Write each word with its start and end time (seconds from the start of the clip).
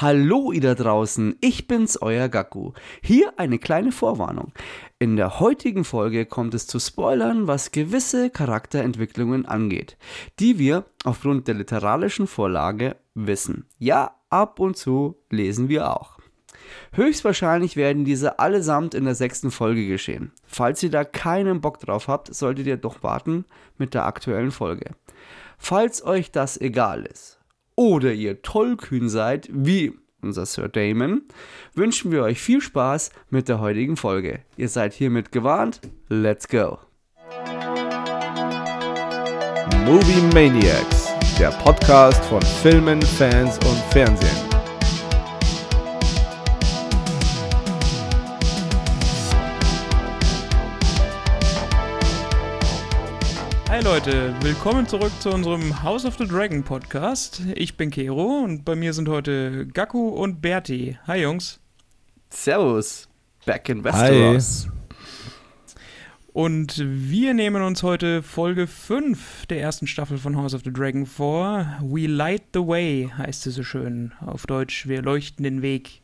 Hallo 0.00 0.50
ihr 0.50 0.62
da 0.62 0.74
draußen, 0.74 1.36
ich 1.42 1.66
bin's, 1.66 2.00
euer 2.00 2.30
Gaku. 2.30 2.72
Hier 3.02 3.34
eine 3.36 3.58
kleine 3.58 3.92
Vorwarnung. 3.92 4.54
In 4.98 5.16
der 5.16 5.40
heutigen 5.40 5.84
Folge 5.84 6.24
kommt 6.24 6.54
es 6.54 6.66
zu 6.66 6.78
Spoilern, 6.78 7.46
was 7.48 7.70
gewisse 7.70 8.30
Charakterentwicklungen 8.30 9.44
angeht, 9.44 9.98
die 10.38 10.58
wir 10.58 10.86
aufgrund 11.04 11.48
der 11.48 11.56
literarischen 11.56 12.26
Vorlage 12.26 12.96
wissen. 13.12 13.66
Ja, 13.76 14.16
ab 14.30 14.58
und 14.58 14.78
zu 14.78 15.18
lesen 15.28 15.68
wir 15.68 15.90
auch. 15.90 16.16
Höchstwahrscheinlich 16.92 17.76
werden 17.76 18.06
diese 18.06 18.38
allesamt 18.38 18.94
in 18.94 19.04
der 19.04 19.14
sechsten 19.14 19.50
Folge 19.50 19.86
geschehen. 19.86 20.32
Falls 20.46 20.82
ihr 20.82 20.90
da 20.90 21.04
keinen 21.04 21.60
Bock 21.60 21.78
drauf 21.78 22.08
habt, 22.08 22.34
solltet 22.34 22.66
ihr 22.66 22.78
doch 22.78 23.02
warten 23.02 23.44
mit 23.76 23.92
der 23.92 24.06
aktuellen 24.06 24.50
Folge. 24.50 24.92
Falls 25.58 26.02
euch 26.02 26.32
das 26.32 26.58
egal 26.58 27.04
ist 27.04 27.39
oder 27.80 28.12
ihr 28.12 28.42
tollkühn 28.42 29.08
seid, 29.08 29.48
wie 29.50 29.94
unser 30.20 30.44
Sir 30.44 30.68
Damon, 30.68 31.22
wünschen 31.74 32.12
wir 32.12 32.22
euch 32.22 32.38
viel 32.38 32.60
Spaß 32.60 33.08
mit 33.30 33.48
der 33.48 33.58
heutigen 33.58 33.96
Folge. 33.96 34.40
Ihr 34.58 34.68
seid 34.68 34.92
hiermit 34.92 35.32
gewarnt. 35.32 35.80
Let's 36.10 36.46
go! 36.46 36.76
Movie 39.86 40.20
Maniacs, 40.34 41.08
der 41.38 41.52
Podcast 41.52 42.22
von 42.26 42.42
Filmen, 42.42 43.00
Fans 43.00 43.56
und 43.66 43.78
Fernsehen. 43.92 44.49
Hi 53.80 53.86
Leute, 53.86 54.34
willkommen 54.42 54.86
zurück 54.86 55.10
zu 55.20 55.30
unserem 55.30 55.82
House 55.82 56.04
of 56.04 56.18
the 56.18 56.26
Dragon 56.26 56.62
Podcast. 56.62 57.40
Ich 57.54 57.78
bin 57.78 57.90
Kero 57.90 58.42
und 58.44 58.62
bei 58.62 58.76
mir 58.76 58.92
sind 58.92 59.08
heute 59.08 59.66
Gaku 59.68 60.10
und 60.10 60.42
Berti. 60.42 60.98
Hi 61.06 61.22
Jungs. 61.22 61.60
Servus, 62.28 63.08
back 63.46 63.70
in 63.70 63.82
Westeros. 63.82 64.68
Und 66.34 66.74
wir 66.84 67.32
nehmen 67.32 67.62
uns 67.62 67.82
heute 67.82 68.22
Folge 68.22 68.66
5 68.66 69.46
der 69.46 69.62
ersten 69.62 69.86
Staffel 69.86 70.18
von 70.18 70.36
House 70.36 70.52
of 70.52 70.60
the 70.62 70.70
Dragon 70.70 71.06
vor. 71.06 71.66
We 71.80 72.06
light 72.06 72.42
the 72.52 72.60
way 72.60 73.10
heißt 73.16 73.46
es 73.46 73.54
so 73.54 73.62
schön. 73.62 74.12
Auf 74.20 74.44
Deutsch, 74.46 74.88
wir 74.88 75.00
leuchten 75.00 75.42
den 75.42 75.62
Weg. 75.62 76.02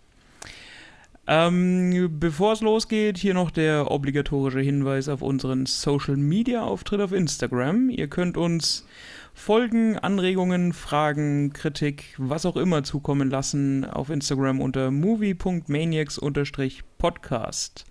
Ähm, 1.28 2.20
bevor 2.20 2.52
es 2.52 2.60
losgeht, 2.60 3.18
hier 3.18 3.34
noch 3.34 3.50
der 3.50 3.90
obligatorische 3.90 4.60
Hinweis 4.60 5.08
auf 5.08 5.22
unseren 5.22 5.66
Social 5.66 6.16
Media 6.16 6.62
Auftritt 6.62 7.00
auf 7.00 7.10
Instagram. 7.10 7.90
Ihr 7.90 8.06
könnt 8.06 8.36
uns 8.36 8.86
Folgen, 9.34 9.98
Anregungen, 9.98 10.72
Fragen, 10.72 11.52
Kritik, 11.52 12.14
was 12.16 12.46
auch 12.46 12.56
immer 12.56 12.84
zukommen 12.84 13.28
lassen 13.28 13.84
auf 13.84 14.08
Instagram 14.08 14.60
unter 14.60 14.92
movie.maniacs-podcast. 14.92 17.86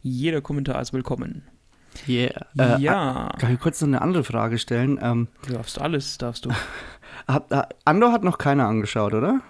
Jeder 0.00 0.40
Kommentar 0.40 0.80
ist 0.80 0.92
willkommen. 0.92 1.42
Yeah. 2.06 2.46
Äh, 2.56 2.80
ja. 2.80 3.32
Kann 3.38 3.54
ich 3.54 3.60
kurz 3.60 3.80
noch 3.80 3.88
eine 3.88 4.02
andere 4.02 4.22
Frage 4.22 4.56
stellen? 4.58 5.00
Ähm, 5.02 5.26
du 5.46 5.54
darfst 5.54 5.80
alles, 5.80 6.16
darfst 6.18 6.44
du. 6.44 6.52
Hat, 7.26 7.74
Andor 7.84 8.12
hat 8.12 8.22
noch 8.22 8.38
keiner 8.38 8.68
angeschaut, 8.68 9.12
oder? 9.12 9.40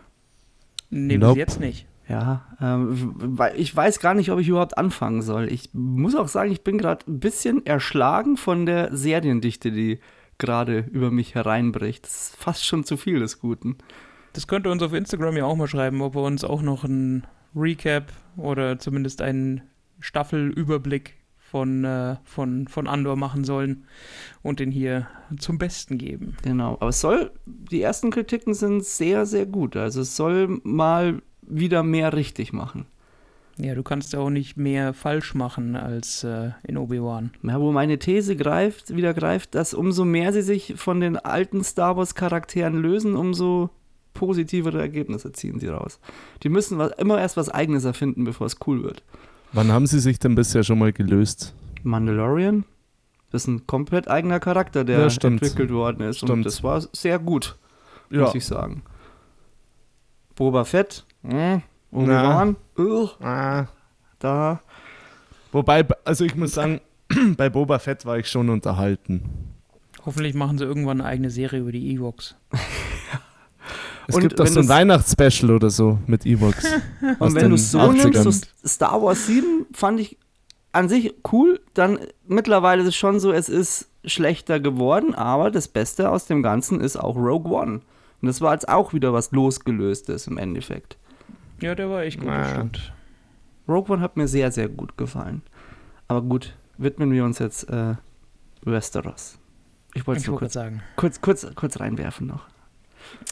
Nee, 0.91 1.19
nope. 1.19 1.35
bis 1.35 1.39
jetzt 1.39 1.61
nicht. 1.61 1.88
Ja, 2.09 2.47
ähm, 2.61 3.39
ich 3.55 3.75
weiß 3.75 4.01
gar 4.01 4.15
nicht, 4.15 4.31
ob 4.33 4.39
ich 4.39 4.49
überhaupt 4.49 4.79
anfangen 4.79 5.21
soll. 5.21 5.53
Ich 5.53 5.71
muss 5.75 6.15
auch 6.15 6.29
sagen, 6.29 6.51
ich 6.51 6.65
bin 6.65 6.79
gerade 6.79 7.05
ein 7.07 7.21
bisschen 7.21 7.67
erschlagen 7.67 8.37
von 8.37 8.65
der 8.65 8.97
Seriendichte, 8.97 9.71
die 9.71 10.01
gerade 10.39 10.87
über 10.91 11.11
mich 11.11 11.35
hereinbricht. 11.35 12.05
Das 12.05 12.31
ist 12.31 12.37
fast 12.37 12.65
schon 12.65 12.85
zu 12.85 12.97
viel 12.97 13.19
des 13.19 13.41
Guten. 13.41 13.77
Das 14.33 14.47
könnt 14.47 14.67
ihr 14.67 14.73
uns 14.73 14.83
auf 14.83 14.95
Instagram 14.95 15.37
ja 15.37 15.45
auch 15.45 15.57
mal 15.57 15.67
schreiben, 15.67 16.01
ob 16.01 16.15
wir 16.15 16.23
uns 16.23 16.45
auch 16.45 16.63
noch 16.63 16.85
ein 16.85 17.27
Recap 17.55 18.13
oder 18.37 18.79
zumindest 18.79 19.21
einen 19.21 19.63
Staffelüberblick 20.01 21.15
von, 21.39 21.85
äh, 21.85 22.17
von, 22.25 22.69
von 22.69 22.87
Andor 22.87 23.17
machen 23.17 23.45
sollen 23.45 23.85
und 24.43 24.61
den 24.61 24.71
hier 24.71 25.09
zum 25.39 25.59
Besten 25.59 25.99
geben. 25.99 26.37
Genau, 26.43 26.75
aber 26.75 26.89
es 26.89 27.01
soll, 27.01 27.33
die 27.47 27.83
ersten 27.83 28.11
Kritiken 28.11 28.55
sind 28.55 28.85
sehr, 28.85 29.27
sehr 29.27 29.47
gut. 29.47 29.77
Also 29.77 30.03
es 30.03 30.15
soll 30.15 30.61
mal 30.63 31.23
wieder 31.49 31.83
mehr 31.83 32.13
richtig 32.13 32.53
machen. 32.53 32.87
Ja, 33.61 33.75
du 33.75 33.83
kannst 33.83 34.13
ja 34.13 34.21
auch 34.21 34.31
nicht 34.31 34.57
mehr 34.57 34.95
falsch 34.95 35.35
machen 35.35 35.75
als 35.75 36.23
äh, 36.23 36.51
in 36.63 36.77
Obi-Wan. 36.77 37.33
Ja, 37.43 37.61
wo 37.61 37.73
meine 37.73 37.99
These 37.99 38.37
greift, 38.37 38.95
wieder 38.95 39.15
greift, 39.15 39.57
dass 39.57 39.75
umso 39.75 40.05
mehr 40.05 40.33
sie 40.33 40.43
sich 40.43 40.75
von 40.77 41.01
den 41.01 41.17
alten 41.17 41.65
Star 41.65 41.97
Wars-Charakteren 41.97 42.75
lösen, 42.75 43.17
umso 43.17 43.71
positivere 44.15 44.81
Ergebnisse 44.81 45.33
ziehen 45.33 45.59
sie 45.59 45.69
raus. 45.69 45.99
Die 46.45 46.49
müssen 46.49 46.79
was, 46.79 46.93
immer 46.99 47.19
erst 47.19 47.37
was 47.37 47.49
Eigenes 47.49 47.85
erfinden, 47.85 48.25
bevor 48.25 48.47
es 48.47 48.57
cool 48.67 48.85
wird. 48.85 49.03
Wann 49.53 49.73
haben 49.73 49.87
sie 49.87 49.99
sich 49.99 50.21
denn 50.21 50.37
bisher 50.37 50.63
schon 50.63 50.79
mal 50.79 50.93
gelöst? 50.93 51.55
Mandalorian? 51.83 52.65
Das 53.31 53.43
ist 53.43 53.49
ein 53.49 53.67
komplett 53.67 54.09
eigener 54.09 54.41
Charakter, 54.41 54.85
der 54.85 55.01
ja, 55.01 55.29
entwickelt 55.29 55.71
worden 55.71 56.03
ist. 56.03 56.19
Stimmt. 56.19 56.31
Und 56.31 56.43
das 56.45 56.63
war 56.63 56.81
sehr 56.93 57.19
gut, 57.19 57.57
ja. 58.11 58.23
muss 58.23 58.35
ich 58.35 58.47
sagen. 58.47 58.83
Boba 60.35 60.65
Fett 60.65 61.05
hm, 61.23 61.63
Obi-Wan? 61.91 62.57
Ah. 63.21 63.67
Da. 64.19 64.61
Wobei, 65.53 65.87
also 66.05 66.25
ich 66.25 66.35
muss 66.35 66.53
sagen, 66.53 66.81
bei 67.37 67.49
Boba 67.49 67.79
Fett 67.79 68.05
war 68.05 68.19
ich 68.19 68.29
schon 68.29 68.51
unterhalten. 68.51 69.23
Hoffentlich 70.05 70.35
machen 70.35 70.59
sie 70.59 70.65
irgendwann 70.65 71.01
eine 71.01 71.09
eigene 71.09 71.31
Serie 71.31 71.61
über 71.61 71.73
die 71.73 71.93
Ewoks. 71.93 72.37
es 74.07 74.15
und 74.15 74.23
gibt 74.23 74.39
doch 74.39 74.47
so 74.47 74.61
ein 74.61 74.69
Weihnachtsspecial 74.69 75.51
oder 75.51 75.71
so 75.71 75.99
mit 76.07 76.27
Ewoks. 76.27 76.67
und 77.19 77.35
wenn 77.35 77.51
du 77.51 77.55
es 77.57 77.71
so 77.71 77.79
80ern. 77.79 78.23
nimmst, 78.23 78.53
so 78.63 78.69
Star 78.69 79.03
Wars 79.03 79.27
7 79.27 79.67
fand 79.73 80.01
ich 80.01 80.19
an 80.73 80.89
sich 80.89 81.15
cool, 81.33 81.61
dann 81.75 81.99
mittlerweile 82.27 82.83
ist 82.83 82.89
es 82.89 82.97
schon 82.97 83.21
so, 83.21 83.33
es 83.33 83.49
ist 83.49 83.89
schlechter 84.05 84.61
geworden, 84.61 85.15
aber 85.15 85.51
das 85.51 85.69
Beste 85.69 86.11
aus 86.11 86.27
dem 86.27 86.43
Ganzen 86.43 86.81
ist 86.81 86.97
auch 86.97 87.17
Rogue 87.17 87.53
One. 87.53 87.81
Und 88.21 88.27
das 88.27 88.41
war 88.41 88.53
jetzt 88.53 88.69
auch 88.69 88.93
wieder 88.93 89.13
was 89.13 89.31
losgelöstes 89.33 90.27
im 90.27 90.39
Endeffekt. 90.39 90.97
Ja, 91.61 91.75
der 91.75 91.91
war 91.91 92.03
echt 92.03 92.21
gut, 92.21 92.29
ah. 92.29 92.49
stimmt. 92.49 92.93
Rogue 93.69 93.95
One 93.95 94.03
hat 94.03 94.17
mir 94.17 94.29
sehr, 94.29 94.51
sehr 94.51 94.69
gut 94.69 94.97
gefallen. 94.97 95.43
Aber 96.07 96.23
gut, 96.23 96.57
widmen 96.79 97.11
wir 97.13 97.25
uns 97.25 97.39
jetzt 97.39 97.69
äh, 97.69 97.95
Westeros. 98.63 99.39
Ich 99.95 100.07
wollte 100.07 100.21
es 100.21 100.27
nur 100.27 100.39
kurz, 100.39 100.53
sagen. 100.55 100.83
Kurz, 100.97 101.21
kurz, 101.21 101.47
kurz 101.55 101.81
reinwerfen 101.81 102.27
noch. 102.27 102.47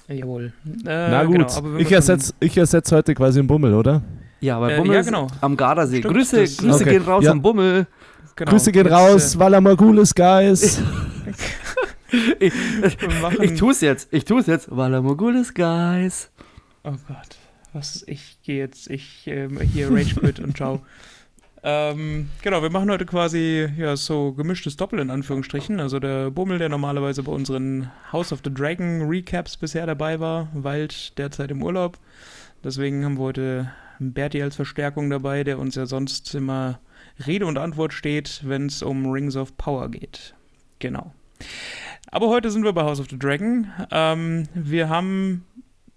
Jawohl. 0.09 0.53
Äh, 0.87 1.11
Na 1.11 1.25
gut, 1.25 1.35
genau, 1.35 1.77
ich 1.77 1.91
ersetze 1.91 2.35
ich 2.41 2.57
ersetz 2.57 2.93
heute 2.93 3.15
quasi 3.15 3.39
einen 3.39 3.49
Bummel, 3.49 3.75
oder? 3.75 4.03
Ja, 4.41 4.57
aber 4.57 4.73
äh, 4.73 4.77
Bummel 4.77 4.97
ja, 4.97 5.03
genau. 5.03 5.27
am 5.41 5.57
Gardasee. 5.57 5.99
Stimmt, 5.99 6.15
Grüße, 6.15 6.37
Grüße 6.37 6.83
okay. 6.83 6.91
gehen 6.91 7.03
raus 7.03 7.25
ja. 7.25 7.31
am 7.31 7.43
Bummel. 7.43 7.87
Genau. 8.37 8.51
Grüße 8.51 8.73
gehen 8.73 8.87
raus, 8.87 9.35
äh, 9.35 9.39
Valamogulis 9.39 10.15
Guys. 10.15 10.83
ich, 12.41 12.53
ich 13.41 13.59
tue 13.59 13.73
es 13.73 13.81
jetzt, 13.81 14.13
ich 14.13 14.25
tue 14.25 14.41
es 14.41 14.47
jetzt. 14.47 14.75
Valamogulis 14.75 15.55
Guys. 15.55 16.31
Oh 16.85 16.95
Gott 17.09 17.46
was 17.72 18.04
ich 18.06 18.38
gehe 18.43 18.59
jetzt, 18.59 18.91
ich 18.91 19.27
ähm, 19.27 19.60
hier 19.60 19.91
Rage 19.91 20.15
Quit 20.15 20.41
und 20.41 20.56
ciao. 20.56 20.81
Ähm, 21.69 22.31
genau, 22.43 22.62
wir 22.62 22.71
machen 22.71 22.93
heute 22.93 23.06
quasi 23.06 23.69
ja 23.77 23.97
so 23.97 24.32
gemischtes 24.34 24.77
Doppel 24.77 25.00
in 25.00 25.10
Anführungsstrichen. 25.10 25.81
Also 25.81 25.99
der 25.99 26.31
Bummel, 26.31 26.59
der 26.59 26.69
normalerweise 26.69 27.25
bei 27.25 27.32
unseren 27.32 27.91
House 28.12 28.32
of 28.32 28.41
the 28.44 28.54
Dragon 28.54 29.03
Recaps 29.09 29.56
bisher 29.56 29.84
dabei 29.84 30.21
war, 30.21 30.49
weilt 30.54 31.19
derzeit 31.19 31.50
im 31.50 31.65
Urlaub. 31.65 31.99
Deswegen 32.62 33.04
haben 33.04 33.19
wir 33.19 33.25
heute 33.25 33.72
Berti 33.98 34.41
als 34.43 34.54
Verstärkung 34.54 35.10
dabei, 35.10 35.43
der 35.43 35.59
uns 35.59 35.75
ja 35.75 35.87
sonst 35.87 36.33
immer 36.37 36.78
Rede 37.27 37.47
und 37.47 37.59
Antwort 37.59 37.93
steht, 37.93 38.43
wenn 38.44 38.66
es 38.66 38.84
um 38.84 39.10
Rings 39.10 39.34
of 39.34 39.56
Power 39.56 39.91
geht. 39.91 40.34
Genau. 40.78 41.12
Aber 42.12 42.28
heute 42.28 42.50
sind 42.50 42.62
wir 42.62 42.75
bei 42.75 42.83
House 42.83 43.00
of 43.00 43.09
the 43.10 43.19
Dragon. 43.19 43.72
Ähm, 43.91 44.44
wir 44.54 44.88
haben 44.88 45.44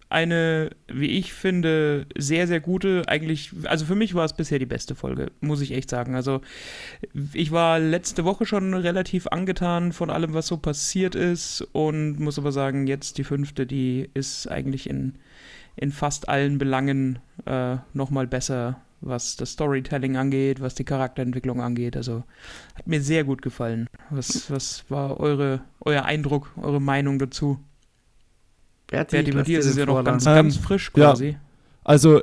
eine, 0.09 0.71
wie 0.87 1.05
ich 1.05 1.33
finde, 1.33 2.07
sehr, 2.17 2.47
sehr 2.47 2.59
gute, 2.59 3.03
eigentlich, 3.07 3.51
also 3.65 3.85
für 3.85 3.95
mich 3.95 4.15
war 4.15 4.25
es 4.25 4.33
bisher 4.33 4.57
die 4.57 4.65
beste 4.65 4.95
Folge, 4.95 5.31
muss 5.39 5.61
ich 5.61 5.71
echt 5.71 5.89
sagen. 5.91 6.15
Also 6.15 6.41
ich 7.33 7.51
war 7.51 7.79
letzte 7.79 8.25
Woche 8.25 8.47
schon 8.47 8.73
relativ 8.73 9.27
angetan 9.27 9.93
von 9.93 10.09
allem, 10.09 10.33
was 10.33 10.47
so 10.47 10.57
passiert 10.57 11.13
ist 11.13 11.61
und 11.73 12.19
muss 12.19 12.39
aber 12.39 12.51
sagen, 12.51 12.87
jetzt 12.87 13.19
die 13.19 13.23
fünfte, 13.23 13.67
die 13.67 14.09
ist 14.15 14.47
eigentlich 14.47 14.89
in, 14.89 15.13
in 15.75 15.91
fast 15.91 16.27
allen 16.27 16.57
Belangen 16.57 17.19
äh, 17.45 17.77
nochmal 17.93 18.25
besser, 18.25 18.81
was 19.01 19.35
das 19.35 19.51
Storytelling 19.51 20.17
angeht, 20.17 20.59
was 20.59 20.73
die 20.73 20.85
Charakterentwicklung 20.85 21.61
angeht. 21.61 21.95
Also 21.95 22.23
hat 22.73 22.87
mir 22.87 23.01
sehr 23.01 23.23
gut 23.25 23.43
gefallen. 23.43 23.87
Was, 24.09 24.49
was 24.49 24.85
war 24.89 25.19
eure, 25.19 25.61
euer 25.81 26.05
Eindruck, 26.05 26.51
eure 26.57 26.81
Meinung 26.81 27.19
dazu? 27.19 27.59
Berti, 28.89 29.17
Berti 29.17 29.31
bei 29.31 29.43
dir 29.43 29.59
ist 29.59 29.65
es 29.67 29.75
ja 29.75 29.85
noch 29.85 30.03
ganz, 30.03 30.25
ganz 30.25 30.55
ähm, 30.55 30.61
frisch 30.61 30.91
quasi. 30.91 31.29
Ja. 31.29 31.35
Also, 31.83 32.21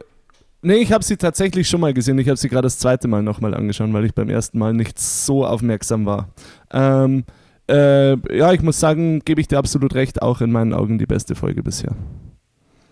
nee, 0.63 0.77
ich 0.77 0.93
habe 0.93 1.05
sie 1.05 1.17
tatsächlich 1.17 1.69
schon 1.69 1.81
mal 1.81 1.95
gesehen. 1.95 2.19
Ich 2.19 2.29
habe 2.29 2.37
sie 2.37 2.49
gerade 2.49 2.67
das 2.67 2.79
zweite 2.79 3.09
Mal 3.09 3.23
nochmal 3.23 3.55
angeschaut, 3.55 3.93
weil 3.93 4.05
ich 4.05 4.15
beim 4.15 4.29
ersten 4.29 4.59
Mal 4.59 4.73
nicht 4.73 4.99
so 4.99 5.47
aufmerksam 5.47 6.07
war. 6.07 6.29
Ähm, 6.73 7.25
äh, 7.69 8.37
ja, 8.37 8.53
ich 8.53 8.63
muss 8.63 8.79
sagen, 8.81 9.21
gebe 9.21 9.41
ich 9.41 9.49
dir 9.49 9.59
absolut 9.59 9.95
recht, 9.95 10.23
auch 10.23 10.41
in 10.41 10.53
meinen 10.53 10.73
Augen 10.73 10.99
die 10.99 11.07
beste 11.07 11.35
Folge 11.35 11.63
bisher. 11.63 11.95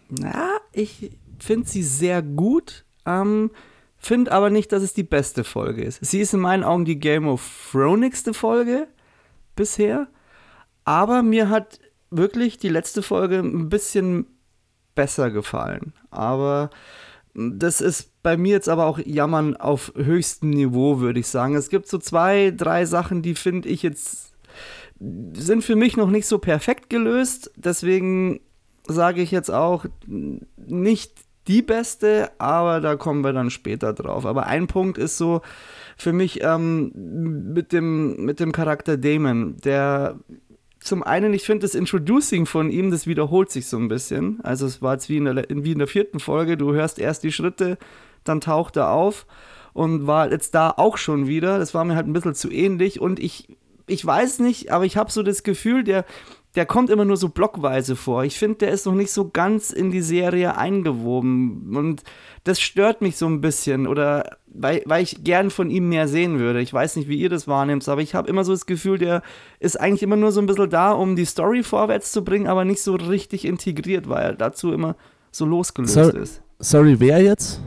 Na, 0.09 0.51
ich 0.73 1.11
finde 1.39 1.69
sie 1.69 1.83
sehr 1.83 2.23
gut. 2.23 2.85
Ähm, 3.07 3.51
finde 3.97 4.33
aber 4.33 4.51
nicht, 4.51 4.73
dass 4.73 4.83
es 4.83 4.95
die 4.95 5.03
beste 5.03 5.45
Folge 5.45 5.83
ist. 5.83 6.05
Sie 6.05 6.21
ist 6.21 6.35
in 6.35 6.41
meinen 6.41 6.65
Augen 6.65 6.85
die 6.85 6.99
Game 6.99 7.27
of 7.27 7.71
Thrones 7.73 8.25
Folge 8.33 8.87
bisher. 9.57 10.09
Aber 10.85 11.23
mir 11.23 11.49
hat 11.49 11.79
wirklich 12.17 12.59
die 12.59 12.69
letzte 12.69 13.03
Folge 13.03 13.39
ein 13.39 13.69
bisschen 13.69 14.27
besser 14.95 15.31
gefallen. 15.31 15.93
Aber 16.11 16.71
das 17.35 17.81
ist 17.81 18.23
bei 18.23 18.37
mir 18.37 18.53
jetzt 18.53 18.69
aber 18.69 18.87
auch 18.87 18.99
Jammern 18.99 19.57
auf 19.57 19.93
höchstem 19.97 20.51
Niveau, 20.51 21.01
würde 21.01 21.21
ich 21.21 21.27
sagen. 21.27 21.57
Es 21.57 21.69
gibt 21.69 21.89
so 21.89 21.99
zwei, 21.99 22.53
drei 22.57 22.87
Sachen, 22.87 23.23
die 23.23 23.35
finde 23.35 23.69
ich 23.69 23.83
jetzt 23.83 24.35
sind 25.35 25.65
für 25.65 25.77
mich 25.77 25.97
noch 25.97 26.11
nicht 26.11 26.27
so 26.27 26.39
perfekt 26.39 26.89
gelöst. 26.89 27.51
Deswegen 27.57 28.41
sage 28.87 29.23
ich 29.23 29.31
jetzt 29.31 29.51
auch 29.51 29.87
nicht 30.07 31.13
die 31.47 31.63
beste, 31.63 32.31
aber 32.39 32.81
da 32.81 32.97
kommen 32.97 33.23
wir 33.23 33.33
dann 33.33 33.51
später 33.51 33.93
drauf. 33.93 34.25
Aber 34.25 34.47
ein 34.47 34.67
Punkt 34.67 34.97
ist 34.97 35.19
so 35.19 35.43
für 35.97 36.13
mich 36.13 36.43
ähm, 36.43 36.93
mit, 36.95 37.73
dem, 37.73 38.25
mit 38.25 38.41
dem 38.41 38.53
Charakter 38.53 38.97
Damon, 38.97 39.57
der 39.59 40.19
zum 40.85 41.03
einen, 41.03 41.33
ich 41.33 41.45
finde 41.45 41.63
das 41.63 41.75
Introducing 41.75 42.45
von 42.45 42.71
ihm, 42.71 42.91
das 42.91 43.07
wiederholt 43.07 43.51
sich 43.51 43.69
so 43.69 43.79
ein 43.79 43.89
bisschen. 43.89 44.41
Also 44.43 44.67
es 44.67 44.83
war 44.83 44.93
jetzt 44.93 45.09
wie 45.09 45.17
in, 45.17 45.25
der, 45.25 45.47
wie 45.49 45.73
in 45.73 45.79
der 45.79 45.89
vierten 45.89 46.21
Folge, 46.21 46.59
du 46.59 46.75
hörst 46.75 46.99
erst 46.99 47.23
die 47.23 47.33
Schritte, 47.33 47.79
dann 48.23 48.43
taucht 48.43 48.77
er 48.77 48.91
auf 48.91 49.25
und 49.73 50.07
war 50.07 50.31
jetzt 50.31 50.55
da 50.55 50.71
auch 50.77 50.99
schon 50.99 51.27
wieder. 51.27 51.59
Das 51.59 51.73
war 51.73 51.87
mir 51.87 51.97
halt 51.97 52.07
ein 52.07 52.13
bisschen 52.13 52.35
zu 52.35 52.51
ähnlich 52.51 53.01
und 53.01 53.19
ich, 53.19 53.49
ich 53.87 54.05
weiß 54.05 54.41
nicht, 54.41 54.73
aber 54.73 54.85
ich 54.85 54.99
habe 54.99 55.11
so 55.11 55.23
das 55.23 55.43
Gefühl, 55.43 55.85
der, 55.85 56.05
der 56.55 56.67
kommt 56.67 56.89
immer 56.91 57.05
nur 57.05 57.17
so 57.17 57.29
blockweise 57.29 57.97
vor. 57.97 58.25
Ich 58.25 58.39
finde, 58.39 58.59
der 58.59 58.71
ist 58.71 58.87
noch 58.87 58.95
nicht 58.95 59.11
so 59.11 59.29
ganz 59.31 59.71
in 59.71 59.91
die 59.91 60.01
Serie 60.03 60.57
eingewoben. 60.57 61.77
Und 61.77 62.03
das 62.45 62.61
stört 62.61 63.01
mich 63.03 63.17
so 63.17 63.27
ein 63.27 63.41
bisschen. 63.41 63.87
Oder 63.89 64.37
weil, 64.47 64.83
weil 64.87 65.03
ich 65.03 65.25
gern 65.25 65.51
von 65.51 65.69
ihm 65.71 65.89
mehr 65.89 66.07
sehen 66.07 66.39
würde. 66.39 66.61
Ich 66.61 66.73
weiß 66.73 66.97
nicht, 66.97 67.09
wie 67.09 67.17
ihr 67.19 67.29
das 67.29 67.49
wahrnehmt, 67.49 67.89
aber 67.89 68.03
ich 68.03 68.15
habe 68.15 68.29
immer 68.29 68.45
so 68.45 68.53
das 68.53 68.67
Gefühl, 68.67 68.99
der 68.99 69.23
ist 69.59 69.81
eigentlich 69.81 70.03
immer 70.05 70.17
nur 70.17 70.31
so 70.31 70.41
ein 70.41 70.47
bisschen 70.47 70.71
da, 70.71 70.93
um 70.93 71.17
die 71.17 71.25
Story 71.25 71.63
vorwärts 71.63 72.13
zu 72.13 72.23
bringen, 72.25 72.47
aber 72.47 72.65
nicht 72.65 72.83
so 72.83 72.95
richtig 72.95 73.45
integriert, 73.45 74.09
weil 74.09 74.23
er 74.23 74.33
dazu 74.35 74.73
immer 74.73 74.95
so 75.33 75.45
losgelöst 75.47 75.95
So- 75.95 76.11
ist. 76.11 76.43
Sorry, 76.61 77.01
wer 77.01 77.21
jetzt? 77.21 77.61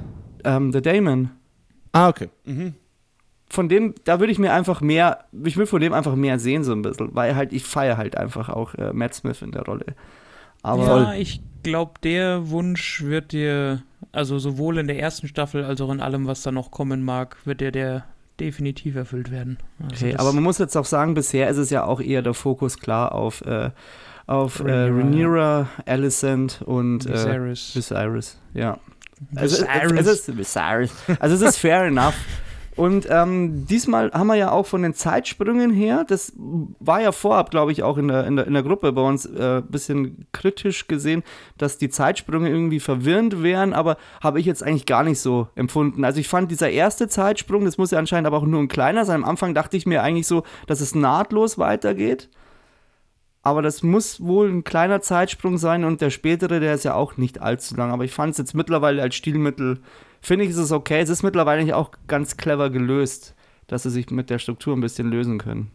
Ähm, 0.46 0.72
The 0.72 0.82
Damon. 0.82 1.32
Ah, 1.92 2.08
okay. 2.08 2.30
Mhm. 2.46 2.74
Von 3.50 3.70
dem, 3.70 3.96
da 4.04 4.20
würde 4.20 4.32
ich 4.32 4.40
mir 4.40 4.54
einfach 4.54 4.82
mehr, 4.82 5.26
ich 5.44 5.58
will 5.58 5.66
von 5.66 5.82
dem 5.82 5.94
einfach 5.94 6.16
mehr 6.16 6.40
sehen, 6.40 6.64
so 6.64 6.74
ein 6.74 6.82
bisschen, 6.82 7.16
weil 7.16 7.36
halt, 7.36 7.54
ich 7.54 7.64
feiere 7.64 7.98
halt 7.98 8.18
einfach 8.18 8.50
auch 8.50 8.76
äh, 8.76 8.92
Matt 8.94 9.14
Smith 9.14 9.42
in 9.42 9.52
der 9.52 9.64
Rolle. 9.64 9.86
Aber 10.64 11.02
ja, 11.02 11.14
ich 11.14 11.42
glaube, 11.64 11.94
der 12.04 12.50
Wunsch 12.50 13.04
wird 13.04 13.32
dir, 13.32 13.84
also 14.12 14.38
sowohl 14.38 14.80
in 14.80 14.88
der 14.88 15.00
ersten 15.00 15.28
Staffel 15.28 15.64
als 15.64 15.80
auch 15.82 15.92
in 15.92 16.02
allem, 16.02 16.28
was 16.28 16.44
da 16.44 16.52
noch 16.52 16.72
kommen 16.72 17.04
mag, 17.04 17.38
wird 17.46 17.62
dir 17.62 17.72
der 17.72 18.06
definitiv 18.40 18.96
erfüllt 18.96 19.32
werden. 19.32 19.58
Also 19.82 20.06
okay, 20.06 20.16
aber 20.18 20.34
man 20.34 20.44
muss 20.44 20.58
jetzt 20.58 20.76
auch 20.76 20.86
sagen, 20.86 21.14
bisher 21.14 21.50
ist 21.50 21.58
es 21.58 21.70
ja 21.70 21.86
auch 21.86 22.02
eher 22.02 22.22
der 22.22 22.34
Fokus 22.34 22.80
klar 22.80 23.14
auf, 23.14 23.42
äh, 23.42 23.72
auf 24.28 24.60
äh, 24.60 24.64
Rhaenyra. 24.64 24.98
Rhaenyra, 24.98 25.70
Alicent 25.86 26.62
und 26.64 27.06
äh, 27.06 27.14
Viserys. 27.14 27.76
Viserys, 27.76 28.42
ja. 28.54 28.78
Also, 29.36 29.56
es, 29.56 29.62
Viserys. 29.62 30.00
es 30.00 30.08
ist, 30.08 30.38
Viserys. 30.38 30.94
also 31.20 31.36
es 31.36 31.42
ist 31.42 31.58
fair 31.58 31.86
enough. 31.86 32.16
Und 32.78 33.08
ähm, 33.10 33.66
diesmal 33.66 34.12
haben 34.12 34.28
wir 34.28 34.36
ja 34.36 34.52
auch 34.52 34.68
von 34.68 34.84
den 34.84 34.94
Zeitsprüngen 34.94 35.72
her, 35.72 36.06
das 36.08 36.34
war 36.38 37.02
ja 37.02 37.12
vorab, 37.12 37.50
glaube 37.50 37.72
ich, 37.72 37.82
auch 37.82 37.98
in 37.98 38.08
der, 38.08 38.28
in, 38.28 38.36
der, 38.36 38.46
in 38.46 38.54
der 38.54 38.62
Gruppe 38.62 38.92
bei 38.92 39.02
uns 39.02 39.26
ein 39.26 39.36
äh, 39.36 39.64
bisschen 39.68 40.28
kritisch 40.32 40.88
gesehen, 40.88 41.24
dass 41.58 41.80
die 41.80 41.90
Zeitsprünge 41.90 42.48
irgendwie 42.48 42.80
verwirrend 42.80 43.42
wären, 43.42 43.74
aber 43.74 43.98
habe 44.22 44.40
ich 44.40 44.46
jetzt 44.46 44.62
eigentlich 44.62 44.86
gar 44.86 45.04
nicht 45.04 45.20
so 45.20 45.48
empfunden. 45.56 46.06
Also 46.06 46.20
ich 46.20 46.28
fand 46.28 46.52
dieser 46.52 46.70
erste 46.70 47.08
Zeitsprung, 47.08 47.66
das 47.66 47.80
muss 47.80 47.90
ja 47.90 47.98
anscheinend 47.98 48.28
aber 48.28 48.38
auch 48.38 48.46
nur 48.46 48.62
ein 48.62 48.68
kleiner 48.68 49.06
sein. 49.06 49.24
Am 49.24 49.30
Anfang 49.30 49.56
dachte 49.56 49.76
ich 49.76 49.88
mir 49.88 50.04
eigentlich 50.04 50.28
so, 50.28 50.44
dass 50.68 50.80
es 50.80 50.94
nahtlos 50.94 51.58
weitergeht. 51.58 52.30
Aber 53.42 53.64
das 53.64 53.82
muss 53.82 54.22
wohl 54.22 54.50
ein 54.50 54.64
kleiner 54.64 55.02
Zeitsprung 55.02 55.58
sein 55.58 55.84
und 55.84 56.02
der 56.02 56.12
spätere, 56.12 56.60
der 56.60 56.76
ist 56.76 56.84
ja 56.84 56.94
auch 56.94 57.18
nicht 57.18 57.42
allzu 57.42 57.76
lang. 57.76 57.92
Aber 57.92 58.04
ich 58.04 58.12
fand 58.12 58.34
es 58.34 58.38
jetzt 58.38 58.54
mittlerweile 58.54 59.02
als 59.02 59.16
Stilmittel, 59.16 59.80
finde 60.22 60.46
ich, 60.46 60.52
ist 60.52 60.58
es 60.58 60.72
okay. 60.72 61.00
Es 61.00 61.10
ist 61.10 61.24
mittlerweile 61.24 61.76
auch 61.76 61.92
ganz 62.08 62.38
clever 62.38 62.70
gelöst, 62.70 63.36
dass 63.68 63.84
sie 63.84 63.90
sich 63.90 64.10
mit 64.10 64.30
der 64.30 64.40
Struktur 64.40 64.76
ein 64.76 64.82
bisschen 64.82 65.10
lösen 65.10 65.38
können. 65.38 65.72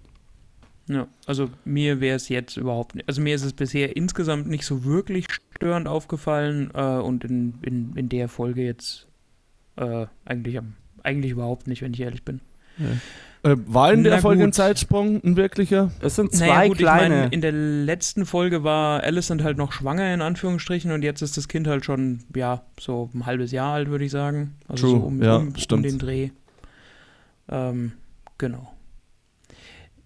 Ja, 0.89 1.07
also 1.27 1.49
mir 1.65 2.01
wäre 2.01 2.17
es 2.17 2.29
jetzt 2.29 2.57
überhaupt 2.57 2.97
nicht, 2.97 3.07
also 3.07 3.23
mir 3.23 3.35
ist 3.37 3.45
es 3.45 3.53
bisher 3.53 3.97
insgesamt 3.97 4.49
nicht 4.49 4.65
so 4.65 4.85
wirklich 4.85 5.27
störend 5.55 5.87
aufgefallen 5.87 6.73
äh, 6.75 6.81
und 6.81 7.25
in, 7.25 7.55
in, 7.63 7.97
in 7.97 8.09
der 8.09 8.29
Folge 8.29 8.65
jetzt 8.65 9.07
äh, 9.77 10.07
eigentlich, 10.25 10.61
eigentlich 11.05 11.33
überhaupt 11.33 11.69
nicht, 11.69 11.83
wenn 11.83 11.95
ich 11.95 12.01
ehrlich 12.01 12.25
bin. 12.25 12.41
Äh, 13.45 13.57
war 13.67 13.93
in 13.93 14.05
der 14.05 14.17
Na 14.17 14.21
Folge 14.21 14.45
ein. 14.45 14.53
Zeitsprung 14.53 15.23
ein 15.25 15.37
wirklicher? 15.37 15.91
Es 16.01 16.15
sind 16.15 16.33
zwei 16.33 16.47
Naja, 16.47 16.69
gut, 16.69 16.79
kleine. 16.79 17.03
ich 17.03 17.11
meine, 17.11 17.35
in 17.35 17.41
der 17.41 17.53
letzten 17.53 18.25
Folge 18.25 18.63
war 18.63 19.03
Alicent 19.03 19.43
halt 19.43 19.59
noch 19.59 19.73
schwanger, 19.73 20.15
in 20.15 20.23
Anführungsstrichen, 20.23 20.93
und 20.93 21.03
jetzt 21.03 21.23
ist 21.23 21.37
das 21.37 21.49
Kind 21.49 21.67
halt 21.67 21.85
schon, 21.85 22.21
ja, 22.37 22.63
so 22.79 23.11
ein 23.15 23.27
halbes 23.27 23.51
Jahr 23.51 23.75
alt, 23.75 23.89
würde 23.89 24.05
ich 24.05 24.13
sagen. 24.13 24.55
Also 24.69 24.89
True, 24.89 25.01
so 25.01 25.07
um, 25.07 25.23
ja, 25.23 25.37
um, 25.37 25.53
um 25.73 25.83
den 25.83 25.99
Dreh. 25.99 26.31
Ähm, 27.49 27.93
genau. 28.39 28.73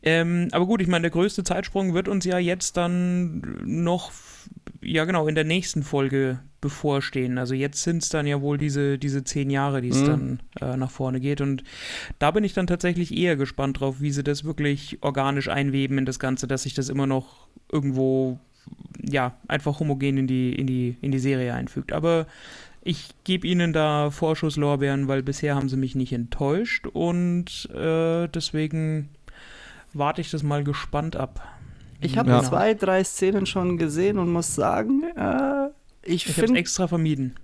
Ähm, 0.03 0.49
aber 0.53 0.65
gut, 0.67 0.81
ich 0.81 0.89
meine, 0.89 1.03
der 1.03 1.11
größte 1.11 1.45
Zeitsprung 1.45 1.93
wird 1.93 2.09
uns 2.09 2.25
ja 2.25 2.39
jetzt 2.39 2.77
dann 2.77 3.43
noch, 3.65 4.13
ja 4.81 5.05
genau, 5.05 5.27
in 5.27 5.35
der 5.35 5.45
nächsten 5.45 5.83
Folge 5.83 6.39
bevorstehen. 6.67 7.39
Also 7.39 7.55
jetzt 7.55 7.83
sind 7.83 8.03
es 8.03 8.09
dann 8.09 8.27
ja 8.27 8.41
wohl 8.41 8.59
diese, 8.59 8.99
diese 8.99 9.23
zehn 9.25 9.51
Jahre, 9.51 9.81
die 9.81 9.89
es 9.91 10.03
Mhm. 10.03 10.07
dann 10.07 10.41
äh, 10.61 10.77
nach 10.77 10.91
vorne 10.91 11.21
geht. 11.21 11.41
Und 11.41 11.63
da 12.19 12.31
bin 12.31 12.45
ich 12.45 12.55
dann 12.55 12.67
tatsächlich 12.67 13.17
eher 13.17 13.37
gespannt 13.37 13.81
drauf, 13.81 14.01
wie 14.01 14.11
sie 14.11 14.23
das 14.25 14.45
wirklich 14.45 14.99
organisch 15.03 15.49
einweben 15.49 15.99
in 15.99 16.07
das 16.07 16.19
Ganze, 16.19 16.47
dass 16.47 16.65
sich 16.65 16.75
das 16.75 16.89
immer 16.89 17.07
noch 17.07 17.47
irgendwo, 17.73 18.39
ja, 19.03 19.35
einfach 19.49 19.81
homogen 19.81 20.17
in 20.19 20.27
die, 20.27 20.53
in 20.55 20.67
die, 20.67 20.97
in 21.01 21.13
die 21.13 21.19
Serie 21.19 21.55
einfügt. 21.55 21.93
Aber 21.93 22.27
ich 22.83 23.09
gebe 23.25 23.47
ihnen 23.49 23.73
da 23.73 24.11
Vorschusslorbeeren, 24.11 25.09
weil 25.09 25.23
bisher 25.23 25.55
haben 25.57 25.69
sie 25.69 25.77
mich 25.77 25.95
nicht 25.97 26.13
enttäuscht 26.13 26.87
und 26.87 27.69
äh, 27.75 28.29
deswegen 28.29 29.09
warte 29.93 30.21
ich 30.21 30.31
das 30.31 30.43
mal 30.43 30.63
gespannt 30.63 31.17
ab. 31.17 31.41
ich 32.01 32.19
habe 32.19 32.31
Ja. 32.31 32.43
zwei, 32.43 32.75
drei 32.75 33.03
Szenen 33.03 33.47
schon 33.47 33.79
gesehen 33.79 34.19
und 34.19 34.31
muss 34.31 34.55
sagen, 34.55 35.03
äh, 35.17 35.69
ich 36.07 36.15
Ich 36.15 36.23
habe 36.25 36.31
es 36.31 36.47
finde 36.47 36.61
extra 36.61 36.89
vermieden. 36.89 37.37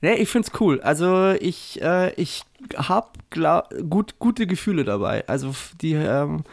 nee, 0.00 0.14
ich 0.14 0.28
find's 0.28 0.52
cool. 0.60 0.80
Also 0.80 1.30
ich, 1.30 1.80
äh, 1.82 2.12
ich 2.14 2.42
habe 2.76 3.08
gut, 3.88 4.18
gute 4.18 4.46
Gefühle 4.46 4.84
dabei. 4.84 5.26
Also 5.28 5.54
die, 5.80 5.94
ähm, 5.94 6.44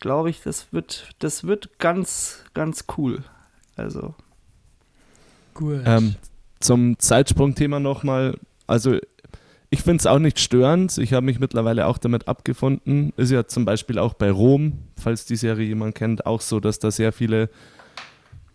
glaube 0.00 0.30
ich, 0.30 0.42
das 0.42 0.72
wird, 0.72 1.14
das 1.18 1.44
wird 1.44 1.78
ganz, 1.78 2.44
ganz 2.54 2.84
cool. 2.96 3.24
Also 3.76 4.14
Gut. 5.56 5.80
Ähm, 5.86 6.16
zum 6.60 6.98
Zeitsprung-Thema 6.98 7.80
nochmal. 7.80 8.38
Also, 8.66 8.98
ich 9.70 9.80
finde 9.82 10.00
es 10.00 10.06
auch 10.06 10.18
nicht 10.18 10.38
störend. 10.38 10.98
Ich 10.98 11.14
habe 11.14 11.24
mich 11.24 11.40
mittlerweile 11.40 11.86
auch 11.86 11.96
damit 11.98 12.28
abgefunden. 12.28 13.14
Ist 13.16 13.30
ja 13.32 13.46
zum 13.46 13.64
Beispiel 13.64 13.98
auch 13.98 14.14
bei 14.14 14.30
Rom, 14.30 14.74
falls 14.98 15.24
die 15.24 15.36
Serie 15.36 15.66
jemand 15.66 15.94
kennt, 15.94 16.26
auch 16.26 16.42
so, 16.42 16.60
dass 16.60 16.78
da 16.78 16.90
sehr 16.90 17.12
viele 17.12 17.48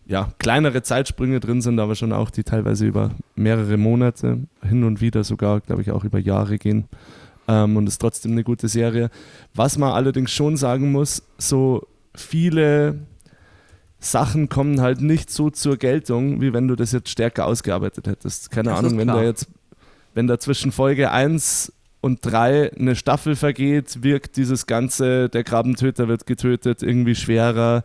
ja, 0.06 0.32
kleinere 0.38 0.82
Zeitsprünge 0.82 1.40
drin 1.40 1.60
sind, 1.62 1.78
aber 1.78 1.94
schon 1.94 2.12
auch 2.12 2.30
die 2.30 2.44
teilweise 2.44 2.86
über 2.86 3.10
mehrere 3.34 3.76
Monate, 3.76 4.40
hin 4.62 4.84
und 4.84 5.00
wieder 5.00 5.24
sogar, 5.24 5.60
glaube 5.60 5.82
ich, 5.82 5.90
auch 5.90 6.04
über 6.04 6.18
Jahre 6.18 6.58
gehen. 6.58 6.88
Ähm, 7.48 7.76
und 7.76 7.86
ist 7.88 7.98
trotzdem 7.98 8.32
eine 8.32 8.44
gute 8.44 8.68
Serie. 8.68 9.10
Was 9.54 9.78
man 9.78 9.92
allerdings 9.92 10.30
schon 10.30 10.56
sagen 10.56 10.92
muss, 10.92 11.22
so 11.38 11.86
viele 12.14 13.00
Sachen 13.98 14.48
kommen 14.48 14.80
halt 14.80 15.00
nicht 15.00 15.30
so 15.30 15.50
zur 15.50 15.76
Geltung, 15.76 16.40
wie 16.40 16.52
wenn 16.52 16.68
du 16.68 16.76
das 16.76 16.92
jetzt 16.92 17.08
stärker 17.08 17.46
ausgearbeitet 17.46 18.06
hättest. 18.06 18.50
Keine 18.50 18.70
Das 18.70 18.78
Ahnung, 18.80 18.98
wenn 18.98 19.08
da 19.08 19.22
jetzt, 19.22 19.48
wenn 20.14 20.26
da 20.26 20.38
zwischen 20.38 20.72
Folge 20.72 21.10
1 21.10 21.72
und 22.00 22.18
3 22.22 22.72
eine 22.72 22.96
Staffel 22.96 23.36
vergeht, 23.36 24.02
wirkt 24.02 24.36
dieses 24.36 24.66
ganze, 24.66 25.28
der 25.28 25.44
Grabentöter 25.44 26.08
wird 26.08 26.26
getötet, 26.26 26.82
irgendwie 26.82 27.14
schwerer. 27.14 27.84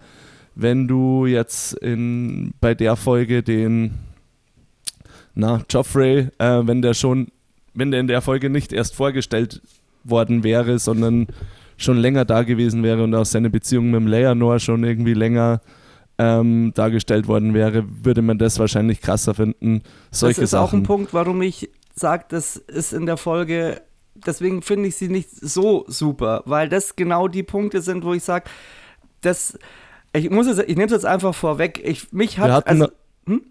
Wenn 0.59 0.87
du 0.87 1.27
jetzt 1.27 1.73
in, 1.73 2.53
bei 2.59 2.73
der 2.73 2.95
Folge 2.95 3.43
den, 3.43 3.93
na, 5.35 5.61
Joffrey, 5.69 6.29
äh, 6.39 6.61
wenn 6.63 6.81
der 6.81 6.95
schon, 6.95 7.27
wenn 7.75 7.91
der 7.91 7.99
in 7.99 8.07
der 8.07 8.21
Folge 8.21 8.49
nicht 8.49 8.73
erst 8.73 8.95
vorgestellt 8.95 9.61
worden 10.03 10.43
wäre, 10.43 10.79
sondern 10.79 11.27
schon 11.77 11.97
länger 11.97 12.25
da 12.25 12.41
gewesen 12.41 12.81
wäre 12.81 13.03
und 13.03 13.13
auch 13.13 13.25
seine 13.25 13.51
Beziehung 13.51 13.91
mit 13.91 14.01
dem 14.01 14.07
Leonor 14.07 14.57
schon 14.57 14.83
irgendwie 14.83 15.13
länger 15.13 15.61
ähm, 16.17 16.71
dargestellt 16.73 17.27
worden 17.27 17.53
wäre, 17.53 17.85
würde 18.03 18.23
man 18.23 18.39
das 18.39 18.57
wahrscheinlich 18.57 19.01
krasser 19.01 19.35
finden. 19.35 19.83
Solche 20.09 20.41
das 20.41 20.45
ist 20.45 20.51
Sachen. 20.51 20.63
auch 20.63 20.73
ein 20.73 20.83
Punkt, 20.83 21.13
warum 21.13 21.41
ich 21.43 21.69
sage, 21.93 22.25
das 22.29 22.55
ist 22.55 22.93
in 22.93 23.05
der 23.05 23.17
Folge, 23.17 23.81
deswegen 24.15 24.63
finde 24.63 24.87
ich 24.87 24.95
sie 24.95 25.09
nicht 25.09 25.29
so 25.29 25.85
super, 25.87 26.41
weil 26.45 26.67
das 26.69 26.95
genau 26.95 27.27
die 27.27 27.43
Punkte 27.43 27.81
sind, 27.81 28.03
wo 28.03 28.13
ich 28.13 28.23
sage, 28.23 28.45
das, 29.21 29.59
ich 30.17 30.29
muss 30.29 30.47
es, 30.47 30.59
ich 30.59 30.75
nehme 30.75 30.85
es 30.85 30.91
jetzt 30.91 31.05
einfach 31.05 31.33
vorweg, 31.33 31.81
ich, 31.83 32.11
mich 32.11 32.37
Wir 32.37 32.45
hat, 32.45 32.51
hatten, 32.51 32.69
also, 32.69 32.87
hm? 33.25 33.41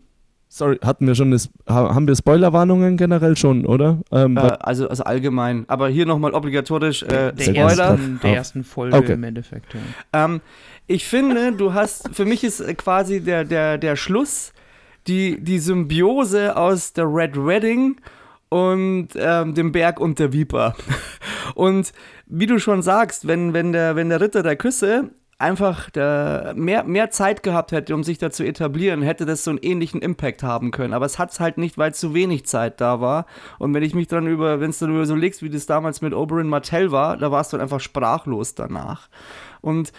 Sorry, 0.48 0.78
hatten 0.82 1.06
wir 1.06 1.14
schon 1.14 1.32
eine, 1.32 1.40
haben 1.68 2.06
wir 2.06 2.14
Spoilerwarnungen 2.14 2.96
generell 2.96 3.36
schon, 3.36 3.66
oder? 3.66 4.00
Ähm, 4.12 4.36
äh, 4.36 4.40
also, 4.40 4.88
also 4.88 5.04
allgemein. 5.04 5.64
Aber 5.68 5.88
hier 5.88 6.06
nochmal 6.06 6.34
obligatorisch 6.34 7.02
äh, 7.02 7.32
der 7.32 7.42
Spoiler. 7.42 7.84
Ersten, 7.84 8.20
der 8.22 8.34
ersten 8.34 8.64
Folge 8.64 8.96
okay. 8.96 9.12
im 9.12 9.24
Endeffekt. 9.24 9.74
Ja. 9.74 10.24
Ähm, 10.24 10.40
ich 10.86 11.04
finde, 11.04 11.52
du 11.52 11.74
hast, 11.74 12.10
für 12.14 12.24
mich 12.24 12.44
ist 12.44 12.64
quasi 12.78 13.20
der, 13.20 13.44
der, 13.44 13.76
der 13.76 13.96
Schluss 13.96 14.52
die, 15.08 15.40
die 15.40 15.58
Symbiose 15.58 16.56
aus 16.56 16.92
der 16.92 17.06
Red 17.06 17.36
Wedding 17.36 17.96
und 18.48 19.08
ähm, 19.16 19.54
dem 19.54 19.72
Berg 19.72 20.00
und 20.00 20.18
der 20.18 20.32
Viper. 20.32 20.74
Und 21.54 21.92
wie 22.26 22.46
du 22.46 22.58
schon 22.58 22.82
sagst, 22.82 23.26
wenn, 23.26 23.54
wenn, 23.54 23.72
der, 23.72 23.96
wenn 23.96 24.10
der 24.10 24.20
Ritter 24.20 24.42
der 24.42 24.56
Küsse 24.56 25.10
einfach 25.38 25.90
mehr, 26.54 26.84
mehr 26.84 27.10
Zeit 27.10 27.42
gehabt 27.42 27.72
hätte, 27.72 27.94
um 27.94 28.02
sich 28.02 28.18
da 28.18 28.30
zu 28.30 28.44
etablieren, 28.44 29.02
hätte 29.02 29.26
das 29.26 29.44
so 29.44 29.50
einen 29.50 29.58
ähnlichen 29.58 30.00
Impact 30.00 30.42
haben 30.42 30.70
können. 30.70 30.94
Aber 30.94 31.04
es 31.04 31.18
hat 31.18 31.32
es 31.32 31.40
halt 31.40 31.58
nicht, 31.58 31.76
weil 31.76 31.94
zu 31.94 32.14
wenig 32.14 32.46
Zeit 32.46 32.80
da 32.80 33.00
war. 33.00 33.26
Und 33.58 33.74
wenn 33.74 33.82
ich 33.82 33.94
mich 33.94 34.06
dann 34.06 34.26
über, 34.26 34.60
wenn 34.60 34.70
es 34.70 34.78
dann 34.78 34.90
über 34.90 35.04
so 35.04 35.16
wie 35.16 35.50
das 35.50 35.66
damals 35.66 36.00
mit 36.00 36.14
Oberyn 36.14 36.48
Martell 36.48 36.90
war, 36.90 37.16
da 37.16 37.30
warst 37.30 37.52
du 37.52 37.58
einfach 37.58 37.80
sprachlos 37.80 38.54
danach. 38.54 39.08
Und 39.60 39.92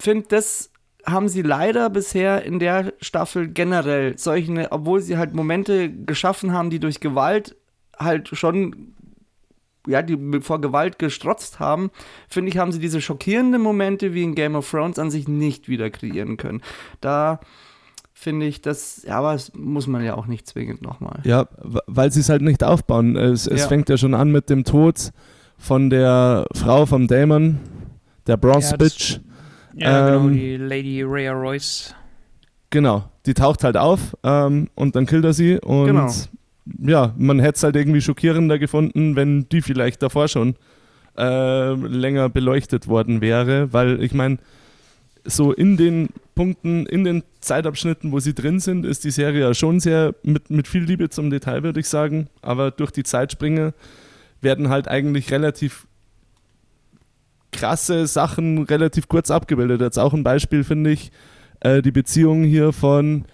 finde, 0.00 0.26
das 0.28 0.72
haben 1.06 1.28
sie 1.28 1.42
leider 1.42 1.88
bisher 1.88 2.44
in 2.44 2.58
der 2.58 2.92
Staffel 3.00 3.48
generell 3.48 4.18
solche, 4.18 4.72
obwohl 4.72 5.00
sie 5.00 5.16
halt 5.16 5.34
Momente 5.34 5.90
geschaffen 5.90 6.52
haben, 6.52 6.70
die 6.70 6.80
durch 6.80 7.00
Gewalt 7.00 7.56
halt 7.96 8.28
schon 8.28 8.94
ja, 9.88 10.02
die 10.02 10.40
vor 10.40 10.60
Gewalt 10.60 10.98
gestrotzt 10.98 11.58
haben, 11.58 11.90
finde 12.28 12.50
ich, 12.50 12.58
haben 12.58 12.72
sie 12.72 12.78
diese 12.78 13.00
schockierenden 13.00 13.62
Momente 13.62 14.14
wie 14.14 14.22
in 14.22 14.34
Game 14.34 14.54
of 14.54 14.70
Thrones 14.70 14.98
an 14.98 15.10
sich 15.10 15.26
nicht 15.26 15.68
wieder 15.68 15.90
kreieren 15.90 16.36
können. 16.36 16.62
Da 17.00 17.40
finde 18.12 18.46
ich, 18.46 18.60
das, 18.60 19.04
ja, 19.06 19.18
aber 19.18 19.32
das 19.32 19.52
muss 19.54 19.86
man 19.86 20.04
ja 20.04 20.14
auch 20.14 20.26
nicht 20.26 20.46
zwingend 20.46 20.82
nochmal. 20.82 21.20
Ja, 21.24 21.46
weil 21.86 22.12
sie 22.12 22.20
es 22.20 22.28
halt 22.28 22.42
nicht 22.42 22.62
aufbauen. 22.64 23.16
Es, 23.16 23.46
es 23.46 23.62
ja. 23.62 23.68
fängt 23.68 23.88
ja 23.88 23.96
schon 23.96 24.14
an 24.14 24.30
mit 24.30 24.50
dem 24.50 24.64
Tod 24.64 25.12
von 25.56 25.90
der 25.90 26.46
Frau 26.54 26.86
vom 26.86 27.06
Dämon, 27.06 27.58
der 28.26 28.36
Bronze 28.36 28.72
ja, 28.72 28.76
Bitch. 28.76 29.20
Ja, 29.74 30.06
genau, 30.06 30.16
ähm, 30.16 30.22
genau, 30.22 30.34
die 30.34 30.56
Lady 30.56 31.02
Rhea 31.02 31.32
Royce. 31.32 31.94
Genau, 32.70 33.04
die 33.24 33.34
taucht 33.34 33.64
halt 33.64 33.76
auf 33.76 34.16
ähm, 34.22 34.68
und 34.74 34.94
dann 34.94 35.06
killt 35.06 35.24
er 35.24 35.32
sie 35.32 35.58
und 35.58 35.86
genau 35.86 36.08
ja, 36.80 37.14
man 37.16 37.40
hätte 37.40 37.56
es 37.56 37.62
halt 37.62 37.76
irgendwie 37.76 38.00
schockierender 38.00 38.58
gefunden, 38.58 39.16
wenn 39.16 39.48
die 39.48 39.62
vielleicht 39.62 40.02
davor 40.02 40.28
schon 40.28 40.56
äh, 41.16 41.72
länger 41.72 42.28
beleuchtet 42.28 42.88
worden 42.88 43.20
wäre, 43.20 43.72
weil 43.72 44.02
ich 44.02 44.12
meine, 44.14 44.38
so 45.24 45.52
in 45.52 45.76
den 45.76 46.08
Punkten, 46.34 46.86
in 46.86 47.04
den 47.04 47.22
Zeitabschnitten, 47.40 48.12
wo 48.12 48.20
sie 48.20 48.34
drin 48.34 48.60
sind, 48.60 48.86
ist 48.86 49.04
die 49.04 49.10
Serie 49.10 49.40
ja 49.40 49.54
schon 49.54 49.80
sehr 49.80 50.14
mit, 50.22 50.50
mit 50.50 50.68
viel 50.68 50.84
Liebe 50.84 51.10
zum 51.10 51.30
Detail, 51.30 51.62
würde 51.62 51.80
ich 51.80 51.88
sagen. 51.88 52.28
Aber 52.42 52.70
durch 52.70 52.92
die 52.92 53.02
Zeitsprünge 53.02 53.74
werden 54.40 54.68
halt 54.68 54.88
eigentlich 54.88 55.30
relativ 55.32 55.86
krasse 57.52 58.06
Sachen 58.06 58.62
relativ 58.62 59.08
kurz 59.08 59.30
abgebildet. 59.30 59.80
Jetzt 59.80 59.98
auch 59.98 60.14
ein 60.14 60.22
Beispiel, 60.22 60.64
finde 60.64 60.90
ich, 60.90 61.10
äh, 61.60 61.82
die 61.82 61.90
Beziehung 61.90 62.44
hier 62.44 62.72
von 62.72 63.24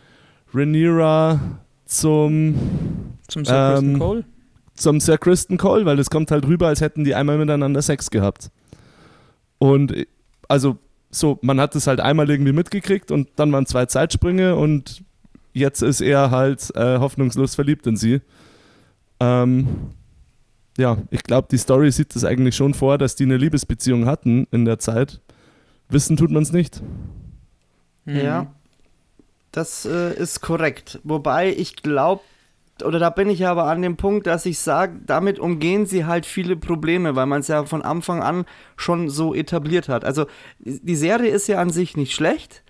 Rhaenyra 0.55 1.41
zum 1.85 2.55
zum 3.29 3.45
Sir 3.45 3.73
Kristen 3.73 3.93
ähm, 3.93 3.99
Cole? 3.99 4.25
Zum 4.75 5.01
Sir 5.01 5.19
Kristen 5.19 5.59
Cole, 5.59 5.85
weil 5.85 5.97
das 5.97 6.11
kommt 6.11 6.31
halt 6.31 6.47
rüber, 6.47 6.69
als 6.69 6.81
hätten 6.81 7.05
die 7.05 7.15
einmal 7.15 7.39
miteinander 7.39 7.83
Sex 7.83 8.11
gehabt. 8.11 8.51
Und 9.59 9.95
also 10.49 10.79
so, 11.11 11.39
man 11.43 11.61
hat 11.61 11.75
es 11.77 11.87
halt 11.87 12.01
einmal 12.01 12.29
irgendwie 12.29 12.53
mitgekriegt 12.53 13.11
und 13.11 13.29
dann 13.37 13.53
waren 13.53 13.67
zwei 13.67 13.87
Zeitsprünge 13.87 14.57
und 14.57 15.05
jetzt 15.53 15.83
ist 15.83 16.01
er 16.01 16.31
halt 16.31 16.75
äh, 16.75 16.99
hoffnungslos 16.99 17.55
verliebt 17.55 17.87
in 17.87 17.97
sie. 17.97 18.21
Ähm, 19.21 19.93
ja, 20.77 20.99
ich 21.11 21.23
glaube, 21.23 21.49
die 21.51 21.59
Story 21.59 21.93
sieht 21.93 22.15
das 22.17 22.25
eigentlich 22.25 22.57
schon 22.57 22.75
vor, 22.75 22.99
dass 22.99 23.15
die 23.15 23.25
eine 23.25 23.37
Liebesbeziehung 23.37 24.07
hatten 24.07 24.49
in 24.51 24.65
der 24.65 24.81
Zeit. 24.81 25.21
Wissen 25.89 26.17
tut 26.17 26.31
man 26.31 26.43
es 26.43 26.53
nicht. 26.53 26.83
Ja, 28.07 28.53
das 29.53 29.87
äh, 29.87 30.15
ist 30.15 30.41
korrekt. 30.41 30.99
Wobei 31.05 31.55
ich 31.55 31.77
glaube, 31.77 32.23
oder 32.83 32.99
da 32.99 33.11
bin 33.11 33.31
ich 33.31 33.47
aber 33.47 33.65
an 33.65 33.83
dem 33.83 33.97
Punkt, 33.97 34.27
dass 34.27 34.47
ich 34.47 34.59
sage, 34.59 35.01
damit 35.07 35.39
umgehen 35.39 35.87
sie 35.87 36.07
halt 36.07 36.27
viele 36.27 36.57
Probleme, 36.57 37.15
weil 37.15 37.27
man 37.27 37.41
es 37.41 37.49
ja 37.49 37.65
von 37.65 37.83
Anfang 37.83 38.23
an 38.23 38.45
schon 38.77 39.09
so 39.09 39.35
etabliert 39.35 39.89
hat. 39.89 40.05
Also 40.05 40.27
die 40.59 40.97
Serie 40.97 41.31
ist 41.31 41.47
ja 41.47 41.61
an 41.61 41.71
sich 41.71 41.97
nicht 41.97 42.13
schlecht. 42.13 42.63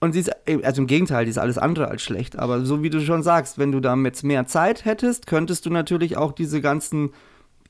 Und 0.00 0.14
sie 0.14 0.20
ist, 0.20 0.32
also 0.64 0.82
im 0.82 0.88
Gegenteil, 0.88 1.24
die 1.26 1.30
ist 1.30 1.38
alles 1.38 1.58
andere 1.58 1.86
als 1.86 2.02
schlecht. 2.02 2.36
Aber 2.36 2.64
so 2.64 2.82
wie 2.82 2.90
du 2.90 3.00
schon 3.00 3.22
sagst, 3.22 3.58
wenn 3.58 3.70
du 3.70 3.78
damit 3.78 4.24
mehr 4.24 4.46
Zeit 4.46 4.84
hättest, 4.84 5.28
könntest 5.28 5.64
du 5.64 5.70
natürlich 5.70 6.16
auch 6.16 6.32
diese 6.32 6.60
ganzen 6.60 7.12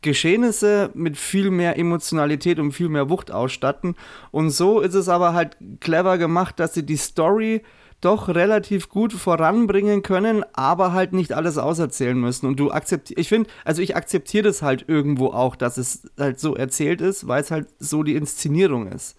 Geschehnisse 0.00 0.90
mit 0.94 1.18
viel 1.18 1.50
mehr 1.50 1.78
Emotionalität 1.78 2.59
und 2.59 2.73
viel 2.73 2.88
mehr 2.88 3.11
Wucht 3.11 3.30
ausstatten. 3.30 3.97
Und 4.30 4.49
so 4.49 4.80
ist 4.80 4.94
es 4.94 5.11
aber 5.11 5.35
halt 5.35 5.59
clever 5.80 6.16
gemacht, 6.16 6.59
dass 6.59 6.73
sie 6.73 6.87
die 6.87 6.97
Story 6.97 7.62
doch 8.02 8.28
relativ 8.28 8.88
gut 8.88 9.12
voranbringen 9.12 10.02
können, 10.02 10.44
aber 10.52 10.92
halt 10.92 11.12
nicht 11.12 11.32
alles 11.32 11.56
auserzählen 11.56 12.18
müssen. 12.18 12.47
Und 12.47 12.61
du 12.61 12.71
akzeptierst, 12.71 13.18
ich 13.18 13.28
finde, 13.28 13.49
also 13.64 13.80
ich 13.80 13.97
akzeptiere 13.97 14.44
das 14.44 14.61
halt 14.61 14.85
irgendwo 14.88 15.28
auch, 15.28 15.56
dass 15.56 15.78
es 15.78 16.11
halt 16.18 16.38
so 16.38 16.54
erzählt 16.54 17.00
ist, 17.00 17.26
weil 17.26 17.40
es 17.40 17.50
halt 17.50 17.68
so 17.78 18.02
die 18.02 18.16
Inszenierung 18.16 18.88
ist. 18.88 19.16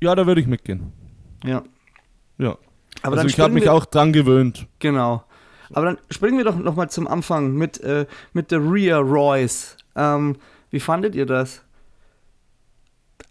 Ja, 0.00 0.14
da 0.14 0.26
würde 0.26 0.40
ich 0.40 0.46
mitgehen. 0.46 0.92
Ja. 1.44 1.62
Ja. 2.38 2.56
Aber 3.02 3.16
also 3.16 3.28
ich 3.28 3.38
habe 3.38 3.52
mich 3.52 3.68
auch 3.68 3.84
dran 3.84 4.12
gewöhnt. 4.12 4.66
Genau. 4.78 5.22
Aber 5.72 5.86
dann 5.86 5.98
springen 6.10 6.38
wir 6.38 6.44
doch 6.44 6.56
nochmal 6.56 6.90
zum 6.90 7.06
Anfang 7.06 7.54
mit, 7.54 7.80
äh, 7.80 8.06
mit 8.32 8.50
der 8.50 8.60
Rhea 8.60 8.98
Royce. 8.98 9.76
Ähm, 9.94 10.36
wie 10.70 10.80
fandet 10.80 11.14
ihr 11.14 11.26
das? 11.26 11.62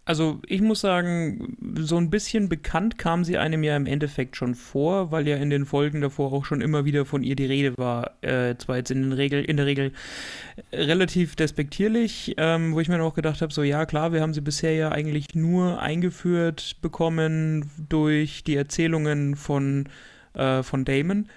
Also 0.07 0.39
ich 0.45 0.61
muss 0.61 0.81
sagen, 0.81 1.57
so 1.79 1.97
ein 1.97 2.11
bisschen 2.11 2.47
bekannt 2.47 2.99
kam 2.99 3.23
sie 3.23 3.39
einem 3.39 3.63
ja 3.63 3.75
im 3.75 3.87
Endeffekt 3.87 4.35
schon 4.35 4.53
vor, 4.53 5.11
weil 5.11 5.27
ja 5.27 5.37
in 5.37 5.49
den 5.49 5.65
Folgen 5.65 5.99
davor 5.99 6.31
auch 6.31 6.45
schon 6.45 6.61
immer 6.61 6.85
wieder 6.85 7.05
von 7.05 7.23
ihr 7.23 7.35
die 7.35 7.47
Rede 7.47 7.75
war. 7.77 8.11
Äh, 8.21 8.55
zwar 8.59 8.77
jetzt 8.77 8.91
in, 8.91 9.11
Regel, 9.13 9.43
in 9.43 9.57
der 9.57 9.65
Regel 9.65 9.93
relativ 10.71 11.35
despektierlich, 11.35 12.35
ähm, 12.37 12.75
wo 12.75 12.79
ich 12.81 12.87
mir 12.87 13.01
auch 13.01 13.15
gedacht 13.15 13.41
habe, 13.41 13.51
so 13.51 13.63
ja 13.63 13.87
klar, 13.87 14.13
wir 14.13 14.21
haben 14.21 14.35
sie 14.35 14.41
bisher 14.41 14.75
ja 14.75 14.91
eigentlich 14.91 15.33
nur 15.33 15.81
eingeführt 15.81 16.77
bekommen 16.83 17.71
durch 17.89 18.43
die 18.43 18.57
Erzählungen 18.57 19.35
von, 19.35 19.89
äh, 20.35 20.61
von 20.61 20.85
Damon. 20.85 21.29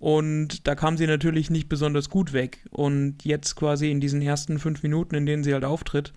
Und 0.00 0.66
da 0.66 0.74
kam 0.74 0.96
sie 0.96 1.06
natürlich 1.06 1.48
nicht 1.48 1.68
besonders 1.68 2.10
gut 2.10 2.32
weg. 2.32 2.58
Und 2.70 3.24
jetzt 3.24 3.54
quasi 3.54 3.92
in 3.92 4.00
diesen 4.00 4.20
ersten 4.20 4.58
fünf 4.58 4.82
Minuten, 4.82 5.14
in 5.14 5.26
denen 5.26 5.44
sie 5.44 5.54
halt 5.54 5.64
auftritt, 5.64 6.12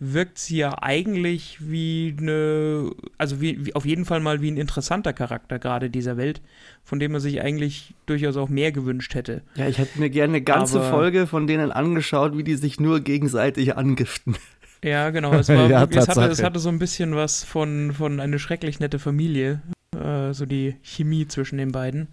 wirkt 0.00 0.38
sie 0.38 0.58
ja 0.58 0.80
eigentlich 0.80 1.58
wie 1.60 2.14
eine, 2.18 2.90
also 3.16 3.40
wie, 3.40 3.66
wie, 3.66 3.74
auf 3.74 3.84
jeden 3.84 4.04
Fall 4.04 4.20
mal 4.20 4.40
wie 4.40 4.50
ein 4.50 4.56
interessanter 4.56 5.12
Charakter 5.12 5.58
gerade 5.58 5.90
dieser 5.90 6.16
Welt, 6.16 6.40
von 6.84 7.00
dem 7.00 7.12
man 7.12 7.20
sich 7.20 7.40
eigentlich 7.42 7.94
durchaus 8.06 8.36
auch 8.36 8.48
mehr 8.48 8.70
gewünscht 8.70 9.14
hätte. 9.14 9.42
Ja, 9.56 9.66
ich 9.66 9.78
hätte 9.78 9.98
mir 9.98 10.10
gerne 10.10 10.34
eine 10.34 10.42
ganze 10.42 10.80
Aber, 10.80 10.90
Folge 10.90 11.26
von 11.26 11.46
denen 11.46 11.72
angeschaut, 11.72 12.36
wie 12.36 12.44
die 12.44 12.54
sich 12.54 12.78
nur 12.78 13.00
gegenseitig 13.00 13.76
angiften. 13.76 14.36
Ja, 14.84 15.10
genau. 15.10 15.34
Es, 15.34 15.48
war, 15.48 15.66
ja, 15.70 15.84
es, 15.90 16.08
hatte, 16.08 16.26
es 16.26 16.42
hatte 16.42 16.60
so 16.60 16.68
ein 16.68 16.78
bisschen 16.78 17.16
was 17.16 17.42
von, 17.42 17.92
von 17.92 18.20
eine 18.20 18.38
schrecklich 18.38 18.78
nette 18.78 19.00
Familie, 19.00 19.62
äh, 19.96 20.32
so 20.32 20.46
die 20.46 20.76
Chemie 20.82 21.26
zwischen 21.26 21.58
den 21.58 21.72
beiden. 21.72 22.08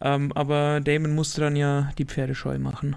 Ähm, 0.00 0.32
aber 0.32 0.80
Damon 0.80 1.14
musste 1.14 1.40
dann 1.40 1.54
ja 1.54 1.90
die 1.98 2.04
Pferde 2.04 2.34
scheu 2.34 2.58
machen. 2.58 2.96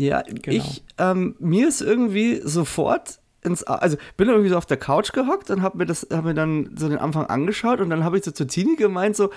Ja, 0.00 0.22
genau. 0.22 0.56
ich, 0.56 0.82
ähm, 0.98 1.36
mir 1.38 1.68
ist 1.68 1.82
irgendwie 1.82 2.40
sofort 2.42 3.20
ins, 3.42 3.62
also 3.64 3.96
bin 4.16 4.28
irgendwie 4.28 4.48
so 4.48 4.56
auf 4.56 4.66
der 4.66 4.76
Couch 4.76 5.12
gehockt 5.12 5.50
und 5.50 5.62
habe 5.62 5.78
mir 5.78 5.86
das, 5.86 6.06
habe 6.10 6.28
mir 6.28 6.34
dann 6.34 6.74
so 6.76 6.88
den 6.88 6.98
Anfang 6.98 7.26
angeschaut 7.26 7.80
und 7.80 7.90
dann 7.90 8.04
habe 8.04 8.18
ich 8.18 8.24
so 8.24 8.30
zu 8.30 8.46
Tini 8.46 8.76
gemeint, 8.76 9.16
so, 9.16 9.30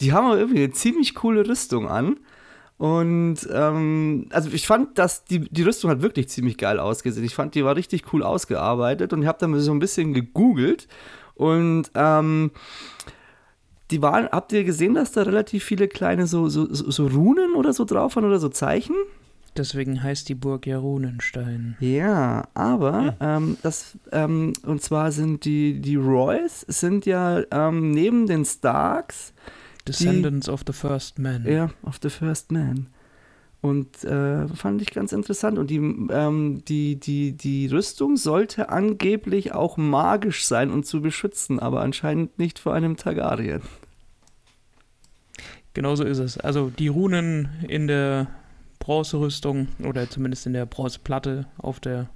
die 0.00 0.12
haben 0.12 0.26
aber 0.26 0.38
irgendwie 0.38 0.62
eine 0.62 0.72
ziemlich 0.72 1.14
coole 1.14 1.48
Rüstung 1.48 1.88
an. 1.88 2.18
Und 2.78 3.38
ähm, 3.52 4.26
also 4.30 4.50
ich 4.52 4.66
fand, 4.66 4.98
dass 4.98 5.24
die, 5.24 5.40
die 5.40 5.62
Rüstung 5.62 5.90
hat 5.90 6.00
wirklich 6.00 6.28
ziemlich 6.28 6.58
geil 6.58 6.78
ausgesehen. 6.78 7.26
Ich 7.26 7.34
fand, 7.34 7.56
die 7.56 7.64
war 7.64 7.74
richtig 7.74 8.12
cool 8.12 8.22
ausgearbeitet 8.22 9.12
und 9.12 9.22
ich 9.22 9.28
habe 9.28 9.38
dann 9.40 9.58
so 9.58 9.72
ein 9.72 9.80
bisschen 9.80 10.14
gegoogelt 10.14 10.86
und 11.34 11.90
ähm, 11.94 12.52
die 13.90 14.02
waren, 14.02 14.28
habt 14.30 14.52
ihr 14.52 14.64
gesehen, 14.64 14.94
dass 14.94 15.12
da 15.12 15.22
relativ 15.22 15.64
viele 15.64 15.88
kleine 15.88 16.26
so, 16.26 16.48
so, 16.48 16.66
so 16.70 17.06
Runen 17.06 17.54
oder 17.54 17.72
so 17.72 17.84
drauf 17.84 18.16
waren 18.16 18.24
oder 18.24 18.38
so 18.38 18.48
Zeichen? 18.48 18.94
Deswegen 19.58 20.02
heißt 20.02 20.28
die 20.28 20.34
Burg 20.34 20.66
ja 20.66 20.78
Runenstein. 20.78 21.76
Ja, 21.80 22.48
aber 22.54 23.16
ja. 23.20 23.36
Ähm, 23.36 23.58
das 23.62 23.98
ähm, 24.12 24.52
und 24.64 24.80
zwar 24.82 25.12
sind 25.12 25.44
die 25.44 25.80
die 25.80 25.96
Royce 25.96 26.64
sind 26.68 27.06
ja 27.06 27.42
ähm, 27.50 27.90
neben 27.90 28.26
den 28.26 28.44
Starks 28.44 29.32
Descendants 29.86 30.46
die, 30.46 30.52
of 30.52 30.62
the 30.66 30.72
First 30.72 31.18
Man. 31.18 31.44
Ja, 31.44 31.70
of 31.82 31.98
the 32.02 32.10
First 32.10 32.52
Man. 32.52 32.86
Und 33.60 34.04
äh, 34.04 34.46
fand 34.48 34.80
ich 34.82 34.92
ganz 34.92 35.12
interessant. 35.12 35.58
Und 35.58 35.68
die, 35.68 35.78
ähm, 35.78 36.62
die, 36.68 36.94
die, 36.94 37.32
die 37.32 37.66
Rüstung 37.66 38.16
sollte 38.16 38.68
angeblich 38.68 39.52
auch 39.52 39.76
magisch 39.76 40.44
sein 40.44 40.70
und 40.70 40.86
zu 40.86 41.02
beschützen, 41.02 41.58
aber 41.58 41.80
anscheinend 41.80 42.38
nicht 42.38 42.60
vor 42.60 42.74
einem 42.74 42.96
Targaryen. 42.96 43.62
Genauso 45.74 46.04
ist 46.04 46.18
es. 46.18 46.38
Also 46.38 46.70
die 46.70 46.88
Runen 46.88 47.48
in 47.66 47.88
der 47.88 48.28
Bronzerüstung 48.88 49.68
oder 49.84 50.08
zumindest 50.08 50.46
in 50.46 50.54
der 50.54 50.64
Bronzeplatte 50.64 51.44
auf 51.58 51.78
der 51.78 52.08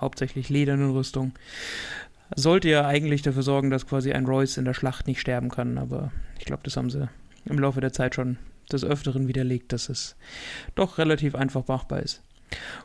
hauptsächlich 0.00 0.48
ledernen 0.48 0.92
Rüstung 0.92 1.32
sollte 2.34 2.70
ja 2.70 2.86
eigentlich 2.86 3.20
dafür 3.20 3.42
sorgen, 3.42 3.68
dass 3.68 3.86
quasi 3.86 4.10
ein 4.14 4.24
Royce 4.24 4.56
in 4.56 4.64
der 4.64 4.72
Schlacht 4.72 5.06
nicht 5.06 5.20
sterben 5.20 5.50
kann. 5.50 5.76
Aber 5.76 6.12
ich 6.38 6.46
glaube, 6.46 6.62
das 6.64 6.78
haben 6.78 6.88
sie 6.88 7.10
im 7.44 7.58
Laufe 7.58 7.82
der 7.82 7.92
Zeit 7.92 8.14
schon 8.14 8.38
des 8.72 8.84
Öfteren 8.84 9.28
widerlegt, 9.28 9.74
dass 9.74 9.90
es 9.90 10.16
doch 10.74 10.96
relativ 10.96 11.34
einfach 11.34 11.68
machbar 11.68 12.00
ist. 12.00 12.22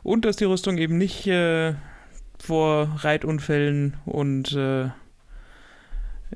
Und 0.02 0.26
dass 0.26 0.36
die 0.36 0.44
Rüstung 0.44 0.76
eben 0.76 0.98
nicht 0.98 1.26
äh, 1.26 1.72
vor 2.38 2.94
Reitunfällen 2.98 3.96
und 4.04 4.52
äh, 4.52 4.90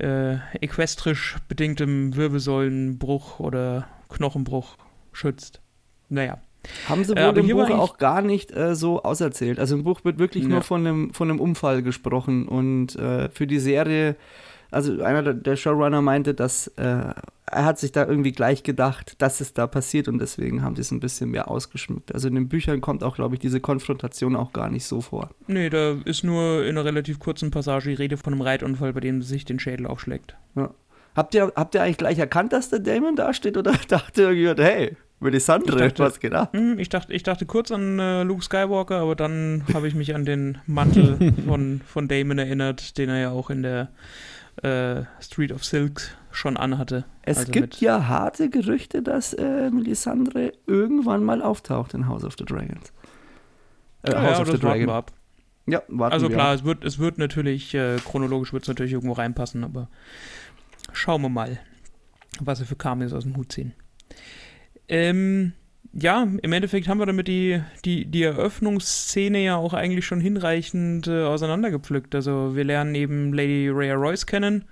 äh, 0.01 0.39
equestrisch 0.59 1.37
bedingtem 1.49 2.17
Wirbelsäulenbruch 2.17 3.41
oder 3.41 3.89
Knochenbruch 4.09 4.79
schützt. 5.13 5.61
Naja. 6.09 6.39
Haben 6.89 7.05
sie 7.05 7.13
Äh, 7.13 7.17
wohl 7.17 7.23
aber 7.25 7.41
im 7.41 7.49
Buch 7.49 7.71
auch 7.71 7.99
gar 7.99 8.23
nicht 8.23 8.53
äh, 8.53 8.75
so 8.75 9.03
auserzählt. 9.03 9.59
Also 9.59 9.75
im 9.77 9.85
Buch 9.85 10.05
wird 10.05 10.19
wirklich 10.19 10.45
Ja. 10.45 10.51
nur 10.51 10.63
von 10.63 10.87
einem, 10.87 11.15
von 11.15 11.31
einem 11.31 11.41
Unfall 11.41 11.83
gesprochen 11.83 12.49
und 12.49 12.97
äh, 12.97 13.29
für 13.31 13.47
die 13.47 13.59
Serie, 13.59 14.17
also 14.71 15.03
einer 15.03 15.35
der, 15.35 15.57
Showrunner 15.57 16.03
meinte, 16.03 16.35
dass 16.35 16.67
äh, 16.77 17.13
er 17.47 17.65
hat 17.65 17.79
sich 17.79 17.93
da 17.93 18.05
irgendwie 18.07 18.33
gleich 18.33 18.63
gedacht, 18.65 19.15
dass 19.23 19.41
es 19.41 19.53
da 19.53 19.67
passiert 19.69 20.09
und 20.09 20.19
deswegen 20.19 20.63
haben 20.63 20.75
sie 20.75 20.81
es 20.81 20.91
ein 20.91 20.99
bisschen 20.99 21.31
mehr 21.31 21.49
ausgeschmückt. 21.51 22.13
Also 22.13 22.27
in 22.27 22.35
den 22.35 22.49
Büchern 22.49 22.81
kommt 22.81 23.05
auch, 23.05 23.15
glaube 23.15 23.35
ich, 23.35 23.41
diese 23.41 23.61
Konfrontation 23.61 24.35
auch 24.35 24.53
gar 24.53 24.71
nicht 24.71 24.87
so 24.87 25.01
vor. 25.01 25.31
Nee, 25.47 25.69
da 25.71 25.95
ist 26.05 26.25
nur 26.25 26.65
in 26.65 26.71
einer 26.71 26.85
relativ 26.85 27.19
kurzen 27.21 27.51
Passage 27.53 27.91
die 27.91 27.95
Rede 27.97 28.17
von 28.17 28.33
einem 28.33 28.43
Reitunfall, 28.43 28.93
bei 28.95 29.01
dem 29.01 29.23
sich 29.23 29.45
den 29.45 29.59
Schädel 29.61 29.87
aufschlägt. 29.87 30.35
Habt 31.15 31.35
ihr, 31.37 31.53
habt 31.55 31.75
ihr 31.77 31.83
eigentlich 31.83 31.99
gleich 31.99 32.19
erkannt, 32.19 32.53
dass 32.53 32.71
der 32.71 32.81
Damon 32.81 33.15
da 33.15 33.33
steht 33.35 33.57
oder 33.57 33.73
dachte 33.89 34.23
irgendjemand, 34.23 34.59
hey, 34.61 34.97
Melisandre, 35.25 35.87
Ich 35.87 35.95
dachte- 35.95 36.23
was 36.23 36.33
ab? 36.33 36.53
Hm, 36.53 36.79
ich, 36.79 36.89
dachte, 36.89 37.13
ich 37.13 37.23
dachte 37.23 37.47
kurz 37.47 37.71
an 37.73 37.99
äh, 37.99 38.23
Luke 38.23 38.43
Skywalker, 38.45 39.01
aber 39.01 39.17
dann 39.17 39.65
habe 39.75 39.89
ich 39.89 39.95
mich 39.95 40.15
an 40.15 40.25
den 40.25 40.59
Mantel 40.67 41.33
von, 41.49 41.81
von 41.87 42.07
Damon 42.09 42.39
erinnert, 42.39 42.97
den 42.99 43.09
er 43.09 43.19
ja 43.19 43.31
auch 43.31 43.51
in 43.51 43.63
der 43.63 43.89
äh, 44.63 45.03
Street 45.21 45.51
of 45.51 45.65
Silk 45.65 46.17
schon 46.31 46.57
anhatte. 46.57 47.05
Es 47.23 47.39
Also 47.39 47.53
gibt 47.53 47.81
ja 47.81 48.07
harte 48.07 48.51
Gerüchte, 48.51 49.03
dass 49.03 49.33
äh, 49.35 49.71
Melisandre 49.71 50.53
irgendwann 50.67 51.25
mal 51.25 51.43
auftaucht 51.43 51.95
in 51.95 52.07
House 52.07 52.23
of 52.25 52.35
the 52.39 52.45
Dragons. 52.45 52.93
Äh, 54.03 54.13
Ja, 54.13 54.23
House 54.23 54.37
ja, 54.39 54.43
of 54.43 54.51
the 54.51 54.59
Dragon. 54.59 54.91
ab. 54.91 55.13
Ja, 55.67 55.83
warten 55.89 56.13
Also 56.13 56.29
klar, 56.29 56.49
ab. 56.51 56.57
es 56.57 56.65
wird, 56.65 56.85
es 56.85 56.99
wird 56.99 57.17
natürlich, 57.19 57.75
äh, 57.75 57.97
chronologisch 57.97 58.53
wird 58.53 58.65
es 58.65 58.69
natürlich 58.69 58.93
irgendwo 58.93 59.15
reinpassen, 59.15 59.65
aber 59.65 59.89
schauen 60.93 61.23
wir 61.23 61.31
mal, 61.31 61.59
was 62.41 62.59
wir 62.61 62.67
für 62.67 62.77
Cameos 62.77 63.13
aus 63.15 63.23
dem 63.25 63.37
Hut 63.37 63.51
ziehen. 63.51 63.73
Ähm, 64.89 65.53
ja, 65.93 66.23
im 66.25 66.53
Endeffekt 66.53 66.89
haben 66.89 66.99
wir 66.99 67.07
damit 67.07 67.29
die, 67.29 67.63
die, 67.85 68.05
die 68.07 68.23
Eröffnungsszene 68.25 69.45
ja 69.45 69.57
auch 69.57 69.75
eigentlich 69.75 70.07
schon 70.07 70.21
hinreichend 70.21 71.07
äh, 71.07 71.23
auseinandergepflückt. 71.23 72.15
Also 72.15 72.57
wir 72.57 72.65
lernen 72.65 72.95
eben 72.95 73.33
Lady 73.33 73.69
Rhea 73.69 73.95
Royce 73.95 74.27
kennen. 74.27 74.65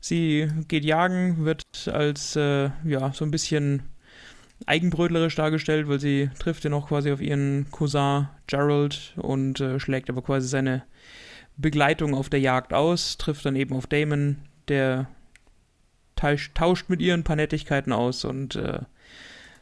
Sie 0.00 0.48
geht 0.68 0.84
jagen, 0.84 1.44
wird 1.44 1.62
als 1.92 2.36
äh, 2.36 2.70
ja 2.84 3.12
so 3.12 3.24
ein 3.24 3.30
bisschen 3.30 3.82
eigenbrötlerisch 4.66 5.36
dargestellt, 5.36 5.88
weil 5.88 6.00
sie 6.00 6.30
trifft 6.38 6.64
ja 6.64 6.70
noch 6.70 6.88
quasi 6.88 7.12
auf 7.12 7.20
ihren 7.20 7.70
Cousin 7.70 8.28
Gerald 8.46 9.14
und 9.16 9.60
äh, 9.60 9.78
schlägt 9.78 10.10
aber 10.10 10.22
quasi 10.22 10.48
seine 10.48 10.82
Begleitung 11.56 12.14
auf 12.14 12.28
der 12.28 12.40
Jagd 12.40 12.72
aus, 12.72 13.18
trifft 13.18 13.44
dann 13.44 13.56
eben 13.56 13.74
auf 13.74 13.86
Damon, 13.86 14.38
der 14.68 15.08
tausch, 16.16 16.52
tauscht 16.54 16.88
mit 16.88 17.00
ihr 17.00 17.14
ein 17.14 17.24
paar 17.24 17.36
Nettigkeiten 17.36 17.92
aus 17.92 18.24
und 18.24 18.56
äh, 18.56 18.80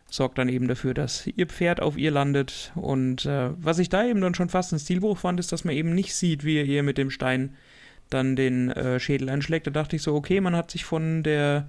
sorgt 0.08 0.38
dann 0.38 0.48
eben 0.48 0.68
dafür, 0.68 0.94
dass 0.94 1.26
ihr 1.26 1.46
Pferd 1.46 1.80
auf 1.80 1.96
ihr 1.96 2.10
landet. 2.10 2.72
Und 2.74 3.26
äh, 3.26 3.50
was 3.58 3.78
ich 3.78 3.88
da 3.88 4.04
eben 4.04 4.20
dann 4.20 4.34
schon 4.34 4.48
fast 4.48 4.72
ein 4.72 4.78
Stilbruch 4.78 5.18
fand, 5.18 5.40
ist, 5.40 5.52
dass 5.52 5.64
man 5.64 5.74
eben 5.74 5.94
nicht 5.94 6.14
sieht, 6.14 6.44
wie 6.44 6.58
er 6.58 6.64
ihr 6.64 6.82
mit 6.82 6.98
dem 6.98 7.10
Stein 7.10 7.56
dann 8.10 8.36
den 8.36 8.70
äh, 8.70 9.00
Schädel 9.00 9.28
einschlägt. 9.28 9.66
Da 9.66 9.70
dachte 9.70 9.96
ich 9.96 10.02
so, 10.02 10.14
okay, 10.14 10.40
man 10.40 10.54
hat 10.54 10.70
sich 10.70 10.84
von 10.84 11.22
der 11.22 11.68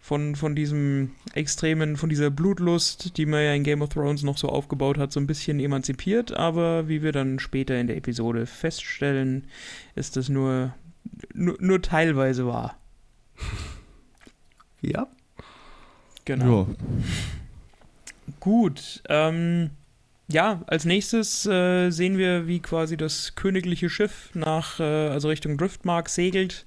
von, 0.00 0.36
von 0.36 0.54
diesem 0.54 1.10
extremen, 1.34 1.96
von 1.96 2.08
dieser 2.08 2.30
Blutlust, 2.30 3.16
die 3.16 3.26
man 3.26 3.42
ja 3.42 3.52
in 3.52 3.64
Game 3.64 3.82
of 3.82 3.90
Thrones 3.90 4.22
noch 4.22 4.38
so 4.38 4.48
aufgebaut 4.48 4.96
hat, 4.96 5.12
so 5.12 5.20
ein 5.20 5.26
bisschen 5.26 5.58
emanzipiert, 5.58 6.32
aber 6.32 6.88
wie 6.88 7.02
wir 7.02 7.12
dann 7.12 7.38
später 7.38 7.78
in 7.78 7.88
der 7.88 7.96
Episode 7.96 8.46
feststellen, 8.46 9.48
ist 9.96 10.16
das 10.16 10.28
nur, 10.28 10.72
nur, 11.34 11.56
nur 11.58 11.82
teilweise 11.82 12.46
wahr. 12.46 12.78
Ja. 14.80 15.08
Genau. 16.24 16.68
Gut. 18.48 19.02
Ähm, 19.10 19.72
ja, 20.26 20.62
als 20.68 20.86
nächstes 20.86 21.44
äh, 21.44 21.90
sehen 21.90 22.16
wir, 22.16 22.46
wie 22.46 22.60
quasi 22.60 22.96
das 22.96 23.34
königliche 23.34 23.90
Schiff 23.90 24.30
nach, 24.32 24.80
äh, 24.80 24.84
also 24.84 25.28
Richtung 25.28 25.58
Driftmark 25.58 26.08
segelt 26.08 26.64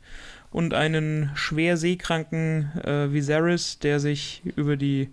und 0.52 0.76
einen 0.76 1.32
schwer 1.34 1.78
seekranken 1.78 2.72
äh, 2.84 3.12
Viserys, 3.12 3.80
der 3.80 4.00
sich 4.00 4.44
über 4.56 4.78
die 4.78 5.10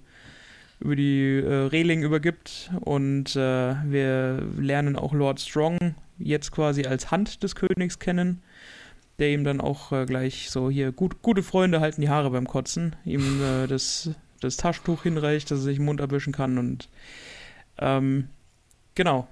über 0.78 0.94
die 0.94 1.38
äh, 1.42 1.68
Reling 1.68 2.02
übergibt 2.02 2.70
und 2.80 3.34
äh, 3.34 3.74
wir 3.84 4.42
lernen 4.58 4.96
auch 4.96 5.14
Lord 5.14 5.40
Strong 5.40 5.94
jetzt 6.18 6.52
quasi 6.52 6.84
als 6.84 7.10
Hand 7.10 7.42
des 7.42 7.54
Königs 7.54 7.98
kennen, 7.98 8.42
der 9.18 9.30
ihm 9.30 9.42
dann 9.42 9.62
auch 9.62 9.90
äh, 9.92 10.04
gleich 10.04 10.50
so 10.50 10.68
hier 10.68 10.92
gut, 10.92 11.22
gute 11.22 11.42
Freunde 11.42 11.80
halten 11.80 12.02
die 12.02 12.10
Haare 12.10 12.28
beim 12.28 12.46
Kotzen, 12.46 12.94
ihm 13.06 13.40
äh, 13.42 13.66
das, 13.66 14.10
das 14.40 14.56
Taschentuch 14.56 15.02
hinreicht, 15.02 15.50
dass 15.50 15.60
er 15.60 15.64
sich 15.64 15.76
den 15.78 15.84
Mund 15.84 16.00
abwischen 16.00 16.32
kann 16.32 16.58
und 16.58 16.88
ähm, 17.78 18.28
genau. 18.94 19.28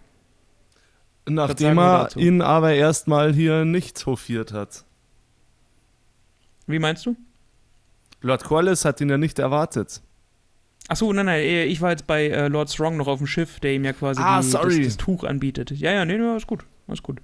Nachdem 1.29 1.79
er 1.79 2.09
ihn 2.17 2.41
aber 2.41 2.75
erstmal 2.75 3.33
hier 3.33 3.65
nicht 3.65 4.07
hofiert 4.07 4.53
hat. 4.53 4.85
Wie 6.67 6.79
meinst 6.79 7.07
du? 7.07 7.17
Lord 8.21 8.45
Corliss 8.45 8.85
hat 8.85 9.01
ihn 9.01 9.09
ja 9.09 9.19
nicht 9.19 9.39
erwartet. 9.39 10.03
Achso, 10.89 11.13
nein, 11.13 11.27
nein, 11.27 11.41
eh, 11.41 11.65
ich 11.65 11.81
war 11.81 11.91
jetzt 11.91 12.07
bei 12.07 12.29
äh, 12.29 12.49
Lord 12.49 12.71
Strong 12.71 12.97
noch 12.97 13.09
auf 13.09 13.19
dem 13.19 13.27
Schiff, 13.27 13.59
der 13.59 13.75
ihm 13.75 13.85
ja 13.85 13.93
quasi 13.93 14.21
Ah, 14.23 14.41
die. 14.41 14.53
Das, 14.53 14.95
das 14.95 14.97
Tuch 14.97 15.25
anbietet. 15.25 15.73
Ja, 15.73 15.93
ja, 15.93 16.05
nee, 16.05 16.17
nee, 16.17 16.25
alles 16.25 16.47
gut, 16.47 16.65
alles 16.87 17.03
gut. 17.03 17.21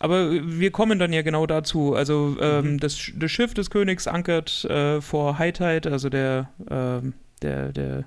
Aber 0.00 0.32
äh, 0.32 0.40
wir 0.42 0.72
kommen 0.72 0.98
dann 0.98 1.12
ja 1.12 1.22
genau 1.22 1.46
dazu. 1.46 1.94
Also 1.94 2.36
ähm, 2.40 2.72
Mhm. 2.72 2.80
das, 2.80 3.12
das 3.14 3.30
Schiff 3.30 3.54
des 3.54 3.70
Königs 3.70 4.08
ankert 4.08 4.64
äh, 4.64 5.00
vor 5.00 5.38
High 5.38 5.52
Tide, 5.52 5.92
also 5.92 6.08
der, 6.08 6.50
ähm, 6.68 7.12
der, 7.42 7.72
der, 7.72 8.04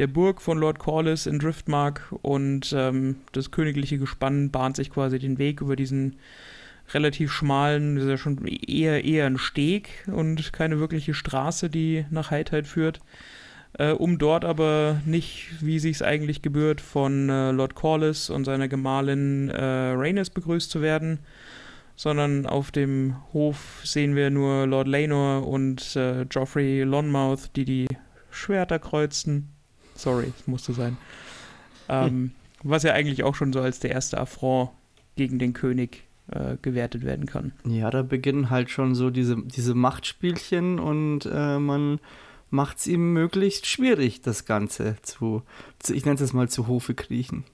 der 0.00 0.06
Burg 0.08 0.42
von 0.42 0.58
Lord 0.58 0.78
Corliss 0.80 1.26
in 1.26 1.38
Driftmark 1.38 2.12
und 2.22 2.74
ähm, 2.76 3.16
das 3.32 3.50
königliche 3.52 3.98
Gespann 3.98 4.50
bahnt 4.50 4.76
sich 4.76 4.90
quasi 4.90 5.18
den 5.18 5.38
Weg 5.38 5.60
über 5.60 5.76
diesen 5.76 6.16
relativ 6.92 7.30
schmalen, 7.30 7.94
das 7.94 8.04
ist 8.04 8.10
ja 8.10 8.18
schon 8.18 8.44
eher, 8.46 9.04
eher 9.04 9.26
ein 9.26 9.38
Steg 9.38 10.08
und 10.08 10.52
keine 10.52 10.80
wirkliche 10.80 11.14
Straße, 11.14 11.70
die 11.70 12.04
nach 12.10 12.32
High 12.32 12.44
Tide 12.46 12.64
führt 12.64 13.00
äh, 13.80 13.92
um 13.92 14.18
dort 14.18 14.44
aber 14.44 15.00
nicht, 15.06 15.48
wie 15.60 15.78
sich 15.78 15.96
es 15.96 16.02
eigentlich 16.02 16.42
gebührt, 16.42 16.82
von 16.82 17.30
äh, 17.30 17.50
Lord 17.50 17.74
Corliss 17.74 18.28
und 18.28 18.44
seiner 18.44 18.68
Gemahlin 18.68 19.48
äh, 19.48 19.92
Rhaenys 19.92 20.28
begrüßt 20.28 20.70
zu 20.70 20.82
werden, 20.82 21.20
sondern 21.96 22.44
auf 22.44 22.72
dem 22.72 23.16
Hof 23.32 23.80
sehen 23.82 24.14
wir 24.14 24.28
nur 24.28 24.66
Lord 24.66 24.86
Laenor 24.86 25.48
und 25.48 25.96
äh, 25.96 26.22
Joffrey 26.22 26.82
Lonmouth, 26.82 27.56
die 27.56 27.64
die 27.64 27.86
Schwerter 28.30 28.78
kreuzten. 28.78 29.48
Sorry, 29.94 30.30
es 30.38 30.46
musste 30.46 30.74
sein. 30.74 30.98
Ähm, 31.88 32.32
Was 32.62 32.82
ja 32.82 32.92
eigentlich 32.92 33.24
auch 33.24 33.34
schon 33.34 33.54
so 33.54 33.60
als 33.60 33.80
der 33.80 33.92
erste 33.92 34.18
Affront 34.18 34.72
gegen 35.16 35.38
den 35.38 35.54
König 35.54 36.04
äh, 36.30 36.56
gewertet 36.60 37.02
werden 37.02 37.24
kann. 37.24 37.52
Ja, 37.64 37.90
da 37.90 38.02
beginnen 38.02 38.50
halt 38.50 38.68
schon 38.68 38.94
so 38.94 39.08
diese, 39.08 39.38
diese 39.42 39.74
Machtspielchen 39.74 40.78
und 40.78 41.24
äh, 41.24 41.58
man 41.58 41.98
macht 42.50 42.78
es 42.78 42.86
ihm 42.86 43.12
möglichst 43.12 43.66
schwierig, 43.66 44.20
das 44.22 44.44
Ganze 44.44 44.96
zu, 45.02 45.42
zu 45.78 45.94
ich 45.94 46.04
nenne 46.04 46.20
es 46.20 46.32
mal, 46.32 46.48
zu 46.48 46.66
Hofe 46.66 46.94
kriechen. 46.94 47.44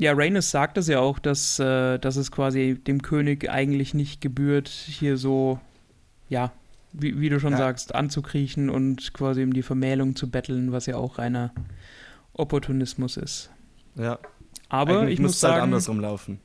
Ja, 0.00 0.12
Rhaenys 0.14 0.50
sagt 0.50 0.78
es 0.78 0.88
ja 0.88 0.98
auch, 1.00 1.18
dass, 1.18 1.58
äh, 1.58 1.98
dass 1.98 2.16
es 2.16 2.32
quasi 2.32 2.74
dem 2.86 3.02
König 3.02 3.48
eigentlich 3.50 3.94
nicht 3.94 4.20
gebührt, 4.20 4.68
hier 4.68 5.16
so, 5.16 5.60
ja, 6.28 6.50
wie, 6.92 7.20
wie 7.20 7.28
du 7.28 7.38
schon 7.38 7.52
Ja. 7.52 7.58
sagst, 7.58 7.94
anzukriechen 7.94 8.68
und 8.70 9.12
quasi 9.14 9.42
um 9.44 9.52
die 9.52 9.62
Vermählung 9.62 10.16
zu 10.16 10.30
betteln, 10.30 10.72
was 10.72 10.86
ja 10.86 10.96
auch 10.96 11.18
reiner 11.18 11.52
Opportunismus 12.32 13.16
ist. 13.16 13.50
Ja. 13.94 14.18
Aber 14.68 15.00
Eigentlich 15.00 15.14
ich 15.14 15.20
muss 15.20 15.32
müsste 15.32 15.46
es 15.46 15.50
halt 15.50 15.52
sagen, 15.60 15.64
andersrum 15.64 16.00
laufen. 16.00 16.40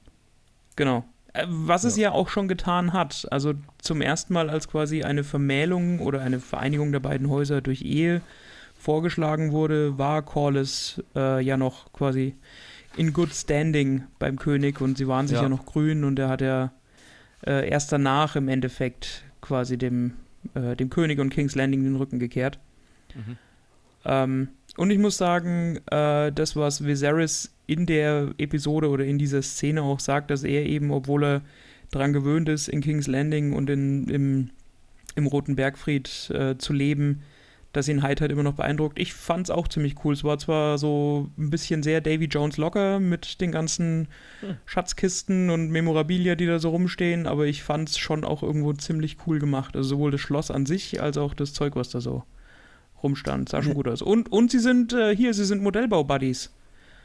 genau. 0.76 1.06
Äh, 1.38 1.46
Was 1.48 1.84
es 1.84 1.96
Ja. 1.98 2.04
ja 2.10 2.12
auch 2.12 2.30
schon 2.30 2.48
getan 2.48 2.94
hat, 2.94 3.28
also 3.32 3.54
zum 3.80 4.02
ersten 4.02 4.34
Mal 4.34 4.50
als 4.50 4.68
quasi 4.68 5.04
eine 5.04 5.24
Vermählung 5.24 6.00
oder 6.00 6.22
eine 6.22 6.40
Vereinigung 6.40 6.92
der 6.92 7.00
beiden 7.00 7.30
Häuser 7.30 7.62
durch 7.62 7.82
Ehe 7.82 8.22
vorgeschlagen 8.80 9.52
wurde, 9.52 9.98
war 9.98 10.22
Corliss 10.22 11.02
äh, 11.16 11.44
ja 11.44 11.58
noch 11.58 11.92
quasi 11.94 12.36
in 12.96 13.14
good 13.14 13.34
standing 13.34 14.04
beim 14.20 14.38
König 14.38 14.82
und 14.82 14.98
sie 14.98 15.08
waren 15.08 15.28
sich 15.28 15.38
ja, 15.38 15.44
Ja. 15.44 15.50
noch 15.50 15.66
grün 15.66 16.04
und 16.04 16.18
er 16.20 16.30
hat 16.30 16.42
ja 16.42 16.72
äh, 17.46 17.70
erst 17.70 17.92
danach 17.92 18.36
im 18.36 18.48
Endeffekt 18.48 19.24
quasi 19.42 19.78
dem, 19.78 20.14
äh, 20.56 20.76
dem 20.76 20.90
König 20.90 21.20
und 21.20 21.30
King's 21.30 21.56
Landing 21.56 21.84
den 21.84 21.96
Rücken 21.96 22.18
gekehrt. 22.20 22.60
Ähm, 24.06 24.50
und 24.78 24.92
ich 24.92 25.00
muss 25.00 25.18
sagen, 25.18 25.80
äh, 25.92 26.32
das, 26.32 26.56
was 26.56 26.84
Viserys 26.86 27.52
in 27.68 27.86
der 27.86 28.34
Episode 28.38 28.90
oder 28.90 29.06
in 29.06 29.18
dieser 29.18 29.42
Szene 29.42 29.84
auch 29.84 30.00
sagt, 30.00 30.32
dass 30.32 30.44
er 30.44 30.66
eben, 30.66 30.90
obwohl 30.92 31.24
er 31.24 31.42
daran 31.92 32.14
gewöhnt 32.14 32.50
ist, 32.50 32.68
in 32.68 32.82
King's 32.82 33.08
Landing 33.08 33.54
und 33.54 33.70
in, 33.70 34.08
im, 34.08 34.50
im 35.16 35.28
Roten 35.28 35.56
Bergfried 35.56 36.30
äh, 36.32 36.58
zu 36.58 36.74
leben, 36.74 37.22
dass 37.74 37.88
ihn 37.88 38.02
Hyde 38.02 38.22
halt 38.22 38.32
immer 38.32 38.44
noch 38.44 38.54
beeindruckt. 38.54 38.98
Ich 38.98 39.14
fand 39.14 39.48
es 39.48 39.52
auch 39.52 39.68
ziemlich 39.68 40.04
cool. 40.04 40.14
Es 40.14 40.24
war 40.24 40.40
zwar 40.40 40.78
so 40.78 41.30
ein 41.38 41.50
bisschen 41.50 41.84
sehr 41.84 42.02
Davy 42.02 42.26
Jones 42.26 42.58
locker 42.58 43.00
mit 43.00 43.42
den 43.42 43.52
ganzen 43.52 44.08
hm. 44.40 44.58
Schatzkisten 44.66 45.50
und 45.50 45.70
Memorabilia, 45.70 46.36
die 46.36 46.48
da 46.48 46.60
so 46.60 46.70
rumstehen, 46.70 47.28
aber 47.28 47.46
ich 47.46 47.64
fand 47.64 47.90
es 47.90 47.98
schon 47.98 48.24
auch 48.24 48.42
irgendwo 48.44 48.74
ziemlich 48.74 49.18
cool 49.28 49.40
gemacht. 49.40 49.76
Also 49.76 49.90
sowohl 49.90 50.12
das 50.12 50.22
Schloss 50.22 50.50
an 50.50 50.66
sich 50.66 51.02
als 51.02 51.18
auch 51.18 51.34
das 51.34 51.54
Zeug, 51.54 51.76
was 51.76 51.90
da 51.90 52.00
so 52.00 52.24
rumstand. 53.04 53.50
Sah 53.50 53.62
schon 53.62 53.74
gut 53.74 53.88
aus. 53.88 54.02
Und, 54.02 54.32
und 54.32 54.50
sie 54.50 54.60
sind 54.60 54.94
äh, 54.94 55.16
hier, 55.16 55.34
sie 55.34 55.46
sind 55.46 55.62
Modellbau-Buddies. 55.62 56.52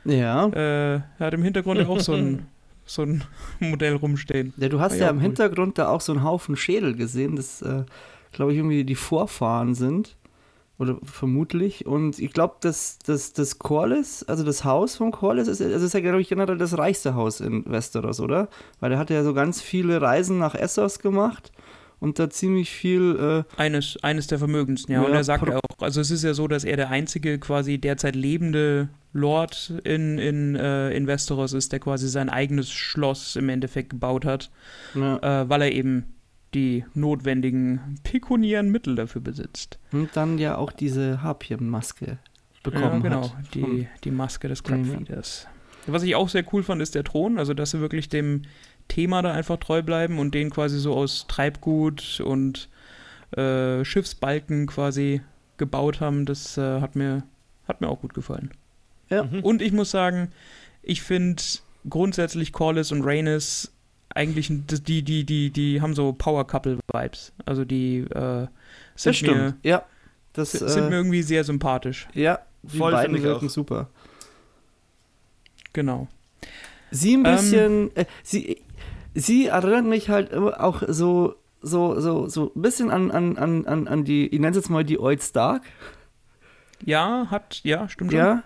Ja. 0.05 0.49
Äh, 0.49 0.95
er 0.95 1.03
hat 1.19 1.35
im 1.35 1.43
Hintergrund 1.43 1.87
auch 1.87 2.01
so 2.01 2.13
ein, 2.13 2.47
so 2.85 3.03
ein 3.03 3.25
Modell 3.61 3.97
rumstehen. 3.97 4.53
Ja, 4.57 4.69
du 4.69 4.81
hast 4.81 4.95
ja, 4.95 5.07
ja 5.07 5.11
im 5.11 5.17
cool. 5.17 5.23
Hintergrund 5.23 5.79
da 5.79 5.89
auch 5.89 6.01
so 6.01 6.13
einen 6.13 6.25
Haufen 6.25 6.57
Schädel 6.57 6.95
gesehen, 6.95 7.37
das, 7.37 7.63
äh, 7.63 7.85
glaube 8.33 8.53
ich, 8.53 8.59
irgendwie 8.59 8.85
die 8.85 8.95
Vorfahren 8.95 9.75
sind. 9.75 10.17
Oder 10.79 10.97
vermutlich. 11.05 11.87
Und 11.87 12.19
ich 12.19 12.33
glaube, 12.33 12.57
dass 12.61 12.99
das, 13.05 13.33
das 13.33 13.59
Corliss, 13.61 14.25
also 14.25 14.43
das 14.43 14.65
Haus 14.65 14.97
von 14.97 15.13
Corliss, 15.13 15.47
ist, 15.47 15.63
also 15.63 15.87
ist 15.87 15.95
ja, 15.95 16.01
glaube 16.01 16.21
ich, 16.21 16.29
generell 16.29 16.59
das 16.59 16.77
reichste 16.77 17.15
Haus 17.15 17.41
in 17.41 17.65
Westeros, 17.71 18.19
oder? 18.21 18.49
Weil 18.81 18.93
er 18.93 18.99
hat 18.99 19.11
ja 19.11 19.23
so 19.23 19.33
ganz 19.33 19.61
viele 19.61 20.01
Reisen 20.01 20.39
nach 20.39 20.57
Essos 20.57 20.99
gemacht 20.99 21.53
und 22.01 22.19
da 22.19 22.29
ziemlich 22.29 22.71
viel. 22.71 23.45
Äh 23.57 23.61
eines, 23.61 23.97
eines 24.03 24.27
der 24.27 24.39
vermögendsten, 24.39 24.93
ja. 24.93 25.03
ja 25.03 25.07
und 25.07 25.15
er 25.15 25.23
sagt 25.23 25.49
auch, 25.51 25.61
also 25.79 26.01
es 26.01 26.11
ist 26.11 26.25
ja 26.25 26.35
so, 26.35 26.49
dass 26.49 26.65
er 26.65 26.77
der 26.77 26.91
einzige 26.91 27.39
quasi 27.39 27.79
derzeit 27.79 28.17
lebende 28.17 28.89
Lord 29.13 29.75
in, 29.85 30.19
in, 30.19 30.57
äh, 30.57 30.91
in 30.91 31.07
Westeros 31.07 31.53
ist, 31.53 31.73
der 31.73 31.81
quasi 31.81 32.09
sein 32.09 32.29
eigenes 32.29 32.71
Schloss 32.71 33.37
im 33.37 33.49
Endeffekt 33.49 33.91
gebaut 33.91 34.25
hat, 34.25 34.51
ja. 34.95 35.43
äh, 35.43 35.49
weil 35.49 35.63
er 35.63 35.73
eben 35.73 36.15
die 36.55 36.85
notwendigen 36.95 37.99
pekuniären 38.03 38.71
Mittel 38.71 38.95
dafür 38.95 39.21
besitzt. 39.21 39.79
Und 39.93 40.11
dann 40.15 40.39
ja 40.39 40.57
auch 40.57 40.73
diese 40.73 41.23
Harpienmaske 41.23 42.19
bekommen 42.63 43.03
ja, 43.03 43.09
genau, 43.09 43.35
hat. 43.35 43.55
die, 43.55 43.89
die 44.05 44.11
Maske 44.11 44.49
des 44.49 44.63
Crabfeeders. 44.63 45.49
Was 45.87 46.03
ich 46.03 46.15
auch 46.15 46.29
sehr 46.29 46.45
cool 46.53 46.63
fand, 46.63 46.81
ist 46.81 46.95
der 46.95 47.05
Thron, 47.05 47.39
also 47.39 47.55
dass 47.55 47.73
sie 47.73 47.81
wirklich 47.81 48.09
dem 48.09 48.43
Thema 48.89 49.23
da 49.23 49.33
einfach 49.33 49.57
treu 49.57 49.83
bleiben 49.83 50.19
und 50.19 50.35
den 50.35 50.51
quasi 50.51 50.79
so 50.79 50.95
aus 50.95 51.27
Treibgut 51.27 52.21
und 52.21 52.69
äh, 53.37 53.85
Schiffsbalken 53.85 54.67
quasi 54.67 55.23
gebaut 55.57 56.01
haben. 56.01 56.25
Das 56.25 56.57
äh, 56.59 56.81
hat, 56.81 56.95
mir, 56.95 57.25
hat 57.67 57.81
mir 57.81 57.89
auch 57.89 58.01
gut 58.01 58.15
gefallen. 58.15 58.51
Ja. 59.13 59.25
Mhm. 59.25 59.41
Und 59.41 59.63
ich 59.63 59.73
muss 59.73 59.91
sagen, 59.91 60.33
ich 60.83 61.03
finde 61.03 61.43
grundsätzlich 61.89 62.53
Corliss 62.53 62.93
und 62.93 63.05
Rhaenys 63.05 63.73
eigentlich, 64.15 64.49
die, 64.51 65.03
die, 65.03 65.25
die, 65.25 65.51
die 65.51 65.81
haben 65.81 65.95
so 65.95 66.13
Power-Couple-Vibes. 66.13 67.33
Also 67.45 67.65
die 67.65 67.99
äh, 67.99 68.47
sind, 68.95 69.23
das 69.23 69.23
mir, 69.23 69.57
ja, 69.63 69.85
das, 70.33 70.53
sind 70.53 70.85
äh, 70.85 70.89
mir 70.89 70.97
irgendwie 70.97 71.23
sehr 71.23 71.45
sympathisch. 71.45 72.09
Ja, 72.15 72.41
die 72.63 72.79
Voll 72.79 72.93
beiden 72.93 73.23
wirken 73.23 73.49
super. 73.49 73.89
Genau. 75.73 76.09
Sie 76.91 77.15
ein 77.17 77.25
ähm, 77.25 77.33
bisschen, 77.33 77.73
ähm, 77.73 77.91
äh, 77.95 78.05
sie, 78.23 78.63
sie 79.15 79.47
erinnert 79.47 79.85
mich 79.85 80.09
halt 80.09 80.35
auch 80.35 80.83
so, 80.89 81.37
so, 81.61 82.01
so, 82.01 82.29
so 82.29 82.53
ein 82.55 82.63
bisschen 82.63 82.91
an, 82.91 83.11
an, 83.11 83.37
an, 83.37 83.89
an 83.89 84.05
die, 84.05 84.27
ich 84.27 84.41
nenne 84.41 84.51
es 84.51 84.57
jetzt 84.57 84.71
mal 84.71 84.85
die 84.85 84.99
Oid 84.99 85.23
Stark. 85.23 85.63
Ja, 86.85 87.29
hat, 87.31 87.61
ja, 87.63 87.89
stimmt 87.89 88.13
ja. 88.13 88.43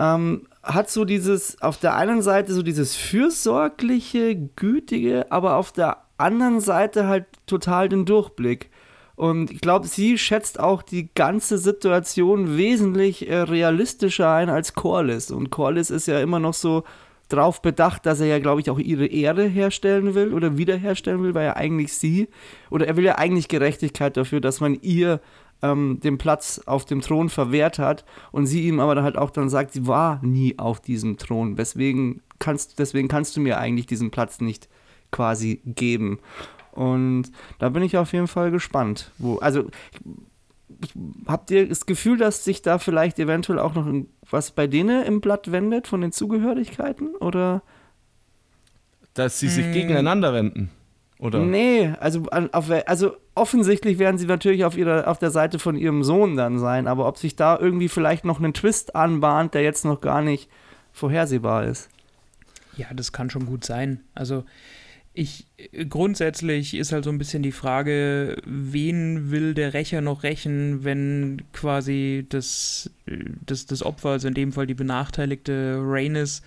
Ähm, 0.00 0.46
hat 0.62 0.90
so 0.90 1.04
dieses, 1.04 1.60
auf 1.60 1.76
der 1.76 1.94
einen 1.94 2.22
Seite 2.22 2.54
so 2.54 2.62
dieses 2.62 2.96
fürsorgliche, 2.96 4.34
gütige, 4.34 5.30
aber 5.30 5.56
auf 5.56 5.72
der 5.72 5.98
anderen 6.16 6.60
Seite 6.60 7.06
halt 7.06 7.26
total 7.46 7.90
den 7.90 8.06
Durchblick. 8.06 8.70
Und 9.14 9.50
ich 9.50 9.60
glaube, 9.60 9.86
sie 9.86 10.16
schätzt 10.16 10.58
auch 10.58 10.82
die 10.82 11.10
ganze 11.14 11.58
Situation 11.58 12.56
wesentlich 12.56 13.28
äh, 13.28 13.36
realistischer 13.40 14.32
ein 14.32 14.48
als 14.48 14.72
Corliss. 14.72 15.30
Und 15.30 15.50
Corliss 15.50 15.90
ist 15.90 16.06
ja 16.06 16.20
immer 16.20 16.40
noch 16.40 16.54
so 16.54 16.84
drauf 17.28 17.60
bedacht, 17.60 18.06
dass 18.06 18.20
er 18.20 18.26
ja, 18.26 18.38
glaube 18.38 18.62
ich, 18.62 18.70
auch 18.70 18.78
ihre 18.78 19.06
Ehre 19.06 19.44
herstellen 19.44 20.14
will 20.14 20.32
oder 20.32 20.56
wiederherstellen 20.56 21.22
will, 21.22 21.34
weil 21.34 21.46
er 21.46 21.56
eigentlich 21.58 21.92
sie, 21.92 22.28
oder 22.70 22.86
er 22.86 22.96
will 22.96 23.04
ja 23.04 23.18
eigentlich 23.18 23.48
Gerechtigkeit 23.48 24.16
dafür, 24.16 24.40
dass 24.40 24.60
man 24.60 24.78
ihr 24.80 25.20
ähm, 25.62 26.00
den 26.02 26.18
Platz 26.18 26.60
auf 26.66 26.84
dem 26.84 27.00
Thron 27.00 27.28
verwehrt 27.28 27.78
hat 27.78 28.04
und 28.32 28.46
sie 28.46 28.66
ihm 28.66 28.80
aber 28.80 28.94
dann 28.94 29.04
halt 29.04 29.16
auch 29.16 29.30
dann 29.30 29.48
sagt, 29.48 29.72
sie 29.72 29.86
war 29.86 30.20
nie 30.22 30.58
auf 30.58 30.80
diesem 30.80 31.16
Thron, 31.16 31.56
deswegen 31.56 32.22
kannst, 32.38 32.78
deswegen 32.78 33.08
kannst 33.08 33.36
du 33.36 33.40
mir 33.40 33.58
eigentlich 33.58 33.86
diesen 33.86 34.10
Platz 34.10 34.40
nicht 34.40 34.68
quasi 35.10 35.60
geben. 35.64 36.18
Und 36.72 37.32
da 37.58 37.68
bin 37.68 37.82
ich 37.82 37.96
auf 37.96 38.12
jeden 38.12 38.28
Fall 38.28 38.50
gespannt. 38.50 39.10
Wo, 39.18 39.36
also 39.38 39.68
habt 41.26 41.50
ihr 41.50 41.68
das 41.68 41.86
Gefühl, 41.86 42.16
dass 42.16 42.44
sich 42.44 42.62
da 42.62 42.78
vielleicht 42.78 43.18
eventuell 43.18 43.58
auch 43.58 43.74
noch 43.74 43.86
was 44.30 44.52
bei 44.52 44.66
denen 44.66 45.04
im 45.04 45.20
Blatt 45.20 45.52
wendet 45.52 45.86
von 45.86 46.00
den 46.00 46.12
Zugehörigkeiten? 46.12 47.16
Oder? 47.16 47.62
Dass 49.14 49.40
sie 49.40 49.48
sich 49.48 49.66
hm. 49.66 49.72
gegeneinander 49.72 50.32
wenden. 50.32 50.70
Oder? 51.20 51.40
Nee, 51.40 51.92
also, 52.00 52.22
auf, 52.30 52.70
also 52.86 53.16
offensichtlich 53.34 53.98
werden 53.98 54.16
sie 54.16 54.26
natürlich 54.26 54.64
auf, 54.64 54.76
ihrer, 54.76 55.06
auf 55.06 55.18
der 55.18 55.30
Seite 55.30 55.58
von 55.58 55.76
ihrem 55.76 56.02
Sohn 56.02 56.36
dann 56.36 56.58
sein, 56.58 56.86
aber 56.86 57.06
ob 57.06 57.18
sich 57.18 57.36
da 57.36 57.58
irgendwie 57.58 57.88
vielleicht 57.88 58.24
noch 58.24 58.40
ein 58.40 58.54
Twist 58.54 58.96
anbahnt, 58.96 59.52
der 59.52 59.62
jetzt 59.62 59.84
noch 59.84 60.00
gar 60.00 60.22
nicht 60.22 60.48
vorhersehbar 60.92 61.64
ist. 61.64 61.90
Ja, 62.76 62.86
das 62.94 63.12
kann 63.12 63.28
schon 63.28 63.44
gut 63.44 63.64
sein. 63.64 64.00
Also 64.14 64.44
ich 65.12 65.46
grundsätzlich 65.88 66.74
ist 66.74 66.92
halt 66.92 67.04
so 67.04 67.10
ein 67.10 67.18
bisschen 67.18 67.42
die 67.42 67.52
Frage, 67.52 68.36
wen 68.46 69.30
will 69.30 69.52
der 69.54 69.74
Rächer 69.74 70.00
noch 70.00 70.22
rächen, 70.22 70.84
wenn 70.84 71.42
quasi 71.52 72.24
das, 72.28 72.90
das, 73.44 73.66
das 73.66 73.82
Opfer, 73.82 74.10
also 74.10 74.28
in 74.28 74.34
dem 74.34 74.52
Fall 74.52 74.66
die 74.66 74.74
benachteiligte 74.74 75.78
Rhaenys, 75.82 76.42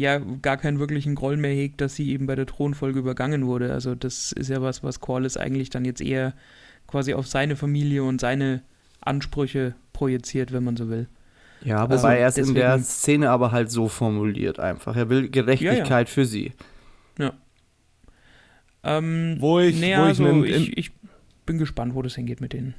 ja 0.00 0.18
gar 0.18 0.56
keinen 0.56 0.78
wirklichen 0.78 1.14
Groll 1.14 1.36
mehr 1.36 1.54
hegt, 1.54 1.80
dass 1.80 1.94
sie 1.94 2.10
eben 2.10 2.26
bei 2.26 2.34
der 2.34 2.46
Thronfolge 2.46 2.98
übergangen 2.98 3.46
wurde. 3.46 3.72
Also 3.72 3.94
das 3.94 4.32
ist 4.32 4.48
ja 4.48 4.62
was, 4.62 4.82
was 4.82 5.00
Corlys 5.00 5.36
eigentlich 5.36 5.68
dann 5.68 5.84
jetzt 5.84 6.00
eher 6.00 6.32
quasi 6.86 7.12
auf 7.12 7.26
seine 7.26 7.54
Familie 7.54 8.02
und 8.02 8.20
seine 8.20 8.62
Ansprüche 9.00 9.74
projiziert, 9.92 10.52
wenn 10.52 10.64
man 10.64 10.76
so 10.76 10.88
will. 10.88 11.06
Ja, 11.62 11.82
wobei 11.82 11.94
also, 11.94 12.06
er 12.06 12.26
es 12.28 12.38
in 12.38 12.54
der 12.54 12.78
Szene 12.78 13.28
aber 13.28 13.52
halt 13.52 13.70
so 13.70 13.88
formuliert 13.88 14.58
einfach. 14.58 14.96
Er 14.96 15.10
will 15.10 15.28
Gerechtigkeit 15.28 15.88
ja, 15.88 15.98
ja. 15.98 16.04
für 16.06 16.24
sie. 16.24 16.52
Ja. 17.18 17.34
Ähm, 18.82 19.36
wo 19.38 19.60
ich, 19.60 19.78
nee, 19.78 19.94
wo 19.96 20.02
also 20.02 20.42
ich, 20.42 20.56
ich, 20.56 20.78
ich, 20.78 20.92
bin 21.44 21.58
gespannt, 21.58 21.94
wo 21.94 22.00
das 22.00 22.14
hingeht 22.14 22.40
mit 22.40 22.54
denen. 22.54 22.74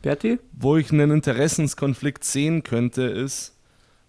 Berti? 0.00 0.38
Wo 0.52 0.78
ich 0.78 0.90
einen 0.90 1.10
Interessenskonflikt 1.10 2.24
sehen 2.24 2.62
könnte, 2.62 3.02
ist, 3.02 3.53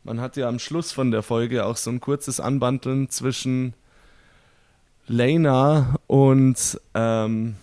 man 0.06 0.22
hat 0.22 0.38
ja 0.38 0.48
am 0.48 0.60
Schluss 0.60 0.92
von 0.92 1.12
der 1.12 1.24
Folge 1.24 1.66
auch 1.66 1.78
so 1.78 1.90
ein 1.90 2.00
kurzes 2.00 2.40
Anbandeln 2.40 3.10
zwischen 3.10 3.74
Lena 5.08 5.96
und 6.08 6.80
ähm, 6.94 7.56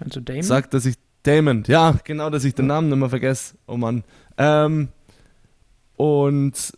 Meinst 0.00 0.16
du 0.16 0.20
Damon? 0.20 0.42
Sagt, 0.42 0.74
dass 0.74 0.86
ich 0.86 0.96
Damon, 1.22 1.64
ja, 1.66 1.96
genau, 2.04 2.30
dass 2.30 2.44
ich 2.44 2.54
den 2.54 2.66
Namen 2.66 2.88
nicht 2.88 2.98
mehr 2.98 3.08
vergesse. 3.08 3.54
Oh 3.66 3.76
Mann. 3.76 4.04
Ähm, 4.36 4.88
und 5.96 6.72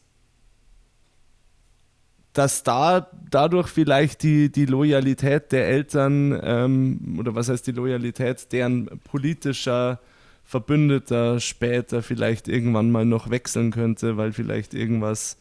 dass 2.32 2.62
da 2.62 3.10
dadurch 3.30 3.68
vielleicht 3.68 4.22
die, 4.22 4.52
die 4.52 4.66
Loyalität 4.66 5.52
der 5.52 5.68
Eltern 5.68 6.38
ähm, 6.42 7.16
oder 7.18 7.34
was 7.34 7.48
heißt 7.48 7.66
die 7.66 7.72
Loyalität 7.72 8.52
deren 8.52 8.86
politischer 9.04 10.00
Verbündeter 10.46 11.40
später 11.40 12.02
vielleicht 12.04 12.46
irgendwann 12.46 12.92
mal 12.92 13.04
noch 13.04 13.30
wechseln 13.30 13.72
könnte, 13.72 14.16
weil 14.16 14.32
vielleicht 14.32 14.74
irgendwas 14.74 15.36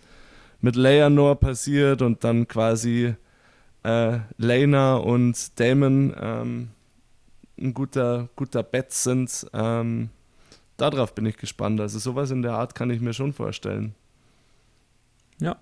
mit 0.62 0.76
Leonor 0.76 1.40
passiert 1.40 2.02
und 2.02 2.24
dann 2.24 2.48
quasi 2.48 3.14
äh, 3.84 4.20
Lena 4.38 4.96
und 4.96 5.60
Damon 5.60 6.16
ähm, 6.20 6.70
ein 7.60 7.76
guter, 7.76 8.30
guter 8.36 8.64
Bett 8.64 8.92
sind. 8.92 9.46
Ähm, 9.54 10.10
darauf 10.76 11.14
bin 11.14 11.28
ich 11.28 11.38
gespannt. 11.38 11.80
Also 11.80 12.00
sowas 12.00 12.32
in 12.32 12.42
der 12.42 12.54
Art 12.54 12.74
kann 12.74 12.90
ich 12.90 13.00
mir 13.00 13.14
schon 13.14 13.32
vorstellen. 13.32 13.94
Ja, 15.40 15.58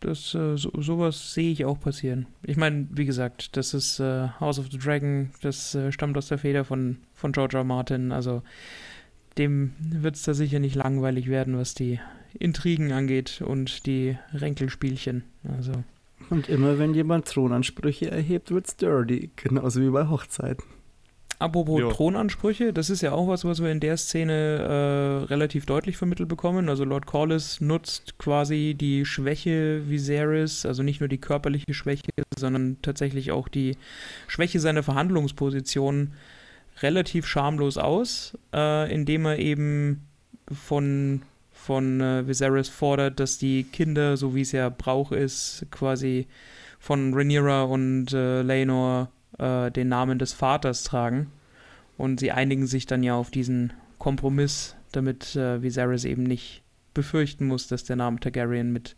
das, 0.00 0.34
äh, 0.34 0.56
so, 0.56 0.70
sowas 0.80 1.34
sehe 1.34 1.50
ich 1.50 1.64
auch 1.64 1.80
passieren. 1.80 2.26
Ich 2.42 2.56
meine, 2.56 2.86
wie 2.90 3.04
gesagt, 3.04 3.56
das 3.56 3.74
ist 3.74 4.00
äh, 4.00 4.28
House 4.40 4.58
of 4.58 4.68
the 4.70 4.78
Dragon, 4.78 5.30
das 5.42 5.74
äh, 5.74 5.92
stammt 5.92 6.16
aus 6.16 6.28
der 6.28 6.38
Feder 6.38 6.64
von, 6.64 6.98
von 7.14 7.32
George 7.32 7.56
R. 7.56 7.64
Martin. 7.64 8.12
Also 8.12 8.42
dem 9.36 9.72
wird 9.78 10.16
es 10.16 10.22
da 10.22 10.34
sicher 10.34 10.58
nicht 10.58 10.74
langweilig 10.74 11.28
werden, 11.28 11.56
was 11.56 11.74
die 11.74 12.00
Intrigen 12.38 12.92
angeht 12.92 13.42
und 13.44 13.86
die 13.86 14.16
Ränkelspielchen. 14.32 15.24
Also. 15.56 15.72
Und 16.30 16.48
immer 16.48 16.78
wenn 16.78 16.94
jemand 16.94 17.26
Thronansprüche 17.26 18.10
erhebt, 18.10 18.50
wird's 18.50 18.76
dirty, 18.76 19.30
genauso 19.36 19.80
wie 19.80 19.90
bei 19.90 20.08
Hochzeiten. 20.08 20.64
Apropos 21.40 21.78
Jo. 21.78 21.92
Thronansprüche, 21.92 22.72
das 22.72 22.90
ist 22.90 23.00
ja 23.00 23.12
auch 23.12 23.28
was, 23.28 23.44
was 23.44 23.62
wir 23.62 23.70
in 23.70 23.78
der 23.78 23.96
Szene 23.96 24.32
äh, 24.32 25.24
relativ 25.26 25.66
deutlich 25.66 25.96
vermittelt 25.96 26.28
bekommen. 26.28 26.68
Also 26.68 26.84
Lord 26.84 27.06
Corlys 27.06 27.60
nutzt 27.60 28.18
quasi 28.18 28.74
die 28.76 29.04
Schwäche 29.04 29.88
Viserys, 29.88 30.66
also 30.66 30.82
nicht 30.82 30.98
nur 30.98 31.08
die 31.08 31.18
körperliche 31.18 31.74
Schwäche, 31.74 32.10
sondern 32.36 32.78
tatsächlich 32.82 33.30
auch 33.30 33.46
die 33.46 33.76
Schwäche 34.26 34.58
seiner 34.58 34.82
Verhandlungsposition 34.82 36.12
relativ 36.80 37.24
schamlos 37.26 37.78
aus, 37.78 38.36
äh, 38.52 38.92
indem 38.92 39.26
er 39.26 39.38
eben 39.38 40.08
von, 40.50 41.22
von 41.52 42.00
äh, 42.00 42.26
Viserys 42.26 42.68
fordert, 42.68 43.20
dass 43.20 43.38
die 43.38 43.62
Kinder, 43.62 44.16
so 44.16 44.34
wie 44.34 44.40
es 44.40 44.50
ja 44.50 44.68
Brauch 44.70 45.12
ist, 45.12 45.66
quasi 45.70 46.26
von 46.80 47.14
Rhaenyra 47.14 47.62
und 47.62 48.12
äh, 48.12 48.42
Laenor 48.42 49.10
äh, 49.38 49.70
den 49.70 49.88
Namen 49.88 50.18
des 50.18 50.32
Vaters 50.32 50.84
tragen. 50.84 51.30
Und 51.96 52.20
sie 52.20 52.32
einigen 52.32 52.66
sich 52.66 52.86
dann 52.86 53.02
ja 53.02 53.14
auf 53.14 53.30
diesen 53.30 53.72
Kompromiss, 53.98 54.76
damit 54.92 55.34
äh, 55.36 55.62
Viserys 55.62 56.04
eben 56.04 56.22
nicht 56.22 56.62
befürchten 56.94 57.46
muss, 57.46 57.66
dass 57.66 57.84
der 57.84 57.96
Name 57.96 58.20
Targaryen 58.20 58.72
mit 58.72 58.96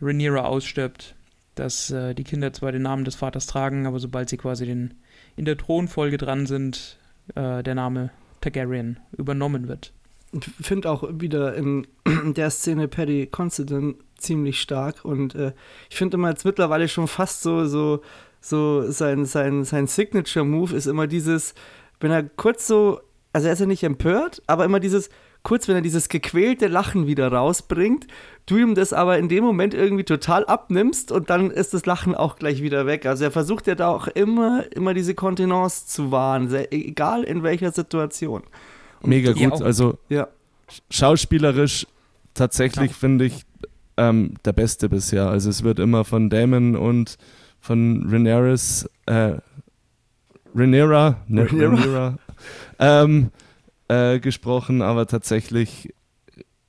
Rhaenyra 0.00 0.44
ausstirbt. 0.44 1.14
Dass 1.54 1.90
äh, 1.90 2.14
die 2.14 2.24
Kinder 2.24 2.52
zwar 2.52 2.72
den 2.72 2.82
Namen 2.82 3.04
des 3.04 3.14
Vaters 3.14 3.46
tragen, 3.46 3.86
aber 3.86 4.00
sobald 4.00 4.28
sie 4.28 4.36
quasi 4.36 4.66
den, 4.66 4.94
in 5.36 5.44
der 5.44 5.56
Thronfolge 5.56 6.16
dran 6.16 6.46
sind, 6.46 6.98
äh, 7.36 7.62
der 7.62 7.74
Name 7.74 8.10
Targaryen 8.40 8.98
übernommen 9.16 9.68
wird. 9.68 9.92
Ich 10.32 10.66
finde 10.66 10.90
auch 10.90 11.04
wieder 11.08 11.54
in 11.54 11.86
der 12.34 12.50
Szene 12.50 12.88
Paddy 12.88 13.28
Considine 13.28 13.94
ziemlich 14.18 14.60
stark 14.60 15.04
und 15.04 15.34
äh, 15.34 15.52
ich 15.90 15.96
finde 15.96 16.16
immer 16.16 16.30
jetzt 16.30 16.44
mittlerweile 16.44 16.88
schon 16.88 17.08
fast 17.08 17.42
so, 17.42 17.66
so, 17.66 18.02
so 18.44 18.90
sein, 18.90 19.24
sein, 19.24 19.64
sein 19.64 19.86
Signature-Move 19.86 20.76
ist 20.76 20.86
immer 20.86 21.06
dieses, 21.06 21.54
wenn 22.00 22.10
er 22.10 22.24
kurz 22.24 22.66
so, 22.66 23.00
also 23.32 23.46
er 23.46 23.54
ist 23.54 23.60
ja 23.60 23.66
nicht 23.66 23.82
empört, 23.84 24.42
aber 24.46 24.66
immer 24.66 24.80
dieses, 24.80 25.08
kurz, 25.42 25.66
wenn 25.66 25.76
er 25.76 25.80
dieses 25.80 26.10
gequälte 26.10 26.68
Lachen 26.68 27.06
wieder 27.06 27.28
rausbringt, 27.32 28.06
du 28.44 28.58
ihm 28.58 28.74
das 28.74 28.92
aber 28.92 29.18
in 29.18 29.30
dem 29.30 29.44
Moment 29.44 29.72
irgendwie 29.72 30.04
total 30.04 30.44
abnimmst 30.44 31.10
und 31.10 31.30
dann 31.30 31.50
ist 31.50 31.72
das 31.72 31.86
Lachen 31.86 32.14
auch 32.14 32.36
gleich 32.36 32.60
wieder 32.62 32.86
weg. 32.86 33.06
Also 33.06 33.24
er 33.24 33.30
versucht 33.30 33.66
ja 33.66 33.74
da 33.76 33.88
auch 33.88 34.08
immer, 34.08 34.64
immer 34.74 34.92
diese 34.92 35.14
Kontenance 35.14 35.86
zu 35.86 36.10
wahren, 36.12 36.54
egal 36.70 37.24
in 37.24 37.42
welcher 37.42 37.72
Situation. 37.72 38.42
Und 39.00 39.08
Mega 39.08 39.32
Ja, 39.32 39.48
gut. 39.48 39.62
Also 39.62 39.98
Ja. 40.10 40.28
schauspielerisch 40.90 41.86
tatsächlich 42.34 42.90
Ja. 42.90 42.96
finde 42.96 43.24
ich 43.26 43.42
ähm, 43.96 44.34
der 44.44 44.52
Beste 44.52 44.88
bisher. 44.88 45.28
Also 45.28 45.48
es 45.50 45.62
wird 45.62 45.78
immer 45.78 46.04
von 46.04 46.28
Damon 46.28 46.74
und 46.76 47.16
von 47.64 48.06
Rhaenyra's, 48.10 48.88
äh, 49.06 49.38
Rhaenyra, 50.54 51.16
ne, 51.26 51.46
Rhaenyra. 51.50 51.68
Rhaenyra 51.74 52.18
ähm, 52.78 53.30
äh, 53.88 54.20
gesprochen, 54.20 54.82
aber 54.82 55.06
tatsächlich 55.06 55.94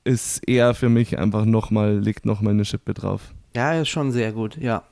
ist 0.04 0.48
er 0.48 0.74
für 0.74 0.88
mich 0.88 1.18
einfach 1.18 1.44
nochmal, 1.44 1.98
legt 1.98 2.24
nochmal 2.24 2.54
eine 2.54 2.64
Schippe 2.64 2.94
drauf. 2.94 3.34
Ja, 3.54 3.74
er 3.74 3.82
ist 3.82 3.88
schon 3.88 4.10
sehr 4.10 4.32
gut, 4.32 4.56
ja. 4.56 4.84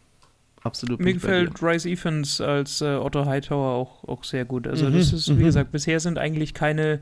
Absolut. 0.62 1.00
Mir 1.00 1.14
gefällt 1.14 1.62
Rice 1.62 1.86
Evans 1.86 2.40
als 2.40 2.80
äh, 2.80 2.96
Otto 2.96 3.24
Hightower 3.26 3.72
auch, 3.74 4.04
auch 4.04 4.24
sehr 4.24 4.44
gut. 4.44 4.66
Also 4.66 4.88
Mhm, 4.88 4.94
das 4.98 5.12
ist, 5.12 5.28
wie 5.28 5.40
mhm. 5.40 5.44
gesagt, 5.44 5.72
bisher 5.72 6.00
sind 6.00 6.18
eigentlich 6.18 6.54
keine 6.54 7.00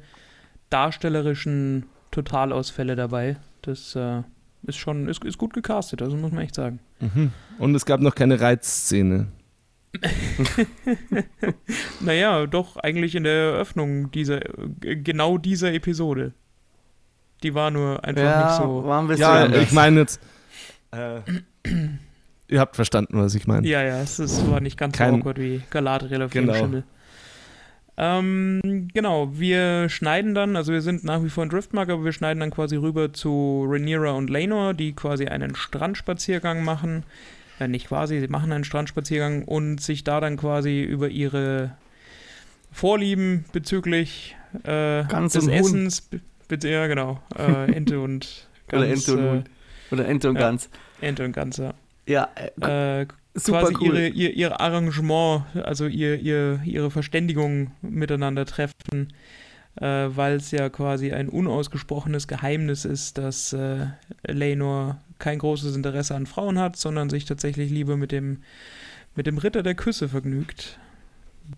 darstellerischen 0.70 1.86
Totalausfälle 2.10 2.96
dabei. 2.96 3.36
Das 3.62 3.94
äh, 3.96 4.22
ist 4.64 4.76
schon, 4.76 5.08
ist, 5.08 5.24
ist 5.24 5.38
gut 5.38 5.52
gecastet, 5.54 6.02
also 6.02 6.16
muss 6.16 6.32
man 6.32 6.42
echt 6.44 6.54
sagen. 6.54 6.78
Und 7.58 7.74
es 7.74 7.84
gab 7.84 8.00
noch 8.00 8.14
keine 8.14 8.40
Reizszene. 8.40 9.28
Naja, 12.00 12.46
doch 12.46 12.76
eigentlich 12.76 13.14
in 13.14 13.24
der 13.24 13.32
Eröffnung 13.52 14.10
dieser, 14.10 14.40
äh, 14.84 14.96
genau 14.96 15.38
dieser 15.38 15.72
Episode. 15.72 16.32
Die 17.42 17.54
war 17.54 17.70
nur 17.70 18.04
einfach 18.04 18.22
ja, 18.22 18.46
nicht 18.46 18.56
so. 18.56 18.84
war 18.84 19.00
ein 19.00 19.08
bisschen 19.08 19.22
Ja, 19.22 19.44
anders. 19.44 19.62
ich 19.62 19.72
meine 19.72 20.00
jetzt, 20.00 20.20
äh, 20.92 21.20
ihr 22.48 22.60
habt 22.60 22.76
verstanden, 22.76 23.18
was 23.20 23.34
ich 23.34 23.46
meine. 23.46 23.66
Ja, 23.66 23.82
ja, 23.82 24.00
es 24.00 24.18
ist, 24.18 24.48
war 24.50 24.60
nicht 24.60 24.78
ganz 24.78 24.96
Kein- 24.96 25.10
so 25.14 25.16
awkward 25.18 25.38
wie 25.38 25.60
Galadriel 25.70 26.22
auf 26.22 26.30
Genau. 26.30 26.52
jedem 26.52 26.64
Schimmel. 26.66 26.84
Ähm, 27.96 28.88
genau, 28.94 29.30
wir 29.38 29.88
schneiden 29.90 30.34
dann, 30.34 30.56
also 30.56 30.72
wir 30.72 30.80
sind 30.80 31.04
nach 31.04 31.22
wie 31.22 31.28
vor 31.28 31.44
in 31.44 31.50
Driftmark, 31.50 31.90
aber 31.90 32.04
wir 32.04 32.12
schneiden 32.12 32.40
dann 32.40 32.50
quasi 32.50 32.76
rüber 32.76 33.12
zu 33.12 33.66
Rhaenyra 33.68 34.12
und 34.12 34.30
Laenor, 34.30 34.72
die 34.74 34.94
quasi 34.94 35.26
einen 35.26 35.54
Strandspaziergang 35.54 36.64
machen. 36.64 37.02
Äh, 37.60 37.68
nicht 37.68 37.88
quasi, 37.88 38.18
sie 38.18 38.28
machen 38.28 38.50
einen 38.50 38.64
Strandspaziergang 38.64 39.44
und 39.44 39.80
sich 39.82 40.04
da 40.04 40.20
dann 40.20 40.38
quasi 40.38 40.82
über 40.82 41.08
ihre 41.08 41.76
Vorlieben 42.72 43.44
bezüglich 43.52 44.36
äh, 44.64 45.04
des. 45.04 45.46
Essens, 45.46 46.00
be- 46.00 46.20
ja 46.68 46.86
genau, 46.86 47.20
äh, 47.38 47.70
Ente 47.72 48.00
und 48.00 48.48
Oder 48.72 48.86
Gans, 48.86 49.08
Ente 49.08 49.12
und 49.12 49.24
äh, 49.26 49.30
Huhn. 49.30 49.44
Oder 49.90 50.08
Ente 50.08 50.28
und. 50.30 50.34
Gans. 50.36 50.70
Ente 51.02 51.24
und 51.24 51.32
Gans, 51.32 51.56
ja. 51.58 51.74
Ja, 52.06 52.28
äh, 52.60 53.02
Äh, 53.02 53.06
super 53.34 53.60
quasi 53.60 53.74
cool. 53.80 53.94
ihre, 53.96 54.08
ihr, 54.08 54.34
ihr 54.34 54.60
Arrangement, 54.60 55.44
also 55.62 55.86
ihr, 55.86 56.18
ihr, 56.20 56.60
ihre 56.64 56.90
Verständigung 56.90 57.72
miteinander 57.80 58.44
treffen, 58.44 59.12
äh, 59.76 59.84
weil 59.84 60.36
es 60.36 60.50
ja 60.50 60.68
quasi 60.68 61.12
ein 61.12 61.28
unausgesprochenes 61.28 62.28
Geheimnis 62.28 62.84
ist, 62.84 63.18
dass 63.18 63.52
äh, 63.52 63.86
Laenor 64.26 65.00
kein 65.18 65.38
großes 65.38 65.76
Interesse 65.76 66.14
an 66.14 66.26
Frauen 66.26 66.58
hat, 66.58 66.76
sondern 66.76 67.08
sich 67.08 67.24
tatsächlich 67.24 67.70
lieber 67.70 67.96
mit 67.96 68.12
dem, 68.12 68.38
mit 69.14 69.26
dem 69.26 69.38
Ritter 69.38 69.62
der 69.62 69.74
Küsse 69.74 70.08
vergnügt. 70.08 70.78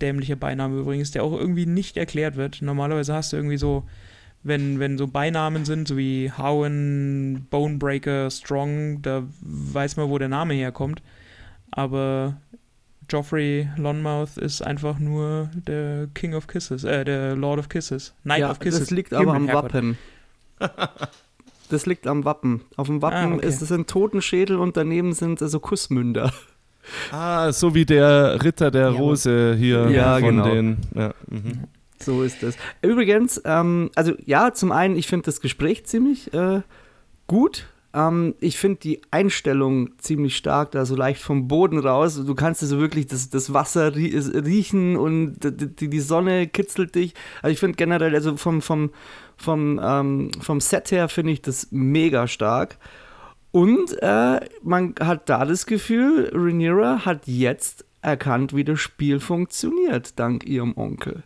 Dämlicher 0.01 0.35
Beiname 0.35 0.79
übrigens, 0.79 1.11
der 1.11 1.23
auch 1.23 1.33
irgendwie 1.33 1.65
nicht 1.65 1.97
erklärt 1.97 2.35
wird. 2.35 2.61
Normalerweise 2.61 3.13
hast 3.13 3.33
du 3.33 3.37
irgendwie 3.37 3.57
so, 3.57 3.83
wenn, 4.43 4.79
wenn 4.79 4.97
so 4.97 5.07
Beinamen 5.07 5.65
sind, 5.65 5.87
so 5.87 5.97
wie 5.97 6.31
Howen, 6.31 7.47
Bonebreaker, 7.49 8.29
Strong, 8.31 9.01
da 9.01 9.23
weiß 9.41 9.97
man, 9.97 10.09
wo 10.09 10.17
der 10.17 10.29
Name 10.29 10.53
herkommt. 10.53 11.01
Aber 11.75 12.37
Joffrey 13.09 13.69
Lonmouth 13.77 14.37
ist 14.37 14.61
einfach 14.61 14.97
nur 14.97 15.49
der 15.53 16.07
King 16.15 16.33
of 16.33 16.47
Kisses, 16.47 16.83
äh, 16.83 17.03
der 17.05 17.35
Lord 17.35 17.59
of 17.59 17.69
Kisses. 17.69 18.13
Knight 18.23 18.39
ja, 18.39 18.49
of 18.51 18.59
Kisses. 18.59 18.79
das 18.79 18.91
liegt 18.91 19.13
aber 19.13 19.33
am 19.35 19.45
Herrgott. 19.47 19.73
Wappen. 19.73 19.97
Das 21.69 21.87
liegt 21.87 22.05
am 22.05 22.25
Wappen. 22.25 22.61
Auf 22.75 22.85
dem 22.85 23.01
Wappen 23.01 23.33
Ah, 23.33 23.35
okay. 23.37 23.47
ist 23.47 23.59
es 23.63 23.71
ein 23.71 23.87
Totenschädel 23.87 24.57
und 24.57 24.77
daneben 24.77 25.13
sind 25.13 25.41
also 25.41 25.59
Kussmünder. 25.59 26.31
Ah, 27.11 27.51
so 27.51 27.73
wie 27.73 27.83
der 27.83 28.43
Ritter 28.43 28.69
der 28.69 28.91
Ja, 28.91 28.99
Rose 28.99 29.55
hier 29.57 29.89
Ja, 29.89 30.19
von 30.19 30.29
genau. 30.29 30.43
den. 30.47 30.77
Ja, 30.93 31.15
mhm. 31.27 31.63
So 31.99 32.21
ist 32.21 32.43
es. 32.43 32.55
Übrigens, 32.83 33.41
ähm, 33.43 33.89
also 33.95 34.13
ja, 34.23 34.53
zum 34.53 34.71
einen, 34.71 34.95
ich 34.95 35.07
finde 35.07 35.25
das 35.25 35.41
Gespräch 35.41 35.87
ziemlich 35.87 36.31
äh, 36.35 36.61
gut. 37.25 37.65
Ähm, 37.95 38.35
ich 38.41 38.57
finde 38.57 38.81
die 38.81 39.01
Einstellung 39.09 39.97
ziemlich 39.97 40.35
stark, 40.35 40.71
da 40.71 40.85
so 40.85 40.95
leicht 40.95 41.21
vom 41.21 41.47
Boden 41.47 41.79
raus. 41.79 42.21
Du 42.23 42.35
kannst 42.35 42.61
also 42.61 42.77
wirklich 42.79 43.07
das, 43.07 43.29
das 43.29 43.53
Wasser 43.53 43.95
rie 43.95 44.15
riechen 44.15 44.97
und 44.97 45.37
die, 45.41 45.89
die 45.89 45.99
Sonne 46.01 46.47
kitzelt 46.47 46.93
dich. 46.95 47.13
Also 47.41 47.53
ich 47.53 47.59
finde 47.59 47.77
generell, 47.77 48.13
also 48.13 48.35
vom, 48.35 48.61
vom, 48.61 48.91
vom, 49.37 49.79
ähm, 49.81 50.31
vom 50.41 50.59
Set 50.59 50.91
her 50.91 51.07
finde 51.07 51.31
ich 51.31 51.41
das 51.41 51.69
mega 51.71 52.27
stark. 52.27 52.77
Und 53.51 53.95
äh, 54.01 54.41
man 54.63 54.95
hat 54.99 55.29
da 55.29 55.45
das 55.45 55.65
Gefühl, 55.65 56.29
Rhaenyra 56.33 57.05
hat 57.05 57.25
jetzt 57.25 57.85
erkannt, 58.01 58.53
wie 58.53 58.65
das 58.65 58.81
Spiel 58.81 59.21
funktioniert, 59.21 60.19
dank 60.19 60.45
ihrem 60.45 60.75
Onkel. 60.77 61.23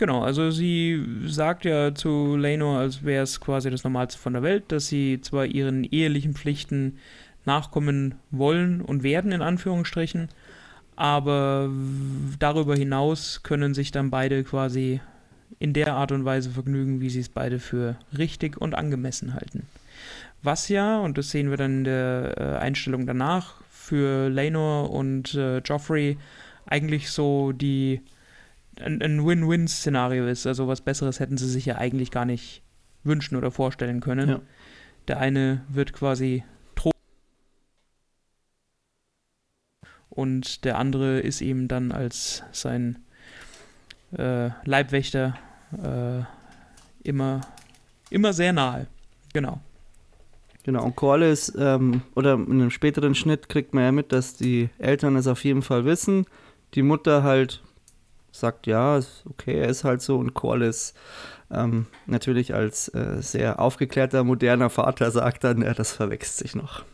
Genau, 0.00 0.22
also 0.22 0.50
sie 0.50 1.04
sagt 1.26 1.66
ja 1.66 1.94
zu 1.94 2.34
Laenor, 2.34 2.78
als 2.78 3.04
wäre 3.04 3.22
es 3.22 3.38
quasi 3.38 3.68
das 3.68 3.84
Normalste 3.84 4.18
von 4.18 4.32
der 4.32 4.42
Welt, 4.42 4.72
dass 4.72 4.88
sie 4.88 5.20
zwar 5.20 5.44
ihren 5.44 5.84
ehelichen 5.84 6.32
Pflichten 6.32 6.96
nachkommen 7.44 8.14
wollen 8.30 8.80
und 8.80 9.02
werden, 9.02 9.30
in 9.30 9.42
Anführungsstrichen, 9.42 10.30
aber 10.96 11.68
darüber 12.38 12.76
hinaus 12.76 13.42
können 13.42 13.74
sich 13.74 13.90
dann 13.90 14.08
beide 14.08 14.42
quasi 14.42 15.02
in 15.58 15.74
der 15.74 15.92
Art 15.92 16.12
und 16.12 16.24
Weise 16.24 16.48
vergnügen, 16.48 17.02
wie 17.02 17.10
sie 17.10 17.20
es 17.20 17.28
beide 17.28 17.58
für 17.58 17.96
richtig 18.16 18.56
und 18.58 18.74
angemessen 18.74 19.34
halten. 19.34 19.66
Was 20.42 20.70
ja, 20.70 20.98
und 20.98 21.18
das 21.18 21.30
sehen 21.30 21.50
wir 21.50 21.58
dann 21.58 21.80
in 21.80 21.84
der 21.84 22.34
äh, 22.38 22.56
Einstellung 22.56 23.04
danach, 23.04 23.56
für 23.68 24.30
Laenor 24.30 24.92
und 24.92 25.34
äh, 25.34 25.58
Joffrey 25.58 26.16
eigentlich 26.64 27.10
so 27.10 27.52
die 27.52 28.00
ein, 28.80 29.02
ein 29.02 29.26
Win-Win-Szenario 29.26 30.26
ist. 30.26 30.46
Also 30.46 30.68
was 30.68 30.80
Besseres 30.80 31.20
hätten 31.20 31.36
sie 31.36 31.48
sich 31.48 31.66
ja 31.66 31.76
eigentlich 31.76 32.10
gar 32.10 32.24
nicht 32.24 32.62
wünschen 33.04 33.36
oder 33.36 33.50
vorstellen 33.50 34.00
können. 34.00 34.28
Ja. 34.28 34.40
Der 35.08 35.18
eine 35.18 35.62
wird 35.68 35.92
quasi 35.92 36.44
Thron 36.74 36.92
und 40.08 40.64
der 40.64 40.78
andere 40.78 41.20
ist 41.20 41.40
ihm 41.40 41.68
dann 41.68 41.92
als 41.92 42.42
sein 42.52 42.98
äh, 44.16 44.50
Leibwächter 44.64 45.36
äh, 45.72 46.22
immer, 47.08 47.40
immer 48.10 48.32
sehr 48.32 48.52
nahe. 48.52 48.86
Genau. 49.32 49.60
Genau, 50.62 50.84
und 50.84 50.94
Corlys, 50.94 51.52
ähm, 51.56 52.02
oder 52.14 52.34
in 52.34 52.52
einem 52.52 52.70
späteren 52.70 53.14
Schnitt 53.14 53.48
kriegt 53.48 53.72
man 53.72 53.84
ja 53.84 53.92
mit, 53.92 54.12
dass 54.12 54.36
die 54.36 54.68
Eltern 54.78 55.16
es 55.16 55.26
auf 55.26 55.42
jeden 55.44 55.62
Fall 55.62 55.86
wissen. 55.86 56.26
Die 56.74 56.82
Mutter 56.82 57.22
halt 57.22 57.62
sagt, 58.32 58.66
ja, 58.66 58.98
ist 58.98 59.24
okay, 59.28 59.58
er 59.58 59.68
ist 59.68 59.84
halt 59.84 60.02
so 60.02 60.18
und 60.18 60.34
Corlys 60.34 60.94
ähm, 61.50 61.86
natürlich 62.06 62.54
als 62.54 62.88
äh, 62.94 63.20
sehr 63.20 63.60
aufgeklärter, 63.60 64.24
moderner 64.24 64.70
Vater 64.70 65.10
sagt 65.10 65.44
dann, 65.44 65.62
ja, 65.62 65.74
das 65.74 65.92
verwechselt 65.92 66.48
sich 66.48 66.54
noch. 66.54 66.84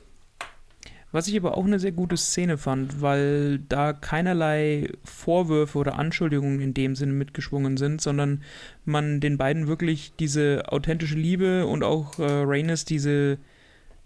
Was 1.12 1.29
ich 1.29 1.37
aber 1.38 1.57
auch 1.57 1.64
eine 1.64 1.79
sehr 1.79 1.92
gute 1.92 2.16
Szene 2.16 2.59
fand, 2.59 3.01
weil 3.01 3.61
da 3.61 3.92
keinerlei 3.92 4.90
Vorwürfe 5.05 5.79
oder 5.79 5.99
Anschuldigungen 5.99 6.61
in 6.61 6.75
dem 6.75 6.94
Sinne 6.94 7.12
mitgeschwungen 7.12 7.77
sind, 7.77 8.01
sondern 8.01 8.42
man 8.85 9.20
den 9.20 9.38
beiden 9.38 9.66
wirklich 9.66 10.14
diese 10.18 10.64
authentische 10.68 11.16
Liebe 11.16 11.66
und 11.66 11.85
auch 11.85 12.18
äh, 12.18 12.25
Rhaenys 12.25 12.85
diese 12.85 13.38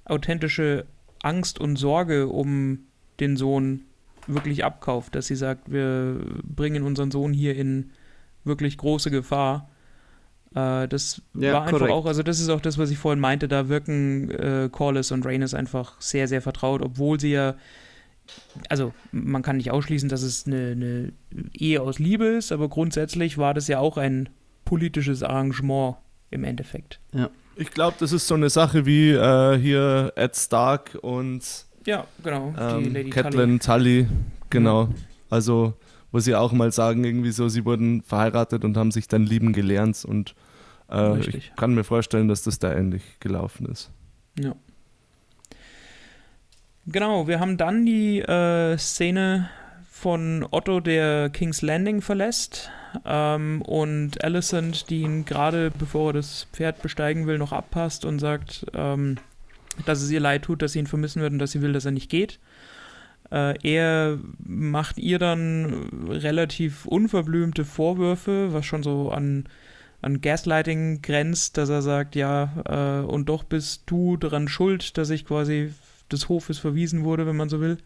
authentische 0.05 0.87
Angst 1.23 1.59
und 1.59 1.77
Sorge 1.77 2.29
um 2.29 2.81
den 3.19 3.37
Sohn 3.37 3.87
wirklich 4.35 4.65
abkauft, 4.65 5.15
dass 5.15 5.27
sie 5.27 5.37
sagt, 5.37 5.71
wir 5.71 6.21
bringen 6.43 6.83
unseren 6.83 7.11
Sohn 7.11 7.33
hier 7.33 7.57
in 7.57 7.91
wirklich 8.45 8.77
große 8.79 9.11
Gefahr. 9.11 9.69
Äh, 10.55 10.89
das 10.89 11.23
ja, 11.35 11.53
war 11.53 11.63
einfach 11.63 11.79
korrekt. 11.79 11.95
auch, 11.95 12.07
also 12.07 12.23
das 12.23 12.41
ist 12.41 12.49
auch 12.49 12.61
das, 12.61 12.79
was 12.79 12.91
ich 12.91 12.99
vorhin 12.99 13.21
meinte, 13.21 13.49
da 13.49 13.69
wirken 13.69 14.31
äh, 14.31 14.69
Corliss 14.71 15.13
und 15.13 15.25
Rhaenys 15.25 15.55
einfach 15.55 16.01
sehr, 16.01 16.29
sehr 16.29 16.43
vertraut, 16.43 16.83
obwohl 16.83 17.21
sie 17.21 17.33
ja, 17.33 17.55
also 18.69 18.93
man 19.13 19.43
kann 19.43 19.57
nicht 19.57 19.71
ausschließen, 19.71 20.09
dass 20.09 20.23
es 20.23 20.47
eine, 20.47 20.73
eine 20.73 21.13
Ehe 21.53 21.83
aus 21.83 21.99
Liebe 21.99 22.27
ist, 22.27 22.53
aber 22.53 22.69
grundsätzlich 22.69 23.39
war 23.39 23.55
das 23.55 23.69
ja 23.69 23.79
auch 23.79 23.97
ein 23.97 24.29
politisches 24.65 25.23
Arrangement 25.23 25.97
im 26.31 26.45
Endeffekt. 26.45 27.01
Ja. 27.13 27.31
Ich 27.57 27.73
glaube, 27.73 27.97
das 28.01 28.13
ist 28.13 28.27
so 28.27 28.35
eine 28.35 28.49
Sache 28.49 28.87
wie 28.87 29.11
äh, 29.11 29.59
hier 29.59 30.13
Ed 30.17 30.35
Stark 30.35 30.97
und 31.03 31.67
ja, 31.87 32.07
genau, 32.23 32.55
ähm, 32.59 32.95
die 32.95 33.11
Catelyn 33.11 33.61
Tully, 33.61 34.07
genau. 34.49 34.85
Ja. 34.85 34.89
Also 35.31 35.75
wo 36.13 36.19
sie 36.19 36.35
auch 36.35 36.53
mal 36.53 36.73
sagen, 36.73 37.05
irgendwie 37.05 37.31
so, 37.31 37.49
sie 37.49 37.65
wurden 37.65 38.03
verheiratet 38.03 38.65
und 38.65 38.77
haben 38.77 38.91
sich 38.91 39.09
dann 39.09 39.25
lieben 39.25 39.53
gelernt 39.53 40.05
und 40.05 40.35
äh, 40.91 41.21
ich 41.21 41.53
kann 41.57 41.75
mir 41.75 41.85
vorstellen, 41.85 42.29
dass 42.29 42.43
das 42.43 42.59
da 42.59 42.73
ähnlich 42.73 43.03
gelaufen 43.21 43.67
ist. 43.67 43.91
Ja. 44.39 44.55
Genau, 46.87 47.29
wir 47.29 47.39
haben 47.39 47.57
dann 47.57 47.87
die 47.87 48.21
äh, 48.21 48.77
Szene 48.77 49.51
von 49.91 50.47
Otto, 50.51 50.81
der 50.81 51.31
King's 51.31 51.63
Landing 51.63 52.01
verlässt 52.01 52.71
ähm, 53.05 53.63
und 53.63 54.25
Alicent, 54.25 54.91
die 54.91 55.03
ihn 55.03 55.25
gerade, 55.25 55.71
bevor 55.71 56.11
er 56.11 56.15
das 56.15 56.49
Pferd 56.53 56.83
besteigen 56.83 57.27
will, 57.27 57.39
noch 57.39 57.53
abpasst 57.53 58.05
und 58.05 58.19
sagt, 58.19 58.67
ähm, 58.75 59.19
dass 59.87 60.03
es 60.03 60.11
ihr 60.11 60.21
leid 60.21 60.43
tut, 60.43 60.63
dass 60.63 60.73
sie 60.73 60.79
ihn 60.79 60.87
vermissen 60.87 61.23
wird 61.23 61.33
und 61.33 61.39
dass 61.39 61.53
sie 61.53 61.63
will, 61.63 61.73
dass 61.73 61.85
er 61.85 61.91
nicht 61.93 62.11
geht. 62.11 62.39
Äh, 63.31 63.55
er 63.63 64.19
macht 64.45 64.99
ihr 64.99 65.19
dann 65.19 65.89
relativ 66.09 66.87
unverblümte 66.87 67.65
Vorwürfe, 67.65 68.53
was 68.53 68.67
schon 68.67 68.83
so 68.83 69.11
an, 69.11 69.45
an 70.03 70.21
Gaslighting 70.21 71.03
grenzt, 71.03 71.57
dass 71.57 71.69
er 71.69 71.83
sagt, 71.83 72.17
ja, 72.17 73.03
äh, 73.03 73.07
und 73.07 73.29
doch 73.29 73.45
bist 73.45 73.85
du 73.87 74.17
daran 74.17 74.49
schuld, 74.49 74.99
dass 74.99 75.11
ich 75.11 75.25
quasi 75.25 75.73
des 76.11 76.29
Hofes 76.29 76.59
verwiesen 76.59 77.05
wurde, 77.05 77.27
wenn 77.27 77.37
man 77.37 77.49
so 77.49 77.61
will. 77.61 77.79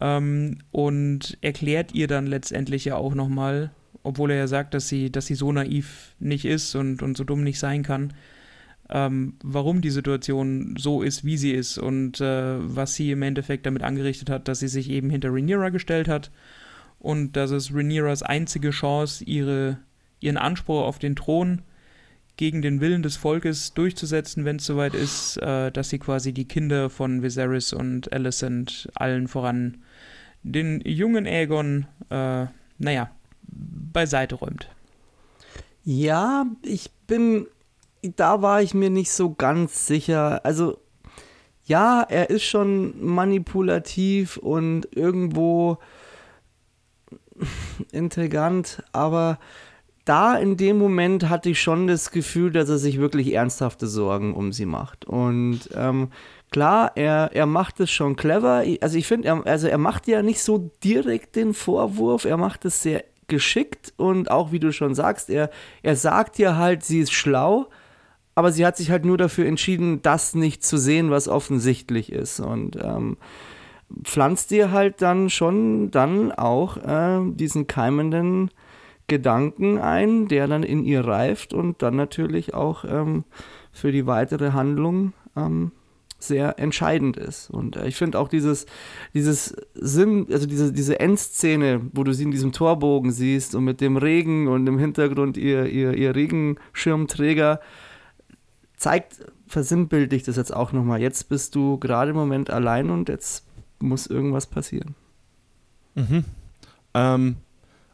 Ähm, 0.00 0.58
und 0.70 1.36
erklärt 1.40 1.94
ihr 1.94 2.06
dann 2.06 2.26
letztendlich 2.26 2.86
ja 2.86 2.96
auch 2.96 3.14
nochmal, 3.14 3.70
obwohl 4.02 4.30
er 4.30 4.38
ja 4.38 4.46
sagt, 4.46 4.74
dass 4.74 4.88
sie, 4.88 5.10
dass 5.10 5.26
sie 5.26 5.34
so 5.34 5.52
naiv 5.52 6.14
nicht 6.20 6.44
ist 6.44 6.74
und, 6.74 7.02
und 7.02 7.16
so 7.16 7.24
dumm 7.24 7.42
nicht 7.42 7.58
sein 7.58 7.82
kann, 7.82 8.14
ähm, 8.90 9.34
warum 9.42 9.80
die 9.80 9.90
Situation 9.90 10.74
so 10.78 11.02
ist, 11.02 11.24
wie 11.24 11.36
sie 11.36 11.52
ist 11.52 11.78
und 11.78 12.20
äh, 12.20 12.56
was 12.58 12.94
sie 12.94 13.10
im 13.10 13.22
Endeffekt 13.22 13.66
damit 13.66 13.82
angerichtet 13.82 14.30
hat, 14.30 14.48
dass 14.48 14.60
sie 14.60 14.68
sich 14.68 14.90
eben 14.90 15.10
hinter 15.10 15.30
Rhaenyra 15.30 15.68
gestellt 15.68 16.08
hat 16.08 16.30
und 16.98 17.32
dass 17.32 17.50
es 17.50 17.74
Rhaenyras 17.74 18.22
einzige 18.22 18.70
Chance, 18.70 19.24
ihre, 19.24 19.78
ihren 20.20 20.38
Anspruch 20.38 20.82
auf 20.82 20.98
den 20.98 21.16
Thron 21.16 21.62
gegen 22.36 22.62
den 22.62 22.80
Willen 22.80 23.02
des 23.02 23.16
Volkes 23.16 23.74
durchzusetzen, 23.74 24.44
wenn 24.44 24.56
es 24.56 24.66
soweit 24.66 24.94
ist, 24.94 25.36
äh, 25.38 25.70
dass 25.70 25.90
sie 25.90 25.98
quasi 25.98 26.32
die 26.32 26.46
Kinder 26.46 26.88
von 26.88 27.22
Viserys 27.22 27.72
und 27.72 28.12
Alicent 28.12 28.88
allen 28.94 29.28
voran 29.28 29.78
den 30.42 30.80
jungen 30.82 31.26
Aegon, 31.26 31.86
äh, 32.10 32.46
naja, 32.78 33.10
beiseite 33.42 34.36
räumt. 34.36 34.68
Ja, 35.84 36.46
ich 36.62 36.90
bin 37.06 37.46
da 38.02 38.42
war 38.42 38.62
ich 38.62 38.74
mir 38.74 38.90
nicht 38.90 39.10
so 39.10 39.34
ganz 39.34 39.86
sicher. 39.86 40.44
Also, 40.44 40.78
ja, 41.64 42.02
er 42.02 42.30
ist 42.30 42.44
schon 42.44 42.94
manipulativ 43.04 44.36
und 44.38 44.88
irgendwo 44.96 45.78
intrigant, 47.92 48.82
aber 48.92 49.38
da 50.08 50.36
in 50.36 50.56
dem 50.56 50.78
Moment 50.78 51.28
hatte 51.28 51.50
ich 51.50 51.60
schon 51.60 51.86
das 51.86 52.10
Gefühl, 52.10 52.50
dass 52.50 52.70
er 52.70 52.78
sich 52.78 52.98
wirklich 52.98 53.34
ernsthafte 53.34 53.86
Sorgen 53.86 54.34
um 54.34 54.52
sie 54.54 54.64
macht. 54.64 55.04
Und 55.04 55.68
ähm, 55.74 56.08
klar, 56.50 56.92
er, 56.94 57.30
er 57.34 57.44
macht 57.44 57.78
es 57.80 57.90
schon 57.90 58.16
clever. 58.16 58.64
Also 58.80 58.96
ich 58.96 59.06
finde, 59.06 59.28
er, 59.28 59.46
also 59.46 59.68
er 59.68 59.76
macht 59.76 60.08
ja 60.08 60.22
nicht 60.22 60.42
so 60.42 60.70
direkt 60.82 61.36
den 61.36 61.52
Vorwurf, 61.52 62.24
er 62.24 62.38
macht 62.38 62.64
es 62.64 62.82
sehr 62.82 63.04
geschickt 63.26 63.92
und 63.98 64.30
auch 64.30 64.50
wie 64.50 64.58
du 64.58 64.72
schon 64.72 64.94
sagst, 64.94 65.28
er, 65.28 65.50
er 65.82 65.96
sagt 65.96 66.38
ja 66.38 66.56
halt, 66.56 66.82
sie 66.82 67.00
ist 67.00 67.12
schlau, 67.12 67.68
aber 68.38 68.52
sie 68.52 68.64
hat 68.64 68.76
sich 68.76 68.92
halt 68.92 69.04
nur 69.04 69.18
dafür 69.18 69.46
entschieden, 69.46 70.00
das 70.00 70.36
nicht 70.36 70.62
zu 70.62 70.76
sehen, 70.78 71.10
was 71.10 71.26
offensichtlich 71.26 72.12
ist. 72.12 72.38
Und 72.38 72.78
ähm, 72.80 73.16
pflanzt 74.04 74.52
dir 74.52 74.70
halt 74.70 75.02
dann 75.02 75.28
schon 75.28 75.90
dann 75.90 76.30
auch 76.30 76.76
äh, 76.76 77.18
diesen 77.32 77.66
keimenden 77.66 78.52
Gedanken 79.08 79.78
ein, 79.78 80.28
der 80.28 80.46
dann 80.46 80.62
in 80.62 80.84
ihr 80.84 81.04
reift 81.04 81.52
und 81.52 81.82
dann 81.82 81.96
natürlich 81.96 82.54
auch 82.54 82.84
ähm, 82.84 83.24
für 83.72 83.90
die 83.90 84.06
weitere 84.06 84.52
Handlung 84.52 85.14
ähm, 85.36 85.72
sehr 86.20 86.60
entscheidend 86.60 87.16
ist. 87.16 87.50
Und 87.50 87.74
äh, 87.74 87.88
ich 87.88 87.96
finde 87.96 88.20
auch 88.20 88.28
dieses, 88.28 88.66
dieses 89.14 89.56
Sinn, 89.74 90.28
also 90.30 90.46
diese, 90.46 90.72
diese 90.72 91.00
Endszene, 91.00 91.80
wo 91.92 92.04
du 92.04 92.12
sie 92.12 92.22
in 92.22 92.30
diesem 92.30 92.52
Torbogen 92.52 93.10
siehst 93.10 93.56
und 93.56 93.64
mit 93.64 93.80
dem 93.80 93.96
Regen 93.96 94.46
und 94.46 94.64
im 94.68 94.78
Hintergrund 94.78 95.36
ihr, 95.36 95.66
ihr, 95.66 95.94
ihr 95.94 96.14
Regenschirmträger, 96.14 97.58
zeigt, 98.78 99.18
versinnbildlich 99.46 100.22
das 100.22 100.36
jetzt 100.36 100.54
auch 100.54 100.72
nochmal. 100.72 101.00
Jetzt 101.00 101.28
bist 101.28 101.54
du 101.54 101.78
gerade 101.78 102.10
im 102.10 102.16
Moment 102.16 102.50
allein 102.50 102.90
und 102.90 103.08
jetzt 103.08 103.46
muss 103.80 104.06
irgendwas 104.06 104.46
passieren. 104.46 104.94
Mhm. 105.94 106.24
Ähm, 106.94 107.36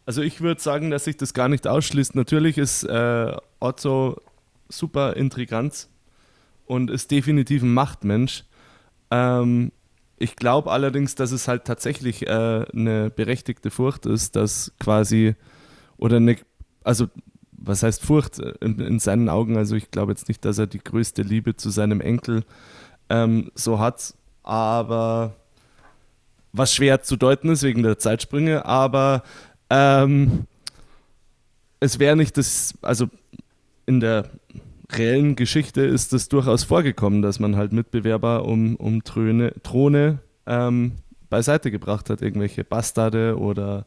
also 0.06 0.22
ich 0.22 0.40
würde 0.40 0.60
sagen, 0.60 0.90
dass 0.90 1.04
sich 1.04 1.16
das 1.16 1.34
gar 1.34 1.48
nicht 1.48 1.66
ausschließt. 1.66 2.14
Natürlich 2.14 2.58
ist 2.58 2.84
äh, 2.84 3.36
Otto 3.60 4.20
super 4.68 5.16
intrigant 5.16 5.88
und 6.66 6.90
ist 6.90 7.10
definitiv 7.10 7.62
ein 7.62 7.72
Machtmensch. 7.72 8.44
Ähm, 9.10 9.72
ich 10.18 10.36
glaube 10.36 10.70
allerdings, 10.70 11.14
dass 11.14 11.32
es 11.32 11.48
halt 11.48 11.64
tatsächlich 11.64 12.26
äh, 12.26 12.30
eine 12.72 13.10
berechtigte 13.10 13.70
Furcht 13.70 14.06
ist, 14.06 14.36
dass 14.36 14.72
quasi 14.78 15.34
oder 15.96 16.16
eine, 16.16 16.36
also 16.82 17.08
was 17.66 17.82
heißt 17.82 18.02
Furcht 18.02 18.38
in, 18.38 18.78
in, 18.78 18.98
seinen 18.98 19.28
Augen? 19.28 19.56
Also 19.56 19.76
ich 19.76 19.90
glaube 19.90 20.12
jetzt 20.12 20.28
nicht, 20.28 20.44
dass 20.44 20.58
er 20.58 20.66
die 20.66 20.82
größte 20.82 21.22
Liebe 21.22 21.56
zu 21.56 21.70
seinem 21.70 22.00
Enkel 22.00 22.44
ähm, 23.08 23.50
so 23.54 23.78
hat, 23.78 24.14
aber 24.42 25.34
was 26.52 26.74
schwer 26.74 27.02
zu 27.02 27.16
deuten 27.16 27.48
ist 27.48 27.62
wegen 27.62 27.82
der 27.82 27.98
Zeitsprünge, 27.98 28.64
aber 28.64 29.22
ähm, 29.70 30.46
es 31.80 31.98
wäre 31.98 32.16
nicht 32.16 32.36
das, 32.36 32.74
also 32.82 33.08
in 33.86 34.00
der 34.00 34.30
reellen 34.92 35.36
Geschichte 35.36 35.82
ist 35.82 36.12
es 36.12 36.28
durchaus 36.28 36.64
vorgekommen, 36.64 37.22
dass 37.22 37.40
man 37.40 37.56
halt 37.56 37.72
Mitbewerber 37.72 38.44
um, 38.44 38.76
um 38.76 39.02
Throne, 39.02 39.52
Throne 39.62 40.20
ähm, 40.46 40.92
beiseite 41.28 41.70
gebracht 41.70 42.10
hat, 42.10 42.22
irgendwelche 42.22 42.64
Bastarde 42.64 43.38
oder 43.38 43.86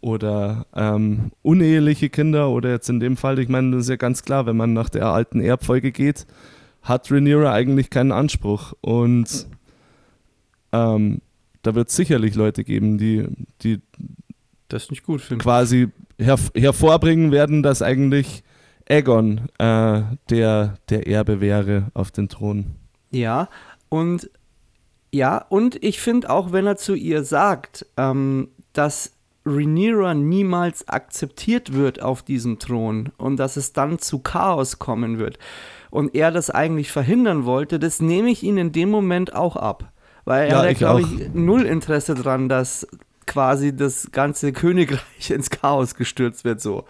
oder 0.00 0.66
ähm, 0.74 1.32
uneheliche 1.42 2.08
Kinder 2.08 2.50
oder 2.50 2.70
jetzt 2.70 2.88
in 2.88 3.00
dem 3.00 3.16
Fall, 3.16 3.38
ich 3.38 3.48
meine, 3.48 3.72
das 3.72 3.82
ist 3.82 3.90
ja 3.90 3.96
ganz 3.96 4.22
klar, 4.22 4.46
wenn 4.46 4.56
man 4.56 4.72
nach 4.72 4.88
der 4.88 5.06
alten 5.06 5.40
Erbfolge 5.40 5.92
geht, 5.92 6.26
hat 6.82 7.10
Rhaenyra 7.10 7.52
eigentlich 7.52 7.90
keinen 7.90 8.12
Anspruch 8.12 8.72
und 8.80 9.46
ähm, 10.72 11.20
da 11.62 11.74
wird 11.74 11.90
es 11.90 11.96
sicherlich 11.96 12.34
Leute 12.34 12.64
geben, 12.64 12.96
die, 12.96 13.26
die 13.62 13.80
das 14.68 14.90
nicht 14.90 15.02
gut 15.02 15.20
finden. 15.20 15.42
Quasi 15.42 15.88
her 16.18 16.38
hervorbringen 16.54 17.32
werden, 17.32 17.62
dass 17.62 17.82
eigentlich 17.82 18.42
Aegon 18.88 19.48
äh, 19.58 20.02
der, 20.30 20.74
der 20.88 21.06
Erbe 21.06 21.40
wäre 21.40 21.90
auf 21.94 22.10
den 22.10 22.28
Thron. 22.28 22.76
Ja, 23.10 23.48
und 23.88 24.30
ja, 25.12 25.38
und 25.48 25.82
ich 25.82 26.00
finde 26.00 26.30
auch, 26.30 26.52
wenn 26.52 26.66
er 26.66 26.76
zu 26.76 26.94
ihr 26.94 27.24
sagt, 27.24 27.84
ähm, 27.96 28.48
dass 28.72 29.12
Rhaenyra 29.46 30.14
niemals 30.14 30.86
akzeptiert 30.88 31.72
wird 31.72 32.02
auf 32.02 32.22
diesem 32.22 32.58
Thron 32.58 33.10
und 33.16 33.36
dass 33.38 33.56
es 33.56 33.72
dann 33.72 33.98
zu 33.98 34.18
Chaos 34.18 34.78
kommen 34.78 35.18
wird 35.18 35.38
und 35.90 36.14
er 36.14 36.30
das 36.30 36.50
eigentlich 36.50 36.92
verhindern 36.92 37.44
wollte, 37.44 37.78
das 37.78 38.00
nehme 38.00 38.30
ich 38.30 38.42
ihm 38.42 38.58
in 38.58 38.72
dem 38.72 38.90
Moment 38.90 39.34
auch 39.34 39.56
ab. 39.56 39.92
Weil 40.26 40.48
er 40.48 40.64
ja, 40.64 40.70
hat, 40.70 40.76
glaube 40.76 41.00
ich, 41.00 41.30
null 41.32 41.62
Interesse 41.62 42.14
dran, 42.14 42.48
dass 42.48 42.86
quasi 43.26 43.74
das 43.74 44.10
ganze 44.12 44.52
Königreich 44.52 45.30
ins 45.30 45.50
Chaos 45.50 45.94
gestürzt 45.94 46.44
wird, 46.44 46.60
so. 46.60 46.84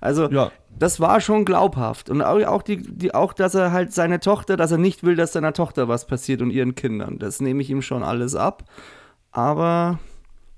Also, 0.00 0.28
Ja. 0.28 0.50
das 0.76 0.98
war 0.98 1.20
schon 1.20 1.44
glaubhaft. 1.44 2.10
Und 2.10 2.22
auch, 2.22 2.42
auch, 2.44 2.62
die, 2.62 2.78
die, 2.78 3.14
auch, 3.14 3.32
dass 3.32 3.54
er 3.54 3.70
halt 3.70 3.92
seine 3.92 4.18
Tochter, 4.18 4.56
dass 4.56 4.72
er 4.72 4.78
nicht 4.78 5.04
will, 5.04 5.14
dass 5.14 5.32
seiner 5.32 5.52
Tochter 5.52 5.86
was 5.86 6.08
passiert 6.08 6.42
und 6.42 6.50
ihren 6.50 6.74
Kindern. 6.74 7.20
Das 7.20 7.40
nehme 7.40 7.62
ich 7.62 7.70
ihm 7.70 7.82
schon 7.82 8.02
alles 8.02 8.34
ab. 8.34 8.64
Aber, 9.30 10.00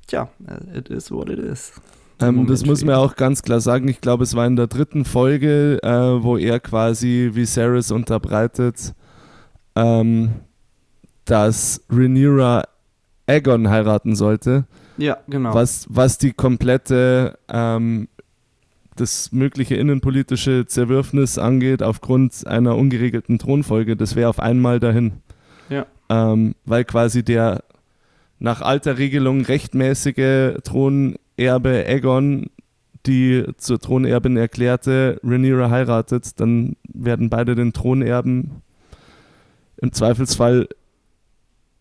tja, 0.06 0.28
it 0.74 0.88
is 0.88 1.10
what 1.10 1.28
it 1.28 1.38
is. 1.38 1.72
Ähm, 2.20 2.46
das 2.46 2.64
muss 2.64 2.84
man 2.84 2.94
auch 2.94 3.16
ganz 3.16 3.42
klar 3.42 3.60
sagen. 3.60 3.88
Ich 3.88 4.00
glaube, 4.00 4.22
es 4.24 4.34
war 4.36 4.46
in 4.46 4.56
der 4.56 4.68
dritten 4.68 5.04
Folge, 5.04 5.80
äh, 5.82 6.22
wo 6.22 6.36
er 6.36 6.60
quasi 6.60 7.30
Viserys 7.34 7.90
unterbreitet, 7.90 8.94
ähm, 9.74 10.30
dass 11.24 11.82
Rhaenyra 11.90 12.64
Aegon 13.26 13.68
heiraten 13.68 14.14
sollte, 14.14 14.66
Ja, 14.96 15.18
genau. 15.28 15.54
was, 15.54 15.86
was 15.88 16.18
die 16.18 16.32
komplette, 16.32 17.38
ähm, 17.48 18.08
das 18.96 19.32
mögliche 19.32 19.74
innenpolitische 19.74 20.66
Zerwürfnis 20.66 21.36
angeht, 21.38 21.82
aufgrund 21.82 22.46
einer 22.46 22.76
ungeregelten 22.76 23.38
Thronfolge. 23.38 23.96
Das 23.96 24.14
wäre 24.14 24.28
auf 24.28 24.38
einmal 24.38 24.78
dahin. 24.78 25.14
Ja. 25.68 25.86
Ähm, 26.08 26.54
weil 26.64 26.84
quasi 26.84 27.24
der 27.24 27.64
nach 28.44 28.60
alter 28.60 28.98
Regelung 28.98 29.40
rechtmäßige 29.40 30.58
Thronerbe 30.62 31.84
Aegon 31.88 32.50
die 33.06 33.44
zur 33.58 33.78
Thronerbin 33.78 34.36
erklärte 34.36 35.20
Rhaenyra 35.22 35.70
heiratet, 35.70 36.40
dann 36.40 36.76
werden 36.84 37.28
beide 37.28 37.54
den 37.54 37.72
Thron 37.72 38.00
erben. 38.00 38.62
Im 39.76 39.92
Zweifelsfall 39.92 40.68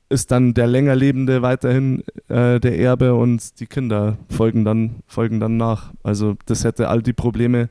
ist 0.10 0.32
dann 0.32 0.54
der 0.54 0.68
länger 0.68 0.96
Lebende 0.96 1.42
weiterhin 1.42 2.04
äh, 2.28 2.60
der 2.60 2.78
Erbe 2.78 3.16
und 3.16 3.60
die 3.60 3.68
Kinder 3.68 4.18
folgen 4.30 4.66
dann, 4.66 4.98
folgen 5.08 5.40
dann 5.40 5.58
nach. 5.58 5.94
Also 6.04 6.36
das 6.46 6.64
hätte 6.66 6.90
all 6.90 7.02
die 7.02 7.14
Probleme 7.14 7.70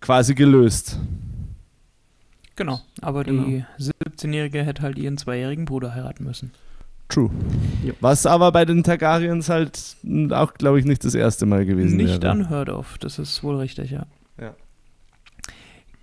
quasi 0.00 0.34
gelöst. 0.34 0.98
Genau, 2.56 2.80
aber 3.00 3.24
Genau. 3.24 3.44
die 3.44 3.64
17-Jährige 3.78 4.62
hätte 4.62 4.82
halt 4.82 4.98
ihren 4.98 5.16
zweijährigen 5.16 5.64
Bruder 5.64 5.94
heiraten 5.94 6.24
müssen. 6.24 6.52
True. 7.14 7.30
Ja. 7.84 7.92
Was 8.00 8.26
aber 8.26 8.50
bei 8.50 8.64
den 8.64 8.82
Targaryens 8.82 9.48
halt 9.48 9.96
auch, 10.30 10.54
glaube 10.54 10.80
ich, 10.80 10.84
nicht 10.84 11.04
das 11.04 11.14
erste 11.14 11.46
Mal 11.46 11.64
gewesen 11.64 11.96
Nicht 11.96 12.20
wäre. 12.22 12.32
unheard 12.32 12.68
of, 12.68 12.98
das 12.98 13.20
ist 13.20 13.44
wohl 13.44 13.56
richtig, 13.56 13.92
ja. 13.92 14.06
Ja. 14.40 14.56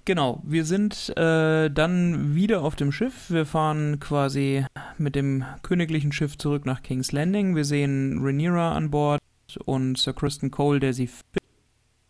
Genau, 0.05 0.41
wir 0.45 0.63
sind 0.63 1.09
äh, 1.17 1.69
dann 1.69 2.33
wieder 2.33 2.61
auf 2.61 2.77
dem 2.77 2.93
Schiff. 2.93 3.29
Wir 3.29 3.45
fahren 3.45 3.99
quasi 3.99 4.65
mit 4.97 5.15
dem 5.15 5.43
königlichen 5.63 6.13
Schiff 6.13 6.37
zurück 6.37 6.65
nach 6.65 6.81
King's 6.81 7.11
Landing. 7.11 7.57
Wir 7.57 7.65
sehen 7.65 8.19
Rhaenyra 8.23 8.71
an 8.71 8.89
Bord 8.89 9.19
und 9.65 9.97
Sir 9.97 10.13
Kristen 10.13 10.49
Cole, 10.49 10.79
der 10.79 10.93
sie 10.93 11.09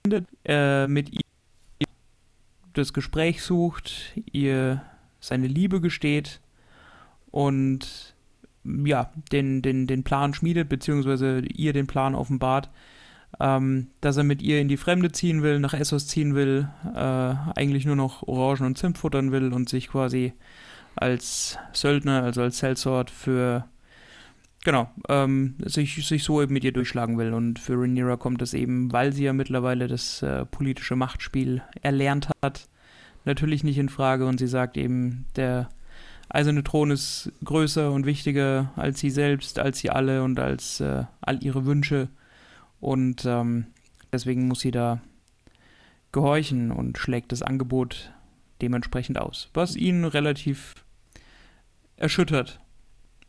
findet, 0.04 0.28
äh, 0.45 0.88
mit 0.88 1.12
ihr 1.12 1.22
das 2.74 2.93
Gespräch 2.93 3.41
sucht, 3.41 4.14
ihr 4.32 4.84
seine 5.20 5.47
Liebe 5.47 5.82
gesteht 5.82 6.39
und 7.32 8.11
ja, 8.64 9.12
den, 9.32 9.62
den, 9.62 9.88
den 9.88 10.03
Plan 10.03 10.34
schmiedet, 10.34 10.70
beziehungsweise 10.70 11.41
ihr 11.53 11.74
den 11.74 11.88
Plan 11.88 12.16
offenbart, 12.16 12.70
ähm, 13.39 13.88
dass 14.01 14.18
er 14.18 14.24
mit 14.24 14.41
ihr 14.41 14.59
in 14.59 14.68
die 14.68 14.78
Fremde 14.78 15.12
ziehen 15.12 15.41
will, 15.41 15.59
nach 15.59 15.74
Essos 15.74 16.07
ziehen 16.07 16.36
will, 16.36 16.68
äh, 16.93 16.99
eigentlich 17.55 17.86
nur 17.86 17.95
noch 17.95 18.28
Orangen 18.28 18.66
und 18.66 18.78
Zimt 18.78 18.97
futtern 18.97 19.32
will 19.32 19.53
und 19.53 19.70
sich 19.70 19.88
quasi 19.88 20.34
als 20.95 21.57
Söldner, 21.74 22.24
also 22.24 22.41
als 22.41 22.59
Sellsword 22.59 23.09
für 23.09 23.66
genau, 24.64 24.89
ähm, 25.09 25.55
sich, 25.66 26.07
sich 26.07 26.24
so 26.24 26.41
eben 26.41 26.53
mit 26.53 26.64
ihr 26.64 26.74
durchschlagen 26.74 27.18
will. 27.18 27.34
Und 27.34 27.59
für 27.59 27.74
Rhaenyra 27.74 28.18
kommt 28.18 28.41
es 28.41 28.53
eben, 28.53 28.91
weil 28.91 29.14
sie 29.14 29.24
ja 29.24 29.34
mittlerweile 29.34 29.88
das 29.88 30.22
äh, 30.22 30.45
politische 30.45 30.95
Machtspiel 30.95 31.62
erlernt 31.82 32.30
hat, 32.41 32.68
natürlich 33.26 33.64
nicht 33.64 33.78
in 33.78 33.89
Frage 33.89 34.26
und 34.26 34.39
sie 34.39 34.47
sagt 34.47 34.78
eben, 34.78 35.26
der 35.36 35.70
eiserne 36.34 36.63
Thron 36.63 36.91
ist 36.91 37.32
größer 37.43 37.91
und 37.91 38.05
wichtiger 38.05 38.71
als 38.75 38.99
sie 38.99 39.09
selbst, 39.09 39.59
als 39.59 39.79
sie 39.79 39.89
alle 39.89 40.23
und 40.23 40.39
als 40.39 40.79
äh, 40.79 41.03
all 41.21 41.43
ihre 41.43 41.65
Wünsche. 41.65 42.09
Und 42.79 43.25
ähm, 43.25 43.67
deswegen 44.11 44.47
muss 44.47 44.61
sie 44.61 44.71
da 44.71 45.01
gehorchen 46.11 46.71
und 46.71 46.97
schlägt 46.97 47.32
das 47.32 47.41
Angebot 47.41 48.11
dementsprechend 48.61 49.19
aus. 49.19 49.49
Was 49.53 49.75
ihn 49.75 50.05
relativ 50.05 50.75
erschüttert, 51.95 52.59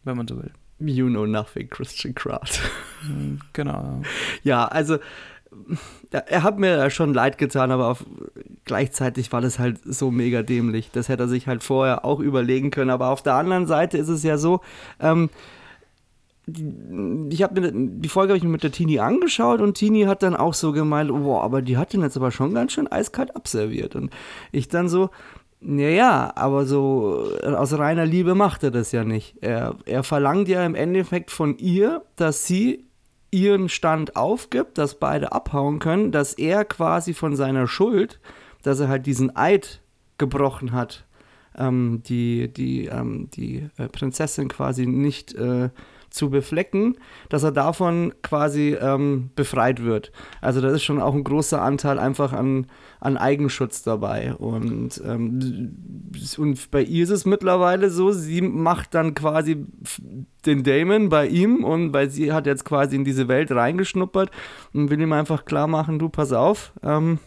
wenn 0.05 0.17
man 0.17 0.27
so 0.27 0.37
will. 0.37 0.53
You 0.79 1.09
know 1.09 1.27
nothing, 1.27 1.69
Christian 1.69 2.15
Kraut. 2.15 2.61
Hm, 3.07 3.41
Genau. 3.53 4.03
Ja, 4.43 4.67
also 4.67 4.99
er 6.11 6.43
hat 6.43 6.59
mir 6.59 6.91
schon 6.91 7.15
leid 7.15 7.39
getan, 7.39 7.71
aber 7.71 7.89
auf, 7.89 8.05
gleichzeitig 8.65 9.33
war 9.33 9.41
das 9.41 9.59
halt 9.59 9.81
so 9.85 10.11
mega 10.11 10.43
dämlich. 10.43 10.91
Das 10.93 11.09
hätte 11.09 11.25
er 11.25 11.29
sich 11.29 11.47
halt 11.47 11.63
vorher 11.63 12.05
auch 12.05 12.21
überlegen 12.21 12.71
können. 12.71 12.91
Aber 12.91 13.09
auf 13.09 13.23
der 13.23 13.35
anderen 13.35 13.67
Seite 13.67 13.99
ist 13.99 14.09
es 14.09 14.23
ja 14.23 14.39
so, 14.39 14.61
ähm, 15.01 15.31
die, 16.47 17.35
ich 17.35 17.43
habe 17.43 17.73
die 17.73 18.09
Folge 18.09 18.33
habe 18.33 18.39
ich 18.39 18.45
mir 18.45 18.51
mit 18.51 18.65
der 18.65 18.73
Tini 18.73 18.99
angeschaut 18.99 19.61
und 19.61 19.75
Tini 19.77 20.03
hat 20.03 20.23
dann 20.23 20.35
auch 20.35 20.55
so 20.55 20.73
gemeint, 20.73 21.11
boah, 21.11 21.43
aber 21.45 21.63
die 21.63 21.77
hat 21.77 21.93
den 21.93 22.03
jetzt 22.03 22.17
aber 22.17 22.31
schon 22.31 22.55
ganz 22.55 22.73
schön 22.73 22.91
eiskalt 22.91 23.37
abserviert. 23.37 23.95
Und 23.95 24.13
ich 24.51 24.69
dann 24.69 24.89
so, 24.89 25.11
ja, 25.61 25.89
ja, 25.89 26.33
aber 26.35 26.67
so 26.67 27.29
äh, 27.43 27.47
aus 27.47 27.77
reiner 27.79 28.07
Liebe 28.07 28.35
macht 28.35 28.65
er 28.65 28.71
das 28.71 28.93
ja 28.93 29.05
nicht. 29.05 29.37
Er, 29.41 29.77
er 29.87 30.03
verlangt 30.03 30.49
ja 30.49 30.65
im 30.67 30.75
Endeffekt 30.75 31.31
von 31.31 31.57
ihr, 31.59 32.03
dass 32.17 32.45
sie 32.47 32.85
ihren 33.33 33.69
Stand 33.69 34.15
aufgibt, 34.15 34.79
dass 34.79 34.95
beide 34.95 35.33
abhauen 35.33 35.81
können, 35.81 36.13
dass 36.13 36.35
er 36.35 36.65
quasi 36.65 37.15
von 37.15 37.35
seiner 37.35 37.67
Schuld, 37.67 38.21
dass 38.63 38.79
er 38.79 38.89
halt 38.89 39.07
diesen 39.07 39.35
Eid 39.35 39.81
gebrochen 40.19 40.71
hat, 40.73 41.05
ähm, 41.57 42.03
die, 42.07 42.53
die, 42.53 42.87
ähm, 42.87 43.29
die 43.35 43.69
äh, 43.79 43.89
Prinzessin 43.89 44.49
quasi 44.49 44.87
nicht 44.87 45.35
äh, 45.35 45.71
zu 46.11 46.29
beflecken, 46.29 46.99
dass 47.31 47.43
er 47.43 47.53
davon 47.53 48.13
quasi 48.23 48.77
ähm, 48.79 49.31
befreit 49.35 49.83
wird. 49.83 50.13
Also 50.43 50.61
da 50.61 50.71
ist 50.71 50.83
schon 50.83 51.01
auch 51.01 51.15
ein 51.15 51.25
großer 51.25 51.61
Anteil 51.61 51.99
einfach 51.99 52.35
an, 52.35 52.67
an 53.03 53.17
Eigenschutz 53.17 53.83
dabei. 53.83 54.33
Und, 54.35 55.03
ähm, 55.05 55.75
und 56.39 56.71
bei 56.71 56.83
ihr 56.83 57.03
ist 57.03 57.11
es 57.11 57.27
mittlerweile 57.27 57.91
so, 57.91 58.13
sie 58.13 58.41
macht 58.41 58.95
dann 58.95 59.15
quasi 59.15 59.67
den 60.47 60.63
Damon 60.63 61.09
bei 61.09 61.27
ihm 61.27 61.65
und 61.65 61.93
weil 61.93 62.11
sie 62.11 62.33
hat 62.33 62.47
jetzt 62.47 62.65
quasi 62.65 62.95
in 62.95 63.05
diese 63.05 63.27
Welt 63.27 63.51
reingeschnuppert 63.51 64.31
und 64.73 64.91
will 64.91 65.01
ihm 65.01 65.13
einfach 65.13 65.45
klar 65.45 65.67
machen, 65.67 65.99
du 65.99 66.09
pass 66.09 66.33
auf, 66.33 66.73
ähm, 66.85 67.19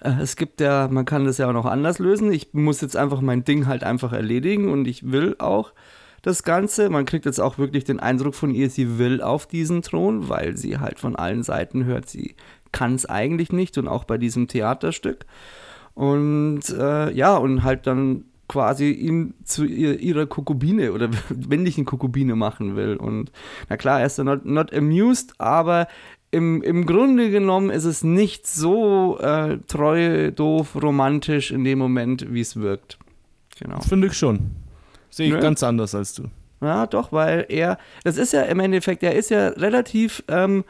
äh, 0.00 0.14
es 0.22 0.36
gibt 0.36 0.62
ja, 0.62 0.88
man 0.90 1.04
kann 1.04 1.26
das 1.26 1.36
ja 1.36 1.48
auch 1.48 1.52
noch 1.52 1.66
anders 1.66 1.98
lösen. 1.98 2.32
Ich 2.32 2.54
muss 2.54 2.80
jetzt 2.80 2.96
einfach 2.96 3.20
mein 3.20 3.44
Ding 3.44 3.66
halt 3.66 3.84
einfach 3.84 4.14
erledigen 4.14 4.70
und 4.70 4.88
ich 4.88 5.12
will 5.12 5.36
auch 5.40 5.74
das 6.22 6.42
Ganze. 6.42 6.88
Man 6.88 7.04
kriegt 7.04 7.26
jetzt 7.26 7.40
auch 7.40 7.58
wirklich 7.58 7.84
den 7.84 8.00
Eindruck 8.00 8.34
von 8.34 8.54
ihr, 8.54 8.70
sie 8.70 8.98
will 8.98 9.20
auf 9.20 9.46
diesen 9.46 9.82
Thron, 9.82 10.30
weil 10.30 10.56
sie 10.56 10.78
halt 10.78 10.98
von 10.98 11.16
allen 11.16 11.42
Seiten 11.42 11.84
hört, 11.84 12.08
sie 12.08 12.34
kann 12.72 12.94
es 12.94 13.06
eigentlich 13.06 13.52
nicht 13.52 13.78
und 13.78 13.88
auch 13.88 14.04
bei 14.04 14.18
diesem 14.18 14.48
Theaterstück. 14.48 15.26
Und 15.94 16.62
äh, 16.70 17.12
ja, 17.12 17.36
und 17.36 17.62
halt 17.62 17.86
dann 17.86 18.24
quasi 18.48 18.90
ihn 18.90 19.34
zu 19.44 19.64
ihr, 19.64 19.98
ihrer 20.00 20.26
Kokubine 20.26 20.92
oder 20.92 21.08
männlichen 21.48 21.84
Kokubine 21.84 22.36
machen 22.36 22.76
will. 22.76 22.96
Und 22.96 23.30
na 23.68 23.76
klar, 23.76 24.00
er 24.00 24.06
ist 24.06 24.18
dann 24.18 24.26
not, 24.26 24.44
not 24.44 24.74
amused, 24.74 25.34
aber 25.38 25.86
im, 26.30 26.62
im 26.62 26.86
Grunde 26.86 27.30
genommen 27.30 27.70
ist 27.70 27.84
es 27.84 28.02
nicht 28.02 28.46
so 28.46 29.18
äh, 29.20 29.58
treu, 29.68 30.30
doof, 30.30 30.76
romantisch 30.82 31.50
in 31.50 31.64
dem 31.64 31.78
Moment, 31.78 32.32
wie 32.32 32.40
es 32.40 32.56
wirkt. 32.56 32.98
Genau. 33.60 33.80
Finde 33.80 34.08
ich 34.08 34.14
schon. 34.14 34.50
Sehe 35.10 35.28
ich 35.28 35.34
Nö. 35.34 35.40
ganz 35.40 35.62
anders 35.62 35.94
als 35.94 36.14
du. 36.14 36.24
Ja, 36.62 36.86
doch, 36.86 37.12
weil 37.12 37.46
er, 37.48 37.76
das 38.04 38.16
ist 38.16 38.32
ja 38.32 38.42
im 38.42 38.60
Endeffekt, 38.60 39.02
er 39.02 39.14
ist 39.14 39.30
ja 39.30 39.48
relativ 39.48 40.22
ähm, 40.28 40.64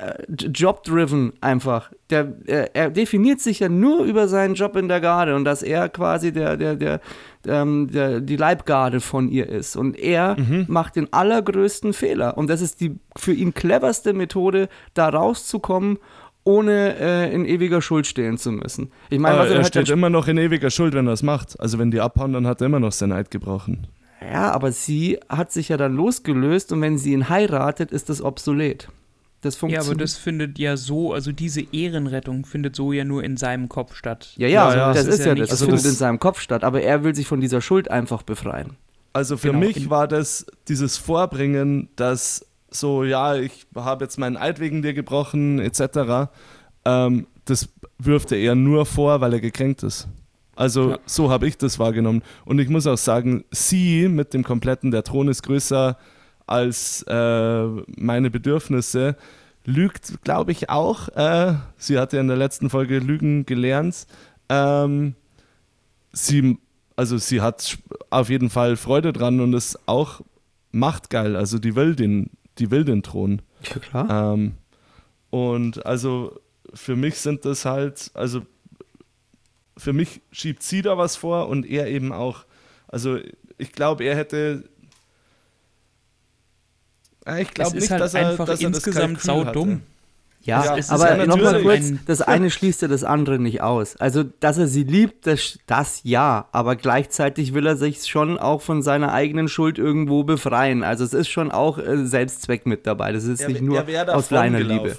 äh, 0.00 0.24
job-driven 0.32 1.32
einfach. 1.40 1.92
Der, 2.08 2.32
er, 2.46 2.74
er 2.74 2.90
definiert 2.90 3.40
sich 3.40 3.60
ja 3.60 3.68
nur 3.68 4.04
über 4.04 4.28
seinen 4.28 4.54
Job 4.54 4.76
in 4.76 4.88
der 4.88 5.00
Garde 5.00 5.36
und 5.36 5.44
dass 5.44 5.62
er 5.62 5.88
quasi 5.88 6.32
der, 6.32 6.56
der, 6.56 6.76
der, 6.76 7.00
ähm, 7.46 7.88
der, 7.92 8.20
die 8.20 8.36
Leibgarde 8.36 9.00
von 9.00 9.28
ihr 9.28 9.48
ist. 9.48 9.76
Und 9.76 9.98
er 9.98 10.36
macht 10.66 10.96
den 10.96 11.12
allergrößten 11.12 11.92
Fehler. 11.92 12.38
Und 12.38 12.48
das 12.48 12.60
ist 12.60 12.80
die 12.80 12.98
für 13.16 13.32
ihn 13.32 13.52
cleverste 13.54 14.12
Methode, 14.12 14.68
da 14.94 15.08
rauszukommen, 15.08 15.98
ohne 16.44 16.96
äh, 16.98 17.34
in 17.34 17.44
ewiger 17.44 17.82
Schuld 17.82 18.06
stehen 18.06 18.38
zu 18.38 18.52
müssen. 18.52 18.90
Ich 19.10 19.18
meine, 19.18 19.38
was 19.38 19.50
er, 19.50 19.56
er 19.56 19.64
steht 19.64 19.90
immer 19.90 20.10
noch 20.10 20.26
in 20.28 20.38
ewiger 20.38 20.70
Schuld, 20.70 20.94
wenn 20.94 21.06
er 21.06 21.12
es 21.12 21.22
macht. 21.22 21.60
Also 21.60 21.78
wenn 21.78 21.90
die 21.90 22.00
abhauen, 22.00 22.32
dann 22.32 22.46
hat 22.46 22.60
er 22.62 22.66
immer 22.66 22.80
noch 22.80 22.92
sein 22.92 23.12
Eid 23.12 23.30
gebrochen. 23.30 23.86
Ja, 24.20 24.50
aber 24.50 24.72
sie 24.72 25.18
hat 25.28 25.52
sich 25.52 25.70
ja 25.70 25.76
dann 25.76 25.94
losgelöst 25.94 26.72
und 26.72 26.80
wenn 26.82 26.98
sie 26.98 27.12
ihn 27.12 27.28
heiratet, 27.28 27.90
ist 27.90 28.08
das 28.08 28.22
obsolet. 28.22 28.88
Das 29.42 29.54
Ja, 29.54 29.60
funktioniert. 29.60 29.86
aber 29.90 29.98
das 29.98 30.16
findet 30.16 30.58
ja 30.58 30.76
so, 30.76 31.12
also 31.14 31.32
diese 31.32 31.62
Ehrenrettung 31.72 32.44
findet 32.44 32.76
so 32.76 32.92
ja 32.92 33.04
nur 33.04 33.24
in 33.24 33.36
seinem 33.38 33.68
Kopf 33.68 33.94
statt. 33.94 34.32
ja, 34.36 34.48
ja, 34.48 34.70
Ja, 34.70 34.76
ja, 34.76 34.92
das, 34.92 35.06
das 35.06 35.14
ist 35.14 35.20
ja 35.20 35.26
ja 35.28 35.34
das. 35.36 35.48
Das 35.50 35.62
findet 35.62 35.84
in 35.86 35.92
seinem 35.92 36.18
Kopf 36.18 36.40
statt, 36.40 36.62
aber 36.62 36.82
er 36.82 37.04
will 37.04 37.14
sich 37.14 37.26
von 37.26 37.40
dieser 37.40 37.60
Schuld 37.62 37.90
einfach 37.90 38.22
befreien. 38.22 38.76
Also 39.12 39.36
für 39.36 39.48
Genau. 39.48 39.60
mich 39.60 39.88
war 39.90 40.06
das 40.08 40.46
dieses 40.68 40.96
Vorbringen, 40.98 41.88
dass 41.96 42.46
so, 42.70 43.02
ja, 43.02 43.34
ich 43.34 43.66
habe 43.74 44.04
jetzt 44.04 44.18
meinen 44.18 44.36
Eid 44.36 44.60
wegen 44.60 44.82
dir 44.82 44.92
gebrochen, 44.94 45.58
etc., 45.58 46.30
ähm, 46.84 47.26
das 47.46 47.68
wirft 47.98 48.30
er 48.32 48.38
eher 48.38 48.54
nur 48.54 48.86
vor, 48.86 49.20
weil 49.20 49.32
er 49.32 49.40
gekränkt 49.40 49.82
ist. 49.82 50.06
Also 50.54 50.90
ja. 50.90 50.98
so 51.06 51.30
habe 51.30 51.48
ich 51.48 51.56
das 51.58 51.78
wahrgenommen. 51.78 52.22
Und 52.44 52.58
ich 52.58 52.68
muss 52.68 52.86
auch 52.86 52.98
sagen, 52.98 53.44
sie 53.50 54.06
mit 54.08 54.34
dem 54.34 54.44
kompletten, 54.44 54.90
der 54.90 55.02
Thron 55.02 55.28
ist 55.28 55.42
größer 55.42 55.96
als 56.50 57.02
äh, 57.08 57.66
meine 57.96 58.30
Bedürfnisse, 58.30 59.16
lügt, 59.64 60.22
glaube 60.24 60.52
ich, 60.52 60.70
auch. 60.70 61.08
Äh, 61.08 61.54
sie 61.76 61.98
hat 61.98 62.12
ja 62.12 62.20
in 62.20 62.28
der 62.28 62.36
letzten 62.36 62.70
Folge 62.70 62.98
Lügen 62.98 63.46
gelernt. 63.46 64.06
Ähm, 64.48 65.14
sie, 66.12 66.58
also 66.96 67.18
sie 67.18 67.40
hat 67.40 67.78
auf 68.10 68.28
jeden 68.28 68.50
Fall 68.50 68.76
Freude 68.76 69.12
dran 69.12 69.40
und 69.40 69.52
ist 69.52 69.78
auch 69.86 70.22
machtgeil. 70.72 71.36
Also 71.36 71.58
die 71.58 71.76
will 71.76 71.94
den, 71.94 72.30
die 72.58 72.70
will 72.70 72.84
den 72.84 73.02
Thron. 73.02 73.42
Ja, 73.62 73.78
klar. 73.78 74.34
Ähm, 74.34 74.54
und 75.30 75.84
also 75.86 76.40
für 76.74 76.96
mich 76.96 77.16
sind 77.16 77.44
das 77.44 77.64
halt, 77.64 78.10
also 78.14 78.42
für 79.76 79.92
mich 79.92 80.20
schiebt 80.32 80.62
sie 80.62 80.82
da 80.82 80.98
was 80.98 81.16
vor 81.16 81.48
und 81.48 81.66
er 81.66 81.88
eben 81.88 82.12
auch. 82.12 82.44
Also 82.88 83.18
ich 83.58 83.72
glaube, 83.72 84.04
er 84.04 84.16
hätte. 84.16 84.64
Ich 87.40 87.54
glaube 87.54 87.76
nicht, 87.76 87.90
halt 87.90 88.00
dass 88.00 88.14
er, 88.14 88.28
einfach 88.28 88.46
dass 88.46 88.60
er 88.60 88.68
insgesamt 88.68 89.20
saudumm. 89.20 89.82
Ja, 90.42 90.76
ja 90.76 90.84
aber 90.88 91.18
ja 91.18 91.26
nochmal 91.26 91.60
kurz, 91.62 91.92
das 92.06 92.22
eine 92.22 92.50
schließt 92.50 92.80
ja 92.80 92.88
das 92.88 93.04
andere 93.04 93.38
nicht 93.38 93.60
aus. 93.60 93.96
Also, 93.96 94.24
dass 94.24 94.56
er 94.56 94.68
sie 94.68 94.84
liebt, 94.84 95.26
das, 95.26 95.58
das 95.66 96.00
ja, 96.02 96.48
aber 96.52 96.76
gleichzeitig 96.76 97.52
will 97.52 97.66
er 97.66 97.76
sich 97.76 98.06
schon 98.06 98.38
auch 98.38 98.62
von 98.62 98.82
seiner 98.82 99.12
eigenen 99.12 99.48
Schuld 99.48 99.78
irgendwo 99.78 100.24
befreien. 100.24 100.82
Also 100.82 101.04
es 101.04 101.12
ist 101.12 101.28
schon 101.28 101.50
auch 101.50 101.76
äh, 101.76 102.06
Selbstzweck 102.06 102.64
mit 102.64 102.86
dabei. 102.86 103.12
Das 103.12 103.24
ist 103.24 103.42
er, 103.42 103.48
nicht 103.48 103.60
nur 103.60 103.84
aus 104.08 104.32
reiner 104.32 104.60
Liebe. 104.60 104.96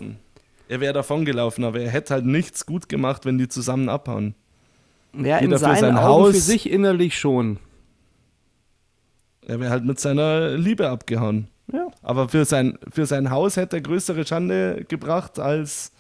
Er 0.70 0.80
wäre 0.80 0.94
davon 0.94 1.26
gelaufen, 1.26 1.64
aber 1.64 1.80
er 1.80 1.90
hätte 1.90 2.14
halt 2.14 2.26
nichts 2.26 2.68
gut 2.68 2.88
gemacht, 2.88 3.26
wenn 3.26 3.40
die 3.40 3.48
zusammen 3.48 3.90
abhauen. 3.90 4.36
Ja, 5.14 5.42
Jeder 5.42 5.54
in 5.54 5.58
seinen 5.58 5.76
sein 5.80 5.98
Augen 5.98 6.26
Haus, 6.26 6.36
für 6.36 6.40
sich 6.40 6.70
innerlich 6.70 7.18
schon. 7.18 7.58
Er 9.46 9.60
wäre 9.60 9.72
halt 9.72 9.86
mit 9.86 10.00
seiner 10.00 10.52
Liebe 10.52 10.88
abgehauen. 10.88 11.48
Ja. 11.72 11.88
Aber 12.02 12.30
für 12.30 12.46
sein, 12.46 12.78
für 12.92 13.06
sein 13.06 13.32
Haus 13.32 13.58
hätte 13.58 13.78
er 13.78 13.82
größere 13.82 14.26
Schande 14.26 14.86
gebracht, 14.88 15.40
als 15.40 15.92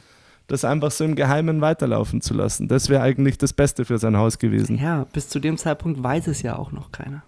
das 0.47 0.65
einfach 0.65 0.91
so 0.91 1.05
im 1.05 1.15
Geheimen 1.15 1.61
weiterlaufen 1.61 2.21
zu 2.21 2.33
lassen. 2.33 2.67
Das 2.67 2.89
wäre 2.89 3.01
eigentlich 3.01 3.37
das 3.37 3.53
Beste 3.53 3.85
für 3.85 3.97
sein 3.97 4.17
Haus 4.17 4.37
gewesen. 4.37 4.77
Ja, 4.77 5.05
bis 5.13 5.29
zu 5.29 5.39
dem 5.39 5.57
Zeitpunkt 5.57 6.03
weiß 6.03 6.27
es 6.27 6.41
ja 6.41 6.57
auch 6.57 6.73
noch 6.73 6.91
keiner. 6.91 7.23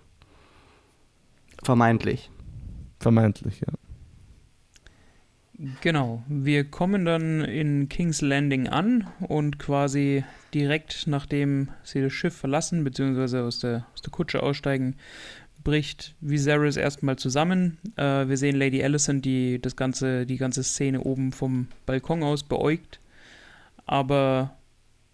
Vermeintlich. 1.63 2.29
Vermeintlich, 2.99 3.61
ja. 3.61 3.73
Genau, 5.81 6.23
wir 6.27 6.69
kommen 6.69 7.05
dann 7.05 7.41
in 7.41 7.87
King's 7.87 8.21
Landing 8.21 8.67
an 8.67 9.07
und 9.19 9.59
quasi 9.59 10.25
direkt 10.53 11.07
nachdem 11.07 11.69
sie 11.83 12.01
das 12.01 12.11
Schiff 12.11 12.35
verlassen, 12.35 12.83
beziehungsweise 12.83 13.43
aus 13.43 13.59
der, 13.59 13.85
aus 13.93 14.01
der 14.01 14.11
Kutsche 14.11 14.43
aussteigen, 14.43 14.95
bricht 15.63 16.15
Viserys 16.21 16.77
erstmal 16.77 17.17
zusammen. 17.17 17.77
Äh, 17.95 18.27
wir 18.27 18.37
sehen 18.37 18.55
Lady 18.55 18.83
Alicent, 18.83 19.25
die 19.25 19.61
das 19.61 19.75
ganze, 19.75 20.25
die 20.25 20.37
ganze 20.37 20.63
Szene 20.63 21.01
oben 21.01 21.31
vom 21.31 21.67
Balkon 21.85 22.23
aus 22.23 22.43
beäugt, 22.43 22.99
aber 23.85 24.57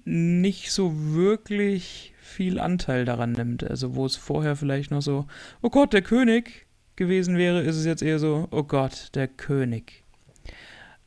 nicht 0.05 0.71
so 0.71 1.13
wirklich 1.13 2.13
viel 2.19 2.59
Anteil 2.59 3.05
daran 3.05 3.33
nimmt. 3.33 3.63
Also 3.63 3.95
wo 3.95 4.05
es 4.05 4.15
vorher 4.15 4.55
vielleicht 4.55 4.91
noch 4.91 5.01
so, 5.01 5.25
oh 5.61 5.69
Gott, 5.69 5.93
der 5.93 6.01
König 6.01 6.67
gewesen 6.95 7.37
wäre, 7.37 7.61
ist 7.61 7.75
es 7.75 7.85
jetzt 7.85 8.01
eher 8.01 8.19
so, 8.19 8.47
oh 8.51 8.63
Gott, 8.63 9.09
der 9.15 9.27
König. 9.27 10.03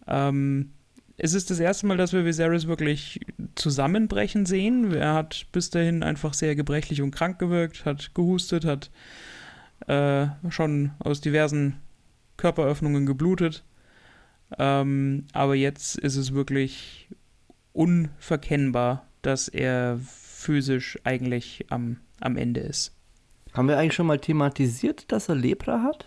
Ähm, 0.06 0.72
es 1.16 1.34
ist 1.34 1.50
das 1.50 1.60
erste 1.60 1.86
Mal, 1.86 1.96
dass 1.96 2.12
wir 2.12 2.24
Viserys 2.24 2.66
wirklich 2.66 3.20
zusammenbrechen 3.54 4.46
sehen. 4.46 4.92
Er 4.92 5.14
hat 5.14 5.46
bis 5.52 5.70
dahin 5.70 6.02
einfach 6.02 6.34
sehr 6.34 6.54
gebrechlich 6.54 7.02
und 7.02 7.10
krank 7.10 7.38
gewirkt, 7.38 7.84
hat 7.84 8.14
gehustet, 8.14 8.64
hat 8.64 8.90
äh, 9.86 10.26
schon 10.50 10.92
aus 10.98 11.20
diversen 11.20 11.76
Körperöffnungen 12.36 13.06
geblutet. 13.06 13.64
Ähm, 14.58 15.26
aber 15.32 15.54
jetzt 15.54 15.96
ist 15.98 16.16
es 16.16 16.34
wirklich 16.34 17.08
unverkennbar, 17.72 19.06
dass 19.22 19.48
er 19.48 19.98
physisch 20.04 20.98
eigentlich 21.04 21.66
am, 21.70 21.98
am 22.20 22.36
Ende 22.36 22.60
ist. 22.60 22.94
Haben 23.52 23.68
wir 23.68 23.78
eigentlich 23.78 23.94
schon 23.94 24.06
mal 24.06 24.18
thematisiert, 24.18 25.10
dass 25.12 25.28
er 25.28 25.34
Lepra 25.34 25.82
hat? 25.82 26.06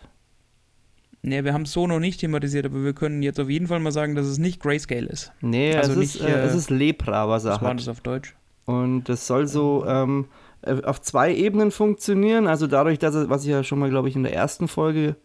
Nee, 1.26 1.44
wir 1.44 1.54
haben 1.54 1.64
es 1.64 1.72
so 1.72 1.88
noch 1.88 2.00
nicht 2.00 2.20
thematisiert, 2.20 2.68
aber 2.68 2.84
wir 2.84 2.94
können 2.94 3.24
jetzt 3.24 3.40
auf 3.40 3.50
jeden 3.50 3.66
Fall 3.66 3.80
mal 3.80 3.92
sagen, 3.92 4.14
dass 4.14 4.28
es 4.28 4.38
nicht 4.38 4.62
Grayscale 4.62 5.08
ist. 5.08 5.32
Nee, 5.42 5.76
also 5.76 5.94
es, 5.94 5.98
nicht, 5.98 6.16
ist, 6.18 6.22
äh, 6.22 6.44
es 6.44 6.54
ist 6.54 6.70
Lepra, 6.70 7.28
was 7.28 7.46
er 7.46 7.52
was 7.52 7.58
hat. 7.58 7.64
War 7.64 7.76
das 7.76 7.88
auf 7.88 8.02
Deutsch? 8.02 8.36
Und 8.66 9.06
das 9.06 9.26
soll 9.26 9.48
so 9.48 9.86
ähm, 9.88 10.28
äh, 10.62 10.84
auf 10.84 11.02
zwei 11.02 11.34
Ebenen 11.34 11.72
funktionieren. 11.72 12.46
Also 12.46 12.68
dadurch, 12.68 13.00
dass 13.00 13.16
er, 13.16 13.28
was 13.30 13.44
ich 13.44 13.50
ja 13.50 13.64
schon 13.64 13.80
mal, 13.80 13.90
glaube 13.90 14.08
ich, 14.08 14.16
in 14.16 14.22
der 14.22 14.36
ersten 14.36 14.68
Folge 14.68 15.16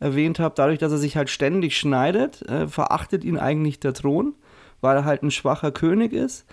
erwähnt 0.00 0.40
habe, 0.40 0.56
dadurch, 0.56 0.80
dass 0.80 0.90
er 0.90 0.98
sich 0.98 1.16
halt 1.16 1.30
ständig 1.30 1.76
schneidet, 1.76 2.42
äh, 2.48 2.66
verachtet 2.66 3.22
ihn 3.22 3.38
eigentlich 3.38 3.78
der 3.78 3.94
Thron, 3.94 4.34
weil 4.80 4.96
er 4.96 5.04
halt 5.04 5.22
ein 5.22 5.30
schwacher 5.30 5.70
König 5.70 6.12
ist. 6.12 6.46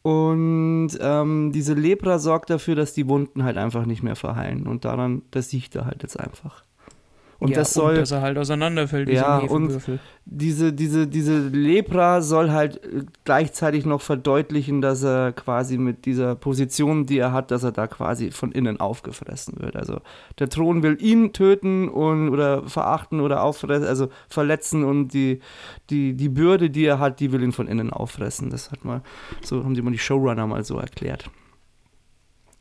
Und 0.00 0.92
ähm, 1.00 1.52
diese 1.52 1.74
Lepra 1.74 2.18
sorgt 2.18 2.48
dafür, 2.48 2.76
dass 2.76 2.94
die 2.94 3.08
Wunden 3.08 3.44
halt 3.44 3.58
einfach 3.58 3.84
nicht 3.84 4.02
mehr 4.02 4.16
verheilen. 4.16 4.66
Und 4.66 4.86
daran, 4.86 5.20
das 5.32 5.50
sieht 5.50 5.74
er 5.74 5.84
halt 5.84 6.02
jetzt 6.02 6.18
einfach. 6.18 6.64
Und 7.40 7.50
ja, 7.50 7.58
das 7.58 7.72
soll. 7.72 7.90
Und 7.90 7.98
dass 7.98 8.10
er 8.10 8.20
halt 8.20 8.36
auseinanderfällt, 8.36 9.08
ja, 9.08 9.38
und 9.38 9.80
diese, 10.24 10.72
diese, 10.72 11.06
diese 11.06 11.38
Lepra 11.48 12.20
soll 12.20 12.50
halt 12.50 12.84
äh, 12.84 13.04
gleichzeitig 13.24 13.86
noch 13.86 14.00
verdeutlichen, 14.00 14.80
dass 14.80 15.04
er 15.04 15.32
quasi 15.32 15.78
mit 15.78 16.04
dieser 16.04 16.34
Position, 16.34 17.06
die 17.06 17.18
er 17.18 17.32
hat, 17.32 17.52
dass 17.52 17.62
er 17.62 17.70
da 17.70 17.86
quasi 17.86 18.32
von 18.32 18.50
innen 18.50 18.80
aufgefressen 18.80 19.60
wird. 19.60 19.76
Also 19.76 20.00
der 20.40 20.48
Thron 20.48 20.82
will 20.82 20.98
ihn 21.00 21.32
töten 21.32 21.88
und 21.88 22.30
oder 22.30 22.64
verachten 22.68 23.20
oder 23.20 23.44
auffressen, 23.44 23.86
also 23.86 24.08
verletzen 24.28 24.84
und 24.84 25.14
die, 25.14 25.38
die, 25.90 26.14
die 26.14 26.28
Bürde, 26.28 26.70
die 26.70 26.86
er 26.86 26.98
hat, 26.98 27.20
die 27.20 27.30
will 27.30 27.42
ihn 27.42 27.52
von 27.52 27.68
innen 27.68 27.90
auffressen. 27.90 28.50
Das 28.50 28.72
hat 28.72 28.84
mal, 28.84 29.02
so 29.42 29.62
haben 29.62 29.74
die 29.74 29.82
mal 29.82 29.92
die 29.92 29.98
Showrunner 29.98 30.48
mal 30.48 30.64
so 30.64 30.78
erklärt. 30.78 31.30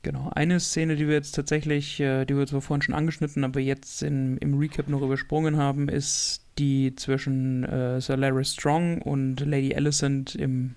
Genau, 0.07 0.31
eine 0.33 0.61
Szene, 0.61 0.95
die 0.95 1.05
wir 1.05 1.15
jetzt 1.15 1.33
tatsächlich, 1.33 1.99
äh, 1.99 2.23
die 2.23 2.37
wir 2.37 2.47
zwar 2.47 2.61
vorhin 2.61 2.81
schon 2.81 2.95
angeschnitten, 2.95 3.43
aber 3.43 3.59
jetzt 3.59 4.01
in, 4.01 4.37
im 4.37 4.57
Recap 4.57 4.87
noch 4.87 5.01
übersprungen 5.01 5.57
haben, 5.57 5.89
ist 5.89 6.45
die 6.57 6.95
zwischen 6.95 7.65
äh, 7.65 7.99
Sir 7.99 8.15
Larry 8.15 8.45
Strong 8.45 9.01
und 9.01 9.41
Lady 9.41 9.75
Alicent 9.75 10.33
im, 10.33 10.75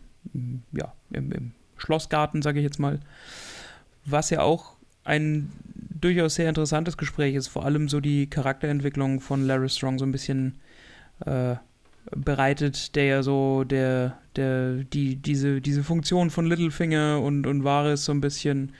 ja, 0.72 0.92
im, 1.12 1.30
im 1.30 1.52
Schlossgarten, 1.76 2.42
sage 2.42 2.58
ich 2.58 2.64
jetzt 2.64 2.80
mal. 2.80 2.98
Was 4.04 4.30
ja 4.30 4.40
auch 4.40 4.74
ein 5.04 5.52
durchaus 5.68 6.34
sehr 6.34 6.48
interessantes 6.48 6.96
Gespräch 6.96 7.36
ist, 7.36 7.46
vor 7.46 7.64
allem 7.64 7.88
so 7.88 8.00
die 8.00 8.28
Charakterentwicklung 8.28 9.20
von 9.20 9.46
Larry 9.46 9.68
Strong 9.68 10.00
so 10.00 10.06
ein 10.06 10.10
bisschen 10.10 10.58
äh, 11.24 11.54
bereitet, 12.10 12.96
der 12.96 13.04
ja 13.04 13.22
so 13.22 13.62
der, 13.62 14.18
der, 14.34 14.78
die, 14.78 15.14
diese, 15.14 15.60
diese 15.60 15.84
Funktion 15.84 16.30
von 16.30 16.46
Littlefinger 16.46 17.20
und, 17.20 17.46
und 17.46 17.62
Varys 17.62 18.06
so 18.06 18.10
ein 18.10 18.20
bisschen 18.20 18.72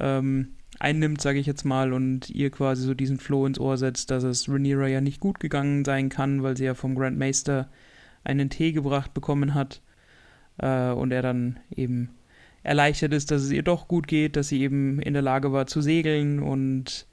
ähm, 0.00 0.48
einnimmt, 0.78 1.20
sage 1.20 1.38
ich 1.38 1.46
jetzt 1.46 1.64
mal, 1.64 1.92
und 1.92 2.30
ihr 2.30 2.50
quasi 2.50 2.84
so 2.84 2.94
diesen 2.94 3.18
Floh 3.18 3.46
ins 3.46 3.58
Ohr 3.58 3.76
setzt, 3.78 4.10
dass 4.10 4.24
es 4.24 4.48
Rhaenyra 4.48 4.88
ja 4.88 5.00
nicht 5.00 5.20
gut 5.20 5.40
gegangen 5.40 5.84
sein 5.84 6.08
kann, 6.08 6.42
weil 6.42 6.56
sie 6.56 6.64
ja 6.64 6.74
vom 6.74 6.94
Grand 6.94 7.18
Maester 7.18 7.68
einen 8.24 8.50
Tee 8.50 8.72
gebracht 8.72 9.14
bekommen 9.14 9.54
hat 9.54 9.80
äh, 10.58 10.90
und 10.90 11.12
er 11.12 11.22
dann 11.22 11.58
eben 11.74 12.10
erleichtert 12.62 13.12
ist, 13.12 13.30
dass 13.30 13.42
es 13.42 13.52
ihr 13.52 13.62
doch 13.62 13.86
gut 13.86 14.08
geht, 14.08 14.36
dass 14.36 14.48
sie 14.48 14.60
eben 14.60 15.00
in 15.00 15.12
der 15.12 15.22
Lage 15.22 15.52
war 15.52 15.66
zu 15.66 15.80
segeln 15.80 16.40
und 16.40 17.06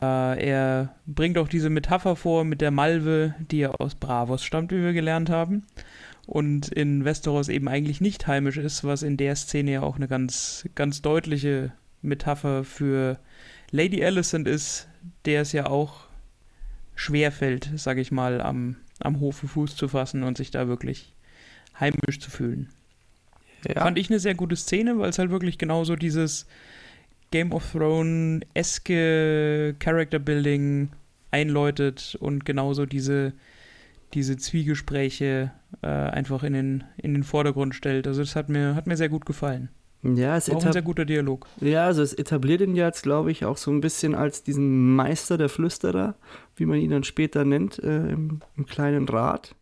äh, 0.00 0.46
er 0.46 0.94
bringt 1.06 1.36
auch 1.36 1.48
diese 1.48 1.68
Metapher 1.68 2.16
vor 2.16 2.44
mit 2.44 2.62
der 2.62 2.70
Malve, 2.70 3.34
die 3.50 3.58
ja 3.58 3.70
aus 3.72 3.94
Bravos 3.94 4.42
stammt, 4.42 4.72
wie 4.72 4.82
wir 4.82 4.94
gelernt 4.94 5.28
haben 5.28 5.66
und 6.26 6.68
in 6.68 7.04
Westeros 7.04 7.50
eben 7.50 7.68
eigentlich 7.68 8.00
nicht 8.00 8.26
heimisch 8.26 8.56
ist, 8.56 8.84
was 8.84 9.02
in 9.02 9.18
der 9.18 9.36
Szene 9.36 9.72
ja 9.72 9.82
auch 9.82 9.96
eine 9.96 10.08
ganz, 10.08 10.66
ganz 10.74 11.02
deutliche 11.02 11.72
Metapher 12.02 12.64
für 12.64 13.18
Lady 13.70 14.04
Alicent 14.04 14.46
ist, 14.46 14.88
der 15.24 15.42
es 15.42 15.52
ja 15.52 15.66
auch 15.66 16.06
schwerfällt, 16.94 17.70
sage 17.76 18.00
ich 18.00 18.12
mal, 18.12 18.40
am, 18.40 18.76
am 19.00 19.20
Hofe 19.20 19.48
Fuß 19.48 19.76
zu 19.76 19.88
fassen 19.88 20.22
und 20.22 20.36
sich 20.36 20.50
da 20.50 20.68
wirklich 20.68 21.14
heimisch 21.78 22.20
zu 22.20 22.30
fühlen. 22.30 22.68
Ja. 23.66 23.82
Fand 23.82 23.98
ich 23.98 24.10
eine 24.10 24.18
sehr 24.18 24.34
gute 24.34 24.56
Szene, 24.56 24.98
weil 24.98 25.10
es 25.10 25.18
halt 25.18 25.30
wirklich 25.30 25.58
genauso 25.58 25.96
dieses 25.96 26.46
Game 27.30 27.52
of 27.52 27.72
Thrones-eske 27.72 29.76
Character 29.78 30.18
Building 30.18 30.90
einläutet 31.30 32.16
und 32.20 32.44
genauso 32.44 32.86
diese, 32.86 33.32
diese 34.12 34.36
Zwiegespräche 34.36 35.52
äh, 35.80 35.86
einfach 35.86 36.42
in 36.42 36.52
den, 36.52 36.84
in 36.98 37.14
den 37.14 37.24
Vordergrund 37.24 37.74
stellt. 37.74 38.06
Also 38.06 38.20
das 38.20 38.36
hat 38.36 38.48
mir, 38.48 38.74
hat 38.74 38.86
mir 38.86 38.96
sehr 38.96 39.08
gut 39.08 39.24
gefallen. 39.24 39.70
Ja, 40.02 40.36
es 40.36 40.50
Auch 40.50 40.64
ein 40.64 40.72
sehr 40.72 40.82
guter 40.82 41.04
Dialog. 41.04 41.46
ja, 41.60 41.86
also 41.86 42.02
es 42.02 42.12
etabliert 42.12 42.60
ihn 42.60 42.74
jetzt, 42.74 43.04
glaube 43.04 43.30
ich, 43.30 43.44
auch 43.44 43.56
so 43.56 43.70
ein 43.70 43.80
bisschen 43.80 44.16
als 44.16 44.42
diesen 44.42 44.96
Meister 44.96 45.38
der 45.38 45.48
Flüsterer, 45.48 46.16
wie 46.56 46.66
man 46.66 46.78
ihn 46.78 46.90
dann 46.90 47.04
später 47.04 47.44
nennt, 47.44 47.78
äh, 47.78 48.08
im, 48.08 48.40
im 48.56 48.66
kleinen 48.66 49.08
Rat. 49.08 49.54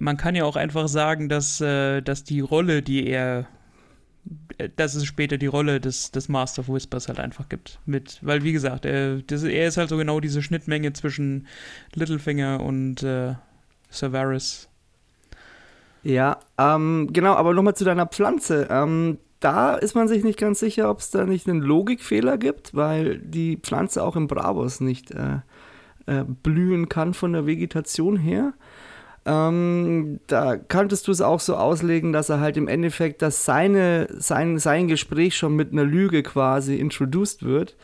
Man 0.00 0.16
kann 0.16 0.34
ja 0.34 0.44
auch 0.44 0.56
einfach 0.56 0.88
sagen, 0.88 1.28
dass, 1.28 1.60
äh, 1.60 2.02
dass 2.02 2.24
die 2.24 2.40
Rolle, 2.40 2.82
die 2.82 3.06
er, 3.06 3.46
äh, 4.58 4.68
dass 4.74 4.96
es 4.96 5.04
später 5.04 5.38
die 5.38 5.46
Rolle 5.46 5.80
des, 5.80 6.10
des 6.10 6.28
Master 6.28 6.60
of 6.60 6.68
Whispers 6.68 7.06
halt 7.06 7.20
einfach 7.20 7.48
gibt. 7.48 7.78
Mit, 7.86 8.18
weil 8.22 8.42
wie 8.42 8.52
gesagt, 8.52 8.84
er, 8.84 9.22
das, 9.22 9.44
er 9.44 9.68
ist 9.68 9.76
halt 9.76 9.90
so 9.90 9.96
genau 9.96 10.18
diese 10.18 10.42
Schnittmenge 10.42 10.92
zwischen 10.92 11.46
Littlefinger 11.94 12.60
und 12.60 13.04
äh, 13.04 13.34
Severus. 13.90 14.68
Ja, 16.02 16.38
ähm, 16.58 17.10
genau, 17.12 17.34
aber 17.34 17.54
nochmal 17.54 17.76
zu 17.76 17.84
deiner 17.84 18.06
Pflanze. 18.06 18.66
Ähm, 18.70 19.18
da 19.40 19.74
ist 19.74 19.94
man 19.94 20.08
sich 20.08 20.24
nicht 20.24 20.38
ganz 20.38 20.60
sicher, 20.60 20.90
ob 20.90 20.98
es 20.98 21.10
da 21.10 21.24
nicht 21.24 21.48
einen 21.48 21.60
Logikfehler 21.60 22.38
gibt, 22.38 22.74
weil 22.74 23.18
die 23.18 23.56
Pflanze 23.56 24.02
auch 24.02 24.16
im 24.16 24.26
Bravos 24.26 24.80
nicht 24.80 25.12
äh, 25.12 25.40
äh, 26.06 26.24
blühen 26.24 26.88
kann 26.88 27.14
von 27.14 27.32
der 27.32 27.46
Vegetation 27.46 28.16
her. 28.16 28.54
Ähm, 29.26 30.20
da 30.26 30.56
könntest 30.56 31.06
du 31.06 31.12
es 31.12 31.20
auch 31.20 31.40
so 31.40 31.56
auslegen, 31.56 32.12
dass 32.12 32.30
er 32.30 32.40
halt 32.40 32.56
im 32.56 32.66
Endeffekt, 32.66 33.22
dass 33.22 33.44
seine, 33.44 34.08
sein, 34.16 34.58
sein 34.58 34.88
Gespräch 34.88 35.36
schon 35.36 35.54
mit 35.54 35.72
einer 35.72 35.84
Lüge 35.84 36.22
quasi 36.22 36.76
introduced 36.76 37.44
wird. 37.44 37.76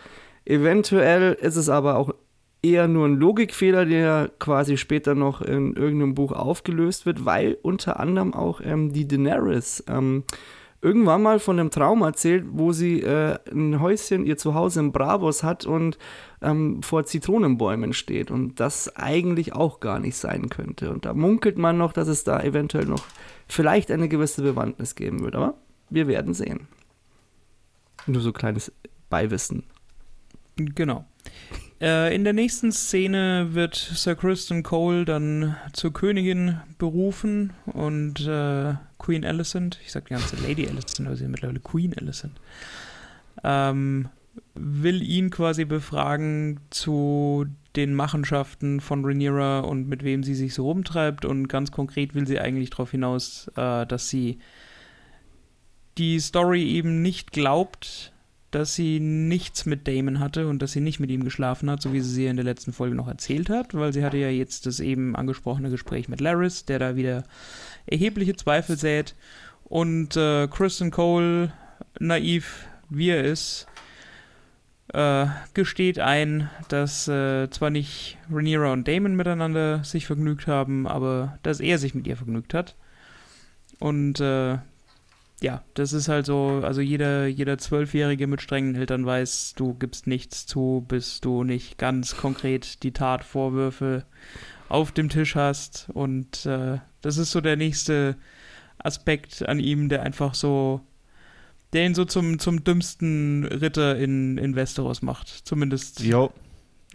Eventuell 0.47 1.35
ist 1.35 1.57
es 1.57 1.69
aber 1.69 1.97
auch 1.97 2.15
eher 2.63 2.89
nur 2.89 3.07
ein 3.07 3.17
Logikfehler, 3.17 3.85
der 3.85 4.31
quasi 4.39 4.79
später 4.79 5.15
noch 5.15 5.43
in 5.43 5.75
irgendeinem 5.75 6.15
Buch 6.15 6.33
aufgelöst 6.33 7.05
wird, 7.05 7.27
weil 7.27 7.59
unter 7.63 8.01
anderem 8.01 8.33
auch 8.33 8.61
ähm, 8.65 8.93
die 8.93 9.07
Daenerys 9.07 9.85
ähm, 9.87 10.25
irgendwann 10.85 11.23
mal 11.23 11.39
von 11.39 11.59
einem 11.59 11.71
Traum 11.71 12.03
erzählt, 12.03 12.45
wo 12.51 12.73
sie 12.73 13.01
äh, 13.01 13.39
ein 13.51 13.81
Häuschen, 13.81 14.27
ihr 14.27 14.37
Zuhause 14.37 14.81
in 14.81 14.93
Bravos 14.93 15.43
hat 15.43 15.65
und 15.65 15.99
ähm, 16.43 16.83
vor 16.83 17.07
Zitronenbäumen 17.07 17.95
steht 17.95 18.31
und 18.31 18.61
das 18.61 18.95
eigentlich 18.95 19.55
auch 19.55 19.81
gar 19.81 19.99
nicht 19.99 20.17
sein 20.17 20.51
könnte. 20.51 20.91
Und 20.91 21.07
da 21.07 21.15
munkelt 21.15 21.57
man 21.57 21.79
noch, 21.79 21.95
dass 21.95 22.07
es 22.07 22.23
da 22.23 22.41
eventuell 22.43 22.85
noch 22.85 23.03
vielleicht 23.49 23.91
eine 23.91 24.09
gewisse 24.09 24.43
Bewandtnis 24.43 24.95
geben 24.95 25.21
wird, 25.21 25.35
aber 25.35 25.55
wir 25.89 26.07
werden 26.07 26.35
sehen. 26.35 26.69
Nur 28.07 28.21
so 28.21 28.33
kleines 28.33 28.71
Beiwissen. 29.09 29.65
Genau. 30.57 31.07
Äh, 31.85 32.15
in 32.15 32.25
der 32.25 32.33
nächsten 32.33 32.73
Szene 32.73 33.49
wird 33.51 33.75
Sir 33.75 34.15
Kristen 34.15 34.63
Cole 34.63 35.05
dann 35.05 35.55
zur 35.75 35.93
Königin 35.93 36.63
berufen 36.79 37.53
und 37.67 38.27
äh, 38.27 38.73
Queen 38.99 39.23
Alicent, 39.23 39.79
ich 39.85 39.93
sag 39.93 40.07
die 40.07 40.15
ganze 40.15 40.37
Lady 40.37 40.67
Alicent, 40.67 41.07
aber 41.07 41.15
sie 41.15 41.25
ist 41.25 41.31
mittlerweile 41.31 41.61
Queen 41.61 41.93
Alicent, 41.93 42.41
ähm, 43.43 44.09
will 44.55 45.03
ihn 45.03 45.29
quasi 45.29 45.67
befragen 45.67 46.59
zu 46.71 47.45
den 47.77 47.93
Machenschaften 47.93 48.81
von 48.81 49.05
Rhaenyra 49.05 49.61
und 49.61 49.87
mit 49.87 50.05
wem 50.05 50.23
sie 50.23 50.35
sich 50.35 50.55
so 50.55 50.65
rumtreibt 50.65 51.27
und 51.27 51.49
ganz 51.49 51.71
konkret 51.71 52.15
will 52.15 52.27
sie 52.27 52.41
eigentlich 52.41 52.71
darauf 52.71 52.93
hinaus, 52.93 53.51
äh, 53.57 53.85
dass 53.85 54.09
sie 54.09 54.39
die 55.99 56.19
Story 56.19 56.65
eben 56.65 57.03
nicht 57.03 57.31
glaubt, 57.33 58.14
dass 58.55 58.75
sie 58.75 59.01
nichts 59.01 59.67
mit 59.67 59.89
Damon 59.89 60.21
hatte 60.21 60.47
und 60.47 60.61
dass 60.61 60.73
sie 60.73 60.81
nicht 60.81 61.01
mit 61.01 61.11
ihm 61.11 61.25
geschlafen 61.25 61.69
hat, 61.71 61.83
so 61.83 61.93
wie 61.93 62.01
sie 62.01 62.11
sie 62.11 62.27
in 62.27 62.37
der 62.37 62.45
letzten 62.45 62.73
Folge 62.73 62.95
noch 62.95 63.09
erzählt 63.09 63.51
hat, 63.51 63.75
weil 63.75 63.93
sie 63.93 64.05
hatte 64.05 64.17
ja 64.17 64.29
jetzt 64.29 64.67
das 64.67 64.81
eben 64.81 65.17
angesprochene 65.17 65.71
Gespräch 65.71 66.09
mit 66.09 66.21
Laris, 66.21 66.65
der 66.65 66.79
da 66.79 66.97
wieder 66.97 67.25
erhebliche 67.87 68.37
Zweifel 68.37 68.77
sät. 68.77 69.15
Und 69.65 70.17
äh, 70.17 70.47
Kristen 70.47 70.91
Cole, 70.91 71.53
naiv 71.99 72.67
wie 72.91 73.09
er 73.09 73.25
ist, 73.25 73.67
äh, 74.93 75.27
gesteht 75.55 75.99
ein, 75.99 76.49
dass 76.69 77.09
äh, 77.09 77.51
zwar 77.51 77.71
nicht 77.71 78.19
Rhaenyra 78.31 78.73
und 78.73 78.87
Damon 78.87 79.17
miteinander 79.17 79.83
sich 79.83 80.07
vergnügt 80.07 80.47
haben, 80.47 80.87
aber 80.87 81.39
dass 81.43 81.61
er 81.61 81.79
sich 81.79 81.95
mit 81.95 82.07
ihr 82.07 82.17
vergnügt 82.17 82.55
hat. 82.55 82.77
Und 83.81 84.21
äh, 84.21 84.59
ja, 85.45 85.63
das 85.75 85.93
ist 85.93 86.09
halt 86.09 86.25
so, 86.25 86.63
also 86.65 86.81
jeder, 86.81 87.27
jeder 87.27 87.59
Zwölfjährige 87.59 88.27
mit 88.27 88.41
strengen 88.41 88.75
Eltern 88.77 89.05
weiß, 89.05 89.53
du 89.57 89.75
gibst 89.75 90.07
nichts 90.07 90.47
zu, 90.47 90.87
bis 90.89 91.21
du 91.21 91.45
nicht 91.45 91.77
ganz 91.77 92.17
konkret 92.17 92.83
die 92.83 92.93
Tatvorwürfe 92.93 94.07
auf 94.71 94.91
dem 94.91 95.11
Tisch 95.11 95.37
hast. 95.37 95.91
Und 95.93 96.47
äh, 96.47 96.79
das 97.03 97.19
ist 97.19 97.31
so 97.31 97.43
der 97.43 97.57
nächste 97.57 98.17
Aspekt 98.79 99.47
an 99.47 99.61
ihm, 99.61 99.91
der 99.91 100.03
einfach 100.03 100.33
so, 100.33 100.81
der 101.75 101.85
ihn 101.85 101.95
so 101.95 102.07
zum, 102.07 102.39
zum 102.39 102.65
dümmsten 102.65 103.45
Ritter 103.45 103.99
in, 103.99 104.39
in 104.39 104.57
Westeros 104.57 105.03
macht. 105.03 105.29
Zumindest 105.29 106.01
Jo. 106.01 106.33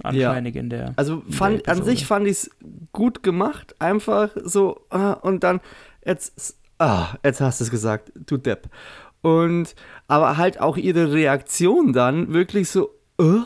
anscheinend 0.02 0.56
in 0.56 0.72
der. 0.72 0.94
Also 0.96 1.22
in 1.28 1.34
fand, 1.34 1.68
der 1.68 1.74
an 1.76 1.84
sich 1.84 2.04
fand 2.04 2.26
ich 2.26 2.32
es 2.32 2.50
gut 2.94 3.22
gemacht, 3.22 3.76
einfach 3.78 4.36
so, 4.44 4.88
ah, 4.90 5.14
und 5.14 5.44
dann, 5.44 5.62
jetzt, 6.04 6.58
ah, 6.80 7.10
jetzt 7.24 7.42
hast 7.42 7.60
du 7.60 7.66
es 7.66 7.72
gesagt, 7.72 8.12
du 8.16 8.38
Depp. 8.38 8.70
Und, 9.22 9.76
aber 10.08 10.38
halt 10.38 10.60
auch 10.60 10.78
ihre 10.78 11.12
Reaktion 11.12 11.94
dann 11.94 12.34
wirklich 12.34 12.70
so, 12.70 12.90
äh? 13.20 13.42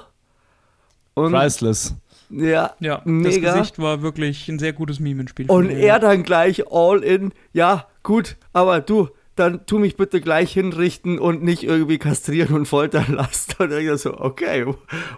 Und, 1.16 1.32
Priceless. 1.34 1.96
ja, 2.30 2.74
Ja, 2.80 3.02
mega. 3.06 3.30
das 3.30 3.56
Gesicht 3.56 3.80
war 3.80 4.02
wirklich 4.02 4.48
ein 4.48 4.60
sehr 4.60 4.74
gutes 4.74 5.00
Meme 5.00 5.22
im 5.22 5.28
Spiel. 5.28 5.50
Und 5.50 5.70
er 5.70 6.00
dann 6.00 6.24
gleich 6.24 6.72
all 6.72 7.04
in, 7.04 7.34
ja, 7.52 7.88
gut, 8.04 8.38
aber 8.52 8.82
du, 8.82 9.10
dann 9.36 9.66
tu 9.66 9.80
mich 9.80 9.98
bitte 9.98 10.22
gleich 10.22 10.54
hinrichten 10.54 11.18
und 11.20 11.44
nicht 11.44 11.64
irgendwie 11.64 11.98
kastrieren 11.98 12.56
und 12.56 12.68
foltern 12.68 13.06
lassen. 13.14 13.54
Und 13.60 13.72
ich 13.72 14.02
so, 14.02 14.20
okay, 14.20 14.66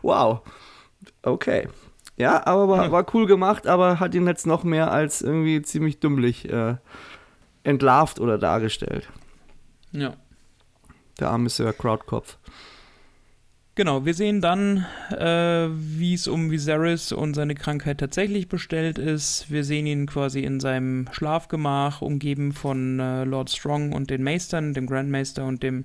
wow, 0.01 0.41
okay. 1.22 1.68
Ja, 2.18 2.45
aber 2.47 2.70
war, 2.70 2.91
war 2.91 3.05
cool 3.13 3.26
gemacht, 3.26 3.68
aber 3.68 3.99
hat 3.99 4.16
ihn 4.16 4.26
jetzt 4.26 4.47
noch 4.47 4.63
mehr 4.63 4.91
als 4.91 5.22
irgendwie 5.22 5.61
ziemlich 5.61 5.99
dümmlich 5.99 6.49
äh, 6.49 6.76
entlarvt 7.66 8.20
oder 8.20 8.38
dargestellt. 8.38 9.09
Ja. 9.91 10.16
Der 11.20 11.30
arme 11.30 11.49
Sir 11.49 11.74
Crowdkopf. 11.74 12.38
Genau, 13.78 14.05
wir 14.05 14.13
sehen 14.13 14.39
dann, 14.39 14.86
äh, 15.11 15.68
wie 15.70 16.13
es 16.13 16.30
um 16.30 16.49
Viserys 16.49 17.11
und 17.11 17.34
seine 17.34 17.55
Krankheit 17.55 17.97
tatsächlich 17.97 18.47
bestellt 18.47 18.97
ist. 18.97 19.51
Wir 19.51 19.66
sehen 19.66 19.86
ihn 19.86 20.05
quasi 20.05 20.43
in 20.43 20.61
seinem 20.61 21.09
Schlafgemach, 21.11 22.01
umgeben 22.01 22.53
von 22.53 23.01
äh, 23.01 23.26
Lord 23.26 23.49
Strong 23.49 23.91
und 23.91 24.09
den 24.09 24.24
Meistern, 24.24 24.74
dem 24.74 24.88
Grandmeister 24.88 25.43
und 25.43 25.61
dem 25.61 25.84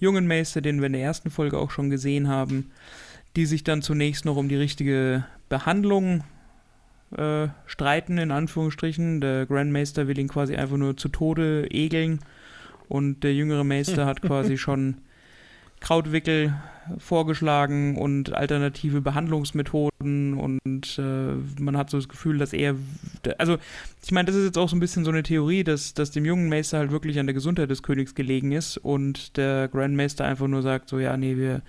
jungen 0.00 0.26
Meister, 0.26 0.60
den 0.60 0.80
wir 0.80 0.86
in 0.86 0.94
der 0.94 1.02
ersten 1.02 1.30
Folge 1.30 1.58
auch 1.58 1.70
schon 1.70 1.90
gesehen 1.90 2.26
haben, 2.26 2.72
die 3.36 3.46
sich 3.46 3.62
dann 3.62 3.82
zunächst 3.82 4.24
noch 4.24 4.36
um 4.36 4.48
die 4.48 4.56
richtige 4.56 5.24
Behandlung 5.48 6.24
äh, 7.16 7.48
streiten, 7.66 8.18
in 8.18 8.30
Anführungsstrichen. 8.30 9.20
Der 9.20 9.46
Grandmeister 9.46 10.08
will 10.08 10.18
ihn 10.18 10.28
quasi 10.28 10.56
einfach 10.56 10.76
nur 10.76 10.96
zu 10.96 11.08
Tode 11.08 11.70
egeln 11.70 12.20
und 12.88 13.24
der 13.24 13.34
jüngere 13.34 13.64
Meister 13.64 14.06
hat 14.06 14.22
quasi 14.22 14.58
schon 14.58 14.98
Krautwickel 15.80 16.54
vorgeschlagen 16.98 17.96
und 17.96 18.32
alternative 18.32 19.00
Behandlungsmethoden 19.00 20.34
und 20.34 20.98
äh, 20.98 21.62
man 21.62 21.76
hat 21.76 21.90
so 21.90 21.98
das 21.98 22.08
Gefühl, 22.08 22.38
dass 22.38 22.52
er, 22.52 22.74
also 23.36 23.58
ich 24.02 24.10
meine, 24.10 24.26
das 24.26 24.36
ist 24.36 24.46
jetzt 24.46 24.58
auch 24.58 24.68
so 24.68 24.76
ein 24.76 24.80
bisschen 24.80 25.04
so 25.04 25.10
eine 25.10 25.22
Theorie, 25.22 25.64
dass, 25.64 25.94
dass 25.94 26.10
dem 26.10 26.24
jungen 26.24 26.48
Meister 26.48 26.78
halt 26.78 26.90
wirklich 26.90 27.18
an 27.18 27.26
der 27.26 27.34
Gesundheit 27.34 27.70
des 27.70 27.82
Königs 27.82 28.14
gelegen 28.14 28.52
ist 28.52 28.78
und 28.78 29.36
der 29.36 29.68
Grandmeister 29.68 30.24
einfach 30.24 30.48
nur 30.48 30.62
sagt, 30.62 30.88
so 30.88 30.98
ja, 30.98 31.16
nee, 31.16 31.36
wir 31.36 31.62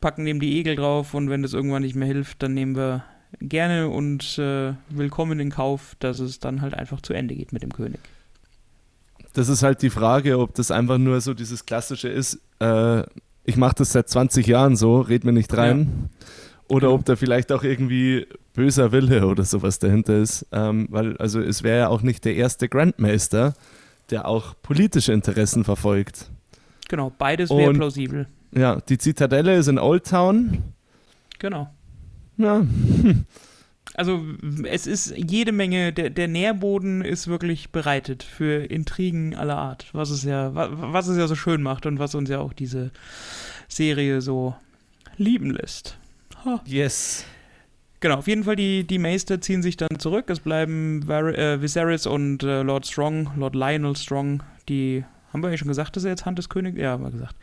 packen 0.00 0.24
dem 0.24 0.40
die 0.40 0.58
Egel 0.58 0.76
drauf 0.76 1.14
und 1.14 1.30
wenn 1.30 1.42
das 1.42 1.54
irgendwann 1.54 1.82
nicht 1.82 1.96
mehr 1.96 2.08
hilft, 2.08 2.42
dann 2.42 2.54
nehmen 2.54 2.76
wir 2.76 3.04
gerne 3.40 3.88
und 3.88 4.38
äh, 4.38 4.74
willkommen 4.88 5.40
in 5.40 5.50
Kauf, 5.50 5.96
dass 5.98 6.18
es 6.18 6.38
dann 6.40 6.60
halt 6.60 6.74
einfach 6.74 7.00
zu 7.00 7.12
Ende 7.12 7.34
geht 7.34 7.52
mit 7.52 7.62
dem 7.62 7.72
König. 7.72 8.00
Das 9.34 9.48
ist 9.48 9.62
halt 9.62 9.82
die 9.82 9.90
Frage, 9.90 10.38
ob 10.38 10.54
das 10.54 10.70
einfach 10.70 10.98
nur 10.98 11.20
so 11.20 11.32
dieses 11.34 11.64
Klassische 11.64 12.08
ist, 12.08 12.38
äh, 12.60 13.02
ich 13.44 13.56
mache 13.56 13.74
das 13.78 13.92
seit 13.92 14.08
20 14.08 14.46
Jahren 14.46 14.76
so, 14.76 15.00
red 15.00 15.24
mir 15.24 15.32
nicht 15.32 15.56
rein. 15.56 16.10
Oder 16.68 16.86
Genau. 16.88 16.94
ob 16.94 17.04
da 17.04 17.16
vielleicht 17.16 17.50
auch 17.52 17.64
irgendwie 17.64 18.26
böser 18.54 18.92
Wille 18.92 19.26
oder 19.26 19.44
sowas 19.44 19.78
dahinter 19.78 20.16
ist. 20.18 20.46
Ähm, 20.52 20.86
weil, 20.90 21.16
also 21.16 21.40
es 21.40 21.62
wäre 21.62 21.78
ja 21.80 21.88
auch 21.88 22.02
nicht 22.02 22.24
der 22.24 22.36
erste 22.36 22.68
Grandmaster, 22.68 23.54
der 24.10 24.26
auch 24.28 24.54
politische 24.62 25.12
Interessen 25.12 25.64
verfolgt. 25.64 26.30
Genau, 26.88 27.10
beides 27.18 27.50
wäre 27.50 27.72
plausibel. 27.72 28.26
Ja, 28.54 28.80
die 28.80 28.98
Zitadelle 28.98 29.56
ist 29.56 29.66
in 29.68 29.78
Old 29.78 30.06
Town. 30.06 30.62
Genau. 31.38 31.68
Ja, 32.36 32.64
Also 33.94 34.24
es 34.64 34.86
ist 34.86 35.12
jede 35.16 35.52
Menge, 35.52 35.92
der, 35.92 36.08
der 36.08 36.26
Nährboden 36.26 37.02
ist 37.02 37.28
wirklich 37.28 37.70
bereitet 37.72 38.22
für 38.22 38.64
Intrigen 38.64 39.34
aller 39.36 39.58
Art, 39.58 39.86
was 39.92 40.08
es 40.08 40.22
ja, 40.24 40.54
wa- 40.54 40.70
was 40.72 41.08
es 41.08 41.18
ja 41.18 41.26
so 41.28 41.34
schön 41.34 41.60
macht 41.60 41.84
und 41.84 41.98
was 41.98 42.14
uns 42.14 42.30
ja 42.30 42.38
auch 42.38 42.54
diese 42.54 42.90
Serie 43.68 44.22
so 44.22 44.54
lieben 45.18 45.50
lässt. 45.50 45.98
Ha. 46.46 46.62
yes. 46.66 47.26
Genau, 48.00 48.16
auf 48.16 48.28
jeden 48.28 48.44
Fall 48.44 48.56
die, 48.56 48.84
die 48.84 48.98
Meister 48.98 49.42
ziehen 49.42 49.62
sich 49.62 49.76
dann 49.76 49.98
zurück. 49.98 50.30
Es 50.30 50.40
bleiben 50.40 51.06
Var 51.06 51.38
äh, 51.38 51.60
Viserys 51.60 52.06
und 52.06 52.42
äh, 52.44 52.62
Lord 52.62 52.86
Strong, 52.86 53.32
Lord 53.36 53.54
Lionel 53.54 53.94
Strong, 53.94 54.42
die 54.70 55.04
haben 55.34 55.42
wir 55.42 55.50
ja 55.50 55.56
schon 55.58 55.68
gesagt, 55.68 55.96
dass 55.96 56.04
er 56.04 56.10
jetzt 56.10 56.24
Hand 56.24 56.38
des 56.38 56.48
Königs, 56.48 56.78
ja, 56.78 56.92
haben 56.92 57.04
wir 57.04 57.10
gesagt, 57.10 57.36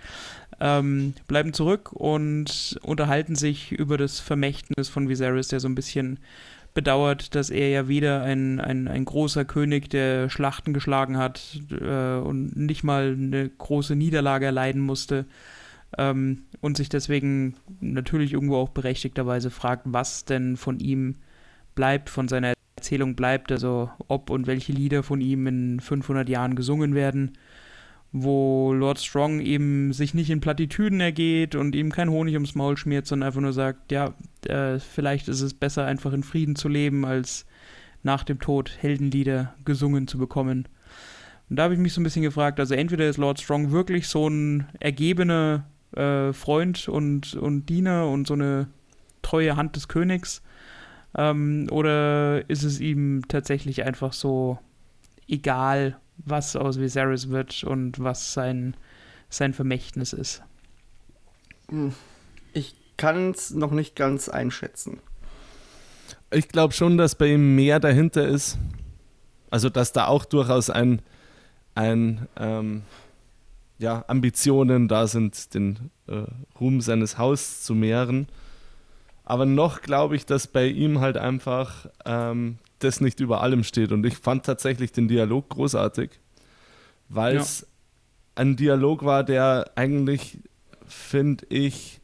ähm, 0.59 1.13
bleiben 1.27 1.53
zurück 1.53 1.91
und 1.93 2.79
unterhalten 2.83 3.35
sich 3.35 3.71
über 3.71 3.97
das 3.97 4.19
Vermächtnis 4.19 4.89
von 4.89 5.09
Viserys, 5.09 5.47
der 5.47 5.59
so 5.59 5.67
ein 5.67 5.75
bisschen 5.75 6.19
bedauert, 6.73 7.35
dass 7.35 7.49
er 7.49 7.69
ja 7.69 7.87
wieder 7.87 8.21
ein, 8.23 8.59
ein, 8.59 8.87
ein 8.87 9.05
großer 9.05 9.45
König, 9.45 9.89
der 9.89 10.29
Schlachten 10.29 10.73
geschlagen 10.73 11.17
hat 11.17 11.59
äh, 11.71 12.17
und 12.17 12.55
nicht 12.55 12.83
mal 12.83 13.15
eine 13.17 13.49
große 13.49 13.95
Niederlage 13.95 14.45
erleiden 14.45 14.81
musste 14.81 15.25
ähm, 15.97 16.43
und 16.61 16.77
sich 16.77 16.89
deswegen 16.89 17.55
natürlich 17.79 18.33
irgendwo 18.33 18.57
auch 18.57 18.69
berechtigterweise 18.69 19.49
fragt, 19.49 19.83
was 19.85 20.25
denn 20.25 20.57
von 20.57 20.79
ihm 20.79 21.15
bleibt, 21.75 22.09
von 22.09 22.27
seiner 22.27 22.53
Erzählung 22.75 23.15
bleibt, 23.15 23.51
also 23.51 23.89
ob 24.07 24.29
und 24.29 24.47
welche 24.47 24.71
Lieder 24.71 25.03
von 25.03 25.21
ihm 25.21 25.47
in 25.47 25.79
500 25.79 26.29
Jahren 26.29 26.55
gesungen 26.55 26.93
werden 26.93 27.33
wo 28.11 28.73
Lord 28.73 28.99
Strong 28.99 29.39
eben 29.39 29.93
sich 29.93 30.13
nicht 30.13 30.29
in 30.29 30.41
Plattitüden 30.41 30.99
ergeht 30.99 31.55
und 31.55 31.75
ihm 31.75 31.91
kein 31.91 32.09
Honig 32.09 32.33
ums 32.33 32.55
Maul 32.55 32.75
schmiert, 32.75 33.05
sondern 33.05 33.27
einfach 33.27 33.41
nur 33.41 33.53
sagt, 33.53 33.91
ja, 33.91 34.13
äh, 34.47 34.79
vielleicht 34.79 35.27
ist 35.27 35.41
es 35.41 35.53
besser, 35.53 35.85
einfach 35.85 36.13
in 36.13 36.23
Frieden 36.23 36.55
zu 36.55 36.67
leben, 36.69 37.05
als 37.05 37.45
nach 38.01 38.23
dem 38.23 38.39
Tod 38.39 38.71
Heldenlieder 38.79 39.53
gesungen 39.65 40.07
zu 40.07 40.17
bekommen. 40.17 40.67
Und 41.49 41.55
da 41.55 41.63
habe 41.63 41.73
ich 41.73 41.79
mich 41.79 41.93
so 41.93 42.01
ein 42.01 42.03
bisschen 42.03 42.23
gefragt, 42.23 42.59
also 42.59 42.73
entweder 42.73 43.07
ist 43.07 43.17
Lord 43.17 43.39
Strong 43.39 43.71
wirklich 43.71 44.07
so 44.07 44.27
ein 44.27 44.67
ergebener 44.79 45.65
äh, 45.95 46.33
Freund 46.33 46.87
und, 46.87 47.35
und 47.35 47.67
Diener 47.67 48.07
und 48.07 48.27
so 48.27 48.33
eine 48.33 48.67
treue 49.21 49.55
Hand 49.55 49.75
des 49.75 49.87
Königs, 49.87 50.41
ähm, 51.17 51.67
oder 51.71 52.49
ist 52.49 52.63
es 52.63 52.79
ihm 52.79 53.23
tatsächlich 53.27 53.83
einfach 53.83 54.13
so 54.13 54.59
egal, 55.27 55.97
was 56.25 56.55
aus 56.55 56.79
Viserys 56.79 57.29
wird 57.29 57.63
und 57.63 57.99
was 57.99 58.33
sein, 58.33 58.75
sein 59.29 59.53
Vermächtnis 59.53 60.13
ist. 60.13 60.43
Hm. 61.69 61.93
Ich 62.53 62.75
kann 62.97 63.31
es 63.31 63.51
noch 63.51 63.71
nicht 63.71 63.95
ganz 63.95 64.29
einschätzen. 64.29 64.99
Ich 66.31 66.47
glaube 66.49 66.73
schon, 66.73 66.97
dass 66.97 67.15
bei 67.15 67.33
ihm 67.33 67.55
mehr 67.55 67.79
dahinter 67.79 68.27
ist. 68.27 68.57
Also, 69.49 69.69
dass 69.69 69.93
da 69.93 70.05
auch 70.05 70.25
durchaus 70.25 70.69
ein, 70.69 71.01
ein 71.73 72.27
ähm, 72.37 72.83
ja, 73.79 74.03
Ambitionen 74.07 74.87
da 74.87 75.07
sind, 75.07 75.53
den 75.53 75.89
äh, 76.07 76.23
Ruhm 76.59 76.81
seines 76.81 77.17
Hauses 77.17 77.63
zu 77.63 77.73
mehren. 77.73 78.27
Aber 79.23 79.45
noch 79.45 79.81
glaube 79.81 80.15
ich, 80.15 80.25
dass 80.25 80.47
bei 80.47 80.65
ihm 80.65 80.99
halt 80.99 81.17
einfach 81.17 81.87
ähm, 82.05 82.59
das 82.79 83.01
nicht 83.01 83.19
über 83.19 83.41
allem 83.41 83.63
steht. 83.63 83.91
Und 83.91 84.05
ich 84.05 84.17
fand 84.17 84.45
tatsächlich 84.45 84.91
den 84.91 85.07
Dialog 85.07 85.49
großartig, 85.49 86.11
weil 87.09 87.37
es 87.37 87.61
ja. 87.61 87.67
ein 88.35 88.55
Dialog 88.55 89.03
war, 89.03 89.23
der 89.23 89.71
eigentlich, 89.75 90.39
finde 90.87 91.45
ich, 91.49 91.99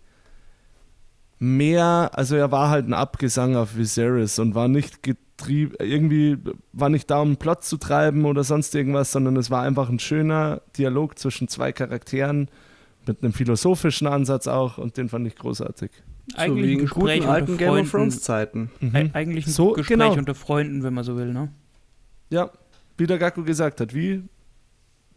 mehr, 1.39 2.11
also 2.13 2.35
er 2.35 2.51
war 2.51 2.69
halt 2.69 2.87
ein 2.87 2.93
Abgesang 2.93 3.55
auf 3.55 3.75
Viserys 3.75 4.39
und 4.39 4.55
war 4.55 4.67
nicht 4.67 5.03
getrieben, 5.03 5.75
irgendwie 5.79 6.37
war 6.71 6.89
nicht 6.89 7.09
da, 7.09 7.21
um 7.21 7.37
Plot 7.37 7.63
zu 7.63 7.77
treiben 7.77 8.25
oder 8.25 8.43
sonst 8.43 8.73
irgendwas, 8.73 9.11
sondern 9.11 9.35
es 9.35 9.51
war 9.51 9.63
einfach 9.63 9.89
ein 9.89 9.99
schöner 9.99 10.61
Dialog 10.77 11.19
zwischen 11.19 11.47
zwei 11.47 11.71
Charakteren 11.71 12.49
mit 13.05 13.21
einem 13.21 13.33
philosophischen 13.33 14.07
Ansatz 14.07 14.47
auch 14.47 14.77
und 14.77 14.97
den 14.97 15.09
fand 15.09 15.27
ich 15.27 15.35
großartig. 15.35 15.91
Eigentlich 16.35 16.65
so 16.65 16.73
ein 16.73 16.79
Gespräch 16.79 17.19
guten 17.19 17.29
alten 17.29 17.57
Game 17.57 17.69
of 17.73 17.91
Thrones 17.91 18.21
Zeiten. 18.21 18.71
Mhm. 18.79 19.11
Eigentlich 19.13 19.47
ein 19.47 19.51
so, 19.51 19.73
Gespräch 19.73 19.97
genau. 19.97 20.13
unter 20.13 20.35
Freunden, 20.35 20.83
wenn 20.83 20.93
man 20.93 21.03
so 21.03 21.15
will, 21.15 21.31
ne? 21.31 21.49
Ja, 22.29 22.51
wie 22.97 23.07
der 23.07 23.17
Gaku 23.17 23.43
gesagt 23.43 23.79
hat, 23.79 23.93
wie 23.93 24.23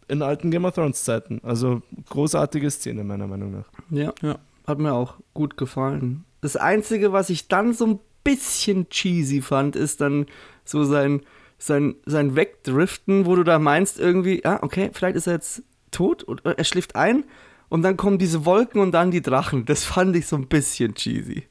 in 0.09 0.23
alten 0.23 0.51
Game 0.51 0.65
of 0.65 0.75
Thrones 0.75 1.05
Zeiten. 1.05 1.41
Also 1.43 1.83
großartige 2.09 2.71
Szene 2.71 3.05
meiner 3.05 3.27
Meinung 3.27 3.53
nach. 3.53 3.69
Ja, 3.91 4.13
ja. 4.23 4.39
hat 4.67 4.79
mir 4.79 4.93
auch 4.93 5.17
gut 5.35 5.57
gefallen. 5.57 6.25
Das 6.41 6.57
einzige, 6.57 7.13
was 7.13 7.31
ich 7.31 7.49
dann 7.49 7.73
so 7.73 7.87
ein 7.87 7.99
bisschen 8.25 8.89
cheesy 8.89 9.43
fand, 9.43 9.77
ist 9.77 10.01
dann 10.01 10.27
so 10.65 10.85
sein 10.85 11.23
sein 11.61 11.97
sein 12.07 12.37
Wegdriften, 12.37 13.27
wo 13.27 13.35
du 13.35 13.43
da 13.43 13.59
meinst 13.59 13.99
irgendwie, 13.99 14.43
ja, 14.45 14.63
okay, 14.63 14.91
vielleicht 14.93 15.17
ist 15.17 15.27
er 15.27 15.35
jetzt 15.35 15.63
tot 15.91 16.27
oder 16.29 16.57
er 16.57 16.65
schläft 16.65 16.95
ein 16.95 17.25
und 17.69 17.83
dann 17.83 17.97
kommen 17.97 18.19
diese 18.19 18.45
Wolken 18.45 18.81
und 18.81 18.93
dann 18.93 19.11
die 19.11 19.23
Drachen. 19.23 19.65
Das 19.65 19.85
fand 19.85 20.17
ich 20.17 20.27
so 20.27 20.37
ein 20.37 20.49
bisschen 20.49 20.95
cheesy. 20.95 21.45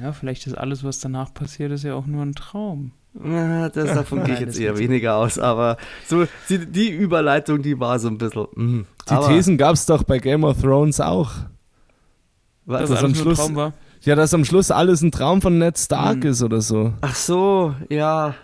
Ja, 0.00 0.12
vielleicht 0.12 0.46
ist 0.46 0.56
alles, 0.56 0.84
was 0.84 1.00
danach 1.00 1.32
passiert, 1.32 1.72
ist 1.72 1.84
ja 1.84 1.94
auch 1.94 2.06
nur 2.06 2.22
ein 2.22 2.34
Traum. 2.34 2.92
Ja, 3.24 3.68
das, 3.70 3.94
davon 3.94 4.24
gehe 4.24 4.34
ich 4.34 4.40
jetzt 4.40 4.58
eher 4.58 4.76
weniger 4.76 5.16
aus, 5.16 5.38
aber 5.38 5.78
so 6.06 6.26
die, 6.50 6.66
die, 6.66 6.90
Überleitung, 6.90 7.62
die 7.62 7.78
war 7.80 7.98
so 7.98 8.08
ein 8.08 8.18
bisschen. 8.18 8.46
Mh. 8.54 8.84
Die 9.08 9.12
aber 9.12 9.28
Thesen 9.28 9.56
gab 9.56 9.74
es 9.74 9.86
doch 9.86 10.02
bei 10.02 10.18
Game 10.18 10.44
of 10.44 10.60
Thrones 10.60 11.00
auch. 11.00 11.32
Was, 12.66 12.90
dass 12.90 13.02
am 13.02 13.14
Schluss, 13.14 13.38
Traum 13.38 13.54
war? 13.54 13.72
Ja, 14.02 14.16
dass 14.16 14.34
am 14.34 14.44
Schluss 14.44 14.70
alles 14.70 15.00
ein 15.00 15.12
Traum 15.12 15.40
von 15.40 15.56
Ned 15.58 15.78
Stark 15.78 16.24
mhm. 16.24 16.30
ist 16.30 16.42
oder 16.42 16.60
so. 16.60 16.92
Ach 17.00 17.14
so, 17.14 17.74
ja. 17.88 18.34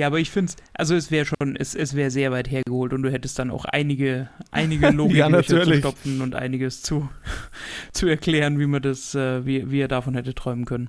Ja, 0.00 0.06
aber 0.06 0.18
ich 0.18 0.30
finde 0.30 0.50
also 0.72 0.94
es 0.94 1.10
wäre 1.10 1.26
schon, 1.26 1.56
es, 1.56 1.74
es 1.74 1.94
wäre 1.94 2.10
sehr 2.10 2.32
weit 2.32 2.50
hergeholt 2.50 2.94
und 2.94 3.02
du 3.02 3.12
hättest 3.12 3.38
dann 3.38 3.50
auch 3.50 3.66
einige, 3.66 4.30
einige 4.50 4.88
Logik 4.90 5.18
ja, 5.18 5.42
zu 5.42 5.62
stopfen 5.74 6.22
und 6.22 6.34
einiges 6.34 6.80
zu, 6.80 7.10
zu 7.92 8.06
erklären, 8.06 8.58
wie 8.58 8.64
man 8.64 8.80
das, 8.80 9.14
äh, 9.14 9.44
wie, 9.44 9.70
wie 9.70 9.78
er 9.78 9.88
davon 9.88 10.14
hätte 10.14 10.34
träumen 10.34 10.64
können. 10.64 10.88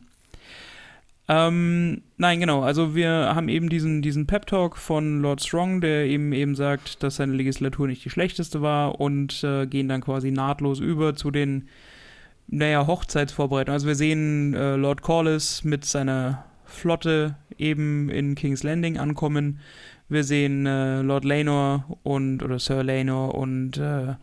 Ähm, 1.28 2.03
nein, 2.16 2.39
genau, 2.39 2.62
also 2.62 2.95
wir 2.95 3.09
haben 3.09 3.49
eben 3.49 3.68
diesen, 3.68 4.01
diesen 4.01 4.28
Pep-Talk 4.28 4.78
von 4.78 5.22
Lord 5.22 5.43
Strong, 5.43 5.82
der 5.82 6.05
eben 6.05 6.32
eben 6.32 6.55
sagt, 6.55 7.03
dass 7.03 7.18
seine 7.18 7.34
Legislatur 7.34 7.88
nicht 7.88 8.05
die 8.05 8.09
schlechteste 8.09 8.62
war 8.62 9.01
und 9.01 9.43
äh, 9.43 9.66
gehen 9.66 9.89
dann 9.89 9.99
quasi 9.99 10.32
nahtlos 10.32 10.80
über 10.80 11.18
zu 11.18 11.32
den, 11.32 11.68
naja, 12.47 12.88
Hochzeitsvorbereitungen. 12.88 13.74
Also 13.74 13.88
wir 13.88 13.95
sehen 13.95 14.53
äh, 14.53 14.78
Lord 14.78 15.01
Corliss 15.01 15.66
mit 15.66 15.84
seiner 15.84 16.45
Flotte 16.72 17.36
eben 17.58 18.10
in 18.10 18.36
King's 18.36 18.64
Landing 18.64 18.98
ankommen. 18.98 19.60
Wir 20.10 20.24
sehen 20.24 20.66
äh, 20.66 21.02
Lord 21.02 21.26
Lanor 21.26 21.98
und 22.04 22.44
oder 22.44 22.60
Sir 22.60 22.84
Lanor 22.84 23.36
und 23.36 23.78
äh, 23.78 24.16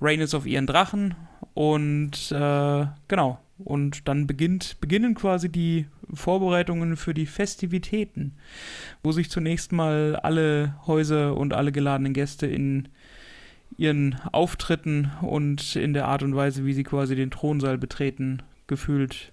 Rhaenys 0.00 0.34
auf 0.34 0.46
ihren 0.46 0.66
Drachen 0.66 1.14
und 1.54 2.30
äh, 2.32 2.86
genau 3.08 3.40
und 3.58 4.06
dann 4.06 4.26
beginnt 4.26 4.80
beginnen 4.80 5.14
quasi 5.14 5.48
die 5.48 5.86
Vorbereitungen 6.12 6.96
für 6.96 7.14
die 7.14 7.26
Festivitäten, 7.26 8.32
wo 9.02 9.12
sich 9.12 9.30
zunächst 9.30 9.72
mal 9.72 10.16
alle 10.22 10.74
Häuser 10.86 11.36
und 11.36 11.54
alle 11.54 11.72
geladenen 11.72 12.12
Gäste 12.12 12.46
in 12.46 12.88
ihren 13.76 14.20
Auftritten 14.32 15.10
und 15.22 15.76
in 15.76 15.94
der 15.94 16.06
Art 16.06 16.22
und 16.22 16.36
Weise, 16.36 16.64
wie 16.64 16.72
sie 16.72 16.84
quasi 16.84 17.16
den 17.16 17.30
Thronsaal 17.30 17.78
betreten, 17.78 18.42
gefühlt 18.66 19.32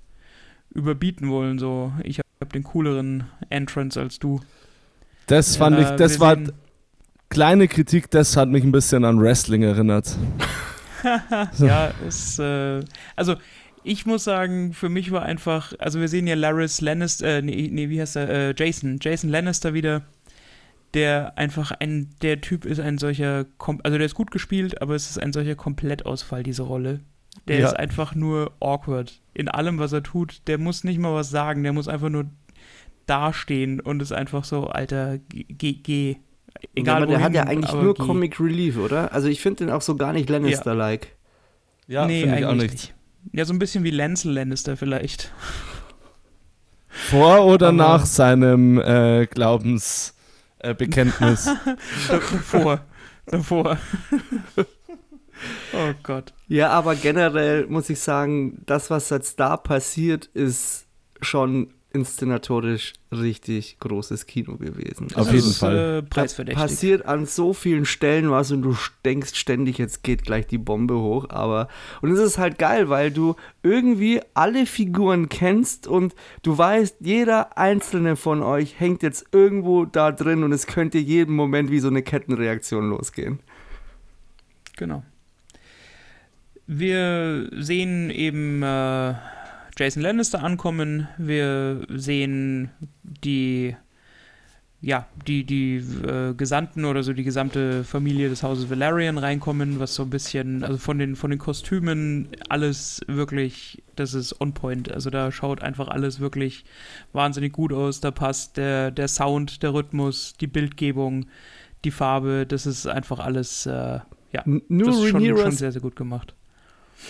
überbieten 0.73 1.29
wollen. 1.29 1.59
So, 1.59 1.93
ich 2.03 2.22
habe 2.43 2.51
den 2.51 2.63
cooleren 2.63 3.23
Entrance 3.49 3.99
als 3.99 4.19
du. 4.19 4.39
Das 5.27 5.55
fand 5.55 5.79
ich, 5.79 5.87
das 5.91 6.19
war 6.19 6.37
kleine 7.29 7.67
Kritik, 7.67 8.11
das 8.11 8.37
hat 8.37 8.49
mich 8.49 8.63
ein 8.63 8.71
bisschen 8.71 9.05
an 9.05 9.19
Wrestling 9.19 9.63
erinnert. 9.63 10.15
ja, 11.57 11.91
es, 12.07 12.37
äh, 12.39 12.81
also 13.15 13.35
ich 13.83 14.05
muss 14.05 14.23
sagen, 14.23 14.73
für 14.73 14.89
mich 14.89 15.11
war 15.11 15.23
einfach, 15.23 15.73
also 15.79 15.99
wir 15.99 16.07
sehen 16.07 16.27
ja 16.27 16.35
Laris 16.35 16.81
Lannister, 16.81 17.37
äh, 17.37 17.41
nee, 17.41 17.69
nee, 17.71 17.89
wie 17.89 17.99
heißt 17.99 18.15
er, 18.15 18.29
äh, 18.29 18.53
Jason, 18.57 18.99
Jason 19.01 19.29
Lannister 19.29 19.73
wieder, 19.73 20.03
der 20.93 21.37
einfach 21.37 21.71
ein, 21.71 22.09
der 22.21 22.39
Typ 22.41 22.65
ist 22.65 22.79
ein 22.79 22.97
solcher, 22.97 23.45
also 23.83 23.97
der 23.97 24.05
ist 24.05 24.15
gut 24.15 24.31
gespielt, 24.31 24.81
aber 24.81 24.95
es 24.95 25.09
ist 25.09 25.17
ein 25.17 25.33
solcher 25.33 25.55
Komplettausfall, 25.55 26.43
diese 26.43 26.63
Rolle. 26.63 26.99
Der 27.47 27.59
ja. 27.59 27.67
ist 27.67 27.73
einfach 27.73 28.15
nur 28.15 28.51
awkward 28.59 29.19
in 29.33 29.49
allem, 29.49 29.79
was 29.79 29.91
er 29.91 30.03
tut. 30.03 30.41
Der 30.47 30.57
muss 30.57 30.83
nicht 30.83 30.99
mal 30.99 31.13
was 31.13 31.29
sagen, 31.29 31.63
der 31.63 31.73
muss 31.73 31.87
einfach 31.87 32.09
nur 32.09 32.25
dastehen 33.05 33.79
und 33.79 34.01
ist 34.01 34.13
einfach 34.13 34.43
so, 34.43 34.67
Alter, 34.67 35.19
geh, 35.29 35.73
geh. 35.73 36.17
Egal, 36.75 36.93
ja, 36.93 36.97
aber 36.97 37.07
der 37.07 37.15
wohin, 37.15 37.25
hat 37.25 37.33
ja 37.33 37.43
eigentlich 37.43 37.73
nur 37.73 37.93
geh. 37.93 38.03
Comic 38.03 38.39
Relief, 38.39 38.77
oder? 38.77 39.11
Also 39.11 39.27
ich 39.27 39.41
finde 39.41 39.65
den 39.65 39.73
auch 39.73 39.81
so 39.81 39.95
gar 39.95 40.13
nicht 40.13 40.29
Lannister-like. 40.29 41.07
Ja, 41.87 42.01
ja 42.01 42.07
nee, 42.07 42.23
eigentlich 42.23 42.45
auch 42.45 42.53
nicht. 42.53 42.71
nicht. 42.71 42.93
Ja, 43.33 43.45
so 43.45 43.53
ein 43.53 43.59
bisschen 43.59 43.83
wie 43.83 43.91
Lancel 43.91 44.33
Lannister 44.33 44.77
vielleicht. 44.77 45.31
Vor 46.87 47.45
oder 47.45 47.69
aber 47.69 47.77
nach 47.77 48.05
seinem 48.05 48.79
äh, 48.79 49.25
Glaubensbekenntnis? 49.25 51.47
Äh, 51.47 51.55
davor. 52.07 52.81
Davor. 53.25 53.77
Oh 55.73 55.93
Gott. 56.03 56.33
Ja, 56.47 56.69
aber 56.69 56.95
generell 56.95 57.65
muss 57.67 57.89
ich 57.89 57.99
sagen, 57.99 58.61
das, 58.65 58.89
was 58.89 59.09
jetzt 59.09 59.39
da 59.39 59.57
passiert, 59.57 60.25
ist 60.33 60.85
schon 61.21 61.73
inszenatorisch 61.95 62.93
richtig 63.11 63.77
großes 63.79 64.25
Kino 64.25 64.57
gewesen. 64.57 65.07
Auf 65.13 65.25
Das 65.27 65.31
jeden 65.31 65.47
ist, 65.49 65.57
Fall. 65.59 65.75
Äh, 65.77 66.01
Da 66.01 66.09
preisverdächtig. 66.09 66.61
passiert 66.61 67.05
an 67.05 67.25
so 67.27 67.53
vielen 67.53 67.85
Stellen 67.85 68.31
was 68.31 68.51
und 68.51 68.63
du 68.63 68.75
denkst 69.05 69.35
ständig, 69.35 69.77
jetzt 69.77 70.03
geht 70.03 70.23
gleich 70.23 70.47
die 70.47 70.57
Bombe 70.57 70.95
hoch, 70.95 71.27
aber 71.29 71.67
und 72.01 72.11
es 72.11 72.19
ist 72.19 72.39
halt 72.39 72.57
geil, 72.57 72.89
weil 72.89 73.11
du 73.11 73.35
irgendwie 73.61 74.21
alle 74.33 74.65
Figuren 74.65 75.29
kennst 75.29 75.85
und 75.87 76.15
du 76.41 76.57
weißt, 76.57 76.97
jeder 77.01 77.59
einzelne 77.59 78.15
von 78.15 78.41
euch 78.41 78.79
hängt 78.79 79.03
jetzt 79.03 79.25
irgendwo 79.31 79.85
da 79.85 80.11
drin 80.11 80.43
und 80.43 80.51
es 80.51 80.65
könnte 80.65 80.97
jeden 80.97 81.35
Moment 81.35 81.69
wie 81.69 81.79
so 81.79 81.89
eine 81.89 82.01
Kettenreaktion 82.01 82.89
losgehen. 82.89 83.39
Genau. 84.77 85.03
Wir 86.67 87.49
sehen 87.51 88.09
eben 88.09 88.63
äh, 88.63 89.13
Jason 89.77 90.01
Lannister 90.01 90.43
ankommen. 90.43 91.07
Wir 91.17 91.85
sehen 91.89 92.69
die, 93.03 93.75
ja, 94.79 95.07
die, 95.27 95.43
die 95.43 95.77
äh, 95.77 96.33
Gesandten 96.35 96.85
oder 96.85 97.03
so 97.03 97.11
die 97.11 97.25
gesamte 97.25 97.83
Familie 97.83 98.29
des 98.29 98.43
Hauses 98.43 98.69
Valerian 98.69 99.17
reinkommen, 99.17 99.79
was 99.79 99.95
so 99.95 100.03
ein 100.03 100.09
bisschen, 100.09 100.63
also 100.63 100.77
von 100.77 100.99
den, 100.99 101.17
von 101.17 101.31
den 101.31 101.39
Kostümen 101.39 102.29
alles 102.47 103.01
wirklich, 103.07 103.83
das 103.97 104.13
ist 104.13 104.39
on 104.39 104.53
point. 104.53 104.89
Also 104.89 105.09
da 105.09 105.33
schaut 105.33 105.61
einfach 105.61 105.89
alles 105.89 106.21
wirklich 106.21 106.63
wahnsinnig 107.11 107.51
gut 107.51 107.73
aus. 107.73 107.99
Da 107.99 108.11
passt 108.11 108.55
der, 108.55 108.91
der 108.91 109.09
Sound, 109.09 109.63
der 109.63 109.73
Rhythmus, 109.73 110.35
die 110.39 110.47
Bildgebung, 110.47 111.25
die 111.83 111.91
Farbe, 111.91 112.45
das 112.47 112.65
ist 112.65 112.87
einfach 112.87 113.19
alles, 113.19 113.65
äh, 113.65 113.99
ja, 114.31 114.43
Nur 114.45 114.87
das 114.87 114.97
ist 114.97 115.09
schon, 115.09 115.25
schon 115.25 115.51
sehr, 115.51 115.73
sehr 115.73 115.81
gut 115.81 115.97
gemacht. 115.97 116.35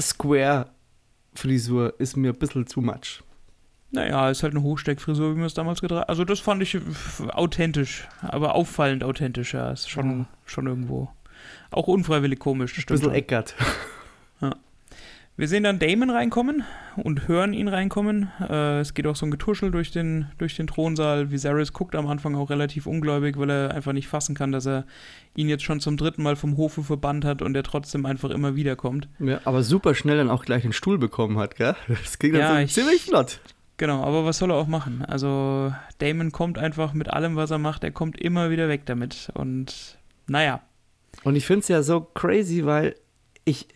Square-Frisur 0.01 1.93
ist 1.99 2.17
mir 2.17 2.31
ein 2.33 2.39
bisschen 2.39 2.65
too 2.65 2.81
much. 2.81 3.23
Naja, 3.91 4.29
ist 4.31 4.41
halt 4.41 4.53
eine 4.55 4.63
Hochsteckfrisur, 4.63 5.35
wie 5.35 5.39
wir 5.39 5.45
es 5.45 5.53
damals 5.53 5.79
getragen 5.81 6.05
Also 6.07 6.25
das 6.25 6.39
fand 6.39 6.63
ich 6.63 6.77
authentisch, 7.29 8.07
aber 8.21 8.55
auffallend 8.55 9.03
authentisch, 9.03 9.53
ja. 9.53 9.71
Ist 9.71 9.89
schon, 9.89 10.19
Ja. 10.21 10.25
schon 10.45 10.65
irgendwo. 10.67 11.09
Auch 11.69 11.87
unfreiwillig 11.87 12.39
komisch, 12.39 12.71
das 12.71 12.79
Ein 12.79 12.81
stimmt. 12.83 12.99
bisschen 13.01 13.11
Schon. 13.11 13.15
Eckert. 13.19 13.55
Wir 15.35 15.47
sehen 15.47 15.63
dann 15.63 15.79
Damon 15.79 16.11
reinkommen 16.11 16.63
und 16.95 17.27
hören 17.27 17.53
ihn 17.53 17.67
reinkommen. 17.67 18.29
Äh, 18.39 18.81
es 18.81 18.93
geht 18.93 19.07
auch 19.07 19.15
so 19.15 19.25
ein 19.25 19.31
Getuschel 19.31 19.71
durch 19.71 19.89
den, 19.89 20.27
durch 20.37 20.55
den 20.55 20.67
Thronsaal. 20.67 21.31
Viserys 21.31 21.73
guckt 21.73 21.95
am 21.95 22.05
Anfang 22.05 22.35
auch 22.35 22.51
relativ 22.51 22.85
ungläubig, 22.85 23.35
weil 23.39 23.49
er 23.49 23.71
einfach 23.73 23.93
nicht 23.93 24.07
fassen 24.07 24.35
kann, 24.35 24.51
dass 24.51 24.67
er 24.67 24.85
ihn 25.35 25.49
jetzt 25.49 25.63
schon 25.63 25.79
zum 25.79 25.97
dritten 25.97 26.21
Mal 26.21 26.35
vom 26.35 26.55
Hofe 26.55 26.83
verbannt 26.83 27.25
hat 27.25 27.41
und 27.41 27.55
er 27.55 27.63
trotzdem 27.63 28.05
einfach 28.05 28.29
immer 28.29 28.55
wieder 28.55 28.75
kommt. 28.75 29.07
Ja, 29.17 29.39
aber 29.45 29.63
super 29.63 29.95
schnell 29.95 30.17
dann 30.17 30.29
auch 30.29 30.45
gleich 30.45 30.61
den 30.61 30.71
Stuhl 30.73 30.99
bekommen 30.99 31.39
hat, 31.39 31.55
gell? 31.55 31.75
Das 31.87 32.19
ging 32.19 32.33
dann 32.33 32.41
Ja, 32.41 32.53
so 32.53 32.57
ich- 32.61 32.73
ziemlich 32.73 33.01
flott. 33.01 33.39
Genau, 33.77 34.03
aber 34.03 34.23
was 34.25 34.37
soll 34.37 34.51
er 34.51 34.57
auch 34.57 34.67
machen? 34.67 35.03
Also 35.03 35.73
Damon 35.97 36.31
kommt 36.31 36.59
einfach 36.59 36.93
mit 36.93 37.09
allem, 37.09 37.35
was 37.35 37.49
er 37.49 37.57
macht, 37.57 37.83
er 37.83 37.89
kommt 37.91 38.21
immer 38.21 38.51
wieder 38.51 38.69
weg 38.69 38.83
damit. 38.85 39.29
Und 39.33 39.97
naja, 40.27 40.61
Und 41.23 41.35
ich 41.35 41.47
finde 41.47 41.61
es 41.61 41.67
ja 41.69 41.81
so 41.81 42.01
crazy, 42.01 42.65
weil 42.65 42.93
ich, 43.45 43.67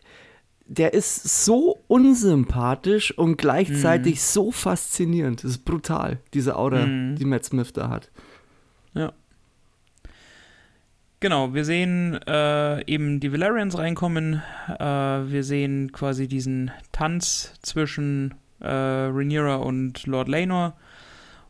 der 0.70 0.94
ist 0.94 1.46
so 1.46 1.80
unsympathisch 1.88 3.18
und 3.18 3.38
gleichzeitig 3.38 4.22
so 4.22 4.52
faszinierend. 4.52 5.44
Das 5.44 5.52
ist 5.52 5.66
brutal, 5.66 6.20
diese 6.34 6.56
Aura, 6.56 6.86
Mhm. 6.86 7.16
die 7.16 7.26
Matt 7.26 7.46
Smith 7.46 7.72
da 7.74 7.90
hat. 7.90 8.10
Genau, 11.20 11.54
wir 11.56 11.66
sehen 11.66 12.14
äh, 12.28 12.86
eben 12.86 13.20
die 13.20 13.34
Valerians 13.34 13.76
reinkommen. 13.78 14.44
Äh, 14.80 14.84
wir 14.84 15.44
sehen 15.44 15.92
quasi 15.92 16.28
diesen 16.28 16.70
Tanz 16.92 17.54
zwischen 17.64 18.36
äh, 18.60 18.68
Rhaenyra 18.68 19.56
und 19.56 20.06
Lord 20.06 20.28
Laenor. 20.28 20.76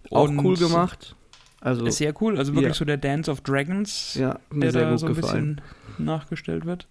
Auch 0.10 0.30
Und 0.30 0.40
cool 0.40 0.56
gemacht. 0.56 1.16
Also, 1.60 1.86
Ist 1.86 1.98
sehr 1.98 2.14
cool, 2.22 2.38
also 2.38 2.54
wirklich 2.54 2.70
Ja. 2.70 2.74
so 2.76 2.86
der 2.86 2.96
Dance 2.98 3.30
of 3.30 3.42
Dragons, 3.42 4.14
ja, 4.14 4.40
der 4.54 4.72
sehr 4.72 4.84
da 4.84 4.90
gut 4.92 5.00
so 5.00 5.08
ein 5.08 5.16
bisschen 5.16 5.62
nachgestellt 5.98 6.66
wird. 6.66 6.88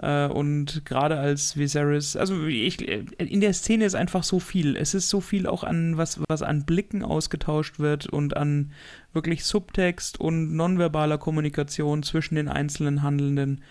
Äh, 0.00 0.26
und 0.26 0.84
gerade 0.84 1.18
als 1.18 1.56
Viserys, 1.56 2.16
also 2.16 2.46
ich, 2.46 2.80
in 2.86 3.40
der 3.40 3.52
Szene 3.52 3.84
ist 3.84 3.94
einfach 3.94 4.22
so 4.22 4.38
viel. 4.38 4.76
Es 4.76 4.94
ist 4.94 5.08
so 5.08 5.20
viel 5.20 5.46
auch 5.46 5.64
an, 5.64 5.96
was, 5.96 6.20
was 6.28 6.42
an 6.42 6.64
Blicken 6.64 7.02
ausgetauscht 7.02 7.78
wird 7.78 8.06
und 8.06 8.36
an 8.36 8.72
wirklich 9.12 9.44
Subtext 9.44 10.20
und 10.20 10.54
nonverbaler 10.54 11.18
Kommunikation 11.18 12.02
zwischen 12.02 12.36
den 12.36 12.48
einzelnen 12.48 13.02
Handelnden. 13.02 13.62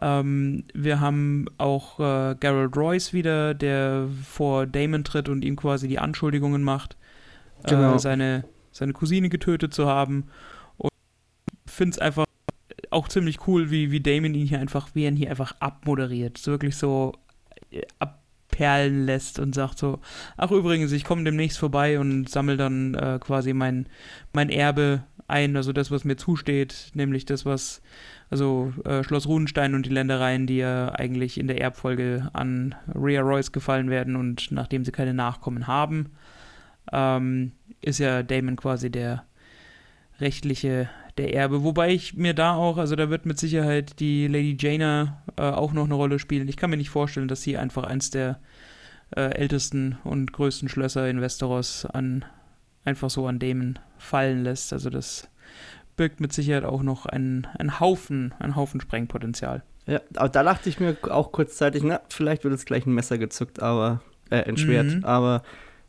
Ähm, 0.00 0.64
wir 0.74 1.00
haben 1.00 1.46
auch 1.58 2.00
äh, 2.00 2.34
Gerald 2.38 2.76
Royce 2.76 3.12
wieder, 3.12 3.54
der 3.54 4.08
vor 4.24 4.66
Damon 4.66 5.04
tritt 5.04 5.28
und 5.28 5.44
ihm 5.44 5.56
quasi 5.56 5.88
die 5.88 5.98
Anschuldigungen 5.98 6.62
macht, 6.62 6.96
Genau. 7.66 7.96
äh, 7.96 7.98
seine, 7.98 8.44
seine 8.72 8.92
Cousine 8.92 9.28
getötet 9.28 9.72
zu 9.74 9.86
haben. 9.86 10.28
Und 10.76 10.90
finde 11.66 11.94
es 11.94 11.98
einfach 11.98 12.25
auch 12.90 13.08
ziemlich 13.08 13.46
cool, 13.46 13.70
wie, 13.70 13.90
wie 13.90 14.00
Damon 14.00 14.34
ihn 14.34 14.46
hier 14.46 14.60
einfach, 14.60 14.88
wie 14.94 15.04
er 15.04 15.10
ihn 15.10 15.16
hier 15.16 15.30
einfach 15.30 15.54
abmoderiert. 15.60 16.38
So 16.38 16.52
wirklich 16.52 16.76
so 16.76 17.12
äh, 17.70 17.82
abperlen 17.98 19.06
lässt 19.06 19.38
und 19.38 19.54
sagt 19.54 19.78
so, 19.78 20.00
ach 20.36 20.50
übrigens, 20.50 20.92
ich 20.92 21.04
komme 21.04 21.24
demnächst 21.24 21.58
vorbei 21.58 21.98
und 21.98 22.28
sammle 22.28 22.56
dann 22.56 22.94
äh, 22.94 23.18
quasi 23.20 23.52
mein, 23.52 23.86
mein 24.32 24.50
Erbe 24.50 25.04
ein, 25.28 25.56
also 25.56 25.72
das, 25.72 25.90
was 25.90 26.04
mir 26.04 26.16
zusteht, 26.16 26.90
nämlich 26.94 27.24
das, 27.24 27.44
was, 27.44 27.82
also 28.30 28.72
äh, 28.84 29.02
Schloss 29.02 29.26
Runenstein 29.26 29.74
und 29.74 29.86
die 29.86 29.90
Ländereien, 29.90 30.46
die 30.46 30.58
ja 30.58 30.90
eigentlich 30.94 31.38
in 31.38 31.48
der 31.48 31.60
Erbfolge 31.60 32.30
an 32.32 32.74
Rhea 32.94 33.20
Royce 33.20 33.52
gefallen 33.52 33.90
werden 33.90 34.16
und 34.16 34.52
nachdem 34.52 34.84
sie 34.84 34.92
keine 34.92 35.14
Nachkommen 35.14 35.66
haben, 35.66 36.10
ähm, 36.92 37.52
ist 37.82 37.98
ja 37.98 38.22
Damon 38.22 38.56
quasi 38.56 38.90
der 38.90 39.24
rechtliche, 40.20 40.88
der 41.18 41.34
Erbe. 41.34 41.62
Wobei 41.64 41.92
ich 41.92 42.14
mir 42.14 42.34
da 42.34 42.54
auch, 42.54 42.76
also 42.78 42.94
da 42.96 43.08
wird 43.10 43.26
mit 43.26 43.38
Sicherheit 43.38 44.00
die 44.00 44.26
Lady 44.26 44.56
Jaina 44.58 45.22
äh, 45.36 45.42
auch 45.42 45.72
noch 45.72 45.84
eine 45.84 45.94
Rolle 45.94 46.18
spielen. 46.18 46.48
Ich 46.48 46.56
kann 46.56 46.70
mir 46.70 46.76
nicht 46.76 46.90
vorstellen, 46.90 47.28
dass 47.28 47.42
sie 47.42 47.56
einfach 47.56 47.84
eins 47.84 48.10
der 48.10 48.38
äh, 49.16 49.22
ältesten 49.34 49.98
und 50.04 50.32
größten 50.32 50.68
Schlösser 50.68 51.08
in 51.08 51.20
Westeros 51.20 51.86
an 51.86 52.24
einfach 52.84 53.10
so 53.10 53.26
an 53.26 53.38
Damon 53.38 53.78
fallen 53.98 54.44
lässt. 54.44 54.72
Also 54.72 54.90
das 54.90 55.28
birgt 55.96 56.20
mit 56.20 56.32
Sicherheit 56.32 56.64
auch 56.64 56.82
noch 56.82 57.06
einen, 57.06 57.46
einen 57.58 57.80
Haufen, 57.80 58.34
einen 58.38 58.54
Haufen 58.56 58.80
Sprengpotenzial. 58.80 59.62
Ja, 59.86 60.00
aber 60.16 60.28
da 60.28 60.42
dachte 60.42 60.68
ich 60.68 60.80
mir 60.80 60.96
auch 61.10 61.32
kurzzeitig, 61.32 61.82
na, 61.84 62.00
vielleicht 62.08 62.44
wird 62.44 62.52
jetzt 62.52 62.66
gleich 62.66 62.84
ein 62.86 62.92
Messer 62.92 63.18
gezückt, 63.18 63.62
aber, 63.62 64.02
äh, 64.30 64.42
ein 64.42 64.56
Schwert, 64.56 64.86
Mhm. 64.86 65.04
aber 65.04 65.42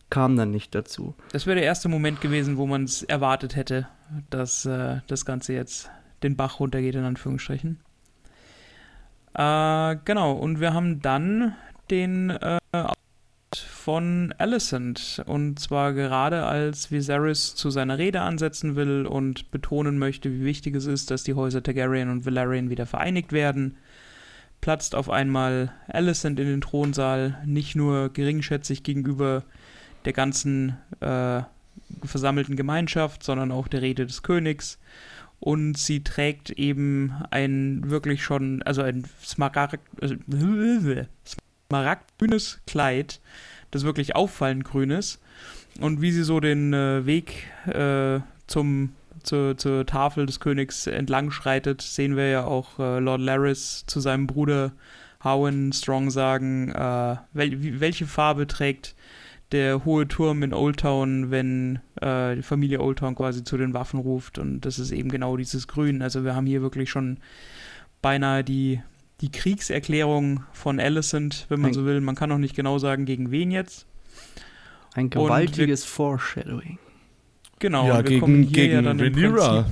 kam 0.10 0.36
dann 0.38 0.52
nicht 0.52 0.74
dazu. 0.76 1.16
Das 1.32 1.46
wäre 1.46 1.56
der 1.56 1.66
erste 1.66 1.90
Moment 1.90 2.22
gewesen, 2.22 2.58
wo 2.58 2.66
man 2.66 2.84
es 2.84 3.04
erwartet 3.04 3.56
hätte, 3.56 3.88
dass 4.30 4.66
äh, 4.66 5.02
das 5.08 5.26
Ganze 5.26 5.54
jetzt 5.54 5.90
den 6.24 6.36
Bach 6.36 6.60
runtergeht, 6.60 6.96
in 6.96 7.04
Anführungsstrichen. 7.04 7.80
Äh, 9.34 9.98
genau, 10.06 10.34
und 10.34 10.60
wir 10.60 10.74
haben 10.74 11.02
dann 11.02 11.56
den 11.90 12.32
äh, 12.32 12.58
von 13.88 14.34
Alicent. 14.38 15.24
Und 15.26 15.60
zwar 15.60 15.94
gerade 15.94 16.44
als 16.46 16.92
Viserys 16.92 17.56
zu 17.56 17.70
seiner 17.70 17.98
Rede 17.98 18.22
ansetzen 18.22 18.76
will 18.76 19.06
und 19.06 19.50
betonen 19.52 19.98
möchte, 19.98 20.32
wie 20.32 20.44
wichtig 20.44 20.76
es 20.76 20.86
ist, 20.86 21.10
dass 21.10 21.24
die 21.24 21.36
Häuser 21.36 21.64
Targaryen 21.64 22.10
und 22.10 22.26
Valerian 22.26 22.70
wieder 22.70 22.86
vereinigt 22.86 23.32
werden, 23.32 23.78
platzt 24.60 24.96
auf 24.96 25.10
einmal 25.10 25.72
Alicent 25.88 26.40
in 26.40 26.48
den 26.48 26.62
Thronsaal, 26.62 27.42
nicht 27.46 27.76
nur 27.76 28.10
geringschätzig 28.10 28.84
gegenüber 28.84 29.44
der 30.08 30.14
ganzen 30.14 30.78
äh, 31.02 31.42
versammelten 32.06 32.56
Gemeinschaft, 32.56 33.24
sondern 33.24 33.52
auch 33.52 33.68
der 33.68 33.82
Rede 33.82 34.06
des 34.06 34.24
Königs. 34.24 34.80
Und 35.42 35.78
sie 35.78 36.02
trägt 36.02 36.50
eben 36.52 37.12
ein 37.30 37.90
wirklich 37.90 38.24
schon, 38.24 38.64
also 38.64 38.84
ein 38.84 39.04
Smaragd, 39.22 39.82
smaragdgrünes 41.68 42.62
Kleid, 42.66 43.20
das 43.70 43.84
wirklich 43.84 44.16
auffallend 44.16 44.64
grün 44.64 44.92
ist. 44.92 45.20
Und 45.82 46.00
wie 46.00 46.14
sie 46.14 46.24
so 46.24 46.40
den 46.40 46.72
äh, 46.72 47.06
Weg 47.06 47.44
äh, 47.68 48.22
zum, 48.48 48.94
zur, 49.24 49.58
zur 49.58 49.86
Tafel 49.86 50.26
des 50.26 50.40
Königs 50.40 50.88
entlang 50.88 51.32
schreitet, 51.32 51.82
sehen 51.82 52.16
wir 52.16 52.30
ja 52.30 52.46
auch 52.46 52.80
äh, 52.80 53.00
Lord 53.00 53.20
Larys 53.20 53.84
zu 53.88 54.00
seinem 54.00 54.26
Bruder 54.26 54.72
Howen 55.22 55.74
Strong 55.74 56.12
sagen, 56.12 56.72
äh, 56.72 57.18
wel 57.34 57.82
welche 57.82 58.08
Farbe 58.08 58.48
trägt 58.48 58.96
der 59.52 59.86
hohe 59.86 60.08
Turm 60.08 60.44
in 60.44 60.54
Old 60.54 60.80
Town, 60.80 61.32
wenn 61.32 61.80
äh, 62.02 62.36
die 62.36 62.42
Familie 62.42 62.82
Old 62.82 63.00
Town 63.00 63.16
quasi 63.16 63.44
zu 63.44 63.58
den 63.58 63.74
Waffen 63.74 64.00
ruft. 64.00 64.38
Und 64.40 64.62
das 64.62 64.78
ist 64.80 64.92
eben 64.92 65.10
genau 65.10 65.38
dieses 65.38 65.68
Grün. 65.68 66.02
Also 66.02 66.24
wir 66.26 66.36
haben 66.36 66.46
hier 66.46 66.62
wirklich 66.62 66.90
schon 66.90 67.18
beinahe 68.02 68.44
die, 68.44 68.82
die 69.22 69.32
Kriegserklärung 69.32 70.44
von 70.52 70.80
Alicent, 70.80 71.46
wenn 71.50 71.62
man 71.62 71.72
Ein- 71.72 71.74
so 71.74 71.86
will. 71.86 72.02
Man 72.02 72.16
kann 72.16 72.32
auch 72.32 72.38
nicht 72.38 72.56
genau 72.56 72.78
sagen, 72.78 73.06
gegen 73.06 73.32
wen 73.32 73.52
jetzt. 73.52 73.86
Ein 74.94 75.06
wir- 75.06 75.22
gewaltiges 75.22 75.84
Foreshadowing. 75.86 76.78
Genau. 77.60 77.88
ja, 77.88 77.96
wir 77.98 78.04
gegen, 78.04 78.44
hier 78.44 78.52
gegen 78.52 78.84
dann 78.84 79.00
im 79.00 79.14
Rhaenyra. 79.16 79.66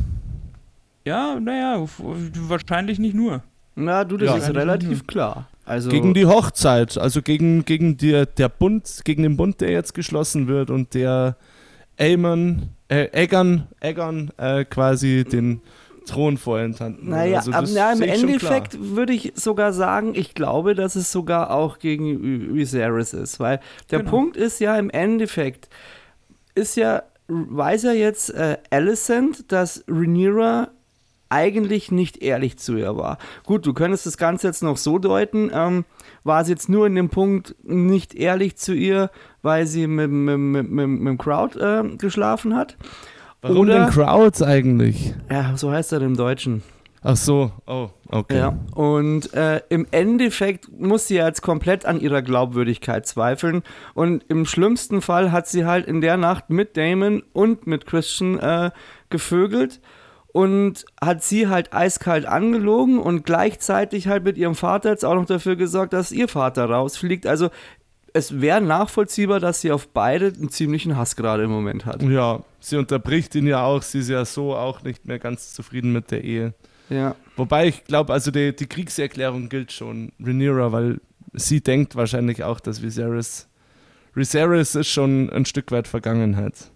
Ja, 1.06 1.40
naja, 1.40 1.86
wahrscheinlich 1.98 2.98
nicht 2.98 3.14
nur. 3.14 3.44
Na, 3.76 4.04
du, 4.06 4.18
das 4.18 4.30
Ja. 4.30 4.36
ist 4.38 4.56
relativ 4.56 5.06
klar. 5.06 5.48
Also, 5.66 5.90
Gegen 5.90 6.14
die 6.14 6.28
Hochzeit, 6.28 6.98
also 6.98 7.24
gegen, 7.24 7.66
gegen 7.66 7.98
die, 7.98 8.26
der 8.38 8.50
Bund, 8.50 9.02
gegen 9.04 9.24
den 9.24 9.36
Bund, 9.36 9.62
der 9.62 9.72
jetzt 9.72 9.96
geschlossen 9.96 10.48
wird 10.48 10.70
und 10.70 10.94
der 10.94 11.38
Aemon, 12.00 12.70
äh, 12.88 13.06
Eggern, 13.12 13.68
Eggern 13.80 14.32
äh, 14.38 14.64
quasi 14.66 15.24
den 15.24 15.62
Thron 16.06 16.38
vorenthalten. 16.38 17.10
Naja, 17.10 17.40
also, 17.40 17.52
aber, 17.52 17.68
ja, 17.68 17.92
im 17.92 18.02
Endeffekt 18.02 18.78
würde 18.80 19.14
ich 19.14 19.34
sogar 19.36 19.74
sagen, 19.74 20.14
ich 20.16 20.36
glaube, 20.36 20.76
dass 20.76 20.96
es 20.96 21.12
sogar 21.12 21.52
auch 21.52 21.80
gegen 21.80 22.54
Viserys 22.54 23.14
ist, 23.14 23.40
weil 23.40 23.60
der 23.92 24.00
genau. 24.00 24.12
Punkt 24.12 24.38
ist 24.38 24.60
ja 24.60 24.78
im 24.78 24.90
Endeffekt, 24.90 25.68
ist 26.54 26.78
ja, 26.78 27.04
weiß 27.28 27.84
ja 27.84 27.94
jetzt 27.94 28.30
äh, 28.30 28.58
Alicent, 28.70 29.52
dass 29.52 29.84
Rhaenyra 29.88 30.70
eigentlich 31.30 31.92
nicht 31.92 32.22
ehrlich 32.22 32.58
zu 32.58 32.78
ihr 32.78 32.96
war. 32.98 33.18
Gut, 33.44 33.66
du 33.66 33.74
könntest 33.74 34.06
das 34.06 34.18
Ganze 34.18 34.48
jetzt 34.48 34.64
noch 34.64 34.78
so 34.78 35.00
deuten, 35.00 35.52
ähm, 35.54 35.86
war 36.24 36.46
sie 36.46 36.52
jetzt 36.52 36.70
nur 36.70 36.88
in 36.88 36.96
dem 36.96 37.10
Punkt 37.10 37.56
nicht 37.64 38.16
ehrlich 38.16 38.56
zu 38.58 38.74
ihr, 38.74 39.10
weil 39.42 39.66
sie 39.68 39.88
mit, 39.88 40.12
mit, 40.12 40.38
mit, 40.38 40.70
mit, 40.70 40.88
mit 40.88 41.08
dem 41.08 41.18
Crowd 41.18 41.60
äh, 41.60 41.96
geschlafen 41.98 42.56
hat. 42.56 42.78
Warum 43.42 43.58
Oder, 43.58 43.86
denn 43.86 43.90
Crowds 43.90 44.42
eigentlich? 44.42 45.14
Ja, 45.30 45.56
so 45.56 45.72
heißt 45.72 45.94
er 45.94 46.02
im 46.02 46.16
Deutschen. 46.16 46.64
Ach 47.08 47.16
so, 47.16 47.52
oh, 47.68 47.90
okay. 48.10 48.38
Ja, 48.40 48.58
und 48.74 49.32
äh, 49.36 49.62
im 49.70 49.86
Endeffekt 49.92 50.72
muss 50.72 51.08
sie 51.08 51.18
jetzt 51.18 51.44
komplett 51.44 51.86
an 51.86 52.00
ihrer 52.00 52.24
Glaubwürdigkeit 52.24 53.06
zweifeln. 53.06 53.62
Und 53.94 54.24
im 54.28 54.48
schlimmsten 54.48 55.04
Fall 55.04 55.32
hat 55.32 55.48
sie 55.48 55.66
halt 55.66 55.86
in 55.86 56.02
der 56.02 56.18
Nacht 56.18 56.50
mit 56.50 56.76
Damon 56.76 57.22
und 57.32 57.68
mit 57.68 57.86
Christian 57.86 58.40
äh, 58.40 58.72
gevögelt 59.12 59.82
und 60.36 60.84
hat 61.00 61.24
sie 61.24 61.48
halt 61.48 61.74
eiskalt 61.74 62.26
angelogen 62.26 63.00
und 63.00 63.26
gleichzeitig 63.26 64.10
halt 64.10 64.26
mit 64.26 64.38
ihrem 64.38 64.56
Vater 64.56 64.90
jetzt 64.90 65.06
auch 65.06 65.16
noch 65.16 65.26
dafür 65.26 65.56
gesorgt, 65.56 65.94
dass 65.94 66.12
ihr 66.12 66.28
Vater 66.28 66.66
rausfliegt. 66.66 67.26
Also 67.26 67.52
es 68.12 68.42
wäre 68.42 68.60
nachvollziehbar, 68.60 69.40
dass 69.40 69.62
sie 69.62 69.72
auf 69.72 69.88
beide 69.88 70.28
einen 70.28 70.50
ziemlichen 70.50 70.98
Hass 70.98 71.16
gerade 71.16 71.44
im 71.44 71.52
Moment 71.52 71.86
hat. 71.86 72.04
Ja, 72.04 72.44
sie 72.60 72.76
unterbricht 72.76 73.34
ihn 73.36 73.48
ja 73.48 73.64
auch. 73.64 73.82
Sie 73.82 74.00
ist 74.00 74.10
ja 74.10 74.26
so 74.26 74.54
auch 74.54 74.84
nicht 74.84 75.06
mehr 75.06 75.20
ganz 75.20 75.54
zufrieden 75.54 75.94
mit 75.94 76.12
der 76.12 76.26
Ehe. 76.26 76.54
Ja. 76.90 77.16
Wobei 77.38 77.70
ich 77.70 77.86
glaube, 77.86 78.12
also 78.12 78.30
die, 78.30 78.54
die 78.54 78.68
Kriegserklärung 78.68 79.48
gilt 79.48 79.72
schon 79.72 80.12
Rhaenyra, 80.22 80.74
weil 80.74 81.00
sie 81.32 81.62
denkt 81.62 81.96
wahrscheinlich 81.96 82.44
auch, 82.44 82.60
dass 82.60 82.82
Viserys 82.82 83.48
Viserys 84.14 84.76
ist 84.76 84.90
schon 84.90 85.30
ein 85.30 85.46
Stück 85.46 85.72
weit 85.72 85.88
Vergangenheit. 85.88 86.72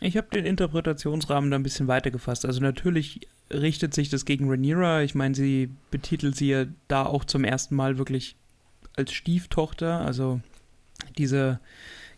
Ich 0.00 0.16
habe 0.16 0.28
den 0.32 0.44
Interpretationsrahmen 0.44 1.50
da 1.50 1.56
ein 1.56 1.62
bisschen 1.62 1.88
weiter 1.88 2.10
gefasst. 2.10 2.44
Also 2.44 2.60
natürlich 2.60 3.20
richtet 3.50 3.94
sich 3.94 4.08
das 4.08 4.24
gegen 4.24 4.50
Rhaenyra. 4.50 5.02
Ich 5.02 5.14
meine, 5.14 5.34
sie 5.34 5.70
betitelt 5.90 6.36
sie 6.36 6.50
ja 6.50 6.66
da 6.88 7.06
auch 7.06 7.24
zum 7.24 7.44
ersten 7.44 7.74
Mal 7.74 7.98
wirklich 7.98 8.36
als 8.96 9.12
Stieftochter. 9.12 10.00
Also 10.00 10.40
dieser 11.16 11.60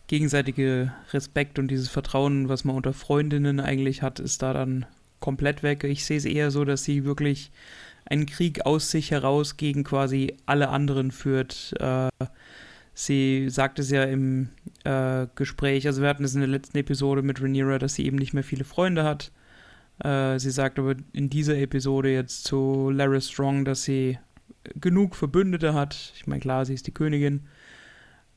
gegenseitige 0.07 0.91
Respekt 1.13 1.59
und 1.59 1.69
dieses 1.69 1.87
Vertrauen, 1.87 2.49
was 2.49 2.63
man 2.63 2.75
unter 2.75 2.93
Freundinnen 2.93 3.59
eigentlich 3.59 4.01
hat, 4.01 4.19
ist 4.19 4.41
da 4.41 4.53
dann 4.53 4.85
komplett 5.19 5.63
weg. 5.63 5.83
Ich 5.83 6.05
sehe 6.05 6.17
es 6.17 6.25
eher 6.25 6.51
so, 6.51 6.65
dass 6.65 6.83
sie 6.83 7.05
wirklich 7.05 7.51
einen 8.05 8.25
Krieg 8.25 8.65
aus 8.65 8.89
sich 8.89 9.11
heraus 9.11 9.57
gegen 9.57 9.83
quasi 9.83 10.35
alle 10.45 10.69
anderen 10.69 11.11
führt. 11.11 11.73
Äh, 11.79 12.09
sie 12.99 13.49
sagt 13.49 13.79
es 13.79 13.89
ja 13.91 14.03
im 14.03 14.49
äh, 14.83 15.27
Gespräch, 15.35 15.87
also 15.87 16.01
wir 16.01 16.09
hatten 16.09 16.25
es 16.25 16.33
in 16.33 16.41
der 16.41 16.49
letzten 16.49 16.77
Episode 16.77 17.21
mit 17.21 17.41
Rhaenyra, 17.41 17.79
dass 17.79 17.95
sie 17.95 18.05
eben 18.05 18.17
nicht 18.17 18.33
mehr 18.33 18.43
viele 18.43 18.65
Freunde 18.65 19.05
hat. 19.05 19.31
Äh, 20.03 20.37
sie 20.37 20.51
sagt 20.51 20.79
aber 20.79 20.95
in 21.13 21.29
dieser 21.29 21.57
Episode 21.57 22.11
jetzt 22.11 22.43
zu 22.43 22.89
Larry 22.89 23.21
Strong, 23.21 23.63
dass 23.63 23.83
sie 23.83 24.19
genug 24.75 25.15
Verbündete 25.15 25.73
hat. 25.73 26.11
Ich 26.17 26.27
meine, 26.27 26.41
klar, 26.41 26.65
sie 26.65 26.73
ist 26.73 26.87
die 26.87 26.93
Königin. 26.93 27.47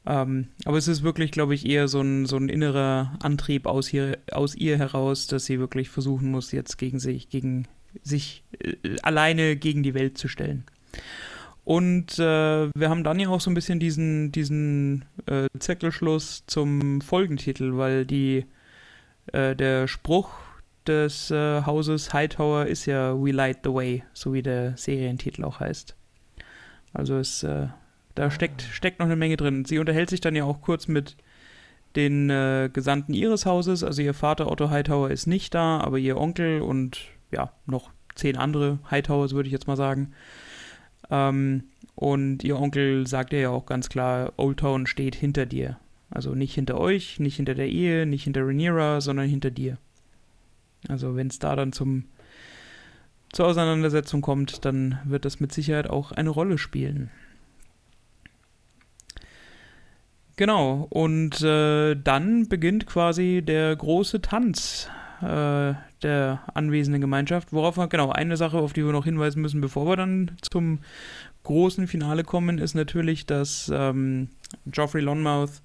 Ähm, 0.07 0.49
aber 0.65 0.79
es 0.79 0.87
ist 0.87 1.03
wirklich, 1.03 1.33
glaube 1.33 1.55
ich, 1.55 1.67
eher 1.67 1.89
so 1.89 2.01
ein, 2.01 2.27
so 2.27 2.37
ein 2.37 2.49
innerer 2.49 3.19
Antrieb 3.21 3.67
aus, 3.67 3.89
hier, 3.89 4.19
aus 4.31 4.55
ihr 4.55 4.79
heraus, 4.79 5.27
dass 5.27 5.45
sie 5.45 5.59
wirklich 5.59 5.91
versuchen 5.91 6.31
muss, 6.31 6.53
jetzt 6.53 6.79
gegen 6.79 7.01
sich, 7.01 7.29
gegen 7.29 7.67
sich 8.05 8.45
äh, 8.61 8.97
alleine 9.03 9.57
gegen 9.57 9.83
die 9.83 9.95
Welt 9.95 10.19
zu 10.19 10.29
stellen. 10.29 10.65
Und 11.65 12.19
äh, 12.19 12.71
wir 12.75 12.89
haben 12.89 13.05
dann 13.05 13.21
ja 13.21 13.29
auch 13.29 13.41
so 13.41 13.51
ein 13.51 13.55
bisschen 13.55 13.79
diesen, 13.79 14.33
diesen 14.33 15.05
äh, 15.27 15.47
Zirkelschluss 15.59 16.45
zum 16.47 17.01
Folgentitel, 17.01 17.77
weil 17.77 18.05
die, 18.05 18.47
äh, 19.33 19.55
der 19.55 19.87
Spruch 19.87 20.31
des 20.87 21.31
äh, 21.31 21.63
Hauses 21.65 22.13
Hightower 22.13 22.67
ist 22.67 22.87
ja 22.87 23.15
We 23.15 23.31
Light 23.31 23.59
the 23.63 23.73
Way, 23.73 24.03
so 24.13 24.33
wie 24.33 24.43
der 24.43 24.77
Serientitel 24.77 25.45
auch 25.45 25.61
heißt. 25.61 25.95
Also 26.93 27.19
es, 27.19 27.45
äh, 27.45 27.69
da 28.17 28.31
steckt, 28.31 28.63
steckt 28.63 28.99
noch 28.99 29.07
eine 29.07 29.17
Menge 29.17 29.37
drin. 29.37 29.65
Sie 29.65 29.79
unterhält 29.79 30.11
sich 30.11 30.21
dann 30.21 30.35
ja 30.35 30.45
auch 30.45 30.61
kurz 30.61 30.89
mit 30.89 31.17
den 31.95 32.29
äh, 32.31 32.71
Gesandten 32.73 33.15
ihres 33.15 33.47
Hauses. 33.47 33.85
Also 33.85 34.03
ihr 34.03 34.15
Vater 34.15 34.51
Otto 34.51 34.71
Hightower 34.71 35.11
ist 35.11 35.27
nicht 35.27 35.55
da, 35.55 35.79
aber 35.79 35.99
ihr 35.99 36.17
Onkel 36.17 36.61
und 36.61 37.01
ja, 37.31 37.53
noch 37.67 37.91
zehn 38.15 38.37
andere 38.37 38.79
Hightowers, 38.91 39.35
würde 39.35 39.47
ich 39.47 39.53
jetzt 39.53 39.67
mal 39.67 39.77
sagen. 39.77 40.13
Ähm, 41.13 41.65
und 41.95 42.43
ihr 42.43 42.59
Onkel 42.59 43.07
sagt 43.07 43.33
ja 43.35 43.51
auch 43.51 43.67
ganz 43.67 43.89
klar, 43.89 44.33
Old 44.39 44.59
Town 44.59 44.87
steht 44.87 45.15
hinter 45.15 45.47
dir. 45.47 45.79
Also 46.11 46.35
nicht 46.35 46.55
hinter 46.55 46.79
euch, 46.79 47.21
nicht 47.21 47.37
hinter 47.37 47.55
der 47.55 47.69
Ehe, 47.69 48.07
nicht 48.07 48.25
hinter 48.25 48.47
Rhaenyra, 48.47 49.01
sondern 49.01 49.29
hinter 49.29 49.51
dir. 49.51 49.79
Also 50.89 51.15
wenn 51.15 51.29
es 51.29 51.39
da 51.39 51.55
dann 51.55 51.73
zum 51.73 52.05
zur 53.33 53.47
Auseinandersetzung 53.47 54.21
kommt, 54.21 54.67
dann 54.67 54.99
wird 55.05 55.25
das 55.25 55.41
mit 55.41 55.53
Sicherheit 55.53 55.89
auch 55.89 56.13
eine 56.13 56.29
Rolle 56.29 56.59
spielen. 56.59 57.11
Genau, 60.37 60.87
und 60.91 61.41
äh, 61.41 61.95
dann 61.95 62.49
beginnt 62.49 62.87
quasi 62.87 63.43
der 63.43 63.75
große 63.75 64.21
Tanz 64.21 64.91
äh, 65.23 65.75
der 66.03 66.43
anwesenden 66.55 67.01
Gemeinschaft. 67.01 67.53
Worauf 67.53 67.77
wir, 67.77 67.89
genau, 67.89 68.11
eine 68.11 68.37
Sache, 68.37 68.59
auf 68.59 68.73
die 68.73 68.85
wir 68.85 68.93
noch 68.93 69.05
hinweisen 69.05 69.43
müssen, 69.43 69.61
bevor 69.61 69.87
wir 69.87 69.97
dann 69.97 70.33
zum 70.43 70.81
großen 71.43 71.87
Finale 71.87 72.25
kommen, 72.25 72.59
ist 72.59 72.75
natürlich, 72.75 73.27
dass 73.27 73.71
ähm, 73.75 74.29
Geoffrey 74.67 75.03
Lonmouth 75.03 75.63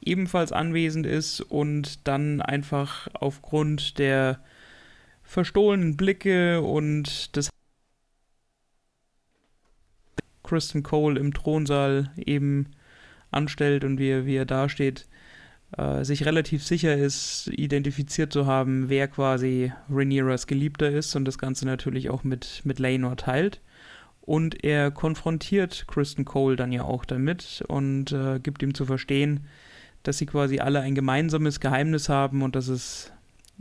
ebenfalls 0.00 0.52
anwesend 0.52 1.06
ist 1.06 1.40
und 1.40 2.06
dann 2.06 2.40
einfach 2.40 3.08
aufgrund 3.14 3.98
der 3.98 4.40
verstohlenen 5.22 5.96
Blicke 5.96 6.62
und 6.62 7.34
des 7.34 7.50
Kristen 10.44 10.84
Cole 10.84 11.18
im 11.18 11.34
Thronsaal 11.34 12.12
eben 12.16 12.68
anstellt 13.32 13.84
und 13.84 13.98
wie, 13.98 14.10
er, 14.10 14.26
wie 14.26 14.36
er 14.36 14.46
dasteht, 14.46 15.06
äh, 15.76 16.04
sich 16.04 16.24
relativ 16.24 16.64
sicher 16.64 16.96
ist, 16.96 17.48
identifiziert 17.48 18.32
zu 18.32 18.46
haben, 18.46 18.88
wer 18.88 19.08
quasi 19.08 19.72
Rhaenyras 19.90 20.46
Geliebter 20.46 20.90
ist 20.90 21.14
und 21.16 21.24
das 21.24 21.38
Ganze 21.38 21.66
natürlich 21.66 22.10
auch 22.10 22.24
mit, 22.24 22.62
mit 22.64 22.78
Laenor 22.78 23.16
teilt. 23.16 23.60
Und 24.20 24.64
er 24.64 24.90
konfrontiert 24.90 25.86
Kristen 25.86 26.24
Cole 26.24 26.56
dann 26.56 26.72
ja 26.72 26.82
auch 26.82 27.04
damit 27.04 27.62
und 27.68 28.12
äh, 28.12 28.40
gibt 28.40 28.62
ihm 28.62 28.74
zu 28.74 28.84
verstehen, 28.84 29.46
dass 30.02 30.18
sie 30.18 30.26
quasi 30.26 30.58
alle 30.58 30.80
ein 30.80 30.94
gemeinsames 30.94 31.60
Geheimnis 31.60 32.08
haben 32.08 32.42
und 32.42 32.56
dass 32.56 32.68
es 32.68 33.12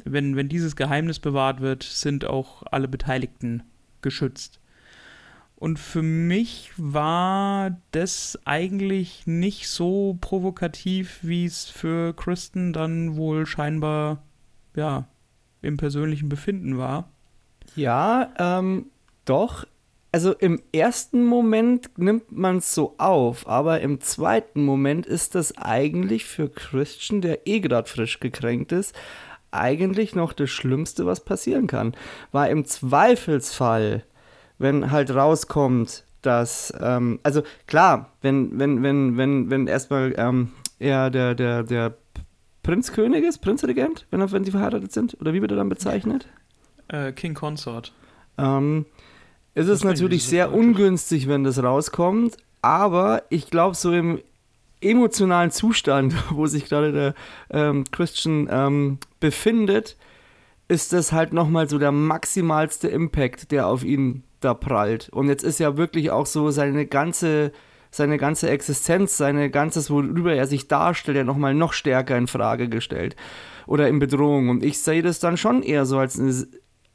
wenn, 0.04 0.36
wenn 0.36 0.50
dieses 0.50 0.76
Geheimnis 0.76 1.20
bewahrt 1.20 1.62
wird, 1.62 1.84
sind 1.84 2.26
auch 2.26 2.64
alle 2.70 2.88
Beteiligten 2.88 3.64
geschützt. 4.02 4.60
Und 5.58 5.80
für 5.80 6.02
mich 6.02 6.72
war 6.78 7.78
das 7.92 8.38
eigentlich 8.44 9.26
nicht 9.26 9.70
so 9.70 10.18
provokativ, 10.20 11.20
wie 11.22 11.46
es 11.46 11.66
für 11.66 12.14
Kristen 12.14 12.74
dann 12.74 13.16
wohl 13.16 13.46
scheinbar, 13.46 14.22
ja, 14.76 15.08
im 15.62 15.78
persönlichen 15.78 16.30
Befinden 16.30 16.78
war. 16.78 17.10
Ja, 17.76 18.34
ähm, 18.38 18.88
doch. 19.24 19.66
Also 20.12 20.34
im 20.34 20.62
ersten 20.72 21.26
Moment 21.26 21.98
nimmt 21.98 22.32
man 22.32 22.58
es 22.58 22.74
so 22.74 22.96
auf, 22.98 23.48
aber 23.50 23.82
im 23.82 24.00
zweiten 24.00 24.64
Moment 24.64 25.06
ist 25.06 25.36
das 25.36 25.58
eigentlich 25.58 26.24
für 26.24 26.48
Christian, 26.48 27.20
der 27.20 27.48
eh 27.48 27.60
gerade 27.60 27.90
frisch 27.90 28.22
gekränkt 28.22 28.72
ist, 28.72 28.96
eigentlich 29.52 30.16
noch 30.16 30.32
das 30.32 30.50
Schlimmste, 30.50 31.06
was 31.06 31.26
passieren 31.26 31.68
kann. 31.68 31.96
Weil 32.32 32.52
im 32.52 32.64
Zweifelsfall, 32.64 34.06
wenn 34.58 34.92
halt 34.92 35.14
rauskommt, 35.14 36.06
dass, 36.22 36.74
ähm, 36.80 37.20
also 37.24 37.44
klar, 37.68 38.12
wenn, 38.22 38.58
wenn, 38.58 38.84
wenn, 38.84 39.18
wenn, 39.18 39.50
wenn 39.50 39.68
erstmal 39.68 40.14
ähm, 40.18 40.52
er 40.80 41.10
der, 41.10 41.36
der, 41.36 41.64
der 41.64 41.96
Prinzkönig 42.64 43.24
ist, 43.24 43.40
Prinzregent, 43.40 44.08
wenn, 44.10 44.32
wenn 44.32 44.44
sie 44.44 44.52
verheiratet 44.52 44.92
sind, 44.92 45.18
oder 45.22 45.34
wie 45.34 45.42
wird 45.42 45.52
er 45.52 45.58
dann 45.58 45.70
bezeichnet? 45.70 46.28
Äh, 46.88 47.12
King 47.12 47.34
Consort. 47.34 47.94
Ähm, 48.38 48.86
ist 49.54 49.68
es 49.68 49.84
natürlich 49.84 50.26
sehr 50.26 50.54
ungünstig, 50.54 51.28
wenn 51.28 51.44
das 51.44 51.62
rauskommt, 51.62 52.38
aber 52.62 53.24
ich 53.30 53.50
glaube, 53.50 53.76
so 53.76 53.94
im 53.94 54.20
emotionalen 54.82 55.52
Zustand, 55.52 56.14
wo 56.32 56.48
sich 56.48 56.66
gerade 56.66 56.92
der 56.92 57.14
ähm, 57.50 57.86
Christian 57.92 58.48
ähm, 58.52 58.98
befindet, 59.20 59.96
ist 60.68 60.94
das 60.94 61.12
halt 61.12 61.32
nochmal 61.32 61.70
so 61.70 61.78
der 61.78 61.92
maximalste 61.92 62.88
Impact, 62.88 63.52
der 63.52 63.68
auf 63.68 63.84
ihn 63.84 64.24
da 64.40 64.54
prallt. 64.54 65.10
Und 65.10 65.28
jetzt 65.28 65.44
ist 65.44 65.60
ja 65.60 65.78
wirklich 65.78 66.12
auch 66.12 66.26
so 66.26 66.52
seine 66.52 66.86
ganze, 66.86 67.52
seine 67.92 68.18
ganze 68.18 68.50
Existenz, 68.50 69.18
seine 69.18 69.50
ganzes, 69.50 69.90
worüber 69.90 70.34
er 70.34 70.48
sich 70.48 70.68
darstellt, 70.68 71.18
ja 71.18 71.24
nochmal 71.24 71.54
noch 71.54 71.74
stärker 71.74 72.18
in 72.18 72.28
Frage 72.28 72.70
gestellt 72.70 73.16
oder 73.68 73.88
in 73.88 74.00
Bedrohung. 74.00 74.50
Und 74.50 74.64
ich 74.64 74.80
sehe 74.80 75.02
das 75.02 75.20
dann 75.20 75.38
schon 75.38 75.64
eher 75.64 75.86
so 75.86 75.98
als 75.98 76.20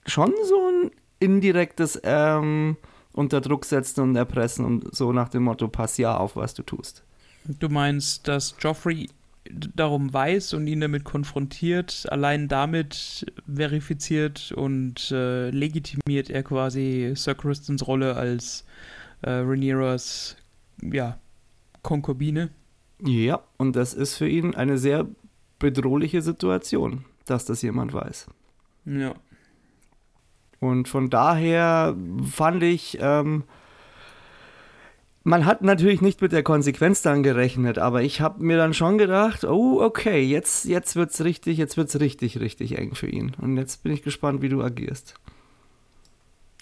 schon 0.07 0.33
so 0.45 0.69
ein 0.69 0.91
indirektes 1.19 2.01
ähm, 2.05 2.77
unter 3.13 3.41
Druck 3.41 3.65
setzen 3.65 4.01
und 4.01 4.17
erpressen 4.17 4.65
und 4.65 4.95
so 4.95 5.13
nach 5.13 5.29
dem 5.29 5.45
Motto, 5.45 5.69
pass 5.69 5.99
ja 5.99 6.17
auf, 6.17 6.37
was 6.37 6.55
du 6.55 6.63
tust. 6.63 7.05
Du 7.45 7.69
meinst, 7.69 8.29
dass 8.29 8.55
Joffrey 8.59 9.09
darum 9.49 10.13
weiß 10.13 10.55
und 10.55 10.67
ihn 10.67 10.81
damit 10.81 11.05
konfrontiert, 11.05 12.07
allein 12.11 12.49
damit 12.49 13.27
verifiziert 13.53 14.53
und 14.53 15.11
äh, 15.11 15.51
legitimiert 15.51 16.31
er 16.31 16.43
quasi 16.43 17.13
Sir 17.17 17.35
Christens 17.35 17.87
Rolle 17.87 18.17
als 18.17 18.65
äh, 19.23 19.31
Rhaenyras 19.31 20.37
ja, 20.83 21.19
Konkubine. 21.83 22.51
Ja, 23.03 23.43
und 23.57 23.77
das 23.77 23.95
ist 23.95 24.17
für 24.17 24.29
ihn 24.29 24.55
eine 24.55 24.79
sehr 24.79 25.07
bedrohliche 25.59 26.23
Situation, 26.23 27.05
dass 27.27 27.45
das 27.45 27.63
jemand 27.63 27.93
weiß. 27.93 28.27
Ja. 28.85 29.15
Und 30.59 30.89
von 30.89 31.09
daher 31.09 31.97
fand 32.31 32.63
ich, 32.63 32.99
ähm, 33.01 33.45
man 35.31 35.47
hat 35.47 35.63
natürlich 35.63 36.01
nicht 36.01 36.21
mit 36.21 36.33
der 36.33 36.43
Konsequenz 36.43 37.03
dann 37.03 37.23
gerechnet, 37.23 37.79
aber 37.79 38.03
ich 38.03 38.21
habe 38.21 38.43
mir 38.43 38.57
dann 38.57 38.75
schon 38.75 38.99
gedacht, 38.99 39.45
oh, 39.45 39.81
okay, 39.81 40.21
jetzt, 40.21 40.65
jetzt 40.65 40.97
wird 40.97 41.13
es 41.13 41.23
richtig, 41.25 41.57
jetzt 41.57 41.77
wird 41.77 41.89
es 41.89 42.01
richtig, 42.01 42.41
richtig 42.41 42.77
eng 42.77 42.97
für 42.97 43.07
ihn. 43.07 43.33
Und 43.41 43.57
jetzt 43.57 43.85
bin 43.85 43.93
ich 43.93 44.03
gespannt, 44.03 44.43
wie 44.43 44.49
du 44.49 44.61
agierst. 44.61 45.15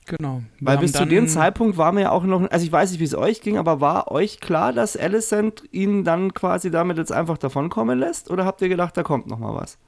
Genau. 0.05 0.43
Wir 0.59 0.69
Weil 0.69 0.79
bis 0.79 0.93
zu 0.93 1.07
dem 1.07 1.29
Zeitpunkt 1.29 1.79
war 1.79 1.93
mir 1.93 2.03
ja 2.03 2.11
auch 2.11 2.25
noch, 2.25 2.51
also 2.51 2.65
ich 2.65 2.71
weiß 2.71 2.91
nicht, 2.91 3.01
wie 3.01 3.05
es 3.05 3.15
euch 3.15 3.41
ging, 3.41 3.57
aber 3.57 3.81
war 3.81 4.11
euch 4.11 4.39
klar, 4.39 4.75
dass 4.75 4.97
Alicent 4.97 5.65
ihn 5.71 6.05
dann 6.05 6.35
quasi 6.35 6.71
damit 6.71 6.99
jetzt 6.99 7.13
einfach 7.13 7.39
davonkommen 7.39 7.99
lässt? 7.99 8.31
Oder 8.31 8.45
habt 8.45 8.61
ihr 8.61 8.69
gedacht, 8.69 8.97
da 8.99 9.03
kommt 9.03 9.27
noch 9.29 9.39
mal 9.39 9.55
was? 9.55 9.79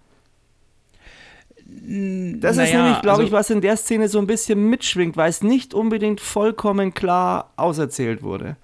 Das 1.67 2.53
ist 2.53 2.57
Naja, 2.57 2.83
nämlich, 2.83 3.03
glaube 3.03 3.19
also- 3.19 3.23
ich, 3.25 3.33
was 3.33 3.51
in 3.51 3.61
der 3.61 3.77
Szene 3.77 4.09
so 4.09 4.19
ein 4.19 4.27
bisschen 4.27 4.71
mitschwingt, 4.71 5.19
weil 5.19 5.29
es 5.29 5.43
nicht 5.43 5.75
unbedingt 5.75 6.21
vollkommen 6.21 6.95
klar 6.95 7.53
auserzählt 7.57 8.23
wurde. 8.23 8.57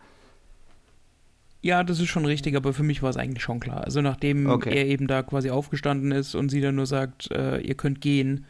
Ja, 1.67 1.83
das 1.83 1.99
ist 1.99 2.07
schon 2.09 2.25
richtig, 2.25 2.55
aber 2.55 2.73
für 2.73 2.85
mich 2.85 3.03
war 3.03 3.11
es 3.11 3.17
eigentlich 3.17 3.43
schon 3.43 3.59
klar. 3.59 3.83
Also 3.83 4.01
nachdem 4.01 4.47
Okay. 4.47 4.73
er 4.73 4.87
eben 4.87 5.09
da 5.09 5.25
quasi 5.25 5.51
aufgestanden 5.51 6.13
ist 6.13 6.37
und 6.37 6.49
sie 6.49 6.61
dann 6.61 6.77
nur 6.77 6.87
sagt, 6.87 7.29
äh, 7.33 7.59
ihr 7.59 7.75
könnt 7.75 8.01
gehen, 8.01 8.47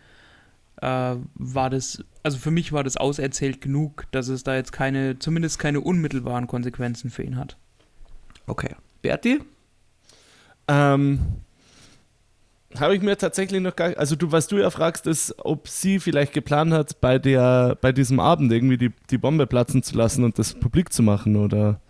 äh, 0.82 1.14
war 1.34 1.70
das, 1.70 2.04
also 2.22 2.36
für 2.36 2.50
mich 2.50 2.74
war 2.74 2.84
das 2.84 2.98
auserzählt 2.98 3.62
genug, 3.62 4.04
dass 4.10 4.28
es 4.28 4.44
da 4.44 4.54
jetzt 4.54 4.70
keine, 4.70 5.18
zumindest 5.18 5.58
keine 5.58 5.80
unmittelbaren 5.80 6.46
Konsequenzen 6.46 7.08
für 7.08 7.22
ihn 7.22 7.38
hat. 7.38 7.56
Okay. 8.46 8.74
Berti? 9.00 9.40
Ähm, 10.68 11.20
habe 12.78 12.94
ich 12.94 13.00
mir 13.00 13.16
tatsächlich 13.16 13.62
noch 13.62 13.74
gar 13.76 13.96
also 13.96 14.14
du, 14.14 14.30
was 14.30 14.46
du 14.46 14.58
ja 14.58 14.68
fragst, 14.68 15.06
ist, 15.06 15.34
ob 15.38 15.68
sie 15.68 16.00
vielleicht 16.00 16.34
geplant 16.34 16.74
hat, 16.74 17.00
bei 17.00 17.18
der, 17.18 17.78
bei 17.80 17.92
diesem 17.92 18.20
Abend 18.20 18.52
irgendwie 18.52 18.76
die, 18.76 18.92
die 19.08 19.16
Bombe 19.16 19.46
platzen 19.46 19.82
zu 19.82 19.96
lassen 19.96 20.22
und 20.22 20.38
das 20.38 20.52
publik 20.52 20.92
zu 20.92 21.02
machen, 21.02 21.36
oder? 21.36 21.80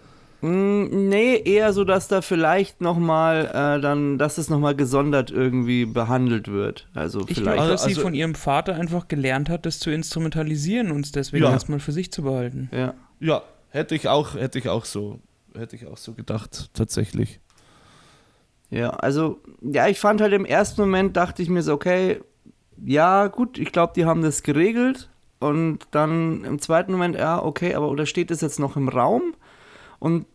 Mm, 0.46 1.08
nee, 1.08 1.36
eher 1.44 1.72
so, 1.72 1.84
dass 1.84 2.08
da 2.08 2.20
vielleicht 2.22 2.80
noch 2.80 2.98
mal 2.98 3.46
äh, 3.46 3.80
dann, 3.80 4.18
dass 4.18 4.38
es 4.38 4.48
noch 4.50 4.58
mal 4.60 4.74
gesondert 4.76 5.30
irgendwie 5.30 5.86
behandelt 5.86 6.48
wird. 6.48 6.88
Also 6.94 7.20
Ich 7.28 7.36
vielleicht. 7.38 7.56
glaube, 7.56 7.70
dass 7.70 7.82
sie 7.84 7.90
Also- 7.90 8.02
von 8.02 8.14
ihrem 8.14 8.34
Vater 8.34 8.74
einfach 8.76 9.08
gelernt 9.08 9.48
hat, 9.48 9.66
das 9.66 9.78
zu 9.78 9.90
instrumentalisieren 9.90 10.90
und 10.92 11.04
es 11.04 11.12
deswegen 11.12 11.44
Ja. 11.44 11.50
erstmal 11.50 11.80
für 11.80 11.92
sich 11.92 12.12
zu 12.12 12.22
behalten. 12.22 12.70
ja. 12.72 12.94
Ja, 13.18 13.42
hätte 13.70 13.94
ich 13.94 14.08
auch, 14.08 14.34
hätte 14.34 14.58
ich 14.58 14.68
auch 14.68 14.84
so, 14.84 15.20
hätte 15.56 15.74
ich 15.74 15.86
auch 15.86 15.96
so 15.96 16.12
gedacht, 16.12 16.68
tatsächlich. 16.74 17.40
Ja, 18.68 18.90
also, 18.90 19.40
ja, 19.62 19.88
ich 19.88 19.98
fand 19.98 20.20
halt 20.20 20.34
im 20.34 20.44
ersten 20.44 20.82
Moment, 20.82 21.16
dachte 21.16 21.40
ich 21.42 21.48
mir 21.48 21.62
so, 21.62 21.72
okay, 21.72 22.20
ja, 22.84 23.28
gut, 23.28 23.58
ich 23.58 23.72
glaube, 23.72 23.94
die 23.96 24.04
haben 24.04 24.20
das 24.22 24.42
geregelt. 24.42 25.08
Und 25.38 25.80
dann 25.92 26.44
im 26.44 26.58
zweiten 26.60 26.92
Moment, 26.92 27.16
ja, 27.16 27.42
okay, 27.42 27.74
aber 27.74 27.88
oder 27.90 28.04
steht 28.06 28.30
das 28.30 28.40
jetzt 28.42 28.58
noch 28.58 28.76
im 28.76 28.88
Raum? 28.88 29.34
Und 29.98 30.26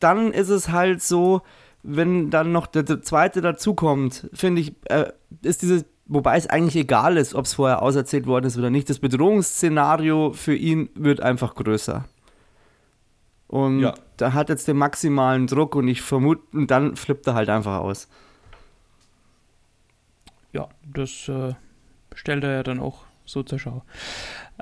dann 0.00 0.32
ist 0.32 0.48
es 0.48 0.70
halt 0.70 1.02
so, 1.02 1.42
wenn 1.82 2.30
dann 2.30 2.52
noch 2.52 2.66
der, 2.66 2.82
der 2.82 3.00
zweite 3.02 3.40
dazukommt, 3.40 4.28
finde 4.34 4.60
ich, 4.62 4.74
äh, 4.86 5.12
ist 5.42 5.62
dieses, 5.62 5.84
wobei 6.06 6.36
es 6.36 6.46
eigentlich 6.48 6.76
egal 6.76 7.16
ist, 7.16 7.34
ob 7.34 7.44
es 7.46 7.54
vorher 7.54 7.82
auserzählt 7.82 8.26
worden 8.26 8.46
ist 8.46 8.58
oder 8.58 8.70
nicht, 8.70 8.90
das 8.90 8.98
Bedrohungsszenario 8.98 10.32
für 10.32 10.54
ihn 10.54 10.90
wird 10.94 11.20
einfach 11.20 11.54
größer. 11.54 12.04
Und 13.46 13.80
Ja. 13.80 13.94
da 14.16 14.32
hat 14.32 14.48
jetzt 14.48 14.68
den 14.68 14.76
maximalen 14.76 15.46
Druck 15.46 15.74
und 15.74 15.88
ich 15.88 16.02
vermute, 16.02 16.42
und 16.52 16.70
dann 16.70 16.96
flippt 16.96 17.26
er 17.26 17.34
halt 17.34 17.48
einfach 17.48 17.78
aus. 17.78 18.08
Ja, 20.52 20.68
das 20.92 21.28
äh, 21.28 21.54
stellt 22.14 22.44
er 22.44 22.52
ja 22.52 22.62
dann 22.62 22.80
auch 22.80 23.04
so 23.24 23.42
zur 23.42 23.58
Schau. 23.58 23.82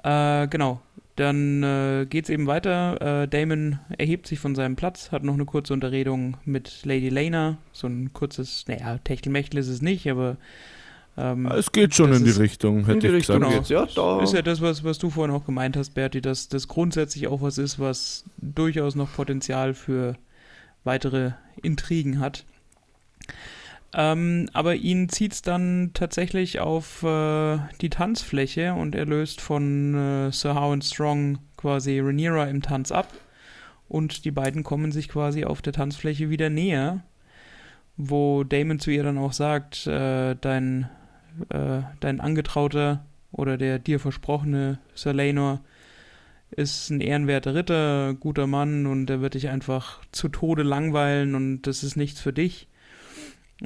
Äh, 0.03 0.47
genau. 0.49 0.81
Dann 1.19 1.65
äh, 1.65 2.07
geht's 2.09 2.31
eben 2.31 2.47
weiter. 2.47 3.23
Äh, 3.25 3.29
Damon 3.29 3.81
erhebt 3.99 4.29
sich 4.29 4.39
von 4.39 4.55
seinem 4.55 4.77
Platz, 4.77 5.11
hat 5.11 5.25
noch 5.25 5.35
eine 5.35 5.47
kurze 5.47 5.73
Unterredung 5.73 6.37
mit 6.45 6.85
Lady 6.85 7.09
Lena. 7.09 7.59
So 7.73 7.89
ein 7.89 8.13
kurzes, 8.13 8.65
naja, 8.69 8.99
Techtelmechtel 8.99 9.59
ist 9.59 9.67
es 9.67 9.83
nicht, 9.83 10.09
aber 10.09 10.37
ähm, 11.17 11.47
Es 11.47 11.73
geht 11.73 11.93
schon 11.97 12.13
in 12.13 12.23
die 12.23 12.31
ist- 12.31 12.39
Richtung, 12.39 12.87
hätte 12.87 12.93
in 12.93 13.01
die 13.01 13.07
ich 13.09 13.13
Richtung 13.15 13.41
gesagt. 13.41 13.57
geht's, 13.57 13.69
ja, 13.69 13.87
da. 13.97 14.23
ist 14.23 14.33
ja 14.33 14.43
das, 14.43 14.61
was, 14.61 14.85
was 14.85 14.99
du 14.99 15.11
vorhin 15.11 15.35
auch 15.35 15.45
gemeint 15.45 15.77
hast, 15.77 15.95
Berti, 15.95 16.21
dass 16.21 16.49
das 16.49 16.69
grundsätzlich 16.69 17.27
auch 17.27 17.43
was 17.43 17.59
ist, 17.59 17.81
was 17.81 18.23
durchaus 18.37 18.95
noch 18.95 19.13
Potenzial 19.13 19.75
für 19.75 20.15
weitere 20.85 21.33
Intrigen 21.63 22.21
hat. 22.21 22.45
Ähm, 23.95 24.49
aber 24.53 24.75
ihn 24.75 25.09
zieht 25.09 25.33
es 25.33 25.43
dann 25.43 25.93
tatsächlich 25.95 26.61
auf 26.61 27.03
äh, 27.03 27.59
die 27.81 27.89
Tanzfläche 27.89 28.75
und 28.75 28.95
er 28.95 29.07
löst 29.07 29.41
von 29.41 29.95
äh, 29.95 30.33
Sir 30.33 30.55
Howard 30.55 30.85
Strong 30.85 31.39
quasi 31.57 31.99
Rhaenyra 32.01 32.45
im 32.45 32.61
Tanz 32.61 32.93
ab. 32.93 33.09
Und 33.89 34.27
die 34.27 34.31
beiden 34.31 34.63
kommen 34.63 34.93
sich 34.93 35.09
quasi 35.09 35.45
auf 35.45 35.63
der 35.63 35.73
Tanzfläche 35.73 36.29
wieder 36.29 36.51
näher, 36.51 37.03
wo 37.97 38.45
Damon 38.45 38.79
zu 38.79 38.91
ihr 38.91 39.03
dann 39.03 39.17
auch 39.17 39.33
sagt, 39.33 39.87
äh, 39.87 40.37
dein, 40.39 40.91
äh, 41.49 41.81
dein 42.01 42.21
Angetrauter 42.21 43.07
oder 43.33 43.57
der 43.57 43.79
dir 43.79 44.01
versprochene 44.01 44.79
Sir 44.95 45.15
Laenor 45.15 45.61
ist 46.51 46.91
ein 46.91 47.01
ehrenwerter 47.01 47.55
Ritter, 47.55 48.15
guter 48.15 48.47
Mann 48.47 48.87
und 48.87 49.09
er 49.09 49.21
wird 49.23 49.35
dich 49.35 49.49
einfach 49.49 50.01
zu 50.13 50.29
Tode 50.29 50.63
langweilen 50.63 51.35
und 51.35 51.63
das 51.63 51.83
ist 51.83 51.97
nichts 51.97 52.21
für 52.21 52.33
dich. 52.33 52.69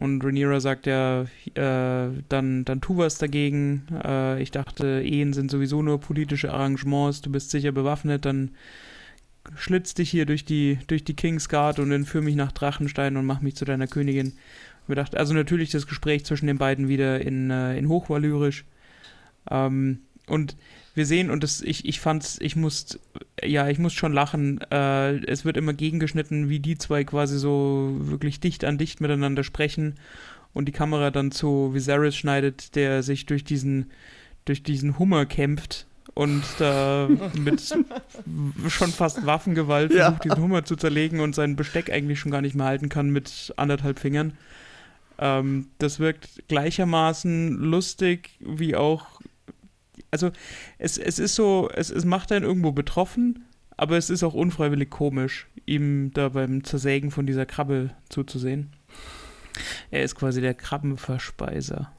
Und 0.01 0.25
Rhaenyra 0.25 0.61
sagt 0.61 0.87
ja, 0.87 1.23
äh, 1.55 2.11
dann, 2.29 2.65
dann 2.65 2.81
tu 2.81 2.97
was 2.97 3.19
dagegen. 3.19 3.87
Äh, 4.03 4.43
ich 4.43 4.51
dachte, 4.51 5.03
Ehen 5.05 5.35
sind 5.35 5.51
sowieso 5.51 5.83
nur 5.83 6.01
politische 6.01 6.53
Arrangements. 6.53 7.21
Du 7.21 7.31
bist 7.31 7.51
sicher 7.51 7.73
bewaffnet, 7.73 8.25
dann 8.25 8.53
schlitz 9.55 9.93
dich 9.93 10.11
hier 10.11 10.25
durch 10.25 10.45
die, 10.45 10.79
durch 10.87 11.05
die 11.05 11.15
Kingsguard 11.15 11.79
und 11.79 11.93
entführ 11.93 12.23
mich 12.23 12.37
nach 12.37 12.53
Drachenstein 12.53 13.17
und 13.17 13.27
mach 13.27 13.43
mich 13.43 13.57
zu 13.57 13.65
deiner 13.65 13.87
Königin. 13.87 14.35
Wir 14.87 14.97
dachten, 14.97 15.17
also 15.17 15.35
natürlich 15.35 15.71
das 15.71 15.87
Gespräch 15.87 16.25
zwischen 16.25 16.47
den 16.47 16.59
beiden 16.59 16.89
wieder 16.89 17.21
in, 17.21 17.51
äh, 17.51 17.77
in 17.77 17.89
Hochvalyrisch. 17.89 18.65
Ähm, 19.51 20.01
und 20.27 20.57
wir 20.95 21.07
sehen, 21.07 21.31
und 21.31 21.43
das, 21.43 21.61
ich, 21.63 21.87
ich 21.87 22.01
fand's, 22.01 22.39
ich 22.41 22.55
muss, 22.57 22.99
ja, 23.43 23.69
ich 23.69 23.79
muss 23.79 23.93
schon 23.95 24.13
lachen. 24.13 24.61
Äh, 24.71 25.25
es 25.27 25.45
wird 25.45 25.57
immer 25.57 25.73
gegengeschnitten, 25.73 26.49
wie 26.49 26.61
die 26.61 26.77
zwei 26.77 27.05
quasi 27.05 27.39
so 27.39 27.97
wirklich 28.01 28.41
dicht 28.41 28.65
an 28.65 28.79
dicht 28.79 29.01
miteinander 29.01 29.43
sprechen 29.45 29.95
und 30.53 30.67
die 30.67 30.73
Kamera 30.73 31.11
dann 31.11 31.31
zu 31.33 31.73
Viserys 31.75 32.15
schneidet, 32.17 32.75
der 32.77 33.03
sich 33.03 33.27
durch 33.27 33.45
diesen, 33.45 33.91
durch 34.45 34.63
diesen 34.63 34.99
Hummer 34.99 35.25
kämpft 35.25 35.87
und 36.15 36.43
da 36.59 37.09
mit 37.35 37.63
schon 38.69 38.91
fast 38.91 39.25
Waffengewalt 39.25 39.93
Ja. 39.93 40.05
versucht, 40.05 40.25
diesen 40.25 40.43
Hummer 40.43 40.65
zu 40.65 40.77
zerlegen 40.77 41.21
und 41.21 41.35
sein 41.35 41.57
Besteck 41.57 41.91
eigentlich 41.91 42.21
schon 42.21 42.33
gar 42.33 42.43
nicht 42.43 42.55
mehr 42.55 42.67
halten 42.67 42.89
kann 42.91 43.11
mit 43.11 43.55
anderthalb 43.57 43.99
Fingern. 43.99 44.35
Ähm, 45.19 45.69
das 45.79 46.01
wirkt 46.01 46.49
gleichermaßen 46.49 47.53
lustig 47.59 48.31
wie 48.41 48.77
auch. 48.77 49.21
Also, 50.13 50.31
es, 50.79 50.99
es 50.99 51.19
ist 51.19 51.35
so, 51.35 51.69
es, 51.75 51.91
es 51.91 52.05
macht 52.05 52.31
einen 52.31 52.45
irgendwo 52.45 52.71
betroffen, 52.71 53.45
aber 53.77 53.97
es 53.97 54.11
ist 54.11 54.23
auch 54.23 54.35
unfreiwillig 54.35 54.91
komisch, 54.91 55.49
ihm 55.67 56.13
da 56.13 56.29
beim 56.29 56.63
Zersägen 56.65 57.11
von 57.11 57.27
dieser 57.27 57.47
Krabbe 57.47 57.91
zuzusehen. 58.11 58.71
Er 59.91 60.03
ist 60.05 60.15
quasi 60.15 60.41
der 60.41 60.55
Krabbenverspeiser. 60.55 61.91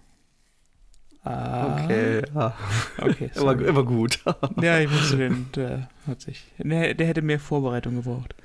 Ah, 1.24 1.84
Okay, 1.84 2.22
ja. 2.36 2.56
okay. 3.00 3.32
Immer, 3.36 3.60
immer 3.62 3.84
gut. 3.84 4.20
Ja, 4.62 4.80
ich 4.80 4.92
wusste 4.92 5.18
den, 5.18 5.48
der 5.56 5.90
hat 6.06 6.22
sich. 6.22 6.46
Der, 6.58 6.94
der 6.94 7.08
hätte 7.08 7.22
mehr 7.22 7.40
Vorbereitung 7.40 7.96
gebraucht. 7.96 8.36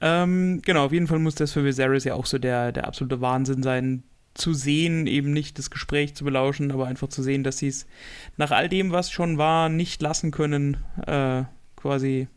Ähm, 0.00 0.62
genau, 0.64 0.86
auf 0.86 0.92
jeden 0.92 1.06
Fall 1.06 1.18
muss 1.18 1.34
das 1.34 1.52
für 1.52 1.64
Viserys 1.64 2.04
ja 2.04 2.14
auch 2.14 2.26
so 2.26 2.38
der, 2.38 2.72
der 2.72 2.86
absolute 2.86 3.20
Wahnsinn 3.20 3.62
sein, 3.62 4.02
zu 4.36 4.54
sehen, 4.54 5.06
eben 5.06 5.32
nicht 5.32 5.58
das 5.58 5.70
Gespräch 5.70 6.14
zu 6.14 6.24
belauschen, 6.24 6.70
aber 6.70 6.86
einfach 6.86 7.08
zu 7.08 7.22
sehen, 7.22 7.42
dass 7.44 7.58
sie 7.58 7.68
es 7.68 7.86
nach 8.36 8.50
all 8.50 8.68
dem, 8.68 8.92
was 8.92 9.10
schon 9.10 9.38
war, 9.38 9.68
nicht 9.68 10.02
lassen 10.02 10.30
können, 10.30 10.76
äh, 11.06 11.44
quasi 11.76 12.28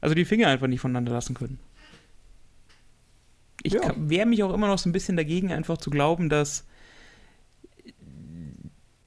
also 0.00 0.14
die 0.14 0.24
Finger 0.24 0.48
einfach 0.48 0.66
nicht 0.68 0.80
voneinander 0.80 1.12
lassen 1.12 1.34
können. 1.34 1.58
Ich 3.62 3.72
Ja. 3.74 3.92
wehre 3.96 4.26
mich 4.26 4.42
auch 4.42 4.54
immer 4.54 4.68
noch 4.68 4.78
so 4.78 4.88
ein 4.88 4.92
bisschen 4.92 5.16
dagegen, 5.16 5.52
einfach 5.52 5.78
zu 5.78 5.90
glauben, 5.90 6.28
dass 6.28 6.64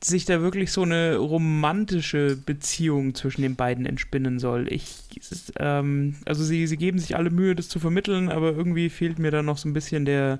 sich 0.03 0.25
da 0.25 0.41
wirklich 0.41 0.71
so 0.71 0.81
eine 0.81 1.15
romantische 1.17 2.35
Beziehung 2.35 3.13
zwischen 3.13 3.43
den 3.43 3.55
beiden 3.55 3.85
entspinnen 3.85 4.39
soll. 4.39 4.67
Ich, 4.71 5.03
ist, 5.15 5.53
ähm, 5.59 6.15
also 6.25 6.43
sie, 6.43 6.65
sie 6.65 6.77
geben 6.77 6.97
sich 6.97 7.15
alle 7.15 7.29
Mühe, 7.29 7.55
das 7.55 7.69
zu 7.69 7.79
vermitteln, 7.79 8.29
aber 8.29 8.51
irgendwie 8.51 8.89
fehlt 8.89 9.19
mir 9.19 9.29
da 9.31 9.43
noch 9.43 9.59
so 9.59 9.69
ein 9.69 9.73
bisschen 9.73 10.05
der, 10.05 10.39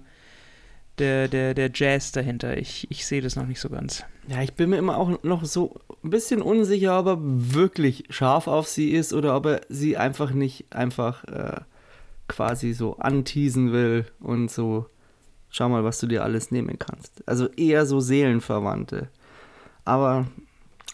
der, 0.98 1.28
der, 1.28 1.54
der 1.54 1.72
Jazz 1.74 2.12
dahinter. 2.12 2.58
Ich, 2.58 2.88
ich 2.90 3.06
sehe 3.06 3.22
das 3.22 3.36
noch 3.36 3.48
nicht 3.48 3.60
so 3.60 3.70
ganz. 3.70 4.04
Ja, 4.28 4.42
ich 4.42 4.54
bin 4.54 4.70
mir 4.70 4.78
immer 4.78 4.98
auch 4.98 5.24
noch 5.24 5.46
so 5.46 5.80
ein 6.04 6.10
bisschen 6.10 6.42
unsicher, 6.42 7.00
ob 7.00 7.08
er 7.08 7.18
wirklich 7.20 8.06
scharf 8.10 8.48
auf 8.48 8.68
sie 8.68 8.92
ist 8.92 9.14
oder 9.14 9.36
ob 9.36 9.46
er 9.46 9.62
sie 9.70 9.98
einfach 9.98 10.32
nicht 10.32 10.66
einfach 10.72 11.24
äh, 11.26 11.62
quasi 12.28 12.74
so 12.74 12.98
anteasen 12.98 13.72
will 13.72 14.06
und 14.20 14.52
so, 14.52 14.88
schau 15.50 15.70
mal, 15.70 15.84
was 15.84 16.00
du 16.00 16.08
dir 16.08 16.24
alles 16.24 16.52
nehmen 16.52 16.78
kannst. 16.80 17.28
Also 17.28 17.48
eher 17.50 17.86
so 17.86 18.00
Seelenverwandte. 18.00 19.10
Aber 19.86 20.28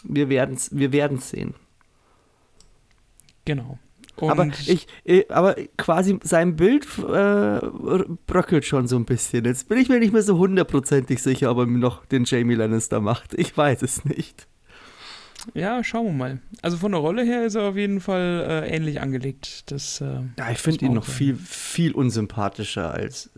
wir 0.03 0.30
werden 0.30 0.56
es 0.56 0.76
wir 0.76 0.91
werden's 0.91 1.30
sehen. 1.30 1.53
Genau. 3.45 3.78
Und 4.19 4.30
aber 4.31 4.48
ich, 4.48 4.88
äh, 5.06 5.26
aber 5.30 5.56
quasi 5.77 6.19
sein 6.23 6.56
Bild 6.56 6.85
äh, 6.98 7.60
bröckelt 8.26 8.65
schon 8.65 8.88
so 8.88 8.95
ein 8.95 9.06
bisschen. 9.06 9.45
Jetzt 9.45 9.69
bin 9.69 9.77
ich 9.77 9.89
mir 9.89 9.99
nicht 9.99 10.14
mehr 10.14 10.23
so 10.23 10.38
hundertprozentig 10.38 11.22
sicher, 11.22 11.52
ob 11.52 11.60
er 11.60 11.65
noch 11.68 12.06
den 12.06 12.23
Jamie 12.26 12.56
Lannister 12.56 12.99
macht. 12.99 13.34
Ich 13.35 13.56
weiß 13.56 13.84
es 13.84 14.06
nicht. 14.06 14.48
Ja, 15.53 15.84
schauen 15.84 16.05
wir 16.07 16.14
mal. 16.14 16.39
Also 16.61 16.77
von 16.77 16.91
der 16.91 16.99
Rolle 16.99 17.23
her 17.23 17.45
ist 17.45 17.55
er 17.55 17.69
auf 17.69 17.77
jeden 17.77 18.01
Fall 18.01 18.64
äh, 18.65 18.76
ähnlich 18.76 18.99
angelegt. 19.01 19.72
Das, 19.72 20.01
äh, 20.01 20.05
Ja, 20.38 20.51
ich 20.51 20.57
finde 20.57 20.85
ihn 20.85 20.93
noch 20.93 21.05
sagen. 21.05 21.15
viel, 21.18 21.35
viel 21.35 21.91
unsympathischer 21.93 22.93
als 22.93 23.30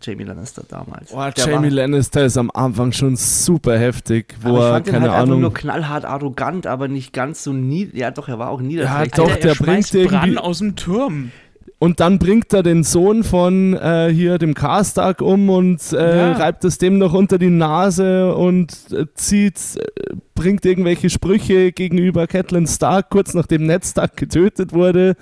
Jamie 0.00 0.24
Lannister 0.24 0.62
damals. 0.68 1.10
Boah, 1.10 1.30
Der 1.30 1.46
Jamie 1.46 1.66
war- 1.68 1.74
Lannister 1.74 2.24
ist 2.24 2.38
am 2.38 2.50
Anfang 2.52 2.92
schon 2.92 3.16
super 3.16 3.78
heftig, 3.78 4.34
wo 4.40 4.50
aber 4.50 4.58
ich 4.58 4.64
er, 4.64 4.70
fand 4.72 4.86
ihn 4.86 4.92
keine 4.92 5.02
halt 5.04 5.12
einfach 5.12 5.22
Ahnung. 5.24 5.40
nur 5.42 5.52
knallhart 5.54 6.04
arrogant, 6.04 6.66
aber 6.66 6.88
nicht 6.88 7.12
ganz 7.12 7.44
so 7.44 7.52
nie. 7.52 7.90
Ja, 7.92 8.10
doch, 8.12 8.28
er 8.28 8.38
war 8.38 8.48
auch 8.50 8.60
niederträchtig. 8.60 9.12
doch, 9.12 9.28
Alter, 9.28 9.40
der 9.40 9.50
er 9.50 9.54
schmeißt 9.56 9.92
bringt 9.92 10.04
irgendwie- 10.12 10.34
Bran 10.34 10.38
aus 10.38 10.58
dem 10.58 10.76
Turm. 10.76 11.32
Und 11.80 12.00
dann 12.00 12.18
bringt 12.18 12.52
er 12.52 12.64
den 12.64 12.82
Sohn 12.82 13.22
von 13.22 13.74
äh, 13.74 14.10
hier 14.12 14.38
dem 14.38 14.54
Karstark 14.54 15.22
um 15.22 15.48
und 15.48 15.80
äh, 15.92 16.16
Ja. 16.18 16.32
reibt 16.32 16.64
es 16.64 16.78
dem 16.78 16.98
noch 16.98 17.14
unter 17.14 17.38
die 17.38 17.50
Nase 17.50 18.34
und 18.34 18.72
äh, 18.90 19.06
zieht, 19.14 19.60
äh, 19.76 20.14
bringt 20.34 20.66
irgendwelche 20.66 21.08
Sprüche 21.08 21.70
gegenüber 21.70 22.26
Catelyn 22.26 22.66
Stark, 22.66 23.10
kurz 23.10 23.32
nachdem 23.34 23.64
Ned 23.66 23.84
Stark 23.86 24.16
getötet 24.16 24.72
wurde. 24.72 25.14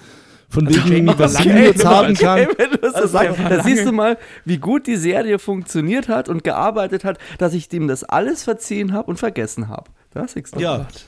Von 0.49 0.67
Also 0.69 0.79
wegen, 0.87 1.09
Jamie 1.09 1.19
was 1.19 1.45
lange 1.45 1.65
jetzt 1.65 1.85
haben 1.85 2.07
als- 2.07 2.21
kann. 2.21 2.47
Das 2.81 3.11
so 3.13 3.19
Also 3.19 3.35
da 3.49 3.63
siehst 3.63 3.85
du 3.85 3.93
mal, 3.93 4.17
wie 4.45 4.59
gut 4.59 4.87
die 4.87 4.97
Serie 4.97 5.39
funktioniert 5.39 6.09
hat 6.09 6.29
und 6.31 6.43
gearbeitet 6.45 7.05
hat, 7.05 7.19
dass 7.39 7.53
ich 7.53 7.69
dem 7.69 7.89
das 7.89 8.05
alles 8.05 8.45
verziehen 8.45 8.93
habe 8.95 9.11
und 9.11 9.19
vergessen 9.19 9.69
habe. 9.69 9.91
Da 10.15 10.27
siehst 10.27 10.55
du. 10.57 10.61
Ja. 10.61 10.79
Gott. 10.79 11.05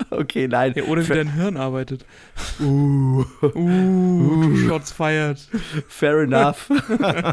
Okay, 0.10 0.48
nein. 0.48 0.72
Ja, 0.76 0.84
oder 0.84 1.06
wie 1.08 1.12
dein 1.12 1.34
Hirn 1.34 1.56
arbeitet. 1.56 2.04
Uh, 2.60 3.24
Uh, 3.42 4.56
Shots 4.66 4.92
fired. 4.92 5.38
fair 5.88 6.20
enough. 6.22 6.70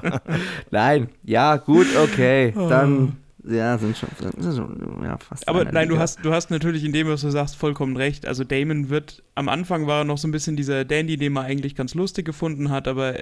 nein, 0.72 1.10
ja, 1.24 1.58
gut, 1.58 1.88
okay. 1.98 2.54
Dann, 2.56 3.18
ja, 3.44 3.78
sind 3.78 3.98
schon, 3.98 4.10
sind 4.40 4.56
schon 4.56 5.04
ja, 5.04 5.18
fast. 5.18 5.48
Aber 5.48 5.64
nein, 5.66 5.88
du 5.88 5.94
Liga. 5.94 6.02
hast, 6.04 6.24
du 6.24 6.34
hast 6.34 6.50
natürlich 6.52 6.84
in 6.84 6.92
dem, 6.92 7.08
was 7.08 7.22
du 7.22 7.30
sagst, 7.30 7.56
vollkommen 7.56 7.96
recht. 7.96 8.26
Also 8.26 8.44
Damon 8.44 8.90
wird, 8.90 9.24
am 9.36 9.48
Anfang 9.50 9.88
war 9.88 10.02
er 10.02 10.04
noch 10.04 10.18
so 10.18 10.28
ein 10.28 10.32
bisschen 10.32 10.56
dieser 10.58 10.84
Dandy, 10.86 11.18
den 11.18 11.34
man 11.34 11.46
eigentlich 11.46 11.76
ganz 11.76 11.94
lustig 11.94 12.26
gefunden 12.26 12.70
hat, 12.70 12.88
aber 12.88 13.16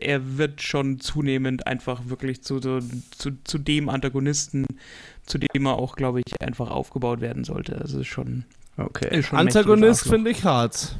er 0.00 0.38
wird 0.38 0.62
schon 0.62 1.00
zunehmend 1.00 1.66
einfach 1.66 2.02
wirklich 2.06 2.42
zu, 2.42 2.60
so, 2.60 2.78
zu, 3.16 3.30
zu 3.44 3.58
dem 3.58 3.88
Antagonisten, 3.88 4.66
zu 5.26 5.38
dem 5.38 5.66
er 5.66 5.74
auch, 5.76 5.96
glaube 5.96 6.20
ich, 6.24 6.40
einfach 6.40 6.70
aufgebaut 6.70 7.20
werden 7.20 7.44
sollte. 7.44 7.80
Also 7.80 8.00
ist 8.00 8.06
schon, 8.08 8.44
Okay. 8.76 9.22
Antagonist 9.32 10.08
finde 10.08 10.30
ich 10.30 10.44
hart. 10.44 10.96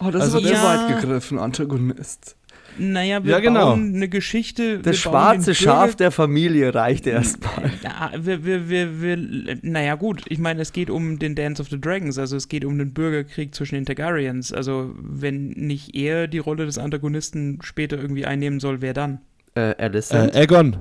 Oh, 0.00 0.10
das 0.10 0.22
Also 0.22 0.38
ist 0.38 0.46
aber 0.46 0.54
zu 0.56 0.62
ja. 0.62 0.88
weit 0.88 1.00
gegriffen, 1.00 1.38
Antagonist. 1.38 2.36
Naja, 2.76 3.22
wir 3.22 3.30
Ja, 3.30 3.38
genau. 3.38 3.66
bauen 3.70 3.94
eine 3.94 4.08
Geschichte. 4.08 4.80
Das 4.80 4.98
schwarze 4.98 5.54
Schaf 5.54 5.94
der 5.94 6.10
Familie 6.10 6.74
reicht 6.74 7.06
erstmal. 7.06 7.70
Na, 7.84 8.10
wir, 8.18 8.44
wir, 8.44 8.68
wir, 8.68 9.00
wir, 9.00 9.58
naja 9.62 9.94
gut, 9.94 10.22
ich 10.28 10.38
meine, 10.40 10.60
es 10.62 10.72
geht 10.72 10.90
um 10.90 11.20
den 11.20 11.36
Dance 11.36 11.62
of 11.62 11.68
the 11.70 11.80
Dragons, 11.80 12.18
also 12.18 12.36
es 12.36 12.48
geht 12.48 12.64
um 12.64 12.76
den 12.76 12.92
Bürgerkrieg 12.92 13.54
zwischen 13.54 13.76
den 13.76 13.86
Targaryens. 13.86 14.52
Also 14.52 14.92
wenn 14.98 15.50
nicht 15.50 15.94
er 15.94 16.26
die 16.26 16.38
Rolle 16.38 16.66
des 16.66 16.76
Antagonisten 16.78 17.60
später 17.62 17.96
irgendwie 17.96 18.26
einnehmen 18.26 18.58
soll, 18.58 18.82
wer 18.82 18.92
dann? 18.92 19.20
Äh, 19.54 19.76
Alicent. 19.78 20.34
Äh, 20.34 20.40
Aegon. 20.40 20.76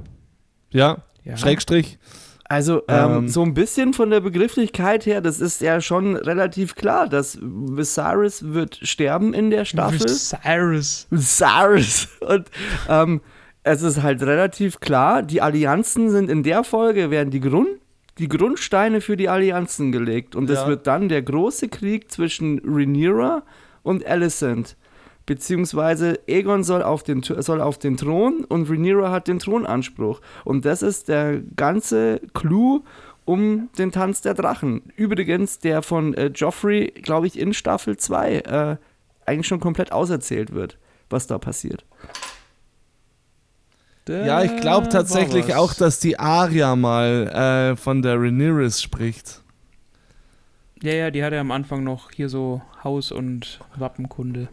Ja, 0.72 1.03
Ja. 1.24 1.38
Schrägstrich. 1.38 1.99
Also 2.53 2.84
ähm, 2.88 3.11
Ähm. 3.11 3.27
so 3.30 3.41
ein 3.41 3.53
bisschen 3.55 3.93
von 3.93 4.09
der 4.11 4.19
Begrifflichkeit 4.19 5.05
her, 5.07 5.21
das 5.21 5.39
ist 5.39 5.61
ja 5.61 5.81
schon 5.81 6.15
relativ 6.15 6.75
klar, 6.75 7.07
dass 7.09 7.39
Viserys 7.41 8.53
wird 8.53 8.80
sterben 8.84 9.34
in 9.34 9.49
der 9.49 9.65
Staffel. 9.65 10.07
Cyrus. 10.07 11.07
Viserys. 11.09 12.07
Und 12.21 12.45
ähm, 12.88 13.21
es 13.63 13.81
ist 13.81 14.03
halt 14.03 14.21
relativ 14.21 14.80
klar, 14.80 15.23
die 15.23 15.41
Allianzen 15.41 16.09
sind 16.11 16.30
in 16.30 16.43
der 16.43 16.63
Folge, 16.63 17.09
werden 17.09 17.31
die, 17.31 17.39
Grund, 17.39 17.69
die 18.19 18.27
Grundsteine 18.27 19.01
für 19.01 19.17
die 19.17 19.30
Allianzen 19.30 19.91
gelegt. 19.91 20.35
Und 20.35 20.47
das 20.49 20.59
Ja. 20.61 20.67
wird 20.67 20.85
dann 20.85 21.09
der 21.09 21.21
große 21.23 21.69
Krieg 21.69 22.11
zwischen 22.11 22.61
Rhaenyra 22.65 23.43
und 23.81 24.05
Alicent. 24.05 24.75
Beziehungsweise 25.25 26.19
Aegon 26.27 26.63
soll 26.63 26.83
auf, 26.83 27.03
den, 27.03 27.23
soll 27.23 27.61
auf 27.61 27.77
den 27.77 27.95
Thron 27.95 28.43
und 28.43 28.69
Rhaenyra 28.69 29.11
hat 29.11 29.27
den 29.27 29.39
Thronanspruch. 29.39 30.19
Und 30.43 30.65
das 30.65 30.81
ist 30.81 31.07
der 31.07 31.39
ganze 31.55 32.19
Clou 32.33 32.83
um 33.25 33.69
den 33.77 33.91
Tanz 33.91 34.21
der 34.21 34.33
Drachen. 34.33 34.81
Übrigens, 34.97 35.59
der 35.59 35.81
von 35.81 36.13
äh, 36.13 36.27
Joffrey, 36.27 36.91
glaube 37.01 37.27
ich, 37.27 37.39
in 37.39 37.53
Staffel 37.53 37.95
2 37.95 38.35
äh, 38.35 38.77
eigentlich 39.25 39.47
schon 39.47 39.61
komplett 39.61 39.93
auserzählt 39.93 40.53
wird, 40.53 40.77
was 41.09 41.27
da 41.27 41.37
passiert. 41.37 41.85
Ja, 44.09 44.43
ich 44.43 44.57
glaube 44.59 44.89
tatsächlich 44.89 45.55
auch, 45.55 45.73
dass 45.73 45.99
die 45.99 46.19
Arya 46.19 46.75
mal 46.75 47.71
äh, 47.73 47.77
von 47.77 48.01
der 48.01 48.19
Rhaenyra 48.19 48.69
spricht. 48.69 49.41
Ja, 50.81 50.91
ja, 50.91 51.11
die 51.11 51.23
hatte 51.23 51.39
am 51.39 51.51
Anfang 51.51 51.85
noch 51.85 52.11
hier 52.11 52.27
so 52.27 52.61
Haus- 52.83 53.13
und 53.13 53.61
Wappenkunde. 53.77 54.49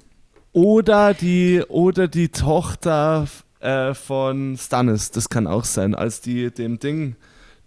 Oder 0.53 1.15
die, 1.15 1.63
oder 1.69 2.09
die 2.09 2.29
Tochter 2.31 3.27
äh, 3.61 3.95
von 3.95 4.57
Stannis, 4.59 5.11
das 5.11 5.29
kann 5.29 5.47
auch 5.47 5.65
sein, 5.65 5.95
als 5.95 6.21
die 6.21 6.51
dem 6.51 6.79
Ding, 6.79 7.15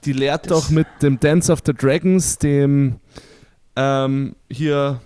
die 0.06 0.14
lehrt 0.14 0.50
Das- 0.52 0.66
doch 0.66 0.70
mit 0.70 0.88
dem 1.02 1.20
Dance 1.20 1.52
of 1.52 1.60
the 1.66 1.74
Dragons, 1.74 2.38
dem 2.40 3.00
ähm, 3.76 4.36
hier 4.50 5.00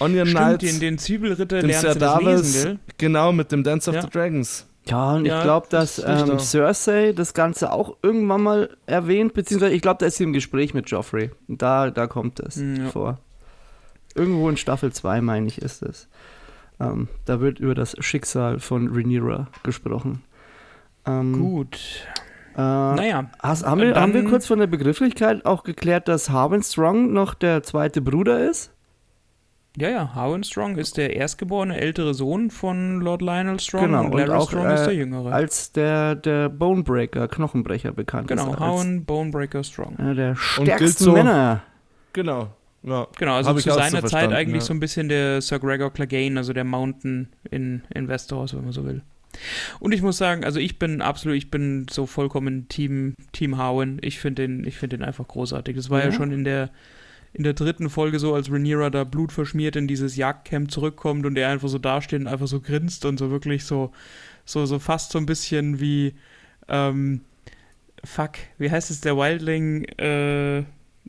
Onion 0.00 0.26
Stimmt, 0.26 0.38
Knights, 0.58 0.64
den, 0.64 0.80
den 0.80 0.98
Zwiebelritter 0.98 1.60
dem 1.60 1.66
lernt 1.70 1.84
das 1.84 1.98
Davos, 1.98 2.24
lesen, 2.24 2.62
gell? 2.64 2.78
genau, 2.98 3.32
mit 3.32 3.50
dem 3.52 3.62
Dance 3.64 3.88
of 3.88 3.96
Ja. 3.96 4.02
the 4.02 4.08
Dragons. 4.10 4.66
Ja, 4.86 5.12
und 5.14 5.24
Ja, 5.24 5.38
ich 5.38 5.42
glaube, 5.44 5.66
dass 5.70 5.96
das 5.96 6.28
ähm. 6.28 6.38
Cersei 6.38 7.12
das 7.12 7.32
Ganze 7.34 7.72
auch 7.72 7.96
irgendwann 8.02 8.42
mal 8.42 8.76
erwähnt, 8.86 9.32
beziehungsweise 9.34 9.72
ich 9.74 9.82
glaube, 9.82 9.98
da 10.00 10.06
ist 10.06 10.16
sie 10.16 10.24
im 10.24 10.32
Gespräch 10.32 10.74
mit 10.74 10.90
Joffrey. 10.90 11.30
Und 11.46 11.60
da, 11.62 11.90
da 11.90 12.06
kommt 12.06 12.40
es 12.40 12.56
Hm, 12.56 12.76
ja. 12.76 12.88
vor. 12.90 13.18
Irgendwo 14.14 14.48
in 14.48 14.56
Staffel 14.56 14.92
2, 14.92 15.20
meine 15.20 15.46
ich, 15.46 15.58
ist 15.60 15.82
es. 15.82 16.08
Ähm, 16.80 17.08
da 17.24 17.40
wird 17.40 17.58
über 17.58 17.74
das 17.74 17.96
Schicksal 18.00 18.58
von 18.60 18.88
Rhaenyra 18.88 19.48
gesprochen. 19.62 20.22
Ähm, 21.06 21.32
Gut. 21.40 22.06
Äh, 22.56 22.60
Naja, 22.60 23.30
hast, 23.40 23.64
haben, 23.66 23.80
wir, 23.80 23.94
haben 23.94 24.14
wir 24.14 24.24
kurz 24.24 24.46
von 24.46 24.58
der 24.58 24.66
Begrifflichkeit 24.66 25.44
auch 25.46 25.62
geklärt, 25.64 26.08
dass 26.08 26.30
Harwin 26.30 26.62
Strong 26.62 27.12
noch 27.12 27.34
der 27.34 27.62
zweite 27.62 28.00
Bruder 28.00 28.48
ist? 28.48 28.72
ja, 29.76 29.90
ja, 29.90 30.14
Howen 30.16 30.42
Strong 30.42 30.76
ist 30.76 30.96
der 30.96 31.14
erstgeborene 31.14 31.76
ältere 31.80 32.12
Sohn 32.12 32.50
von 32.50 33.00
Lord 33.00 33.22
Lionel 33.22 33.60
Strong 33.60 33.84
Genau, 33.84 34.00
und 34.00 34.06
und 34.12 34.18
Larry 34.18 34.32
auch, 34.32 34.48
Strong 34.48 34.66
ist 34.70 34.80
äh, 34.80 34.84
der 34.86 34.94
jüngere. 34.94 35.32
Als 35.32 35.70
der, 35.70 36.16
der 36.16 36.48
Bonebreaker, 36.48 37.28
Knochenbrecher 37.28 37.92
bekannt 37.92 38.26
genau, 38.26 38.50
ist. 38.54 38.60
Als 38.60 38.60
Howen 38.60 39.04
Bonebreaker 39.04 39.62
Strong. 39.62 39.96
einer 39.98 40.14
der 40.16 40.30
Und 40.30 40.64
gilt 40.64 40.76
stärksten 40.78 41.04
so- 41.04 41.12
Männer. 41.12 41.62
Genau. 42.12 42.48
Ja. 42.82 43.06
Genau, 43.18 43.34
also 43.34 43.52
zu 43.54 43.70
auch 43.70 43.74
so 43.74 43.80
seiner 43.80 44.04
Zeit 44.04 44.32
eigentlich 44.32 44.62
ja. 44.62 44.66
so 44.66 44.72
ein 44.72 44.80
bisschen 44.80 45.08
der 45.08 45.40
Sir 45.40 45.58
Gregor 45.58 45.92
Clegane, 45.92 46.38
also 46.38 46.52
der 46.52 46.64
Mountain 46.64 47.28
in, 47.50 47.82
in 47.92 48.08
Westeros, 48.08 48.54
wenn 48.54 48.64
man 48.64 48.72
so 48.72 48.84
will. 48.84 49.02
Und 49.78 49.92
ich 49.92 50.02
muss 50.02 50.16
sagen, 50.16 50.44
also 50.44 50.58
ich 50.58 50.78
bin 50.78 51.02
absolut, 51.02 51.36
ich 51.36 51.50
bin 51.50 51.86
so 51.90 52.06
vollkommen 52.06 52.68
Team, 52.68 53.14
Team 53.32 53.58
Howen. 53.58 53.98
Ich 54.00 54.18
finde 54.20 54.42
den, 54.42 54.64
ich 54.64 54.76
finde 54.76 54.96
den 54.96 55.04
einfach 55.04 55.26
großartig. 55.28 55.76
Das 55.76 55.90
war 55.90 56.00
ja, 56.00 56.06
Ja. 56.06 56.12
schon 56.12 56.32
in 56.32 56.44
der, 56.44 56.70
in 57.34 57.44
der 57.44 57.52
dritten 57.52 57.90
Folge 57.90 58.18
so, 58.18 58.34
als 58.34 58.50
Rhaenyra 58.50 58.90
da 58.90 59.04
blutverschmiert 59.04 59.76
in 59.76 59.86
dieses 59.86 60.16
Jagdcamp 60.16 60.70
zurückkommt 60.70 61.26
und 61.26 61.36
er 61.36 61.50
einfach 61.50 61.68
so 61.68 61.78
dasteht 61.78 62.20
und 62.20 62.26
einfach 62.26 62.48
so 62.48 62.60
grinst 62.60 63.04
und 63.04 63.18
so 63.18 63.30
wirklich 63.30 63.64
so, 63.64 63.92
so, 64.44 64.64
so 64.66 64.78
fast 64.78 65.12
so 65.12 65.18
ein 65.18 65.26
bisschen 65.26 65.78
wie, 65.78 66.14
ähm, 66.68 67.20
fuck, 68.02 68.32
wie 68.56 68.70
heißt 68.70 68.90
es, 68.90 69.00
der 69.02 69.16
Wildling, 69.16 69.84
äh, 69.98 70.64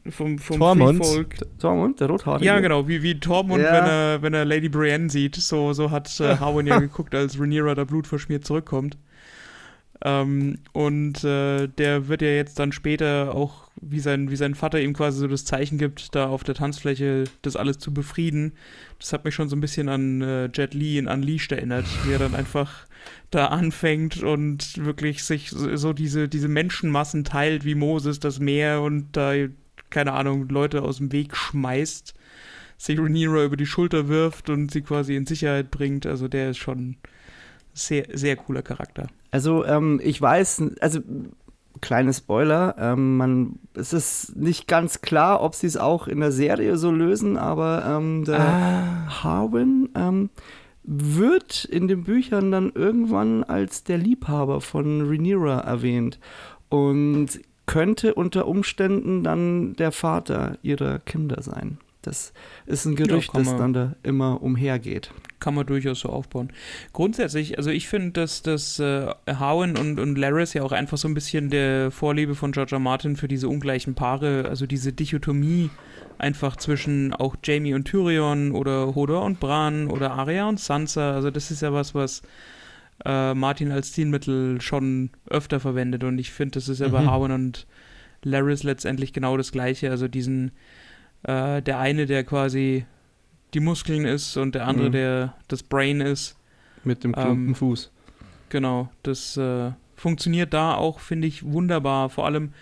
vom, 0.10 0.38
vom 0.40 0.58
Tormund? 0.58 1.04
Tormund, 1.60 2.00
der 2.00 2.08
Rothaarige. 2.08 2.46
Ja, 2.46 2.60
genau, 2.60 2.88
wie, 2.88 3.04
wie 3.04 3.20
Tormund, 3.20 3.62
Ja. 3.64 3.74
wenn, 3.74 3.86
er, 3.86 4.22
wenn 4.22 4.34
er 4.34 4.46
Lady 4.46 4.70
Brienne 4.70 5.10
sieht. 5.10 5.36
So, 5.36 5.74
so 5.74 5.92
hat 5.92 6.20
äh, 6.20 6.38
Harwin 6.38 6.68
ja 6.68 6.80
geguckt, 6.80 7.14
als 7.16 7.40
Rhaenyra 7.40 7.76
da 7.76 7.84
blutverschmiert 7.84 8.46
zurückkommt. 8.46 8.98
Ähm, 10.02 10.60
und 10.72 11.24
äh, 11.26 11.68
der 11.68 12.08
wird 12.08 12.22
ja 12.22 12.30
jetzt 12.30 12.58
dann 12.58 12.72
später 12.72 13.36
auch, 13.36 13.70
wie 13.82 14.00
sein, 14.00 14.32
wie 14.32 14.38
sein 14.38 14.56
Vater 14.56 14.80
ihm 14.80 14.94
quasi 14.94 15.20
so 15.20 15.28
das 15.28 15.44
Zeichen 15.44 15.78
gibt, 15.78 16.16
da 16.16 16.28
auf 16.28 16.44
der 16.46 16.56
Tanzfläche 16.56 17.26
das 17.42 17.58
alles 17.58 17.80
zu 17.80 17.94
befrieden. 17.94 18.54
Das 18.98 19.12
hat 19.12 19.26
mich 19.26 19.36
schon 19.36 19.50
so 19.50 19.58
ein 19.58 19.62
bisschen 19.62 19.90
an 19.90 20.22
äh, 20.22 20.50
Jet 20.54 20.74
Li 20.74 20.98
in 20.98 21.08
Unleashed 21.08 21.52
erinnert, 21.52 21.86
wie 22.06 22.14
er 22.14 22.20
dann 22.20 22.34
einfach 22.36 22.86
da 23.30 23.48
anfängt 23.48 24.24
und 24.24 24.84
wirklich 24.86 25.24
sich 25.24 25.50
so, 25.52 25.76
so 25.76 25.94
diese, 25.94 26.30
diese 26.30 26.48
Menschenmassen 26.48 27.26
teilt 27.26 27.66
wie 27.66 27.76
Moses 27.76 28.20
das 28.20 28.40
Meer 28.40 28.82
und 28.82 29.08
da, 29.18 29.34
keine 29.90 30.14
Ahnung, 30.14 30.48
Leute 30.50 30.82
aus 30.82 30.98
dem 30.98 31.12
Weg 31.12 31.36
schmeißt, 31.36 32.14
sich 32.78 33.00
Rhaenyra 33.00 33.44
über 33.44 33.58
die 33.58 33.66
Schulter 33.66 34.08
wirft 34.08 34.50
und 34.50 34.72
sie 34.72 34.82
quasi 34.82 35.16
in 35.16 35.26
Sicherheit 35.26 35.72
bringt. 35.72 36.06
Also 36.06 36.28
der 36.28 36.52
ist 36.52 36.58
schon 36.58 36.98
sehr, 37.74 38.06
sehr 38.14 38.36
cooler 38.36 38.62
Charakter. 38.62 39.08
Also, 39.32 39.66
ähm, 39.66 40.00
ich 40.04 40.22
weiß, 40.22 40.64
also, 40.82 41.00
kleine 41.82 42.14
Spoiler, 42.14 42.76
ähm, 42.78 43.18
man, 43.18 43.60
es 43.74 43.94
ist 43.94 44.36
nicht 44.36 44.68
ganz 44.68 45.02
klar, 45.02 45.42
ob 45.42 45.56
sie 45.56 45.68
es 45.68 45.78
auch 45.78 46.08
in 46.08 46.20
der 46.20 46.32
Serie 46.32 46.78
so 46.78 46.92
lösen, 46.92 47.38
aber 47.38 47.84
ähm, 47.88 48.26
der 48.26 48.40
Ah. 48.40 49.24
Harwin 49.24 49.90
ähm, 49.96 50.30
wird 50.84 51.66
in 51.66 51.88
den 51.88 52.04
Büchern 52.04 52.52
dann 52.52 52.72
irgendwann 52.74 53.44
als 53.44 53.84
der 53.84 53.98
Liebhaber 53.98 54.60
von 54.62 55.08
Rhaenyra 55.08 55.60
erwähnt 55.60 56.20
und 56.70 57.28
könnte 57.70 58.16
unter 58.16 58.48
Umständen 58.48 59.24
dann 59.24 59.76
der 59.76 59.92
Vater 59.92 60.58
ihrer 60.64 60.98
Kinder 60.98 61.44
sein. 61.44 61.78
Das 62.02 62.34
ist 62.66 62.86
ein 62.86 62.96
Gerücht, 62.96 63.32
kann 63.32 63.44
das 63.44 63.56
dann 63.58 63.74
da 63.74 63.96
immer 64.02 64.42
umhergeht. 64.42 65.12
Kann 65.40 65.54
man 65.54 65.68
durchaus 65.68 66.00
so 66.00 66.10
aufbauen. 66.10 66.52
Grundsätzlich, 66.94 67.60
also 67.60 67.70
ich 67.70 67.88
finde, 67.88 68.22
dass, 68.22 68.42
dass 68.42 68.80
äh, 68.80 69.14
Harwin 69.28 69.78
und, 69.78 70.00
und 70.00 70.18
Laris 70.18 70.56
ja 70.56 70.64
auch 70.64 70.72
einfach 70.72 70.98
so 70.98 71.08
ein 71.08 71.14
bisschen 71.14 71.52
der 71.52 71.92
Vorliebe 71.92 72.34
von 72.34 72.54
George 72.54 72.74
R. 72.74 72.80
Martin 72.80 73.16
für 73.16 73.28
diese 73.28 73.48
ungleichen 73.48 73.94
Paare, 73.94 74.46
also 74.50 74.66
diese 74.66 74.92
Dichotomie 74.92 75.70
einfach 76.18 76.56
zwischen 76.56 77.14
auch 77.14 77.36
Jamie 77.44 77.76
und 77.76 77.86
Tyrion 77.86 78.52
oder 78.52 78.96
Hodor 78.96 79.24
und 79.24 79.40
Bran 79.40 79.92
oder 79.92 80.14
Arya 80.14 80.50
und 80.50 80.60
Sansa. 80.60 81.14
Also 81.14 81.30
das 81.30 81.52
ist 81.52 81.62
ja 81.62 81.72
was, 81.72 81.94
was 81.94 82.24
äh, 83.06 83.34
Martin 83.34 83.72
als 83.72 83.90
Stilmittel 83.90 84.62
schon 84.62 85.10
öfter 85.30 85.60
verwendet 85.60 86.04
und 86.04 86.18
ich 86.20 86.32
finde, 86.32 86.54
das 86.54 86.68
ist 86.70 86.80
ja 86.80 86.88
bei 86.90 87.02
Mhm. 87.02 87.08
Harwin 87.12 87.32
und 87.32 87.68
Laris 88.24 88.64
letztendlich 88.64 89.14
genau 89.14 89.38
das 89.38 89.52
Gleiche. 89.52 89.90
Also 89.92 90.08
diesen, 90.08 90.52
äh, 91.24 91.62
der 91.62 91.80
eine, 91.80 92.06
der 92.06 92.24
quasi 92.24 92.86
die 93.54 93.60
Muskeln 93.62 94.06
ist 94.06 94.36
und 94.38 94.56
der 94.56 94.68
andere, 94.68 94.88
Mhm. 94.90 94.92
der 94.94 95.36
das 95.48 95.64
Brain 95.64 96.02
ist. 96.02 96.36
Mit 96.84 97.04
dem 97.04 97.14
klumpen 97.14 97.34
klumpen 97.36 97.56
Fuß. 97.56 97.92
Genau, 98.50 98.90
das 99.04 99.38
äh, 99.38 99.72
funktioniert 99.96 100.54
da 100.54 100.76
auch, 100.76 101.00
finde 101.00 101.28
ich, 101.28 101.44
wunderbar. 101.44 102.10
Vor 102.10 102.26
allem, 102.26 102.54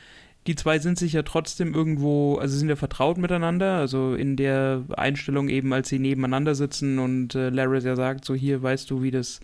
die 0.48 0.56
zwei 0.56 0.80
sind 0.80 0.98
sich 0.98 1.14
ja 1.14 1.24
trotzdem 1.24 1.74
irgendwo, 1.74 2.36
also 2.38 2.58
sind 2.58 2.70
ja 2.70 2.76
vertraut 2.76 3.18
miteinander, 3.18 3.78
also 3.78 4.14
in 4.16 4.36
der 4.38 4.84
Einstellung 4.96 5.50
eben, 5.50 5.74
als 5.74 5.90
sie 5.90 6.00
nebeneinander 6.00 6.56
sitzen 6.56 7.00
und 7.00 7.36
äh, 7.36 7.50
Laris 7.50 7.84
ja 7.84 7.96
sagt, 7.96 8.24
so 8.26 8.34
hier 8.34 8.62
weißt 8.64 8.90
du, 8.90 9.02
wie 9.02 9.12
das 9.12 9.40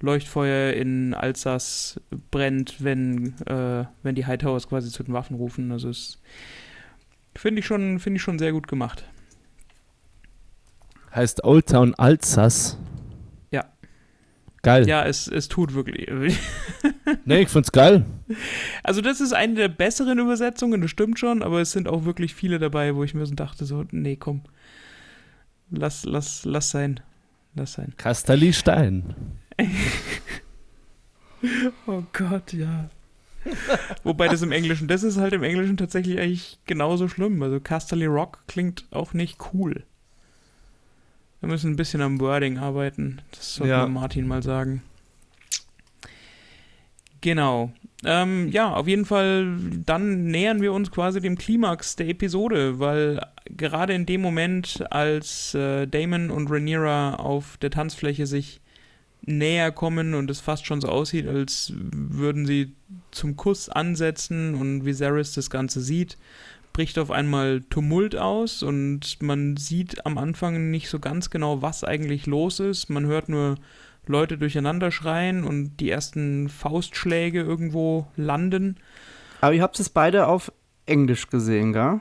Leuchtfeuer 0.00 0.72
in 0.72 1.14
Alsace 1.14 2.00
brennt, 2.30 2.82
wenn, 2.82 3.34
äh, 3.46 3.84
wenn 4.02 4.14
die 4.14 4.26
Hightowers 4.26 4.68
quasi 4.68 4.90
zu 4.90 5.02
den 5.02 5.14
Waffen 5.14 5.36
rufen. 5.36 5.72
Also 5.72 5.90
es 5.90 6.18
finde 7.36 7.60
ich 7.60 7.66
schon, 7.66 7.98
finde 7.98 8.16
ich 8.16 8.22
schon 8.22 8.38
sehr 8.38 8.52
gut 8.52 8.66
gemacht. 8.66 9.04
Heißt 11.14 11.44
Old 11.44 11.66
Town 11.66 11.94
Alsace. 11.96 12.78
Ja. 13.50 13.64
Geil. 14.62 14.88
Ja, 14.88 15.04
es, 15.04 15.26
es 15.26 15.48
tut 15.48 15.74
wirklich. 15.74 16.08
Nee, 17.24 17.40
ich 17.40 17.48
find's 17.48 17.72
geil. 17.72 18.04
Also 18.84 19.00
das 19.00 19.20
ist 19.20 19.32
eine 19.32 19.54
der 19.54 19.68
besseren 19.68 20.18
Übersetzungen, 20.20 20.80
das 20.80 20.92
stimmt 20.92 21.18
schon, 21.18 21.42
aber 21.42 21.60
es 21.60 21.72
sind 21.72 21.88
auch 21.88 22.04
wirklich 22.04 22.34
viele 22.34 22.60
dabei, 22.60 22.94
wo 22.94 23.02
ich 23.02 23.14
mir 23.14 23.26
so 23.26 23.34
dachte, 23.34 23.64
so, 23.64 23.84
nee, 23.90 24.14
komm, 24.14 24.42
lass, 25.70 26.04
lass, 26.04 26.44
lass 26.44 26.70
sein, 26.70 27.00
lass 27.54 27.72
sein. 27.72 27.94
Kasterli 27.96 28.52
Stein. 28.52 29.14
Oh 31.86 32.02
Gott, 32.12 32.52
ja. 32.52 32.90
Wobei 34.04 34.28
das 34.28 34.42
im 34.42 34.52
Englischen, 34.52 34.88
das 34.88 35.02
ist 35.02 35.16
halt 35.16 35.32
im 35.32 35.42
Englischen 35.42 35.78
tatsächlich 35.78 36.18
eigentlich 36.20 36.58
genauso 36.66 37.08
schlimm. 37.08 37.42
Also 37.42 37.60
Casterly 37.60 38.04
Rock 38.04 38.44
klingt 38.46 38.84
auch 38.90 39.14
nicht 39.14 39.38
cool. 39.54 39.84
Wir 41.40 41.48
müssen 41.48 41.70
ein 41.72 41.76
bisschen 41.76 42.02
am 42.02 42.20
Wording 42.20 42.58
arbeiten. 42.58 43.22
Das 43.32 43.54
sollte 43.54 43.70
Ja. 43.70 43.86
Martin 43.86 44.28
mal 44.28 44.42
sagen. 44.42 44.82
Genau. 47.22 47.72
Ähm, 48.04 48.48
ja, 48.48 48.72
auf 48.74 48.86
jeden 48.86 49.04
Fall, 49.04 49.56
dann 49.84 50.24
nähern 50.24 50.60
wir 50.62 50.72
uns 50.72 50.90
quasi 50.90 51.20
dem 51.20 51.36
Klimax 51.36 51.96
der 51.96 52.08
Episode, 52.08 52.78
weil 52.78 53.20
gerade 53.56 53.92
in 53.94 54.06
dem 54.06 54.20
Moment, 54.22 54.84
als 54.90 55.54
äh, 55.54 55.86
Damon 55.86 56.30
und 56.30 56.50
Rhaenyra 56.50 57.16
auf 57.16 57.56
der 57.58 57.70
Tanzfläche 57.70 58.26
sich 58.26 58.60
näher 59.22 59.72
kommen 59.72 60.14
und 60.14 60.30
es 60.30 60.40
fast 60.40 60.66
schon 60.66 60.80
so 60.80 60.88
aussieht, 60.88 61.26
als 61.26 61.72
würden 61.74 62.46
sie 62.46 62.72
zum 63.10 63.36
Kuss 63.36 63.68
ansetzen 63.68 64.54
und 64.54 64.84
Viserys 64.84 65.32
das 65.32 65.50
Ganze 65.50 65.80
sieht, 65.80 66.16
bricht 66.72 66.98
auf 66.98 67.10
einmal 67.10 67.62
Tumult 67.68 68.16
aus 68.16 68.62
und 68.62 69.20
man 69.22 69.56
sieht 69.56 70.06
am 70.06 70.18
Anfang 70.18 70.70
nicht 70.70 70.88
so 70.88 70.98
ganz 70.98 71.30
genau, 71.30 71.62
was 71.62 71.84
eigentlich 71.84 72.26
los 72.26 72.60
ist. 72.60 72.88
Man 72.90 73.06
hört 73.06 73.28
nur 73.28 73.56
Leute 74.06 74.38
durcheinander 74.38 74.90
schreien 74.90 75.44
und 75.44 75.76
die 75.78 75.90
ersten 75.90 76.48
Faustschläge 76.48 77.40
irgendwo 77.40 78.06
landen. 78.16 78.76
Aber 79.40 79.54
ihr 79.54 79.62
habt 79.62 79.78
es 79.80 79.88
beide 79.88 80.26
auf 80.26 80.52
Englisch 80.86 81.28
gesehen, 81.28 81.72
gell? 81.72 82.00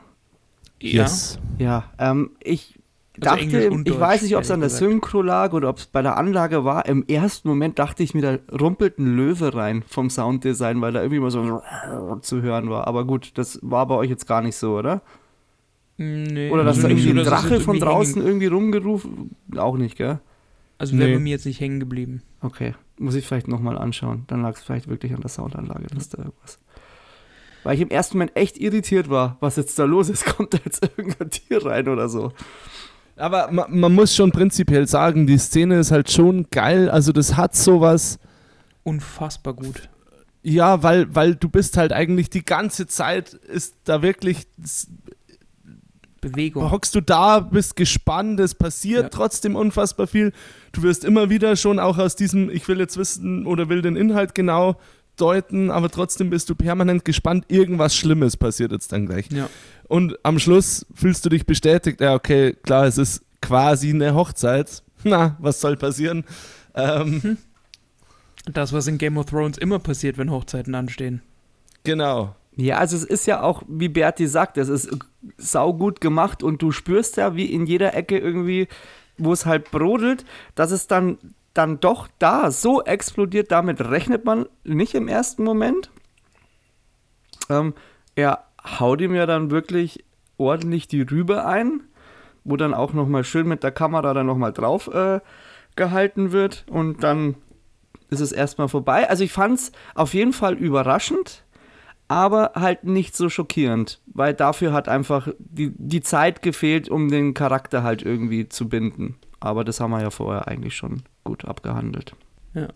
Yes. 0.82 1.40
Ja, 1.58 1.91
ähm, 2.00 2.32
ich 2.41 2.78
dachte, 3.20 3.70
und 3.72 3.88
ich 3.88 4.00
weiß 4.00 4.22
nicht, 4.24 4.36
ob 4.36 4.44
es 4.44 4.52
an 4.52 4.60
der. 4.60 4.70
Synchro 4.70 5.22
lag 5.22 5.54
oder 5.54 5.70
ob 5.70 5.78
es 5.78 5.86
bei 5.86 6.02
der 6.02 6.18
Anlage 6.18 6.64
war. 6.66 6.86
Im 6.86 7.06
ersten 7.08 7.48
Moment 7.48 7.80
dachte 7.80 8.04
ich 8.04 8.14
mir, 8.14 8.22
da 8.22 8.56
rumpelt 8.58 9.00
ein 9.00 9.16
Löwe 9.16 9.54
rein 9.54 9.84
vom 9.88 10.10
Sounddesign, 10.10 10.82
weil 10.82 10.94
da 10.94 11.02
irgendwie 11.02 11.20
mal 11.20 11.32
so 11.32 11.62
zu 12.22 12.41
hören 12.41 12.70
war. 12.70 12.88
Aber 12.88 13.06
gut, 13.06 13.32
das 13.38 13.60
war 13.62 13.88
bei 13.88 13.96
euch 13.96 14.10
jetzt 14.10 14.28
gar 14.28 14.41
nicht 14.41 14.56
so, 14.56 14.78
oder? 14.78 15.02
Nee, 15.98 16.50
Oder 16.50 16.64
dass 16.64 16.78
also 16.78 16.88
da 16.88 16.94
irgendwie 16.94 17.20
ein 17.20 17.26
Drache 17.26 17.60
von 17.60 17.78
draußen 17.80 18.26
irgendwie 18.26 18.48
rumgerufen. 18.48 19.36
Auch 19.58 19.76
nicht, 19.76 19.98
gell? 19.98 20.20
Also 20.78 20.98
wäre 20.98 21.10
Nee. 21.10 21.16
bei 21.16 21.20
mir 21.20 21.32
jetzt 21.32 21.46
nicht 21.46 21.60
hängen 21.60 21.82
geblieben. 21.82 22.22
Okay, 22.41 22.74
muss 22.98 23.16
ich 23.16 23.28
vielleicht 23.28 23.50
nochmal 23.50 23.78
anschauen. 23.78 24.24
Dann 24.28 24.41
lag 24.41 24.56
es 24.56 24.64
vielleicht 24.64 24.88
wirklich 24.88 25.14
an 25.14 25.20
der 25.20 25.30
Soundanlage, 25.30 25.88
dass 25.94 26.08
da 26.08 26.20
irgendwas. 26.20 26.58
Weil 27.66 27.76
ich 27.76 27.82
im 27.82 27.90
ersten 27.90 28.16
Moment 28.18 28.38
echt 28.38 28.58
irritiert 28.58 29.10
war, 29.10 29.36
was 29.41 29.58
jetzt 29.58 29.78
da 29.78 29.84
los 29.84 30.08
ist. 30.08 30.26
Kommt 30.38 30.54
da 30.54 30.60
jetzt 30.64 30.82
irgendein 30.98 31.30
Tier 31.32 31.66
rein 31.66 31.90
oder 31.90 32.08
so? 32.08 32.32
Aber 33.20 33.52
ma, 33.52 33.68
man 33.70 33.94
muss 33.94 34.16
schon 34.16 34.32
prinzipiell 34.32 34.88
sagen, 34.88 35.28
die 35.28 35.38
Szene 35.38 35.80
ist 35.80 35.91
halt 35.91 36.10
schon 36.12 36.48
geil. 36.52 36.90
Also 36.90 37.12
das 37.12 37.36
hat 37.38 37.56
sowas. 37.56 38.18
Unfassbar 38.84 39.54
gut. 39.54 39.90
Ja, 40.41 40.82
weil, 40.84 41.14
weil 41.14 41.36
du 41.36 41.50
bist 41.50 41.76
halt 41.78 41.91
eigentlich 41.91 42.30
die 42.30 42.46
ganze 42.46 42.88
Zeit, 42.88 43.34
ist 43.34 43.76
da 43.84 44.02
wirklich, 44.02 44.48
Bewegung. 46.22 46.70
hockst 46.72 46.96
du 46.96 47.02
da, 47.02 47.40
bist 47.40 47.76
gespannt, 47.76 48.40
es 48.40 48.54
passiert 48.56 49.04
Ja. 49.04 49.10
trotzdem 49.10 49.56
unfassbar 49.56 50.08
viel. 50.08 50.34
Du 50.72 50.84
wirst 50.84 51.06
immer 51.06 51.30
wieder 51.30 51.56
schon 51.56 51.80
auch 51.80 51.98
aus 51.98 52.16
diesem, 52.16 52.50
ich 52.50 52.68
will 52.68 52.80
jetzt 52.80 52.98
wissen 52.98 53.46
oder 53.46 53.70
will 53.70 53.82
den 53.82 53.96
Inhalt 53.96 54.36
genau 54.36 54.78
deuten, 55.22 55.72
aber 55.72 55.90
trotzdem 55.90 56.30
bist 56.30 56.50
du 56.50 56.56
permanent 56.56 57.06
gespannt, 57.06 57.46
irgendwas 57.48 57.96
Schlimmes 57.96 58.38
passiert 58.38 58.72
jetzt 58.72 58.91
dann 58.91 59.06
gleich. 59.06 59.30
Ja. 59.32 59.50
Und 59.88 60.18
am 60.24 60.40
Schluss 60.40 60.86
fühlst 60.94 61.26
du 61.26 61.30
dich 61.30 61.46
bestätigt, 61.46 62.02
ja, 62.02 62.14
okay, 62.14 62.54
klar, 62.64 62.86
es 62.86 62.98
ist 62.98 63.24
quasi 63.41 63.90
eine 63.90 64.14
Hochzeit. 64.16 64.84
Na, 65.04 65.38
was 65.40 65.62
soll 65.62 65.78
passieren? 65.78 66.24
Ähm, 66.76 67.38
Das, 68.54 68.74
was 68.74 68.88
in 68.88 68.98
Game 68.98 69.18
of 69.18 69.28
Thrones 69.28 69.58
immer 69.58 69.80
passiert, 69.80 70.18
wenn 70.18 70.32
Hochzeiten 70.32 70.74
anstehen. 70.76 71.22
genau. 71.84 72.36
Ja, 72.56 72.78
also 72.78 72.98
es 72.98 73.06
ist 73.06 73.26
ja 73.26 73.41
auch, 73.41 73.64
wie 73.70 73.88
Berti 73.88 74.28
sagt, 74.28 74.58
es 74.58 74.68
ist 74.68 74.90
saugut 75.38 76.02
gemacht 76.02 76.44
und 76.44 76.62
du 76.62 76.74
spürst 76.74 77.16
ja, 77.16 77.34
wie 77.38 77.46
in 77.46 77.66
jeder 77.66 77.94
Ecke 77.94 78.18
irgendwie, 78.18 78.68
wo 79.18 79.32
es 79.32 79.46
halt 79.46 79.72
brodelt, 79.72 80.26
dass 80.56 80.72
es 80.72 80.86
dann, 80.88 81.18
dann 81.60 81.81
doch 81.81 82.07
da 82.19 82.52
so 82.52 82.81
explodiert, 82.84 83.52
damit 83.52 83.81
rechnet 83.81 84.23
man 84.23 84.45
nicht 84.64 84.95
im 84.95 85.10
ersten 85.10 85.44
Moment. 85.44 85.91
Ähm, 87.49 87.73
er 88.15 88.45
haut 88.80 89.02
ihm 89.02 89.14
ja 89.14 89.26
dann 89.26 89.52
wirklich 89.52 90.06
ordentlich 90.38 90.88
die 90.88 91.02
Rübe 91.02 91.45
ein, 91.45 91.81
wo 92.45 92.56
dann 92.56 92.73
auch 92.73 92.94
nochmal 92.94 93.26
schön 93.26 93.45
mit 93.45 93.61
der 93.61 93.73
Kamera 93.73 94.14
dann 94.14 94.26
nochmal 94.26 94.53
drauf 94.53 94.88
äh, 94.88 95.19
gehalten 95.76 96.31
wird 96.31 96.65
und 96.69 97.03
dann 97.03 97.36
ist 98.10 98.22
es 98.22 98.31
erstmal 98.31 98.69
vorbei. 98.69 99.10
Also 99.10 99.26
ich 99.26 99.34
fand 99.34 99.60
es 99.60 99.72
auf 99.95 100.14
jeden 100.14 100.31
Fall 100.31 100.53
überraschend, 100.53 101.44
aber 102.07 102.53
halt 102.56 102.86
nicht 102.86 103.18
so 103.18 103.27
schockierend, 103.27 103.99
weil 104.06 104.34
dafür 104.34 104.72
hat 104.72 104.88
einfach 104.88 105.27
die, 105.38 105.73
die 105.76 106.02
Zeit 106.02 106.41
gefehlt, 106.41 106.88
um 106.88 107.10
den 107.10 107.34
Charakter 107.34 107.84
halt 107.84 108.02
irgendwie 108.02 108.48
zu 108.48 108.69
binden. 108.69 109.18
Aber 109.41 109.65
das 109.65 109.81
haben 109.81 109.91
wir 109.91 110.02
ja 110.02 110.10
vorher 110.10 110.48
eigentlich 110.48 110.77
schon 110.77 111.03
gut 111.30 111.45
abgehandelt. 111.45 112.15
Ja. 112.56 112.69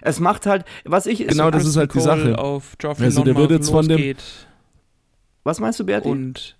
Es 0.00 0.18
macht 0.18 0.46
halt, 0.46 0.64
was 0.84 1.06
ich. 1.06 1.26
Genau, 1.26 1.50
das 1.50 1.64
ist 1.66 1.76
halt 1.76 1.94
die 1.94 2.00
Sache. 2.00 2.38
Auf 2.38 2.74
Joffrey 2.80 3.04
Also 3.04 3.22
der 3.22 3.36
wird 3.36 3.50
jetzt 3.52 3.70
von 3.70 3.86
dem- 3.86 4.16
Was 5.44 5.60
meinst 5.60 5.78
du, 5.78 5.84
Berti? 5.84 6.08
Und 6.08 6.56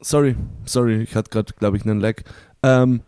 Sorry, 0.00 0.36
sorry, 0.66 1.02
ich 1.02 1.14
hatte 1.14 1.30
gerade, 1.30 1.52
glaube 1.54 1.76
ich, 1.76 1.84
einen 1.86 2.00
Lag. 2.00 2.16
Ähm, 2.62 3.00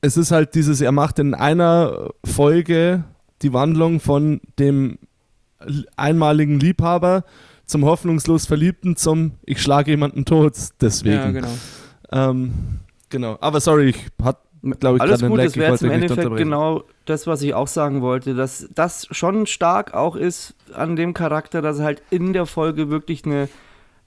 es 0.00 0.16
ist 0.16 0.30
halt 0.32 0.54
dieses, 0.54 0.80
er 0.80 0.90
macht 0.92 1.18
in 1.18 1.34
einer 1.34 2.10
Folge 2.24 3.04
die 3.42 3.52
Wandlung 3.52 4.00
von 4.00 4.40
dem 4.58 4.98
einmaligen 5.96 6.58
Liebhaber 6.58 7.24
zum 7.64 7.84
hoffnungslos 7.84 8.46
Verliebten 8.46 8.96
zum 8.96 9.32
Ich 9.44 9.60
schlage 9.62 9.90
jemanden 9.92 10.24
tot, 10.24 10.54
deswegen. 10.80 11.14
ja, 11.16 11.30
genau. 11.30 11.54
ähm, 12.12 12.80
genau. 13.08 13.38
Aber 13.40 13.60
sorry, 13.60 13.90
ich 13.90 14.06
hatte, 14.22 14.40
glaube 14.80 14.96
ich, 14.96 15.02
Alles 15.02 15.22
gut, 15.22 15.36
Lag. 15.36 15.44
das 15.44 15.56
wäre 15.56 15.76
im 15.80 15.90
Endeffekt 15.90 16.36
genau 16.36 16.84
das, 17.04 17.26
was 17.26 17.42
ich 17.42 17.54
auch 17.54 17.68
sagen 17.68 18.02
wollte, 18.02 18.34
dass 18.34 18.68
das 18.74 19.06
schon 19.10 19.46
stark 19.46 19.94
auch 19.94 20.16
ist 20.16 20.54
an 20.74 20.96
dem 20.96 21.14
Charakter, 21.14 21.62
dass 21.62 21.78
er 21.78 21.84
halt 21.84 22.02
in 22.10 22.32
der 22.32 22.46
Folge 22.46 22.90
wirklich 22.90 23.24
eine, 23.24 23.48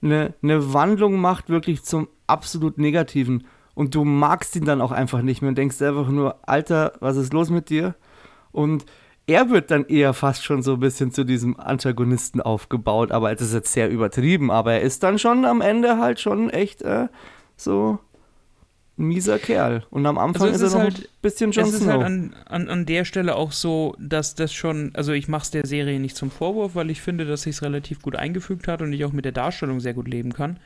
eine, 0.02 0.34
eine 0.42 0.72
Wandlung 0.72 1.16
macht, 1.20 1.48
wirklich 1.48 1.82
zum 1.82 2.08
absolut 2.26 2.78
Negativen. 2.78 3.46
Und 3.74 3.94
du 3.94 4.04
magst 4.04 4.56
ihn 4.56 4.64
dann 4.64 4.80
auch 4.80 4.92
einfach 4.92 5.22
nicht 5.22 5.40
mehr 5.42 5.50
und 5.50 5.58
denkst 5.58 5.80
einfach 5.80 6.08
nur, 6.08 6.36
Alter, 6.46 6.92
was 7.00 7.16
ist 7.16 7.32
los 7.32 7.50
mit 7.50 7.70
dir? 7.70 7.94
Und 8.52 8.84
er 9.26 9.48
wird 9.50 9.70
dann 9.70 9.86
eher 9.86 10.12
fast 10.12 10.44
schon 10.44 10.62
so 10.62 10.74
ein 10.74 10.80
bisschen 10.80 11.12
zu 11.12 11.24
diesem 11.24 11.58
Antagonisten 11.58 12.40
aufgebaut, 12.40 13.12
aber 13.12 13.32
es 13.32 13.40
ist 13.40 13.54
jetzt 13.54 13.72
sehr 13.72 13.88
übertrieben, 13.88 14.50
aber 14.50 14.72
er 14.72 14.80
ist 14.80 15.02
dann 15.02 15.18
schon 15.18 15.44
am 15.44 15.60
Ende 15.60 15.98
halt 15.98 16.18
schon 16.18 16.50
echt 16.50 16.82
äh, 16.82 17.08
so 17.56 18.00
ein 19.00 19.06
mieser 19.06 19.38
Kerl. 19.38 19.82
Und 19.90 20.06
am 20.06 20.18
Anfang 20.18 20.48
Also 20.48 20.54
es 20.54 20.56
ist 20.56 20.62
er 20.62 20.66
ist 20.66 20.74
noch 20.74 20.82
halt- 20.82 21.08
ein 21.08 21.22
bisschen 21.22 21.50
Jon 21.52 21.64
es 21.64 21.72
ist 21.74 21.82
Snow. 21.82 21.92
halt 21.94 22.02
an, 22.04 22.34
an, 22.46 22.68
an 22.68 22.86
der 22.86 23.04
Stelle 23.04 23.34
auch 23.34 23.52
so, 23.52 23.96
dass 23.98 24.34
das 24.34 24.52
schon, 24.52 24.90
also 24.94 25.12
ich 25.12 25.26
mache 25.28 25.42
es 25.42 25.50
der 25.50 25.66
Serie 25.66 25.98
nicht 25.98 26.16
zum 26.16 26.30
Vorwurf, 26.30 26.74
weil 26.74 26.90
ich 26.90 27.00
finde, 27.00 27.24
dass 27.24 27.42
sich 27.42 27.56
es 27.56 27.62
relativ 27.62 28.02
gut 28.02 28.14
eingefügt 28.16 28.68
hat 28.68 28.82
und 28.82 28.92
ich 28.92 29.04
auch 29.04 29.12
mit 29.12 29.24
der 29.24 29.32
Darstellung 29.32 29.80
sehr 29.80 29.94
gut 29.94 30.06
leben 30.08 30.32
kann. 30.32 30.60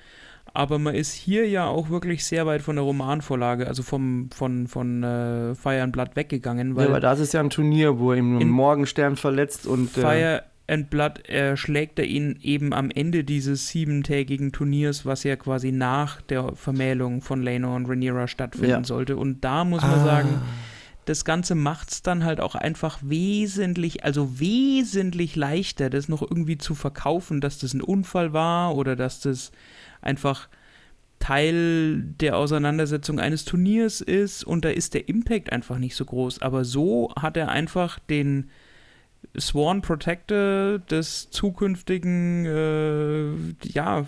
Aber 0.52 0.78
man 0.78 0.94
ist 0.94 1.12
hier 1.15 1.48
ja 1.48 1.66
auch 1.66 1.89
wirklich 1.90 2.24
sehr 2.24 2.47
weit 2.47 2.61
von 2.62 2.77
der 2.77 2.85
Romanvorlage, 2.85 3.66
also 3.66 3.82
vom, 3.82 4.28
von, 4.32 4.69
von 4.69 5.02
äh, 5.02 5.55
Fire 5.55 5.82
and 5.82 5.93
Blood 5.93 6.15
weggegangen, 6.15 6.77
weil 6.77 6.86
ja, 6.89 6.93
weil 6.93 7.01
das 7.01 7.19
ist 7.19 7.32
ja 7.32 7.40
ein 7.40 7.51
Turnier, 7.51 7.98
wo 7.98 8.12
er 8.12 8.19
ihm 8.19 8.39
einen 8.39 8.51
Morgenstern 8.51 9.16
verletzt 9.16 9.66
und 9.66 9.97
äh, 9.97 10.01
Fire 10.01 10.43
and 10.66 10.89
Blood 10.91 11.28
erschlägt 11.28 11.99
er 11.99 12.07
ihn 12.07 12.39
eben 12.41 12.73
am 12.73 12.91
Ende 12.91 13.23
dieses 13.24 13.69
siebentägigen 13.69 14.51
Turniers, 14.53 15.05
was 15.05 15.23
ja 15.24 15.36
quasi 15.36 15.73
nach 15.73 16.23
der 16.23 16.55
Vermählung 16.57 17.20
von 17.20 17.43
Laenor 17.43 17.77
und 17.77 17.86
Rhaenyra 17.86 18.28
stattfinden 18.28 18.70
Ja. 18.70 18.85
sollte. 18.85 19.16
Und 19.16 19.45
da 19.45 19.65
muss 19.65 19.82
man 19.82 20.01
Ah. 20.01 20.05
sagen, 20.05 20.41
das 21.05 21.27
Ganze 21.27 21.55
macht 21.55 21.91
es 21.93 22.03
dann 22.03 22.24
halt 22.24 22.41
auch 22.41 22.55
einfach 22.55 22.99
wesentlich, 23.03 24.05
also 24.05 24.41
wesentlich 24.41 25.36
leichter, 25.36 25.91
das 25.91 26.09
noch 26.09 26.23
irgendwie 26.23 26.57
zu 26.57 26.74
verkaufen, 26.74 27.43
dass 27.43 27.59
das 27.59 27.74
ein 27.74 27.82
Unfall 27.82 28.32
war 28.32 28.74
oder 28.74 28.97
dass 28.97 29.20
das 29.20 29.53
einfach 30.01 30.49
Teil 31.19 32.03
der 32.20 32.36
Auseinandersetzung 32.36 33.19
eines 33.19 33.45
Turniers 33.45 34.01
ist 34.01 34.45
und 34.45 34.65
da 34.65 34.69
ist 34.70 34.95
der 34.95 35.09
Impact 35.09 35.53
einfach 35.53 35.78
nicht 35.78 35.95
so 35.97 36.05
groß. 36.05 36.43
Aber 36.43 36.65
so 36.65 37.12
hat 37.19 37.36
er 37.36 37.49
einfach 37.49 37.99
den 37.99 38.51
Sworn 39.38 39.82
Protector 39.82 40.78
des 40.78 41.30
zukünftigen 41.30 42.46
äh, 42.46 43.68
ja, 43.68 44.06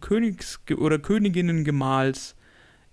Königs- 0.00 0.60
oder 0.76 0.98
Königinnengemahls 0.98 2.34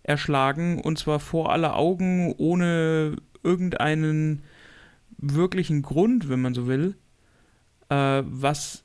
erschlagen 0.04 0.80
und 0.82 0.98
zwar 0.98 1.20
vor 1.20 1.52
aller 1.52 1.76
Augen 1.76 2.34
ohne 2.38 3.16
irgendeinen 3.44 4.44
wirklichen 5.18 5.82
Grund, 5.82 6.30
wenn 6.30 6.42
man 6.42 6.54
so 6.54 6.68
will, 6.68 6.96
äh, 7.90 8.24
was 8.26 8.84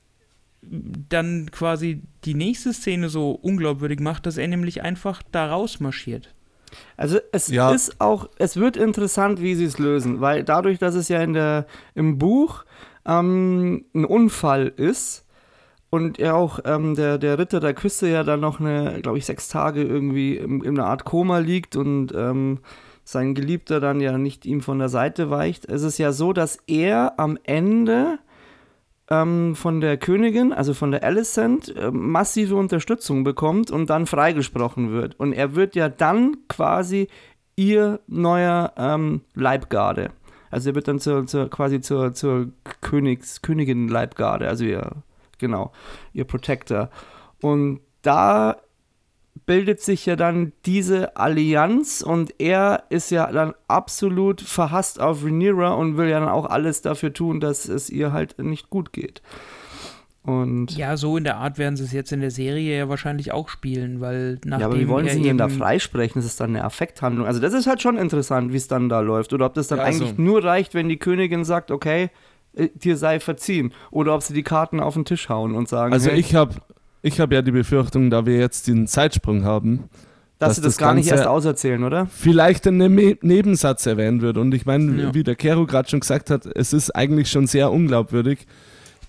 dann 0.62 1.50
quasi 1.50 2.02
die 2.24 2.34
nächste 2.34 2.72
Szene 2.72 3.08
so 3.08 3.30
unglaubwürdig 3.30 4.00
macht, 4.00 4.26
dass 4.26 4.36
er 4.36 4.48
nämlich 4.48 4.82
einfach 4.82 5.22
da 5.30 5.46
rausmarschiert. 5.46 6.34
Also 6.96 7.18
es 7.32 7.48
Ja. 7.48 7.72
ist 7.72 8.00
auch, 8.00 8.28
es 8.38 8.56
wird 8.56 8.76
interessant, 8.76 9.40
wie 9.40 9.54
sie 9.54 9.64
es 9.64 9.78
lösen, 9.78 10.20
weil 10.20 10.44
dadurch, 10.44 10.78
dass 10.78 10.94
es 10.94 11.08
ja 11.08 11.20
in 11.22 11.32
der, 11.32 11.66
im 11.94 12.18
Buch 12.18 12.64
ähm, 13.06 13.84
ein 13.94 14.04
Unfall 14.04 14.68
ist 14.76 15.24
und 15.90 16.18
er 16.18 16.34
auch 16.34 16.58
ähm, 16.64 16.94
der, 16.94 17.18
der 17.18 17.38
Ritter 17.38 17.60
der 17.60 17.74
Küste 17.74 18.08
ja 18.08 18.24
dann 18.24 18.40
noch 18.40 18.60
eine, 18.60 19.00
glaube 19.02 19.18
ich, 19.18 19.26
sechs 19.26 19.48
Tage 19.48 19.82
irgendwie 19.82 20.36
in, 20.36 20.62
in 20.62 20.78
einer 20.78 20.88
Art 20.88 21.04
Koma 21.04 21.38
liegt 21.38 21.76
und 21.76 22.12
ähm, 22.14 22.58
sein 23.04 23.34
Geliebter 23.34 23.78
dann 23.78 24.00
ja 24.00 24.18
nicht 24.18 24.46
ihm 24.46 24.60
von 24.60 24.78
der 24.80 24.88
Seite 24.88 25.30
weicht. 25.30 25.66
Es 25.66 25.82
ist 25.82 25.98
ja 25.98 26.12
so, 26.12 26.32
dass 26.32 26.58
er 26.66 27.14
am 27.18 27.38
Ende 27.44 28.18
ähm, 29.10 29.54
von 29.54 29.80
der 29.80 29.96
Königin, 29.96 30.52
also 30.52 30.74
von 30.74 30.90
der 30.90 31.04
Alicent, 31.04 31.74
äh, 31.76 31.90
massive 31.90 32.56
Unterstützung 32.56 33.24
bekommt 33.24 33.70
und 33.70 33.90
dann 33.90 34.06
freigesprochen 34.06 34.92
wird. 34.92 35.18
Und 35.18 35.32
er 35.32 35.54
wird 35.54 35.74
ja 35.76 35.88
dann 35.88 36.36
quasi 36.48 37.08
ihr 37.54 38.00
neuer 38.06 38.72
ähm, 38.76 39.22
Leibgarde. 39.34 40.10
Also 40.50 40.70
er 40.70 40.74
wird 40.74 40.88
dann 40.88 40.98
zur, 40.98 41.26
zur, 41.26 41.50
quasi 41.50 41.80
zur, 41.80 42.14
zur 42.14 42.48
Königs, 42.80 43.42
Königin 43.42 43.88
Leibgarde, 43.88 44.48
also 44.48 44.64
ihr, 44.64 44.90
genau, 45.38 45.72
ihr 46.12 46.24
Protector. 46.24 46.90
Und 47.40 47.80
da 48.02 48.56
bildet 49.46 49.80
sich 49.80 50.04
ja 50.06 50.16
dann 50.16 50.52
diese 50.66 51.16
Allianz 51.16 52.02
und 52.02 52.34
er 52.40 52.82
ist 52.90 53.10
ja 53.10 53.30
dann 53.30 53.54
absolut 53.68 54.40
verhasst 54.40 55.00
auf 55.00 55.24
Rhaenyra 55.24 55.70
und 55.74 55.96
will 55.96 56.08
ja 56.08 56.18
dann 56.20 56.28
auch 56.28 56.46
alles 56.46 56.82
dafür 56.82 57.12
tun, 57.12 57.40
dass 57.40 57.68
es 57.68 57.88
ihr 57.88 58.12
halt 58.12 58.38
nicht 58.40 58.70
gut 58.70 58.92
geht. 58.92 59.22
Und 60.24 60.76
Ja, 60.76 60.96
so 60.96 61.16
in 61.16 61.22
der 61.22 61.36
Art 61.36 61.56
werden 61.56 61.76
sie 61.76 61.84
es 61.84 61.92
jetzt 61.92 62.10
in 62.10 62.20
der 62.20 62.32
Serie 62.32 62.76
ja 62.76 62.88
wahrscheinlich 62.88 63.30
auch 63.32 63.48
spielen, 63.48 64.00
weil 64.00 64.40
nachdem 64.44 64.60
ja, 64.60 64.66
aber 64.66 64.78
wie 64.80 64.88
wollen 64.88 65.08
sie 65.08 65.18
ihn 65.18 65.22
denn 65.22 65.38
da 65.38 65.48
freisprechen? 65.48 66.20
Das 66.20 66.26
ist 66.26 66.40
dann 66.40 66.50
eine 66.50 66.64
Affekthandlung. 66.64 67.26
Also 67.26 67.38
das 67.40 67.52
ist 67.52 67.68
halt 67.68 67.80
schon 67.80 67.96
interessant, 67.96 68.52
wie 68.52 68.56
es 68.56 68.66
dann 68.66 68.88
da 68.88 68.98
läuft. 68.98 69.32
Oder 69.32 69.46
ob 69.46 69.54
das 69.54 69.68
dann 69.68 69.78
Ja, 69.78 69.84
also- 69.84 70.04
eigentlich 70.04 70.18
nur 70.18 70.42
reicht, 70.42 70.74
wenn 70.74 70.88
die 70.88 70.96
Königin 70.96 71.44
sagt, 71.44 71.70
okay, 71.70 72.10
äh, 72.54 72.68
dir 72.74 72.96
sei 72.96 73.20
verziehen. 73.20 73.72
Oder 73.92 74.16
ob 74.16 74.22
sie 74.22 74.34
die 74.34 74.42
Karten 74.42 74.80
auf 74.80 74.94
den 74.94 75.04
Tisch 75.04 75.28
hauen 75.28 75.54
und 75.54 75.68
sagen, 75.68 75.92
Also 75.92 76.10
hey, 76.10 76.18
ich 76.18 76.34
habe 76.34 76.56
ich 77.02 77.20
hab 77.20 77.32
ja 77.32 77.42
die 77.42 77.52
Befürchtung, 77.52 78.10
da 78.10 78.26
wir 78.26 78.38
jetzt 78.38 78.66
den 78.68 78.86
Zeitsprung 78.86 79.44
haben, 79.44 79.84
dass 80.38 80.48
dass 80.50 80.56
sie 80.56 80.62
das, 80.62 80.74
das 80.74 80.78
gar 80.78 80.94
nicht 80.94 81.08
Ganze- 81.08 81.20
erst 81.22 81.28
auserzählen, 81.28 81.82
oder? 81.84 82.06
vielleicht 82.06 82.66
in 82.66 82.80
einem 82.82 82.94
Ne- 82.94 83.18
Nebensatz 83.22 83.86
erwähnt 83.86 84.20
wird. 84.22 84.36
Und 84.36 84.52
ich 84.54 84.66
meine, 84.66 85.02
Ja. 85.02 85.14
wie 85.14 85.22
der 85.22 85.34
Kero 85.34 85.64
gerade 85.66 85.88
schon 85.88 86.00
gesagt 86.00 86.28
hat, 86.30 86.44
es 86.46 86.72
ist 86.72 86.90
eigentlich 86.94 87.30
schon 87.30 87.46
sehr 87.46 87.72
unglaubwürdig, 87.72 88.46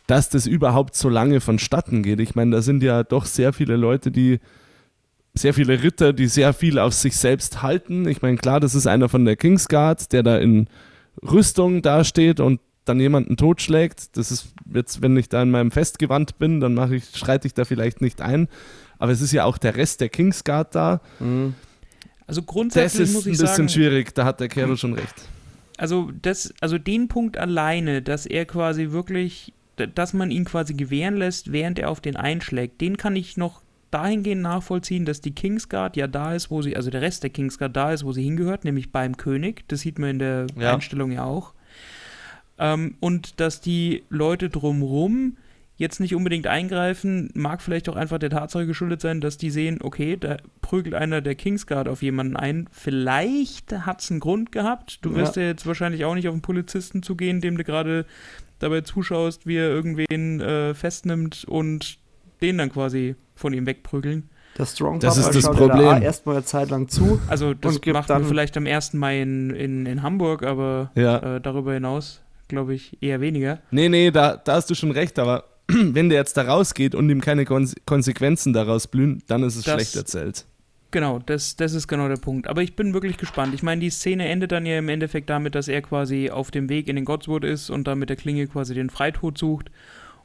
dass 0.06 0.30
das 0.30 0.48
überhaupt 0.48 0.96
so 0.96 1.10
lange 1.10 1.42
vonstatten 1.42 2.02
geht. 2.02 2.22
Ich 2.22 2.34
meine, 2.36 2.52
da 2.52 2.62
sind 2.62 2.82
ja 2.82 3.04
doch 3.04 3.26
sehr 3.26 3.52
viele 3.52 3.76
Leute, 3.76 4.10
die 4.10 4.40
sehr 5.34 5.54
viele 5.54 5.84
Ritter, 5.84 6.14
die 6.14 6.28
sehr 6.28 6.54
viel 6.54 6.80
auf 6.80 6.94
sich 6.94 7.18
selbst 7.18 7.62
halten. 7.62 8.08
Ich 8.08 8.22
meine, 8.22 8.38
klar, 8.38 8.60
das 8.62 8.74
ist 8.74 8.88
einer 8.88 9.10
von 9.10 9.26
der 9.26 9.36
Kingsguard, 9.36 10.12
der 10.14 10.24
da 10.24 10.38
in 10.38 10.68
Rüstung 11.30 11.82
dasteht 11.82 12.40
und 12.40 12.62
dann 12.88 13.00
jemanden 13.00 13.38
totschlägt. 13.38 14.18
Das 14.18 14.32
ist 14.32 14.54
jetzt, 14.74 15.02
wenn 15.02 15.16
ich 15.18 15.30
da 15.30 15.42
in 15.42 15.52
meinem 15.52 15.72
Festgewand 15.72 16.38
bin, 16.40 16.60
dann 16.60 16.74
mache 16.74 16.96
ich, 16.96 17.06
schreite 17.16 17.48
ich 17.48 17.54
da 17.54 17.66
vielleicht 17.66 18.02
nicht 18.02 18.22
ein. 18.22 18.48
Aber 19.00 19.12
es 19.12 19.22
ist 19.22 19.32
ja 19.32 19.44
auch 19.46 19.58
der 19.58 19.76
Rest 19.76 20.02
der 20.02 20.10
Kingsguard 20.10 20.74
da. 20.76 21.02
Mhm. 21.20 21.54
Also 22.26 22.42
Das 22.42 22.48
grundsätzlich 22.48 23.10
ist 23.10 23.14
muss 23.14 23.26
ein 23.26 23.32
ich 23.34 23.38
bisschen 23.40 23.56
sagen, 23.56 23.70
schwierig, 23.70 24.14
da 24.16 24.26
hat 24.26 24.40
der 24.40 24.48
Kero 24.50 24.76
schon 24.76 24.94
recht. 24.94 25.16
also 25.78 26.12
das, 26.22 26.54
also 26.62 26.78
den 26.78 27.08
Punkt 27.08 27.38
alleine, 27.38 28.02
dass 28.02 28.26
er 28.26 28.46
quasi 28.46 28.92
wirklich, 28.92 29.54
dass 29.96 30.14
man 30.14 30.32
ihn 30.32 30.44
quasi 30.46 30.74
gewähren 30.74 31.16
lässt, 31.16 31.52
während 31.52 31.80
er 31.80 31.90
auf 31.90 32.02
den 32.02 32.16
einschlägt, 32.16 32.82
den 32.82 32.98
kann 32.98 33.16
ich 33.16 33.38
noch 33.38 33.62
dahingehend 33.92 34.42
nachvollziehen, 34.42 35.06
dass 35.06 35.22
die 35.22 35.32
Kingsguard 35.32 35.96
ja 35.96 36.08
da 36.08 36.34
ist, 36.34 36.52
wo 36.52 36.62
sie, 36.62 36.76
also 36.76 36.90
der 36.90 37.02
Rest 37.02 37.24
der 37.24 37.30
Kingsguard 37.30 37.74
da 37.74 37.94
ist, 37.94 38.04
wo 38.04 38.12
sie 38.12 38.24
hingehört, 38.24 38.66
nämlich 38.66 38.92
beim 38.92 39.16
König. 39.16 39.64
Das 39.70 39.80
sieht 39.82 39.98
man 39.98 40.10
in 40.10 40.20
der 40.20 40.48
Ja. 40.60 40.74
Einstellung 40.74 41.12
ja 41.12 41.24
auch. 41.24 41.54
Ähm, 42.60 42.96
und 43.00 43.40
dass 43.40 43.62
die 43.62 44.04
Leute 44.10 44.50
drumrum 44.50 45.38
jetzt 45.76 46.00
nicht 46.00 46.16
unbedingt 46.16 46.48
eingreifen, 46.48 47.30
mag 47.36 47.62
vielleicht 47.62 47.88
auch 47.88 47.96
einfach 47.96 48.18
der 48.18 48.32
Tatsache 48.32 48.66
geschuldet 48.66 49.00
sein, 49.00 49.22
dass 49.22 49.38
die 49.38 49.52
sehen, 49.52 49.78
okay, 49.82 50.18
da 50.20 50.38
prügelt 50.62 50.96
einer 50.96 51.22
der 51.22 51.36
Kingsguard 51.36 51.88
auf 51.88 52.02
jemanden 52.02 52.36
ein. 52.36 52.68
Vielleicht 52.72 53.72
hat 53.86 54.02
es 54.02 54.10
einen 54.10 54.20
Grund 54.20 54.52
gehabt. 54.52 55.00
Du 55.04 55.14
wirst 55.16 55.36
ja. 55.36 55.44
jetzt 55.44 55.68
wahrscheinlich 55.68 56.04
auch 56.04 56.16
nicht 56.16 56.28
auf 56.28 56.34
einen 56.34 56.42
Polizisten 56.42 57.04
zugehen, 57.04 57.42
dem 57.42 57.58
du 57.58 57.64
gerade 57.64 58.06
dabei 58.58 58.82
zuschaust, 58.82 59.46
wie 59.46 59.58
er 59.58 59.70
irgendwen 59.70 60.42
äh, 60.42 60.74
festnimmt 60.74 61.46
und 61.48 62.00
den 62.42 62.58
dann 62.58 62.72
quasi 62.72 63.16
von 63.36 63.54
ihm 63.54 63.68
wegprügeln. 63.68 64.30
Der 64.58 64.66
Strong 64.66 65.00
Das 65.00 65.18
ist 65.18 65.28
das 65.36 65.44
schaut 65.44 65.58
Problem. 65.58 65.86
Da 65.86 66.00
erstmal 66.00 66.38
eine 66.38 66.46
Zeit 66.46 66.72
lang 66.72 66.88
zu. 66.88 67.22
Also 67.28 67.54
das 67.54 67.76
Und 67.76 67.82
gibt 67.84 67.94
macht 67.94 68.10
man 68.10 68.22
dann- 68.22 68.28
vielleicht 68.28 68.58
am 68.58 68.66
1. 68.66 68.94
Mai 68.94 69.22
in, 69.22 69.52
in, 69.52 69.86
in 69.86 70.02
Hamburg, 70.02 70.42
aber 70.42 70.90
Ja. 70.96 71.36
äh, 71.36 71.42
darüber 71.42 71.74
hinaus 71.76 72.24
glaube 72.48 72.74
ich, 72.74 72.98
eher 73.02 73.22
weniger. 73.22 73.62
Nee, 73.72 73.90
nee, 73.90 74.12
da, 74.12 74.38
da 74.38 74.54
hast 74.54 74.70
du 74.70 74.76
schon 74.76 74.92
recht, 74.92 75.20
aber 75.20 75.46
wenn 75.68 76.10
der 76.10 76.20
jetzt 76.20 76.38
da 76.38 76.44
rausgeht 76.44 76.96
und 76.96 77.10
ihm 77.10 77.22
keine 77.22 77.46
Kon 77.46 77.70
Konsequenzen 77.86 78.54
daraus 78.54 78.88
blühen, 78.88 79.22
dann 79.28 79.44
ist 79.44 79.56
es 79.56 79.64
Das- 79.66 79.74
schlecht 79.76 79.96
erzählt. 79.96 80.46
Genau, 80.92 81.20
das, 81.20 81.58
das 81.58 81.74
ist 81.74 81.90
genau 81.90 82.08
der 82.08 82.16
Punkt. 82.16 82.48
Aber 82.48 82.64
ich 82.64 82.78
bin 82.78 82.94
wirklich 82.94 83.18
gespannt. 83.18 83.54
Ich 83.54 83.62
meine, 83.62 83.82
die 83.82 83.90
Szene 83.90 84.26
endet 84.30 84.54
dann 84.54 84.66
ja 84.66 84.78
im 84.80 84.88
Endeffekt 84.88 85.30
damit, 85.30 85.54
dass 85.54 85.68
er 85.68 85.82
quasi 85.82 86.30
auf 86.30 86.50
dem 86.50 86.70
Weg 86.70 86.88
in 86.88 86.96
den 86.96 87.04
Godswood 87.04 87.44
ist 87.44 87.70
und 87.70 87.88
dann 87.90 88.00
mit 88.00 88.08
der 88.10 88.16
Klinge 88.16 88.48
quasi 88.48 88.74
den 88.74 88.90
Freitod 88.90 89.38
sucht 89.38 89.70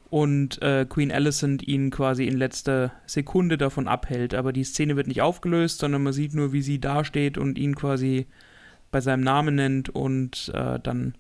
und 0.09 0.63
äh, 0.63 0.87
Queen 0.89 1.11
Alicent 1.11 1.67
ihn 1.67 1.91
quasi 1.91 2.27
in 2.29 2.37
letzter 2.39 2.93
Sekunde 3.07 3.59
davon 3.59 3.89
abhält. 3.89 4.35
Aber 4.35 4.53
die 4.53 4.63
Szene 4.63 4.95
wird 4.95 5.09
nicht 5.09 5.21
aufgelöst, 5.21 5.81
sondern 5.81 6.05
man 6.05 6.13
sieht 6.13 6.33
nur, 6.33 6.53
wie 6.53 6.63
sie 6.63 6.79
dasteht 6.79 7.39
und 7.39 7.59
ihn 7.59 7.75
quasi 7.75 8.27
bei 8.93 9.01
seinem 9.01 9.25
Namen 9.25 9.57
nennt 9.57 9.89
und 9.89 10.53
äh, 10.55 10.79
dann 10.81 11.15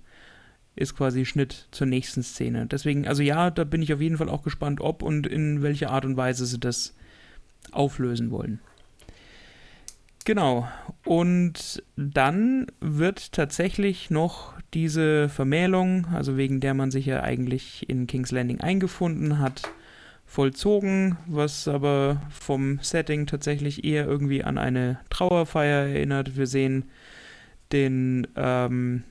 ist 0.75 0.97
quasi 0.97 1.25
Schnitt 1.25 1.69
zur 1.71 1.87
nächsten 1.87 2.23
Szene. 2.23 2.67
Deswegen, 2.67 3.07
also 3.07 3.23
ja, 3.23 3.51
da 3.51 3.65
bin 3.65 3.83
ich 3.83 3.93
auf 3.93 4.01
jeden 4.01 4.17
Fall 4.17 4.29
auch 4.29 4.43
gespannt, 4.43 4.81
ob 4.81 5.03
und 5.03 5.27
in 5.27 5.63
welcher 5.63 5.91
Art 5.91 6.05
und 6.05 6.17
Weise 6.17 6.47
sie 6.47 6.59
das 6.59 6.95
auflösen 7.73 8.31
wollen. 8.31 8.61
Genau. 10.25 10.69
Und 11.05 11.83
dann 11.97 12.67
wird 12.81 13.33
tatsächlich 13.33 14.11
noch 14.11 14.55
diese 14.73 15.29
Vermählung, 15.29 16.07
also 16.13 16.37
wegen 16.37 16.61
der 16.61 16.75
man 16.75 16.91
sich 16.91 17.07
ja 17.07 17.23
eigentlich 17.23 17.89
in 17.89 18.07
King's 18.07 18.31
Landing 18.31 18.61
eingefunden 18.61 19.39
hat, 19.39 19.63
vollzogen, 20.25 21.19
was 21.27 21.69
aber 21.69 22.23
vom 22.31 22.79
Setting 22.81 23.27
tatsächlich 23.27 23.85
eher 23.85 24.07
irgendwie 24.07 24.45
an 24.45 24.57
eine 24.57 25.01
Trauerfeier 25.11 25.89
erinnert. 25.89 26.37
Wir 26.37 26.47
sehen 26.47 26.85
den, 27.73 28.27
ähm, 28.37 29.03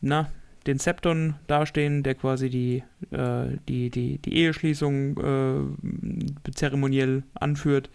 na, 0.00 0.30
den 0.66 0.78
Septon 0.78 1.34
dastehen, 1.46 2.02
der 2.02 2.14
quasi 2.14 2.48
die, 2.48 2.82
äh, 3.10 3.56
die, 3.68 3.90
die, 3.90 4.18
die 4.18 4.36
Eheschließung 4.36 5.18
äh, 6.46 6.52
zeremoniell 6.52 7.22
anführt. 7.34 7.90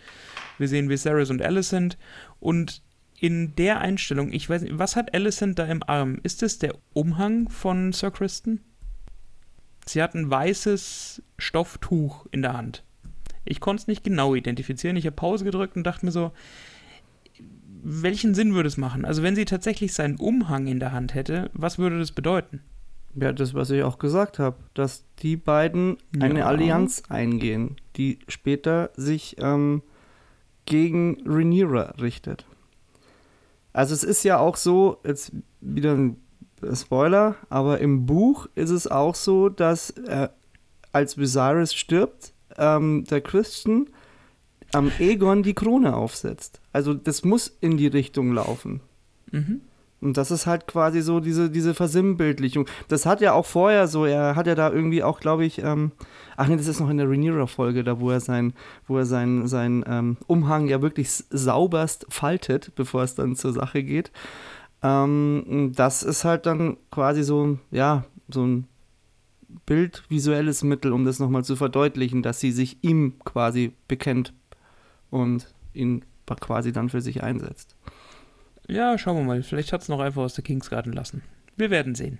Wir 0.57 0.67
sehen 0.67 0.89
Viserys 0.89 1.29
und 1.29 1.41
Alicent 1.41 1.97
und 2.39 2.81
in 3.19 3.55
der 3.55 3.81
Einstellung, 3.81 4.31
ich 4.31 4.49
weiß 4.49 4.61
nicht, 4.61 4.77
was 4.77 4.95
hat 4.95 5.13
Alicent 5.13 5.59
da 5.59 5.65
im 5.65 5.83
Arm? 5.83 6.19
Ist 6.23 6.41
es 6.41 6.59
der 6.59 6.75
Umhang 6.93 7.49
von 7.49 7.91
Sir 7.91 8.11
Kristen? 8.11 8.61
Sie 9.85 10.01
hat 10.01 10.13
ein 10.13 10.29
weißes 10.29 11.21
Stofftuch 11.37 12.27
in 12.31 12.41
der 12.41 12.53
Hand. 12.53 12.83
Ich 13.43 13.59
konnte 13.59 13.81
es 13.81 13.87
nicht 13.87 14.03
genau 14.03 14.35
identifizieren. 14.35 14.95
Ich 14.95 15.05
habe 15.05 15.15
Pause 15.15 15.43
gedrückt 15.43 15.75
und 15.75 15.83
dachte 15.83 16.05
mir 16.05 16.11
so, 16.11 16.31
welchen 17.81 18.33
Sinn 18.35 18.53
würde 18.53 18.67
es 18.67 18.77
machen? 18.77 19.05
Also 19.05 19.23
wenn 19.23 19.35
sie 19.35 19.45
tatsächlich 19.45 19.93
seinen 19.93 20.17
Umhang 20.17 20.67
in 20.67 20.79
der 20.79 20.91
Hand 20.91 21.13
hätte, 21.13 21.49
was 21.53 21.77
würde 21.77 21.99
das 21.99 22.11
bedeuten? 22.11 22.61
Ja, 23.15 23.33
das, 23.33 23.53
was 23.53 23.69
ich 23.71 23.83
auch 23.83 23.97
gesagt 23.97 24.39
habe, 24.39 24.57
dass 24.73 25.03
die 25.19 25.35
beiden 25.35 25.97
eine 26.19 26.39
Ja. 26.39 26.45
Allianz 26.45 27.03
eingehen, 27.09 27.77
die 27.95 28.19
später 28.27 28.91
sich 28.95 29.37
ähm, 29.39 29.81
gegen 30.65 31.17
Rhaenyra 31.25 31.95
richtet. 31.99 32.45
Also 33.73 33.93
es 33.93 34.03
ist 34.03 34.23
ja 34.23 34.37
auch 34.37 34.57
so, 34.57 34.99
jetzt 35.05 35.31
wieder 35.61 35.93
ein 35.93 36.17
Spoiler, 36.73 37.35
aber 37.49 37.79
im 37.79 38.05
Buch 38.05 38.47
ist 38.55 38.69
es 38.69 38.87
auch 38.87 39.15
so, 39.15 39.49
dass 39.49 39.91
äh, 39.91 40.29
als 40.91 41.17
Viserys 41.17 41.73
stirbt, 41.73 42.33
ähm, 42.57 43.05
der 43.09 43.21
Christian 43.21 43.87
am 44.73 44.91
Aegon 44.99 45.43
die 45.43 45.53
Krone 45.53 45.95
aufsetzt. 45.95 46.58
Also 46.71 46.93
das 46.93 47.23
muss 47.23 47.47
in 47.61 47.77
die 47.77 47.87
Richtung 47.87 48.33
laufen. 48.33 48.81
Mhm. 49.31 49.61
Und 50.01 50.15
das 50.15 50.31
ist 50.31 50.45
halt 50.45 50.65
quasi 50.65 51.01
so 51.01 51.19
diese, 51.19 51.49
diese 51.49 51.73
Versinnbildlichung. 51.73 52.67
Das 52.87 53.05
hat 53.05 53.19
ja 53.19 53.33
auch 53.33 53.45
vorher 53.45 53.87
so, 53.87 54.05
er 54.05 54.35
hat 54.35 54.47
ja 54.47 54.55
da 54.55 54.71
irgendwie 54.71 55.03
auch, 55.03 55.19
glaube 55.19 55.45
ich, 55.45 55.61
ähm, 55.61 55.91
ach 56.37 56.47
nee, 56.47 56.55
das 56.55 56.67
ist 56.67 56.79
noch 56.79 56.89
in 56.89 56.97
der 56.97 57.09
Rhaenyra-Folge, 57.09 57.83
da 57.83 57.99
wo 57.99 58.09
er 58.09 58.21
sein, 58.21 58.53
wo 58.87 58.97
er 58.97 59.05
sein, 59.05 59.47
sein 59.47 59.83
ähm, 59.87 60.17
Umhang 60.27 60.67
ja 60.67 60.81
wirklich 60.81 61.11
sauberst 61.11 62.05
faltet, 62.09 62.73
bevor 62.75 63.03
es 63.03 63.15
dann 63.15 63.35
zur 63.35 63.51
Sache 63.51 63.83
geht. 63.83 64.11
Ähm, 64.81 65.73
das 65.75 66.03
ist 66.03 66.23
halt 66.23 66.45
dann 66.45 66.77
quasi 66.91 67.23
so, 67.23 67.59
ja, 67.71 68.05
so 68.29 68.45
ein 68.45 68.67
bildvisuelles 69.65 70.63
Mittel, 70.63 70.93
um 70.93 71.03
das 71.03 71.19
nochmal 71.19 71.43
zu 71.43 71.57
verdeutlichen, 71.57 72.23
dass 72.23 72.39
sie 72.39 72.51
sich 72.51 72.77
ihm 72.83 73.19
quasi 73.25 73.73
bekennt 73.87 74.33
und 75.09 75.53
ihn 75.73 76.05
quasi 76.37 76.71
dann 76.71 76.89
für 76.89 77.01
sich 77.01 77.23
einsetzt. 77.23 77.75
Ja, 78.67 78.97
schauen 78.97 79.17
wir 79.17 79.23
mal. 79.23 79.43
Vielleicht 79.43 79.73
hat 79.73 79.81
es 79.81 79.89
noch 79.89 79.99
einfach 79.99 80.21
aus 80.21 80.35
der 80.35 80.43
Kingsgarden 80.43 80.93
lassen. 80.93 81.23
Wir 81.55 81.69
werden 81.71 81.95
sehen. 81.95 82.19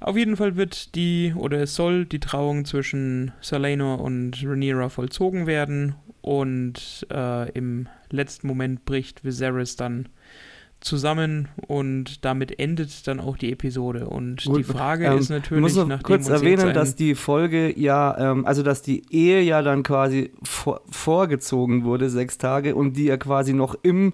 Auf 0.00 0.16
jeden 0.16 0.36
Fall 0.36 0.56
wird 0.56 0.94
die, 0.96 1.32
oder 1.36 1.62
es 1.62 1.74
soll 1.74 2.06
die 2.06 2.18
Trauung 2.18 2.64
zwischen 2.64 3.32
Salenor 3.40 4.00
und 4.00 4.42
Rhaenyra 4.44 4.88
vollzogen 4.88 5.46
werden 5.46 5.94
und 6.20 7.06
äh, 7.10 7.50
im 7.52 7.88
letzten 8.10 8.48
Moment 8.48 8.84
bricht 8.84 9.24
Viserys 9.24 9.76
dann 9.76 10.08
zusammen 10.84 11.48
und 11.66 12.24
damit 12.24 12.58
endet 12.58 13.06
dann 13.08 13.18
auch 13.18 13.36
die 13.36 13.50
Episode. 13.50 14.06
Und 14.08 14.44
Gut, 14.44 14.58
die 14.58 14.64
Frage 14.64 15.06
ähm, 15.06 15.18
ist 15.18 15.24
Ich 15.24 15.30
natürlich, 15.30 15.60
muss 15.62 15.74
noch 15.74 16.02
kurz 16.02 16.28
erwähnen, 16.28 16.74
dass 16.74 16.94
die 16.94 17.14
Folge 17.14 17.78
ja, 17.78 18.32
ähm, 18.32 18.46
also 18.46 18.62
dass 18.62 18.82
die 18.82 19.02
Ehe 19.10 19.40
ja 19.40 19.62
dann 19.62 19.82
quasi 19.82 20.32
vor, 20.42 20.82
vorgezogen 20.90 21.84
wurde, 21.84 22.10
sechs 22.10 22.38
Tage, 22.38 22.74
und 22.74 22.96
die 22.96 23.04
ja 23.04 23.16
quasi 23.16 23.54
noch 23.54 23.74
im, 23.82 24.12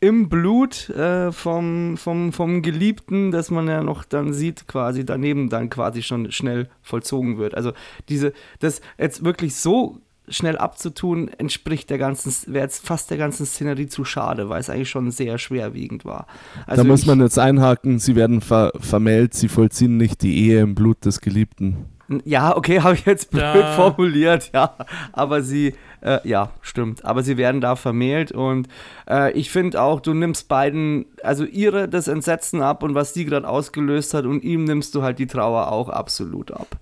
im 0.00 0.28
Blut 0.28 0.88
äh, 0.90 1.32
vom, 1.32 1.96
vom, 1.98 2.32
vom 2.32 2.62
Geliebten, 2.62 3.30
das 3.30 3.50
man 3.50 3.68
ja 3.68 3.82
noch 3.82 4.04
dann 4.04 4.32
sieht, 4.32 4.66
quasi 4.66 5.04
daneben 5.04 5.50
dann 5.50 5.68
quasi 5.68 6.02
schon 6.02 6.32
schnell 6.32 6.68
vollzogen 6.82 7.36
wird. 7.38 7.54
Also 7.54 7.72
diese, 8.08 8.32
das 8.60 8.80
jetzt 8.98 9.22
wirklich 9.24 9.54
so 9.54 10.00
schnell 10.28 10.58
abzutun, 10.58 11.28
entspricht 11.28 11.90
der 11.90 11.98
ganzen, 11.98 12.32
wäre 12.52 12.64
jetzt 12.64 12.86
fast 12.86 13.10
der 13.10 13.18
ganzen 13.18 13.46
Szenerie 13.46 13.86
zu 13.86 14.04
schade, 14.04 14.48
weil 14.48 14.60
es 14.60 14.70
eigentlich 14.70 14.90
schon 14.90 15.10
sehr 15.10 15.38
schwerwiegend 15.38 16.04
war. 16.04 16.26
Also 16.66 16.82
da 16.82 16.88
muss 16.88 17.06
man 17.06 17.20
jetzt 17.20 17.38
einhaken, 17.38 17.98
sie 17.98 18.16
werden 18.16 18.40
ver 18.40 18.72
vermählt, 18.78 19.34
sie 19.34 19.48
vollziehen 19.48 19.96
nicht 19.96 20.22
die 20.22 20.36
Ehe 20.48 20.60
im 20.60 20.74
Blut 20.74 21.04
des 21.04 21.20
Geliebten. 21.20 21.86
Ja, 22.24 22.56
okay, 22.56 22.80
habe 22.82 22.94
ich 22.94 23.04
jetzt 23.04 23.30
blöd 23.30 23.42
Da- 23.42 23.72
formuliert, 23.74 24.50
ja. 24.54 24.74
Aber 25.12 25.42
sie, 25.42 25.74
äh, 26.00 26.18
ja, 26.28 26.50
stimmt. 26.60 27.04
Aber 27.04 27.22
sie 27.22 27.36
werden 27.36 27.60
da 27.60 27.74
vermählt 27.76 28.30
und 28.32 28.68
äh, 29.08 29.32
ich 29.32 29.50
finde 29.50 29.80
auch, 29.82 30.00
du 30.00 30.14
nimmst 30.14 30.48
beiden, 30.48 31.06
also 31.22 31.44
ihre 31.44 31.88
das 31.88 32.06
Entsetzen 32.08 32.62
ab 32.62 32.82
und 32.82 32.94
was 32.94 33.12
sie 33.14 33.24
gerade 33.24 33.48
ausgelöst 33.48 34.14
hat 34.14 34.24
und 34.24 34.42
ihm 34.44 34.64
nimmst 34.64 34.94
du 34.94 35.02
halt 35.02 35.18
die 35.18 35.26
Trauer 35.26 35.72
auch 35.72 35.88
absolut 35.88 36.52
ab. 36.52 36.78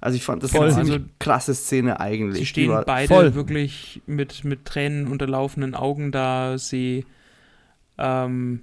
Also 0.00 0.16
ich 0.16 0.24
fand 0.24 0.42
das 0.42 0.50
Voll. 0.50 0.66
eine 0.66 0.74
ziemlich 0.74 0.92
Also, 0.92 1.04
krasse 1.18 1.54
Szene 1.54 2.00
eigentlich. 2.00 2.38
Sie 2.40 2.46
stehen 2.46 2.82
beide 2.86 3.08
voll. 3.08 3.34
wirklich 3.34 4.02
mit, 4.06 4.44
mit 4.44 4.64
Tränen 4.64 5.06
unterlaufenden 5.08 5.74
Augen 5.74 6.12
da. 6.12 6.58
Sie, 6.58 7.06
ähm, 7.98 8.62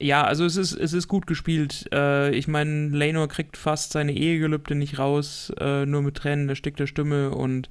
ja, 0.00 0.24
also 0.24 0.44
es 0.44 0.56
ist, 0.56 0.72
es 0.72 0.92
ist 0.92 1.08
gut 1.08 1.26
gespielt. 1.26 1.86
Äh, 1.92 2.30
ich 2.34 2.48
meine, 2.48 2.88
Lenor 2.88 3.28
kriegt 3.28 3.56
fast 3.56 3.92
seine 3.92 4.12
Ehegelübde 4.12 4.74
nicht 4.74 4.98
raus, 4.98 5.52
äh, 5.58 5.86
nur 5.86 6.02
mit 6.02 6.16
Tränen 6.16 6.48
erstickter 6.48 6.86
Stimme 6.86 7.30
und 7.30 7.68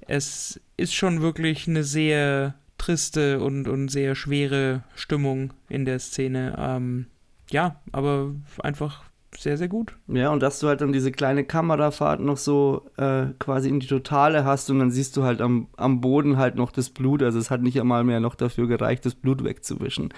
es 0.00 0.60
ist 0.76 0.94
schon 0.94 1.22
wirklich 1.22 1.68
eine 1.68 1.84
sehr 1.84 2.54
triste 2.78 3.40
und, 3.40 3.68
und 3.68 3.88
sehr 3.88 4.14
schwere 4.14 4.82
Stimmung 4.96 5.52
in 5.68 5.84
der 5.84 6.00
Szene. 6.00 6.56
Ähm, 6.58 7.06
ja, 7.50 7.80
aber 7.92 8.32
einfach 8.62 9.04
sehr, 9.38 9.56
sehr 9.56 9.68
gut. 9.68 9.96
Ja, 10.08 10.30
und 10.30 10.40
dass 10.42 10.60
du 10.60 10.68
halt 10.68 10.80
dann 10.82 10.92
diese 10.92 11.10
kleine 11.10 11.42
Kamerafahrt 11.44 12.20
noch 12.20 12.36
so 12.36 12.82
äh, 12.96 13.26
quasi 13.38 13.68
in 13.68 13.80
die 13.80 13.86
Totale 13.86 14.44
hast 14.44 14.70
und 14.70 14.78
dann 14.78 14.90
siehst 14.90 15.16
du 15.16 15.22
halt 15.24 15.40
am, 15.40 15.68
am 15.76 16.00
Boden 16.00 16.36
halt 16.36 16.54
noch 16.54 16.70
das 16.70 16.90
Blut. 16.90 17.22
Also 17.22 17.38
es 17.38 17.50
hat 17.50 17.62
nicht 17.62 17.80
einmal 17.80 18.04
mehr 18.04 18.20
noch 18.20 18.34
dafür 18.34 18.66
gereicht, 18.68 19.04
das 19.06 19.14
Blut 19.14 19.42
wegzuwischen. 19.42 20.12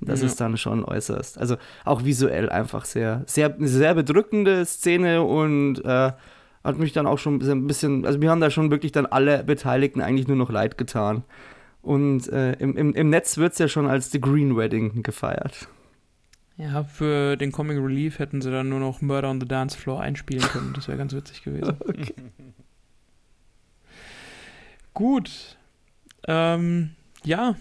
Und 0.00 0.08
das 0.08 0.20
Ja. 0.20 0.26
ist 0.26 0.40
dann 0.40 0.56
schon 0.56 0.84
äußerst. 0.84 1.38
Also 1.38 1.56
auch 1.84 2.04
visuell 2.04 2.48
einfach 2.50 2.84
sehr, 2.84 3.22
sehr, 3.26 3.54
sehr 3.58 3.94
bedrückende 3.94 4.64
Szene 4.64 5.22
und 5.22 5.84
äh, 5.84 6.12
hat 6.64 6.78
mich 6.78 6.92
dann 6.92 7.06
auch 7.06 7.18
schon 7.18 7.40
ein 7.42 7.66
bisschen, 7.66 8.06
also 8.06 8.18
mir 8.18 8.30
haben 8.30 8.40
da 8.40 8.48
schon 8.50 8.70
wirklich 8.70 8.92
dann 8.92 9.06
alle 9.06 9.42
Beteiligten 9.44 10.00
eigentlich 10.00 10.28
nur 10.28 10.36
noch 10.36 10.50
leid 10.50 10.78
getan. 10.78 11.24
Und 11.82 12.28
äh, 12.28 12.52
im, 12.60 12.76
im, 12.76 12.92
im 12.94 13.10
Netz 13.10 13.36
wird 13.38 13.54
es 13.54 13.58
ja 13.58 13.66
schon 13.66 13.88
als 13.88 14.12
The 14.12 14.20
Green 14.20 14.56
Wedding 14.56 15.02
gefeiert. 15.02 15.66
Ja, 16.62 16.84
für 16.84 17.36
den 17.36 17.50
Comic 17.50 17.78
Relief 17.78 18.20
hätten 18.20 18.40
sie 18.40 18.50
dann 18.50 18.68
nur 18.68 18.78
noch 18.78 19.00
Murder 19.00 19.30
on 19.30 19.40
the 19.40 19.48
Dance 19.48 19.76
Floor 19.76 20.00
einspielen 20.00 20.46
können. 20.48 20.72
Das 20.74 20.86
wäre 20.86 20.96
ganz 20.96 21.12
witzig 21.12 21.42
gewesen. 21.42 21.76
Gut. 24.94 25.56
Ähm, 26.28 26.90
ja. 27.24 27.56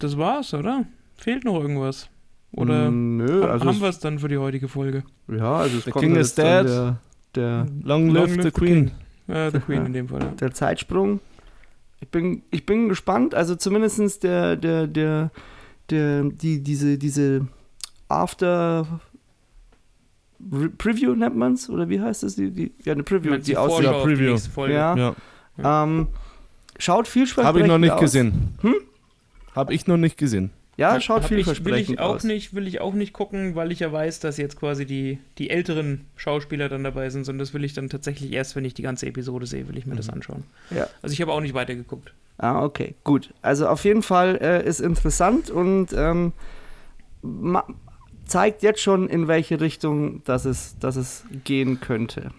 Das 0.00 0.18
war's, 0.18 0.54
oder? 0.54 0.86
Fehlt 1.14 1.44
noch 1.44 1.60
irgendwas? 1.60 2.08
Oder 2.52 2.90
Mm, 2.90 3.18
nö, 3.18 3.44
also 3.44 3.66
haben 3.66 3.80
wir 3.80 3.88
es 3.88 3.98
dann 4.00 4.18
für 4.18 4.28
die 4.28 4.38
heutige 4.38 4.66
Folge? 4.66 5.04
Ja, 5.28 5.58
also 5.58 5.78
es 5.78 5.84
The 5.84 5.90
kommt 5.90 6.04
King 6.04 6.16
jetzt 6.16 6.26
is 6.26 6.34
dann 6.34 6.66
dead. 6.66 6.74
Der, 6.74 6.98
der, 7.34 7.66
Long 7.84 8.08
live 8.10 8.42
the 8.42 8.50
Queen. 8.50 8.90
Äh, 9.28 9.50
The 9.50 9.60
Queen 9.60 9.86
in 9.86 9.92
dem 9.92 10.08
Fall. 10.08 10.22
Ja. 10.22 10.28
der 10.30 10.52
Zeitsprung. 10.52 11.20
Ich 12.00 12.08
bin, 12.08 12.42
ich 12.50 12.66
bin 12.66 12.88
gespannt, 12.88 13.34
also 13.34 13.54
zumindest 13.56 14.22
der, 14.22 14.56
der, 14.56 14.86
der, 14.86 15.30
der, 15.90 16.24
die, 16.24 16.62
diese, 16.62 16.98
diese 16.98 17.46
After 18.08 19.00
Re 20.52 20.68
Preview 20.68 21.14
nennt 21.14 21.36
man 21.36 21.54
es? 21.54 21.70
Oder 21.70 21.88
wie 21.88 22.00
heißt 22.00 22.22
das? 22.22 22.36
Die, 22.36 22.50
die, 22.50 22.72
ja, 22.84 22.92
eine 22.92 23.02
Preview, 23.02 23.36
die 23.38 23.54
Vorschau 23.54 23.76
aussieht. 23.76 23.88
auf 23.88 24.02
die 24.02 24.14
Preview. 24.14 24.38
Folge? 24.38 24.74
Ja. 24.74 25.14
Ja. 25.56 25.84
Ähm, 25.84 26.08
schaut 26.78 27.08
vielversprechend 27.08 27.46
Habe 27.48 27.60
ich 27.60 27.66
noch 27.66 27.78
nicht 27.78 27.92
aus. 27.92 28.00
gesehen. 28.00 28.54
Hm? 28.60 28.74
Habe 29.54 29.72
ich 29.74 29.86
noch 29.86 29.96
nicht 29.96 30.18
gesehen. 30.18 30.50
Ja, 30.76 31.00
schaut 31.00 31.22
Hab 31.22 31.24
ich, 31.24 31.30
will 31.30 31.36
vielversprechend 31.38 31.94
ich 31.94 32.00
auch 32.00 32.16
aus. 32.16 32.24
nicht, 32.24 32.54
will 32.54 32.66
ich 32.68 32.82
auch 32.82 32.92
nicht 32.92 33.14
gucken, 33.14 33.54
weil 33.54 33.72
ich 33.72 33.80
ja 33.80 33.90
weiß, 33.90 34.20
dass 34.20 34.36
jetzt 34.36 34.60
quasi 34.60 34.84
die, 34.84 35.18
die 35.38 35.48
älteren 35.48 36.04
Schauspieler 36.16 36.68
dann 36.68 36.84
dabei 36.84 37.08
sind, 37.08 37.24
sondern 37.24 37.38
das 37.38 37.54
will 37.54 37.64
ich 37.64 37.72
dann 37.72 37.88
tatsächlich 37.88 38.32
erst, 38.32 38.56
wenn 38.56 38.64
ich 38.66 38.74
die 38.74 38.82
ganze 38.82 39.06
Episode 39.06 39.46
sehe, 39.46 39.66
will 39.68 39.78
ich 39.78 39.86
mir 39.86 39.96
das 39.96 40.10
anschauen. 40.10 40.44
Ja. 40.70 40.86
Also 41.00 41.14
ich 41.14 41.22
habe 41.22 41.32
auch 41.32 41.40
nicht 41.40 41.54
weitergeguckt. 41.54 42.12
Ah, 42.38 42.62
okay, 42.64 42.94
gut. 43.04 43.32
Also 43.42 43.66
auf 43.68 43.84
jeden 43.84 44.02
Fall 44.02 44.36
äh, 44.42 44.66
ist 44.66 44.80
interessant 44.80 45.50
und 45.50 45.88
ähm, 45.96 46.32
ma- 47.22 47.66
zeigt 48.26 48.62
jetzt 48.62 48.80
schon, 48.80 49.08
in 49.08 49.26
welche 49.28 49.60
Richtung 49.60 50.22
dass 50.24 50.44
es, 50.44 50.78
dass 50.78 50.96
es 50.96 51.24
gehen 51.44 51.80
könnte. 51.80 52.30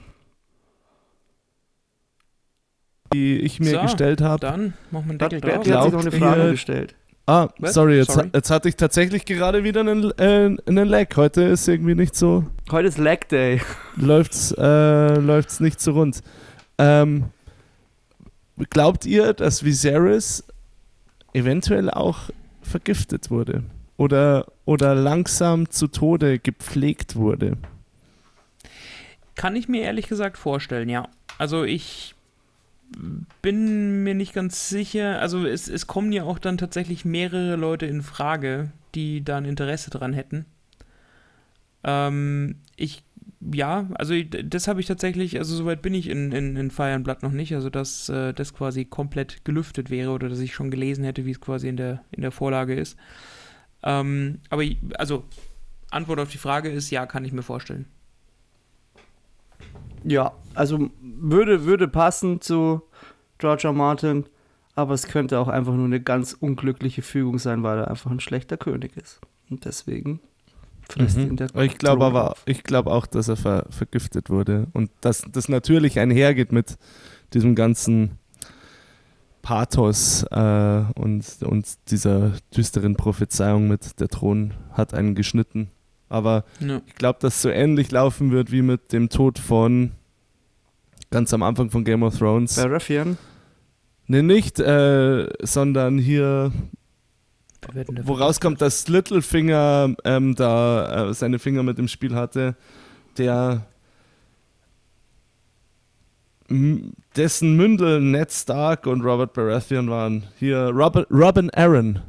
Die 3.14 3.40
ich 3.40 3.60
mir 3.60 3.72
So, 3.72 3.82
gestellt 3.82 4.22
habe. 4.22 4.40
Dann 4.42 4.74
machen 4.92 5.06
wir 5.06 5.10
einen 5.12 5.20
Deckel 5.20 5.42
drauf. 5.42 5.54
hat 5.58 5.64
sich 5.64 5.74
noch 5.94 6.02
eine 6.02 6.12
Frage 6.12 6.44
ihr- 6.44 6.52
gestellt. 6.52 6.96
Ah, 7.30 7.50
Was? 7.60 7.74
sorry, 7.74 7.98
jetzt, 7.98 8.12
Sorry. 8.12 8.30
jetzt 8.34 8.50
hatte 8.50 8.70
ich 8.70 8.78
tatsächlich 8.78 9.26
gerade 9.26 9.66
wieder 9.66 9.82
einen, 9.82 10.12
äh, 10.18 10.56
einen 10.66 10.88
Lag. 10.88 11.08
Heute 11.18 11.42
ist 11.44 11.68
irgendwie 11.68 11.94
nicht 11.96 12.16
so, 12.16 12.46
Heute 12.72 12.88
ist 12.88 12.98
Lag 12.98 13.26
Day. 13.26 13.60
läuft's, 13.98 14.54
äh, 14.58 15.16
läuft's 15.20 15.60
nicht 15.60 15.82
so 15.82 15.92
rund. 15.92 16.22
Ähm, 16.78 17.26
glaubt 18.70 19.06
ihr, 19.06 19.34
dass 19.34 19.64
Viserys 19.64 20.44
eventuell 21.34 21.90
auch 21.90 22.30
vergiftet 22.62 23.30
wurde? 23.30 23.64
Oder, 23.98 24.52
oder 24.66 24.94
langsam 24.94 25.70
zu 25.70 25.88
Tode 25.88 26.40
gepflegt 26.40 27.16
wurde? 27.16 27.58
Kann 29.36 29.56
ich 29.56 29.68
mir 29.68 29.82
ehrlich 29.82 30.08
gesagt 30.08 30.38
vorstellen, 30.38 30.90
ja. 30.90 31.08
Also 31.38 31.64
ich 31.64 32.16
bin 33.42 34.04
mir 34.04 34.16
nicht 34.16 34.34
ganz 34.34 34.70
sicher. 34.70 35.20
Also 35.20 35.46
es, 35.46 35.68
es 35.68 35.88
kommen 35.88 36.12
ja 36.12 36.24
auch 36.24 36.40
dann 36.40 36.58
tatsächlich 36.58 37.06
mehrere 37.06 37.56
Leute 37.56 37.86
in 37.86 38.02
Frage, 38.02 38.72
die 38.96 39.24
da 39.24 39.38
ein 39.38 39.46
Interesse 39.46 39.90
dran 39.90 40.14
hätten. 40.14 40.46
Ähm, 41.84 42.56
ich, 42.76 43.04
ja, 43.40 43.88
also 43.96 44.16
das 44.22 44.68
habe 44.68 44.80
ich 44.80 44.88
tatsächlich, 44.88 45.38
also 45.38 45.56
soweit 45.56 45.82
bin 45.82 45.94
ich 45.94 46.10
in, 46.10 46.32
in, 46.32 46.56
in 46.56 46.72
Fire 46.72 46.94
and 46.94 47.04
Blood 47.04 47.22
noch 47.22 47.32
nicht, 47.32 47.54
also 47.54 47.70
dass 47.70 48.10
äh, 48.10 48.34
das 48.34 48.54
quasi 48.54 48.86
komplett 48.86 49.46
gelüftet 49.46 49.90
wäre 49.90 50.12
oder 50.12 50.28
dass 50.28 50.40
ich 50.40 50.54
schon 50.54 50.72
gelesen 50.72 51.04
hätte, 51.04 51.26
wie 51.26 51.32
es 51.32 51.42
quasi 51.42 51.68
in 51.68 51.78
der, 51.78 52.04
in 52.12 52.22
der 52.22 52.32
Vorlage 52.32 52.74
ist. 52.74 52.98
Ähm, 53.84 54.40
aber 54.50 54.64
also 54.98 55.26
Antwort 55.92 56.20
auf 56.20 56.32
die 56.32 56.40
Frage 56.40 56.70
ist, 56.70 56.90
ja, 56.90 57.06
kann 57.06 57.26
ich 57.26 57.32
mir 57.32 57.44
vorstellen. 57.44 57.86
Ja, 60.04 60.34
also 60.56 60.90
würde, 61.02 61.66
würde 61.66 61.88
passen 61.88 62.42
zu 62.42 62.82
George. 63.38 63.72
Martin, 63.72 64.26
aber 64.76 64.94
es 64.94 65.08
könnte 65.08 65.40
auch 65.40 65.48
einfach 65.48 65.74
nur 65.74 65.86
eine 65.86 66.02
ganz 66.02 66.34
unglückliche 66.34 67.02
Fügung 67.02 67.40
sein, 67.40 67.64
weil 67.64 67.80
er 67.80 67.88
einfach 67.90 68.10
ein 68.10 68.20
schlechter 68.20 68.58
König 68.58 68.98
ist. 68.98 69.22
Und 69.50 69.66
deswegen 69.66 70.22
frisst 70.94 71.18
ihn 71.18 71.36
der 71.36 71.48
Mhm. 71.54 71.62
Ich 71.62 71.78
glaube 71.78 72.06
aber, 72.06 72.36
ich 72.46 72.64
glaube 72.64 72.92
auch, 72.92 73.06
dass 73.06 73.28
er 73.28 73.36
ver 73.38 73.66
vergiftet 73.70 74.30
wurde 74.30 74.68
und 74.74 74.90
dass 75.02 75.24
das 75.32 75.50
natürlich 75.50 76.00
einhergeht 76.00 76.52
mit 76.52 76.78
diesem 77.34 77.56
ganzen 77.56 78.18
Pathos 79.42 80.24
äh, 80.32 80.84
und, 80.96 81.26
und 81.44 81.66
dieser 81.90 82.34
düsteren 82.56 82.96
Prophezeiung 82.96 83.68
mit 83.68 84.00
der 84.00 84.10
Thron 84.10 84.54
hat 84.74 84.94
einen 84.94 85.16
geschnitten. 85.16 85.70
Aber 86.10 86.44
Ja. 86.60 86.82
ich 86.86 86.96
glaube, 86.96 87.20
dass 87.22 87.42
so 87.42 87.50
ähnlich 87.50 87.92
laufen 87.92 88.32
wird 88.32 88.52
wie 88.52 88.62
mit 88.62 88.92
dem 88.94 89.10
Tod 89.10 89.40
von 89.40 89.92
ganz 91.12 91.34
am 91.34 91.44
Anfang 91.44 91.70
von 91.70 91.86
Game 91.86 92.04
of 92.04 92.18
Thrones. 92.18 92.56
Baratheon? 92.56 93.18
Ne, 94.08 94.24
nicht, 94.24 94.60
äh, 94.60 95.28
sondern 95.42 95.98
hier 95.98 96.52
Wir 97.66 97.76
werden 97.76 97.96
da- 97.96 98.08
Woraus 98.08 98.40
kommt, 98.40 98.62
dass 98.62 98.88
Littlefinger 98.88 99.96
ähm, 100.04 100.36
da 100.36 101.10
äh, 101.10 101.14
seine 101.14 101.40
Finger 101.40 101.64
mit 101.64 101.80
im 101.80 101.88
Spiel 101.88 102.16
hatte, 102.16 102.56
der 103.18 103.66
dessen 107.16 107.58
Mündel 107.58 108.00
Ned 108.00 108.32
Stark 108.32 108.88
und 108.88 109.02
Robert 109.02 109.34
Baratheon 109.34 109.90
waren. 109.90 110.24
Hier 110.40 110.72
Robert, 110.74 111.08
Robin 111.12 111.50
Aaron. 111.54 112.00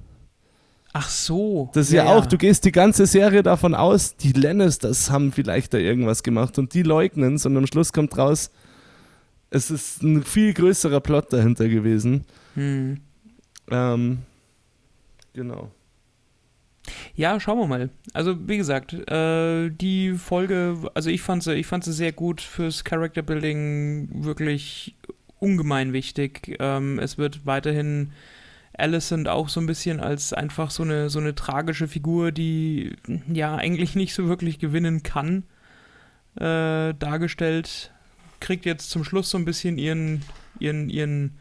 Ach 0.93 1.09
so. 1.09 1.71
Das 1.75 1.89
ist 1.89 1.93
ja, 1.93 2.07
auch, 2.07 2.25
du 2.25 2.39
gehst 2.39 2.65
die 2.65 2.73
ganze 2.73 3.07
Serie 3.07 3.43
davon 3.43 3.75
aus, 3.75 4.17
die 4.17 4.33
Lannisters 4.33 5.11
haben 5.11 5.33
vielleicht 5.33 5.75
da 5.75 5.79
irgendwas 5.79 6.23
gemacht 6.23 6.59
und 6.59 6.73
die 6.73 6.83
leugnen 6.83 7.35
es 7.35 7.47
und 7.47 7.57
am 7.57 7.67
Schluss 7.67 7.93
kommt 7.93 8.17
raus, 8.17 8.51
es 9.51 9.71
ist 9.71 10.03
ein 10.03 10.23
viel 10.23 10.55
größerer 10.55 11.01
Plot 11.01 11.33
dahinter 11.33 11.69
gewesen. 11.69 12.25
Hm. 12.55 13.01
Ähm, 13.71 14.19
genau. 15.39 15.71
Ja, 17.15 17.41
schauen 17.41 17.59
wir 17.59 17.67
mal. 17.67 17.91
Also, 18.13 18.49
wie 18.49 18.57
gesagt, 18.57 18.93
äh, 19.11 19.71
die 19.71 20.13
Folge, 20.13 20.91
also 20.95 21.11
ich 21.11 21.23
fand 21.23 21.43
sie, 21.43 21.55
ich 21.55 21.67
fand 21.67 21.85
sie 21.85 21.93
sehr 21.93 22.13
gut 22.13 22.41
fürs 22.41 22.85
Character 22.85 23.23
Building, 23.23 24.25
wirklich 24.25 24.95
ungemein 25.39 25.93
wichtig. 25.93 26.57
Ähm, 26.61 26.99
es 26.99 27.19
wird 27.19 27.47
weiterhin 27.47 28.13
Alicent 28.77 29.29
auch 29.29 29.49
so 29.49 29.61
ein 29.61 29.67
bisschen 29.67 30.01
als 30.01 30.33
einfach 30.33 30.71
so 30.71 30.83
eine, 30.83 31.11
so 31.11 31.19
eine 31.19 31.35
tragische 31.35 31.89
Figur, 31.89 32.33
die 32.33 32.97
ja 33.33 33.57
eigentlich 33.57 33.97
nicht 33.97 34.15
so 34.15 34.29
wirklich 34.29 34.59
gewinnen 34.59 35.03
kann, 35.03 35.45
äh, 36.37 36.95
dargestellt. 36.95 37.93
Kriegt 38.41 38.65
jetzt 38.65 38.91
zum 38.91 39.03
Schluss 39.03 39.31
so 39.31 39.39
ein 39.39 39.45
bisschen 39.45 39.79
ihren, 39.79 40.23
ihren, 40.61 40.89
ihren, 40.89 41.39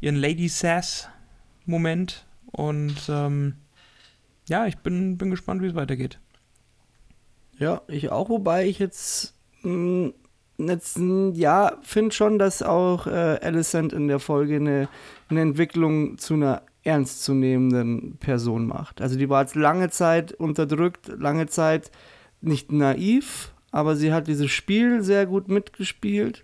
ihren 0.00 0.16
Lady 0.16 0.48
Sass-Moment 0.48 2.24
und 2.58 2.96
ähm, 3.08 3.54
ja, 4.48 4.66
ich 4.66 4.78
bin, 4.78 5.16
bin 5.16 5.30
gespannt, 5.30 5.62
wie 5.62 5.66
es 5.66 5.76
weitergeht. 5.76 6.18
Ja, 7.56 7.82
ich 7.86 8.10
auch, 8.10 8.28
wobei 8.30 8.66
ich 8.66 8.80
jetzt, 8.80 9.36
mh, 9.62 10.10
jetzt 10.58 10.98
mh, 10.98 11.36
ja, 11.36 11.78
finde 11.82 12.12
schon, 12.12 12.36
dass 12.40 12.64
auch 12.64 13.06
äh, 13.06 13.38
Alicent 13.40 13.92
in 13.92 14.08
der 14.08 14.18
Folge 14.18 14.56
eine, 14.56 14.88
eine 15.28 15.40
Entwicklung 15.40 16.18
zu 16.18 16.34
einer 16.34 16.62
ernstzunehmenden 16.82 18.16
Person 18.18 18.66
macht. 18.66 19.00
Also 19.00 19.16
die 19.16 19.28
war 19.28 19.42
jetzt 19.42 19.54
lange 19.54 19.90
Zeit 19.90 20.32
unterdrückt, 20.32 21.12
lange 21.16 21.46
Zeit 21.46 21.92
nicht 22.40 22.72
naiv, 22.72 23.52
aber 23.70 23.94
sie 23.94 24.12
hat 24.12 24.26
dieses 24.26 24.50
Spiel 24.50 25.04
sehr 25.04 25.26
gut 25.26 25.46
mitgespielt, 25.46 26.42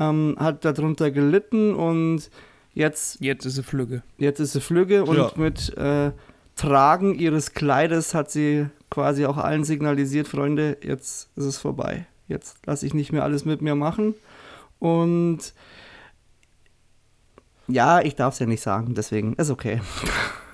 ähm, 0.00 0.34
hat 0.40 0.64
darunter 0.64 1.12
gelitten 1.12 1.72
und 1.72 2.30
jetzt 2.76 3.20
Jetzt 3.20 3.44
ist 3.44 3.56
sie 3.56 3.62
Flügge. 3.64 4.02
Jetzt 4.18 4.38
ist 4.38 4.52
sie 4.52 4.60
flügge 4.60 5.04
und 5.04 5.16
Ja. 5.16 5.32
mit 5.34 5.76
äh, 5.76 6.12
Tragen 6.54 7.14
ihres 7.14 7.52
Kleides 7.52 8.14
hat 8.14 8.30
sie 8.30 8.66
quasi 8.90 9.26
auch 9.26 9.36
allen 9.36 9.64
signalisiert, 9.64 10.28
Freunde, 10.28 10.78
jetzt 10.82 11.28
ist 11.36 11.44
es 11.44 11.58
vorbei. 11.58 12.06
Jetzt 12.28 12.58
lasse 12.66 12.86
ich 12.86 12.94
nicht 12.94 13.12
mehr 13.12 13.24
alles 13.24 13.44
mit 13.44 13.60
mir 13.60 13.74
machen. 13.74 14.14
Und 14.78 15.52
ja, 17.68 18.00
ich 18.00 18.14
darf 18.14 18.34
es 18.34 18.40
ja 18.40 18.46
nicht 18.46 18.62
sagen, 18.62 18.94
deswegen 18.94 19.34
ist 19.34 19.50
okay. 19.50 19.80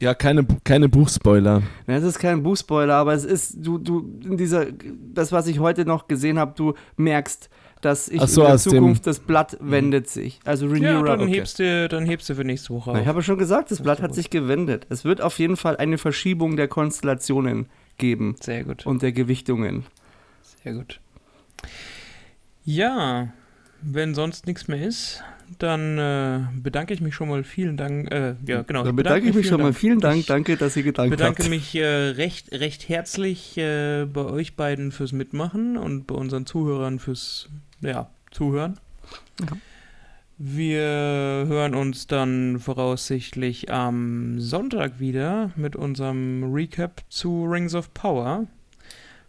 Ja, 0.00 0.12
keine, 0.14 0.44
keine 0.64 0.88
Buchspoiler. 0.88 1.62
Ja, 1.86 1.94
Es 1.96 2.02
ist 2.04 2.18
kein 2.18 2.42
Buchspoiler, 2.42 2.94
aber 2.94 3.14
es 3.14 3.24
ist, 3.24 3.56
du, 3.58 3.78
du, 3.78 4.00
in 4.24 4.36
dieser, 4.36 4.66
das, 5.14 5.32
was 5.32 5.46
ich 5.46 5.60
heute 5.60 5.84
noch 5.84 6.08
gesehen 6.08 6.38
habe, 6.38 6.52
du 6.56 6.74
merkst, 6.96 7.48
dass 7.80 8.08
ich 8.08 8.20
so, 8.22 8.42
in 8.42 8.48
der 8.48 8.58
Zukunft, 8.58 9.06
das 9.06 9.18
Blatt 9.20 9.56
wendet 9.60 10.08
sich. 10.08 10.40
Also 10.44 10.66
Renew 10.66 10.84
Ja, 10.86 11.02
dann, 11.02 11.20
okay. 11.20 11.34
hebst 11.34 11.58
du, 11.58 11.88
dann 11.88 12.06
hebst 12.06 12.28
du 12.28 12.34
für 12.34 12.44
nächste 12.44 12.70
Woche 12.74 12.90
auf. 12.92 12.98
ich 12.98 13.06
habe 13.06 13.22
schon 13.22 13.38
gesagt, 13.38 13.70
das 13.70 13.78
Das 13.78 13.84
Blatt 13.84 14.00
hat 14.02 14.08
gut. 14.10 14.16
sich 14.16 14.30
gewendet. 14.30 14.86
Es 14.88 15.04
wird 15.04 15.20
auf 15.20 15.38
jeden 15.38 15.56
Fall 15.56 15.76
eine 15.76 15.98
Verschiebung 15.98 16.56
der 16.56 16.66
Konstellationen 16.68 17.66
geben 17.98 18.36
Sehr 18.40 18.64
gut, 18.64 18.86
und 18.86 19.02
der 19.02 19.12
Gewichtungen. 19.12 19.84
sehr 20.62 20.72
gut. 20.74 21.00
Ja, 22.64 23.28
wenn 23.84 24.14
sonst 24.14 24.46
nichts 24.46 24.68
mehr 24.68 24.86
ist, 24.86 25.22
dann 25.58 25.98
äh, 25.98 26.40
bedanke 26.60 26.94
ich 26.94 27.00
mich 27.00 27.14
schon 27.14 27.28
mal. 27.28 27.44
Vielen 27.44 27.76
Dank. 27.76 28.10
Äh, 28.10 28.34
ja, 28.46 28.62
genau. 28.62 28.82
Dann 28.84 28.96
bedanke 28.96 29.28
ich 29.28 29.34
mich 29.34 29.46
schon 29.46 29.60
mal. 29.60 29.72
Vielen 29.72 30.00
Dank, 30.00 30.20
Ich 30.20 30.26
danke, 30.26 30.56
dass 30.56 30.76
ihr 30.76 30.82
gedankt 30.82 31.10
bedanke 31.10 31.42
habt. 31.42 31.50
mich 31.50 31.74
äh, 31.74 31.84
recht, 31.84 32.52
recht 32.52 32.88
herzlich 32.88 33.56
äh, 33.58 34.06
bei 34.06 34.24
euch 34.24 34.56
beiden 34.56 34.90
fürs 34.90 35.12
Mitmachen 35.12 35.76
und 35.76 36.06
bei 36.06 36.14
unseren 36.14 36.46
Zuhörern 36.46 36.98
fürs 36.98 37.48
ja, 37.80 38.10
Zuhören. 38.30 38.78
Ja. 39.40 39.56
Wir 40.36 40.80
hören 40.80 41.74
uns 41.74 42.08
dann 42.08 42.58
voraussichtlich 42.58 43.70
am 43.70 44.40
Sonntag 44.40 44.98
wieder 44.98 45.52
mit 45.54 45.76
unserem 45.76 46.52
Recap 46.52 47.02
zu 47.08 47.44
Rings 47.44 47.74
of 47.74 47.94
Power. 47.94 48.48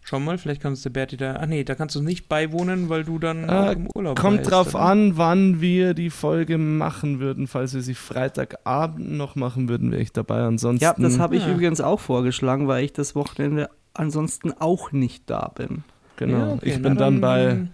Schau 0.08 0.20
mal, 0.20 0.38
vielleicht 0.38 0.60
kannst 0.62 0.84
du 0.86 0.90
Berti 0.90 1.16
da. 1.16 1.38
Ach 1.40 1.46
nee, 1.46 1.64
da 1.64 1.74
kannst 1.74 1.96
du 1.96 2.00
nicht 2.00 2.28
beiwohnen, 2.28 2.88
weil 2.88 3.02
du 3.02 3.18
dann 3.18 3.48
Äh, 3.48 3.52
auch 3.52 3.72
im 3.72 3.88
Urlaub 3.92 4.16
Kommt 4.16 4.38
reist, 4.38 4.50
drauf 4.52 4.74
oder? 4.76 4.84
an, 4.84 5.16
wann 5.16 5.60
wir 5.60 5.94
die 5.94 6.10
Folge 6.10 6.58
machen 6.58 7.18
würden. 7.18 7.48
Falls 7.48 7.74
wir 7.74 7.82
sie 7.82 7.94
Freitagabend 7.94 9.10
noch 9.10 9.34
machen 9.34 9.68
würden, 9.68 9.90
wäre 9.90 10.00
ich 10.02 10.12
dabei. 10.12 10.42
Ansonsten. 10.42 10.84
Ja, 10.84 10.94
das 10.96 11.18
habe 11.18 11.34
ich 11.34 11.42
Ja. 11.44 11.50
übrigens 11.52 11.80
auch 11.80 11.98
vorgeschlagen, 11.98 12.68
weil 12.68 12.84
ich 12.84 12.92
das 12.92 13.16
Wochenende 13.16 13.68
ansonsten 13.94 14.52
auch 14.52 14.92
nicht 14.92 15.28
da 15.28 15.48
bin. 15.48 15.82
Genau. 16.18 16.38
Ja, 16.38 16.52
okay, 16.52 16.68
ich 16.70 16.78
na 16.78 16.88
bin 16.88 16.98
dann 16.98 17.20
bei, 17.20 17.66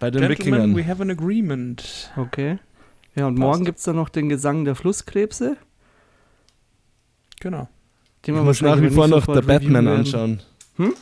bei 0.00 0.10
den 0.10 0.22
Gentlemen, 0.26 0.74
Wikingern. 0.74 0.76
we 0.76 0.84
have 0.90 1.00
an 1.00 1.10
agreement. 1.10 2.10
Okay. 2.16 2.58
Ja, 3.14 3.28
und 3.28 3.36
Passt. 3.36 3.40
morgen 3.40 3.64
gibt 3.64 3.78
es 3.78 3.84
dann 3.84 3.94
noch 3.96 4.08
den 4.08 4.28
Gesang 4.28 4.64
der 4.64 4.74
Flusskrebse. 4.74 5.56
Genau. 7.40 7.68
Den 8.26 8.34
Ich 8.34 8.40
wir 8.40 8.44
muss 8.44 8.60
nach 8.62 8.80
wie 8.80 8.90
vor 8.90 9.06
noch 9.06 9.26
The 9.32 9.40
Batman 9.42 9.86
anschauen. 9.86 10.40
Hm? 10.76 10.94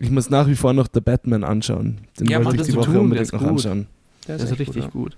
Ich 0.00 0.10
muss 0.10 0.28
nach 0.30 0.46
wie 0.46 0.54
vor 0.56 0.72
noch 0.72 0.88
The 0.92 1.00
Batman 1.00 1.42
anschauen. 1.44 1.98
Den 2.20 2.26
Ja, 2.28 2.38
wollte 2.44 2.56
ich 2.56 2.58
das 2.62 2.66
die 2.68 2.74
Woche 2.76 2.84
tun, 2.86 2.92
der 2.94 3.00
unbedingt 3.02 3.26
ist 3.26 3.32
noch 3.32 3.40
gut. 3.40 3.48
anschauen. 3.50 3.86
Der 4.28 4.36
Das 4.38 4.44
ist 4.44 4.50
echt 4.52 4.60
richtig 4.60 4.84
ja. 4.84 4.90
gut. 4.90 5.16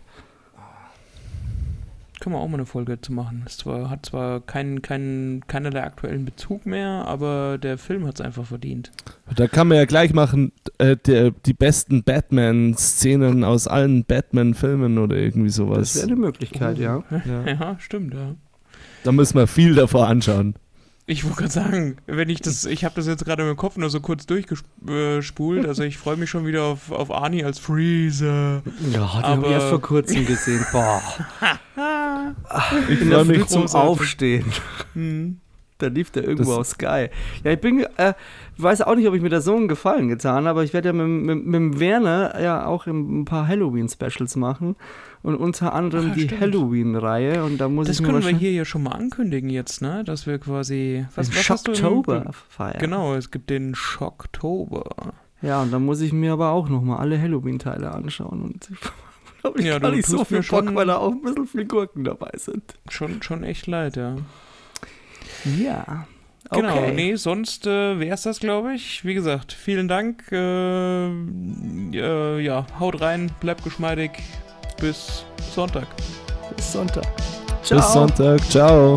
Können 2.20 2.34
wir 2.34 2.40
auch 2.40 2.48
mal 2.48 2.55
eine 2.56 2.66
Folge 2.66 3.00
zu 3.00 3.12
machen. 3.12 3.44
Es 3.46 3.59
zwar, 3.59 3.90
hat 3.90 4.05
zwar 4.06 4.40
keinen 4.40 4.82
keinen 4.82 5.46
keinerlei 5.46 5.84
aktuellen 5.84 6.24
Bezug 6.24 6.66
mehr, 6.66 7.05
aber 7.06 7.59
der 7.59 7.78
Film 7.78 8.06
hat 8.06 8.16
es 8.18 8.20
einfach 8.20 8.44
verdient. 8.44 8.90
Da 9.36 9.46
kann 9.46 9.68
man 9.68 9.76
ja 9.76 9.84
gleich 9.84 10.12
machen, 10.12 10.50
äh, 10.78 10.96
der, 10.96 11.30
die 11.30 11.52
besten 11.55 12.02
Batman-Szenen 12.02 13.44
aus 13.44 13.68
allen 13.68 14.05
Batman-Filmen 14.05 14.98
oder 14.98 15.16
irgendwie 15.16 15.46
Das 15.46 15.55
sowas. 15.56 15.94
wäre 15.94 16.06
eine 16.09 16.16
Möglichkeit, 16.16 16.78
ja. 16.78 17.05
Ja. 17.24 17.46
Ja, 17.46 17.76
stimmt, 17.78 18.14
ja. 18.14 18.34
Da 19.05 19.12
müssen 19.12 19.36
wir 19.36 19.46
viel 19.46 19.76
davor 19.76 20.09
anschauen. 20.09 20.55
Ich 21.10 21.24
wollte 21.24 21.36
gerade 21.39 21.51
sagen, 21.52 21.97
wenn 22.06 22.28
ich 22.28 22.43
das, 22.43 22.66
ich 22.66 22.85
habe 22.85 22.94
das 22.94 23.06
jetzt 23.06 23.24
gerade 23.24 23.48
im 23.48 23.56
Kopf 23.56 23.78
nur 23.78 23.89
so 23.89 23.98
kurz 23.98 24.26
durchgespult, 24.26 25.66
also 25.66 25.82
ich 25.82 25.97
freue 25.97 26.18
mich 26.18 26.28
schon 26.28 26.44
wieder 26.44 26.64
auf, 26.64 26.90
auf 26.93 27.10
Arnie 27.10 27.43
als 27.44 27.59
Freezer. 27.59 28.62
Ja, 28.93 29.06
den 29.06 29.22
habe 29.22 29.47
ich 29.47 29.52
erst 29.52 29.68
vor 29.68 29.80
kurzem 29.80 30.26
gesehen. 30.26 30.64
Boah. 30.70 31.01
Ich 32.90 32.98
freue 32.98 33.24
mich. 33.24 33.47
zum 33.47 33.62
großartig. 33.62 33.89
Aufstehen. 33.89 34.44
Hm. 34.94 35.39
Da 35.78 35.86
lief 35.86 36.10
der 36.10 36.24
irgendwo 36.24 36.51
Das- 36.51 36.59
auf 36.59 36.66
Sky. 36.66 37.09
Ja, 37.44 37.52
ich 37.52 37.60
bin, 37.60 37.86
äh, 37.97 38.12
weiß 38.56 38.82
auch 38.82 38.97
nicht, 38.97 39.06
ob 39.09 39.14
ich 39.14 39.22
mir 39.22 39.28
da 39.30 39.40
so 39.40 39.55
einen 39.56 39.68
Gefallen 39.68 40.09
getan 40.09 40.39
habe, 40.39 40.51
aber 40.51 40.64
ich 40.64 40.74
werde 40.74 40.89
ja 40.89 40.93
mit, 40.93 41.06
mit, 41.06 41.47
mit 41.47 41.55
dem 41.55 41.80
Werner 41.80 42.39
ja 42.43 42.66
auch 42.66 42.86
ein 42.86 43.24
paar 43.24 43.47
Halloween-Specials 43.48 44.36
machen. 44.36 44.74
Und 45.22 45.34
unter 45.36 45.74
anderem 45.74 46.12
Ah, 46.12 46.14
die. 46.14 46.28
Halloween-Reihe. 46.28 47.44
Und 47.44 47.58
da 47.58 47.68
muss 47.68 47.86
Das 47.88 47.96
ich 47.96 48.02
mir 48.02 48.08
können 48.12 48.24
wir 48.24 48.36
hier 48.36 48.52
ja 48.52 48.64
schon 48.64 48.84
mal 48.84 48.92
ankündigen 48.92 49.50
jetzt, 49.50 49.82
ne? 49.82 50.04
Dass 50.04 50.26
wir 50.26 50.38
quasi. 50.38 51.06
Was, 51.14 51.28
den 51.28 51.36
was 51.36 51.44
Shocktober 51.44 52.30
feiern. 52.48 52.78
Genau, 52.78 53.14
es 53.14 53.30
gibt 53.30 53.50
den 53.50 53.74
Schocktober. 53.74 55.14
Ja, 55.42 55.62
und 55.62 55.72
da 55.72 55.78
muss 55.78 56.00
ich 56.00 56.12
mir 56.12 56.32
aber 56.32 56.50
auch 56.50 56.68
nochmal 56.68 56.98
alle 56.98 57.20
Halloween-Teile 57.20 57.92
anschauen. 57.92 58.42
Und 58.42 58.68
ich 58.70 58.78
habe 59.44 59.62
Ja, 59.62 59.78
gar 59.78 59.90
nicht 59.90 60.06
so 60.06 60.24
viel 60.24 60.42
Bock, 60.42 60.74
weil 60.74 60.86
da 60.86 60.96
auch 60.98 61.12
ein 61.12 61.22
bisschen 61.22 61.46
viel 61.46 61.64
Gurken 61.64 62.04
dabei 62.04 62.30
sind. 62.36 62.62
Schon, 62.88 63.22
schon 63.22 63.42
echt 63.44 63.66
leid, 63.66 63.96
ja. 63.96 64.16
Ja. 65.58 66.06
Genau, 66.50 66.78
Okay. 66.78 66.92
nee, 66.94 67.14
sonst 67.16 67.66
äh, 67.66 67.98
wäre 68.00 68.14
es 68.14 68.22
das, 68.22 68.40
glaube 68.40 68.72
ich. 68.74 69.04
Wie 69.04 69.12
gesagt, 69.14 69.52
vielen 69.52 69.86
Dank. 69.86 70.24
Äh, 70.32 71.08
äh, 71.92 72.40
ja, 72.40 72.66
haut 72.80 73.00
rein, 73.00 73.30
bleibt 73.40 73.64
geschmeidig. 73.64 74.12
Bis 74.80 75.24
Sonntag. 75.55 75.86
Bis 76.56 76.72
Sonntag. 76.72 77.06
Bis 77.68 77.92
Sonntag. 77.92 78.40
Ciao. 78.50 78.96